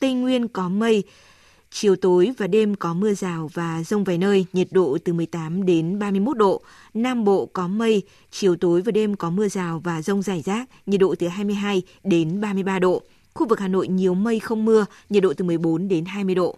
Tây 0.00 0.14
Nguyên 0.14 0.48
có 0.48 0.68
mây, 0.68 1.04
Chiều 1.78 1.96
tối 1.96 2.32
và 2.38 2.46
đêm 2.46 2.74
có 2.74 2.94
mưa 2.94 3.14
rào 3.14 3.50
và 3.54 3.82
rông 3.86 4.04
vài 4.04 4.18
nơi, 4.18 4.46
nhiệt 4.52 4.68
độ 4.70 4.98
từ 5.04 5.12
18 5.12 5.66
đến 5.66 5.98
31 5.98 6.36
độ. 6.36 6.62
Nam 6.94 7.24
Bộ 7.24 7.46
có 7.46 7.68
mây, 7.68 8.02
chiều 8.30 8.56
tối 8.56 8.82
và 8.82 8.92
đêm 8.92 9.16
có 9.16 9.30
mưa 9.30 9.48
rào 9.48 9.80
và 9.84 10.02
rông 10.02 10.22
rải 10.22 10.42
rác, 10.42 10.68
nhiệt 10.86 11.00
độ 11.00 11.14
từ 11.18 11.28
22 11.28 11.82
đến 12.04 12.40
33 12.40 12.78
độ. 12.78 13.02
Khu 13.34 13.48
vực 13.48 13.60
Hà 13.60 13.68
Nội 13.68 13.88
nhiều 13.88 14.14
mây 14.14 14.40
không 14.40 14.64
mưa, 14.64 14.86
nhiệt 15.10 15.22
độ 15.22 15.32
từ 15.36 15.44
14 15.44 15.88
đến 15.88 16.04
20 16.04 16.34
độ. 16.34 16.56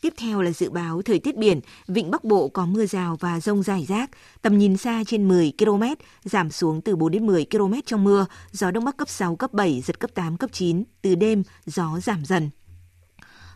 Tiếp 0.00 0.14
theo 0.16 0.42
là 0.42 0.50
dự 0.50 0.70
báo 0.70 1.02
thời 1.02 1.18
tiết 1.18 1.36
biển, 1.36 1.60
vịnh 1.88 2.10
Bắc 2.10 2.24
Bộ 2.24 2.48
có 2.48 2.66
mưa 2.66 2.86
rào 2.86 3.16
và 3.20 3.40
rông 3.40 3.62
rải 3.62 3.84
rác, 3.88 4.10
tầm 4.42 4.58
nhìn 4.58 4.76
xa 4.76 5.02
trên 5.06 5.28
10 5.28 5.52
km, 5.58 5.82
giảm 6.24 6.50
xuống 6.50 6.80
từ 6.80 6.96
4 6.96 7.12
đến 7.12 7.26
10 7.26 7.46
km 7.50 7.74
trong 7.86 8.04
mưa, 8.04 8.26
gió 8.52 8.70
Đông 8.70 8.84
Bắc 8.84 8.96
cấp 8.96 9.08
6, 9.08 9.36
cấp 9.36 9.52
7, 9.52 9.80
giật 9.80 10.00
cấp 10.00 10.10
8, 10.14 10.36
cấp 10.36 10.50
9, 10.52 10.84
từ 11.02 11.14
đêm 11.14 11.42
gió 11.66 11.98
giảm 12.02 12.24
dần. 12.24 12.50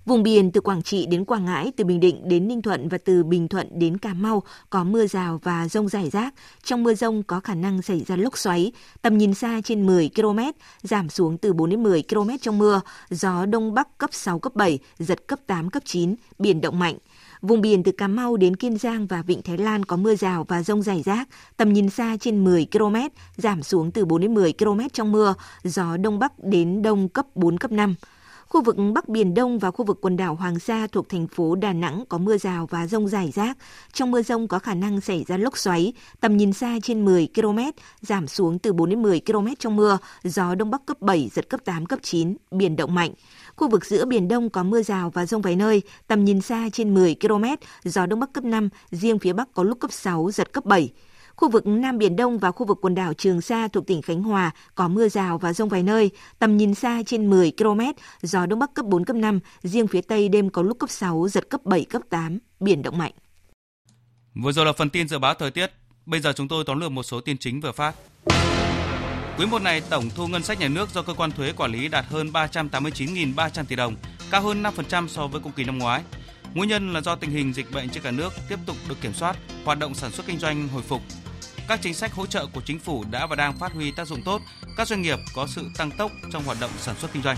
Vùng 0.05 0.23
biển 0.23 0.51
từ 0.51 0.61
Quảng 0.61 0.83
Trị 0.83 1.07
đến 1.07 1.25
Quảng 1.25 1.45
Ngãi, 1.45 1.73
từ 1.77 1.85
Bình 1.85 2.01
Định 2.01 2.29
đến 2.29 2.49
Ninh 2.49 2.63
Thuận 2.63 2.89
và 2.89 2.99
từ 2.99 3.25
Bình 3.25 3.49
Thuận 3.49 3.69
đến 3.79 3.99
Cà 3.99 4.15
Mau 4.15 4.43
có 4.71 4.85
mưa 4.85 5.07
rào 5.07 5.41
và 5.43 5.69
rông 5.69 5.89
rải 5.89 6.11
rác. 6.11 6.35
Trong 6.65 6.83
mưa 6.83 6.95
rông 6.95 7.23
có 7.23 7.41
khả 7.41 7.55
năng 7.55 7.83
xảy 7.83 8.05
ra 8.07 8.17
lốc 8.17 8.39
xoáy, 8.39 8.73
tầm 9.03 9.19
nhìn 9.19 9.35
xa 9.35 9.61
trên 9.65 9.87
10 9.87 10.11
km, 10.17 10.39
giảm 10.83 11.09
xuống 11.09 11.39
từ 11.39 11.53
4 11.53 11.71
đến 11.71 11.83
10 11.83 12.03
km 12.03 12.31
trong 12.41 12.59
mưa, 12.59 12.81
gió 13.11 13.47
Đông 13.47 13.75
Bắc 13.75 13.99
cấp 13.99 14.11
6, 14.13 14.39
cấp 14.39 14.55
7, 14.55 14.79
giật 14.99 15.27
cấp 15.27 15.39
8, 15.47 15.71
cấp 15.71 15.83
9, 15.87 16.15
biển 16.39 16.61
động 16.61 16.79
mạnh. 16.79 16.97
Vùng 17.43 17.61
biển 17.61 17.83
từ 17.83 17.93
Cà 17.93 18.09
Mau 18.09 18.37
đến 18.37 18.57
Kiên 18.57 18.79
Giang 18.79 19.07
và 19.07 19.23
Vịnh 19.23 19.43
Thái 19.43 19.59
Lan 19.59 19.85
có 19.85 19.97
mưa 19.97 20.15
rào 20.15 20.45
và 20.49 20.63
rông 20.63 20.83
rải 20.83 21.03
rác, 21.03 21.29
tầm 21.57 21.73
nhìn 21.73 21.91
xa 21.91 22.17
trên 22.21 22.45
10 22.45 22.67
km, 22.73 22.97
giảm 23.37 23.63
xuống 23.63 23.91
từ 23.91 24.05
4 24.05 24.21
đến 24.21 24.35
10 24.35 24.53
km 24.53 24.81
trong 24.93 25.13
mưa, 25.13 25.35
gió 25.65 25.97
Đông 25.97 26.19
Bắc 26.19 26.33
đến 26.45 26.83
Đông 26.83 27.09
cấp 27.09 27.27
4, 27.35 27.59
cấp 27.59 27.73
5. 27.73 27.95
Khu 28.51 28.63
vực 28.63 28.77
Bắc 28.95 29.09
Biển 29.09 29.35
Đông 29.35 29.59
và 29.59 29.71
khu 29.71 29.85
vực 29.85 29.99
quần 30.01 30.17
đảo 30.17 30.35
Hoàng 30.35 30.59
Sa 30.59 30.87
thuộc 30.93 31.09
thành 31.09 31.27
phố 31.27 31.55
Đà 31.55 31.73
Nẵng 31.73 32.05
có 32.09 32.19
mưa 32.19 32.39
rào 32.39 32.67
và 32.67 32.87
rông 32.87 33.09
rải 33.09 33.31
rác. 33.31 33.59
Trong 33.93 34.11
mưa 34.11 34.23
rông 34.23 34.49
có 34.49 34.59
khả 34.59 34.75
năng 34.75 35.01
xảy 35.01 35.25
ra 35.29 35.37
lốc 35.37 35.59
xoáy, 35.59 35.93
tầm 36.21 36.37
nhìn 36.37 36.53
xa 36.53 36.79
trên 36.83 37.05
10 37.05 37.29
km, 37.35 37.59
giảm 38.01 38.29
xuống 38.29 38.59
từ 38.59 38.73
4 38.73 38.91
đến 38.91 39.03
10 39.03 39.21
km 39.27 39.47
trong 39.59 39.77
mưa, 39.77 39.99
gió 40.25 40.55
Đông 40.55 40.71
Bắc 40.71 40.87
cấp 40.87 41.01
7, 41.01 41.31
giật 41.35 41.49
cấp 41.49 41.61
8, 41.65 41.87
cấp 41.87 41.99
9, 42.03 42.37
biển 42.51 42.77
động 42.77 42.95
mạnh. 42.95 43.13
Khu 43.57 43.69
vực 43.69 43.85
giữa 43.85 44.05
Biển 44.05 44.29
Đông 44.29 44.51
có 44.51 44.63
mưa 44.63 44.83
rào 44.83 45.11
và 45.11 45.27
rông 45.27 45.43
vài 45.43 45.57
nơi, 45.57 45.83
tầm 46.07 46.25
nhìn 46.25 46.41
xa 46.41 46.69
trên 46.73 46.95
10 46.95 47.17
km, 47.21 47.45
gió 47.85 48.07
Đông 48.07 48.21
Bắc 48.21 48.33
cấp 48.33 48.45
5, 48.45 48.69
riêng 48.91 49.19
phía 49.19 49.33
Bắc 49.33 49.55
có 49.55 49.63
lúc 49.63 49.81
cấp 49.81 49.93
6, 49.93 50.31
giật 50.31 50.53
cấp 50.53 50.65
7. 50.65 50.91
Khu 51.41 51.49
vực 51.49 51.67
Nam 51.67 51.99
Biển 51.99 52.17
Đông 52.17 52.39
và 52.39 52.51
khu 52.51 52.67
vực 52.67 52.79
quần 52.83 52.95
đảo 52.95 53.15
Trường 53.15 53.41
Sa 53.41 53.69
thuộc 53.69 53.87
tỉnh 53.87 54.03
Khánh 54.03 54.23
Hòa 54.23 54.51
có 54.75 54.89
mưa 54.89 55.09
rào 55.09 55.39
và 55.39 55.53
rông 55.53 55.69
vài 55.69 55.83
nơi, 55.83 56.11
tầm 56.39 56.57
nhìn 56.57 56.75
xa 56.75 57.03
trên 57.07 57.31
10 57.31 57.53
km, 57.59 57.81
gió 58.23 58.47
Đông 58.47 58.59
Bắc 58.59 58.75
cấp 58.75 58.87
4, 58.87 59.05
cấp 59.05 59.17
5, 59.17 59.41
riêng 59.63 59.87
phía 59.87 60.01
Tây 60.01 60.29
đêm 60.29 60.51
có 60.51 60.63
lúc 60.63 60.79
cấp 60.79 60.91
6, 60.91 61.29
giật 61.29 61.51
cấp 61.51 61.61
7, 61.65 61.85
cấp 61.85 62.03
8, 62.11 62.39
biển 62.61 62.83
động 62.83 62.99
mạnh. 62.99 63.13
Vừa 64.35 64.53
rồi 64.53 64.67
là 64.67 64.73
phần 64.73 64.91
tin 64.91 65.09
dự 65.09 65.19
báo 65.19 65.35
thời 65.35 65.51
tiết, 65.51 65.71
bây 66.07 66.21
giờ 66.21 66.33
chúng 66.33 66.49
tôi 66.49 66.65
tóm 66.67 66.81
lược 66.81 66.93
một 66.93 67.03
số 67.03 67.21
tin 67.21 67.39
chính 67.39 67.61
vừa 67.61 67.73
phát. 67.73 67.95
Quý 69.39 69.47
một 69.47 69.63
này, 69.63 69.81
tổng 69.91 70.05
thu 70.17 70.27
ngân 70.27 70.43
sách 70.43 70.61
nhà 70.61 70.69
nước 70.69 70.89
do 70.95 71.03
cơ 71.03 71.15
quan 71.15 71.33
thuế 71.33 71.53
quản 71.53 71.73
lý 71.73 71.89
đạt 71.89 72.05
hơn 72.09 72.31
389.300 72.33 73.65
tỷ 73.65 73.77
đồng, 73.77 73.97
cao 74.31 74.43
hơn 74.43 74.63
5% 74.63 75.09
so 75.09 75.27
với 75.27 75.41
cùng 75.41 75.53
kỳ 75.53 75.65
năm 75.65 75.79
ngoái. 75.79 76.03
Nguyên 76.55 76.69
nhân 76.69 76.93
là 76.93 77.01
do 77.01 77.17
tình 77.17 77.31
hình 77.31 77.53
dịch 77.53 77.73
bệnh 77.73 77.89
trên 77.89 78.03
cả 78.03 78.11
nước 78.11 78.33
tiếp 78.49 78.59
tục 78.67 78.77
được 78.89 79.01
kiểm 79.01 79.13
soát, 79.13 79.37
hoạt 79.65 79.79
động 79.79 79.95
sản 79.95 80.11
xuất 80.11 80.27
kinh 80.27 80.39
doanh 80.39 80.69
hồi 80.69 80.83
phục. 80.83 81.03
Các 81.71 81.79
chính 81.83 81.95
sách 81.95 82.13
hỗ 82.13 82.27
trợ 82.27 82.47
của 82.47 82.61
chính 82.61 82.79
phủ 82.79 83.05
đã 83.11 83.27
và 83.27 83.37
đang 83.37 83.59
phát 83.59 83.73
huy 83.73 83.91
tác 83.91 84.07
dụng 84.07 84.23
tốt, 84.23 84.43
các 84.77 84.89
doanh 84.89 85.03
nghiệp 85.03 85.19
có 85.35 85.47
sự 85.47 85.67
tăng 85.79 85.91
tốc 85.91 86.13
trong 86.33 86.45
hoạt 86.45 86.59
động 86.61 86.71
sản 86.79 86.97
xuất 86.99 87.13
kinh 87.13 87.23
doanh. 87.23 87.37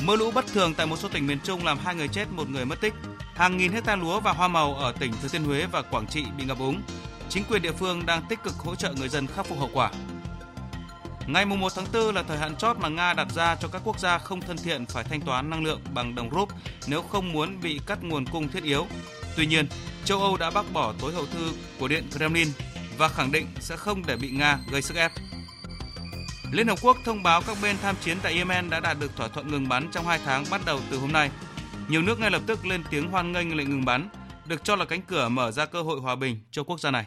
Mưa 0.00 0.16
lũ 0.16 0.30
bất 0.30 0.46
thường 0.46 0.74
tại 0.74 0.86
một 0.86 0.96
số 0.96 1.08
tỉnh 1.08 1.26
miền 1.26 1.38
Trung 1.44 1.64
làm 1.64 1.78
hai 1.78 1.94
người 1.94 2.08
chết, 2.08 2.30
một 2.30 2.48
người 2.48 2.64
mất 2.64 2.80
tích. 2.80 2.94
Hàng 3.34 3.56
nghìn 3.56 3.72
hecta 3.72 3.96
lúa 3.96 4.20
và 4.20 4.32
hoa 4.32 4.48
màu 4.48 4.74
ở 4.74 4.92
tỉnh 4.92 5.12
Thừa 5.22 5.28
Thiên 5.28 5.44
Huế 5.44 5.66
và 5.66 5.82
Quảng 5.82 6.06
Trị 6.06 6.24
bị 6.38 6.44
ngập 6.44 6.58
úng. 6.58 6.82
Chính 7.28 7.44
quyền 7.44 7.62
địa 7.62 7.72
phương 7.72 8.06
đang 8.06 8.22
tích 8.28 8.42
cực 8.42 8.54
hỗ 8.54 8.74
trợ 8.74 8.92
người 8.92 9.08
dân 9.08 9.26
khắc 9.26 9.46
phục 9.46 9.58
hậu 9.58 9.70
quả. 9.72 9.90
Ngày 11.26 11.44
1 11.44 11.72
tháng 11.74 11.86
4 11.92 12.14
là 12.14 12.22
thời 12.22 12.38
hạn 12.38 12.56
chót 12.56 12.78
mà 12.78 12.88
Nga 12.88 13.14
đặt 13.14 13.28
ra 13.34 13.56
cho 13.56 13.68
các 13.68 13.82
quốc 13.84 13.98
gia 13.98 14.18
không 14.18 14.40
thân 14.40 14.56
thiện 14.56 14.86
phải 14.86 15.04
thanh 15.04 15.20
toán 15.20 15.50
năng 15.50 15.64
lượng 15.64 15.80
bằng 15.94 16.14
đồng 16.14 16.30
rúp 16.30 16.48
nếu 16.86 17.02
không 17.02 17.32
muốn 17.32 17.60
bị 17.60 17.80
cắt 17.86 18.02
nguồn 18.02 18.26
cung 18.26 18.48
thiết 18.48 18.62
yếu. 18.62 18.86
Tuy 19.36 19.46
nhiên, 19.46 19.66
châu 20.04 20.20
Âu 20.20 20.36
đã 20.36 20.50
bác 20.50 20.72
bỏ 20.72 20.94
tối 21.00 21.12
hậu 21.12 21.26
thư 21.26 21.52
của 21.78 21.88
Điện 21.88 22.04
Kremlin 22.10 22.48
và 22.98 23.08
khẳng 23.08 23.32
định 23.32 23.46
sẽ 23.60 23.76
không 23.76 24.02
để 24.06 24.16
bị 24.16 24.30
Nga 24.30 24.58
gây 24.72 24.82
sức 24.82 24.96
ép. 24.96 25.12
Liên 26.52 26.68
Hợp 26.68 26.78
Quốc 26.82 26.96
thông 27.04 27.22
báo 27.22 27.42
các 27.46 27.56
bên 27.62 27.76
tham 27.82 27.96
chiến 28.00 28.18
tại 28.22 28.34
Yemen 28.34 28.70
đã 28.70 28.80
đạt 28.80 28.96
được 29.00 29.16
thỏa 29.16 29.28
thuận 29.28 29.48
ngừng 29.48 29.68
bắn 29.68 29.88
trong 29.92 30.06
2 30.06 30.20
tháng 30.24 30.44
bắt 30.50 30.60
đầu 30.66 30.80
từ 30.90 30.98
hôm 30.98 31.12
nay. 31.12 31.30
Nhiều 31.88 32.02
nước 32.02 32.18
ngay 32.18 32.30
lập 32.30 32.42
tức 32.46 32.66
lên 32.66 32.82
tiếng 32.90 33.10
hoan 33.10 33.32
nghênh 33.32 33.56
lệnh 33.56 33.70
ngừng 33.70 33.84
bắn, 33.84 34.08
được 34.46 34.64
cho 34.64 34.76
là 34.76 34.84
cánh 34.84 35.02
cửa 35.02 35.28
mở 35.28 35.50
ra 35.50 35.66
cơ 35.66 35.82
hội 35.82 36.00
hòa 36.00 36.16
bình 36.16 36.40
cho 36.50 36.64
quốc 36.64 36.80
gia 36.80 36.90
này. 36.90 37.06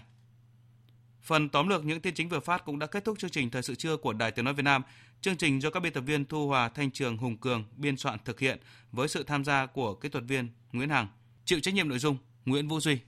Phần 1.22 1.50
tóm 1.50 1.68
lược 1.68 1.86
những 1.86 2.02
tin 2.02 2.14
chính 2.14 2.30
vừa 2.30 2.39
phát 2.39 2.66
cũng 2.66 2.80
đã 2.80 2.88
kết 2.88 3.06
thúc 3.06 3.20
chương 3.20 3.30
trình 3.30 3.50
Thời 3.50 3.62
sự 3.62 3.76
trưa 3.76 3.98
của 3.98 4.14
Đài 4.14 4.32
Tiếng 4.32 4.45
Nói 4.45 4.54
Việt 4.54 4.64
Nam. 4.64 4.82
Chương 5.22 5.38
trình 5.38 5.62
do 5.62 5.70
các 5.70 5.80
biên 5.80 5.93
tập 5.93 6.02
viên 6.02 6.26
Thu 6.26 6.48
Hòa, 6.48 6.70
Thanh 6.70 6.91
Trường, 6.91 7.18
Hùng 7.18 7.38
Cường 7.38 7.64
biên 7.76 7.98
soạn 7.98 8.20
thực 8.26 8.39
hiện 8.39 8.60
với 8.91 9.08
sự 9.08 9.24
tham 9.24 9.45
gia 9.45 9.66
của 9.66 9.95
kỹ 9.95 10.10
thuật 10.10 10.24
viên 10.28 10.50
Nguyễn 10.72 10.89
Hằng. 10.89 11.08
Chịu 11.45 11.60
trách 11.60 11.74
nhiệm 11.74 11.89
nội 11.89 12.00
dung 12.00 12.18
Nguyễn 12.48 12.68
Vũ 12.68 12.80
Duy. 12.80 13.00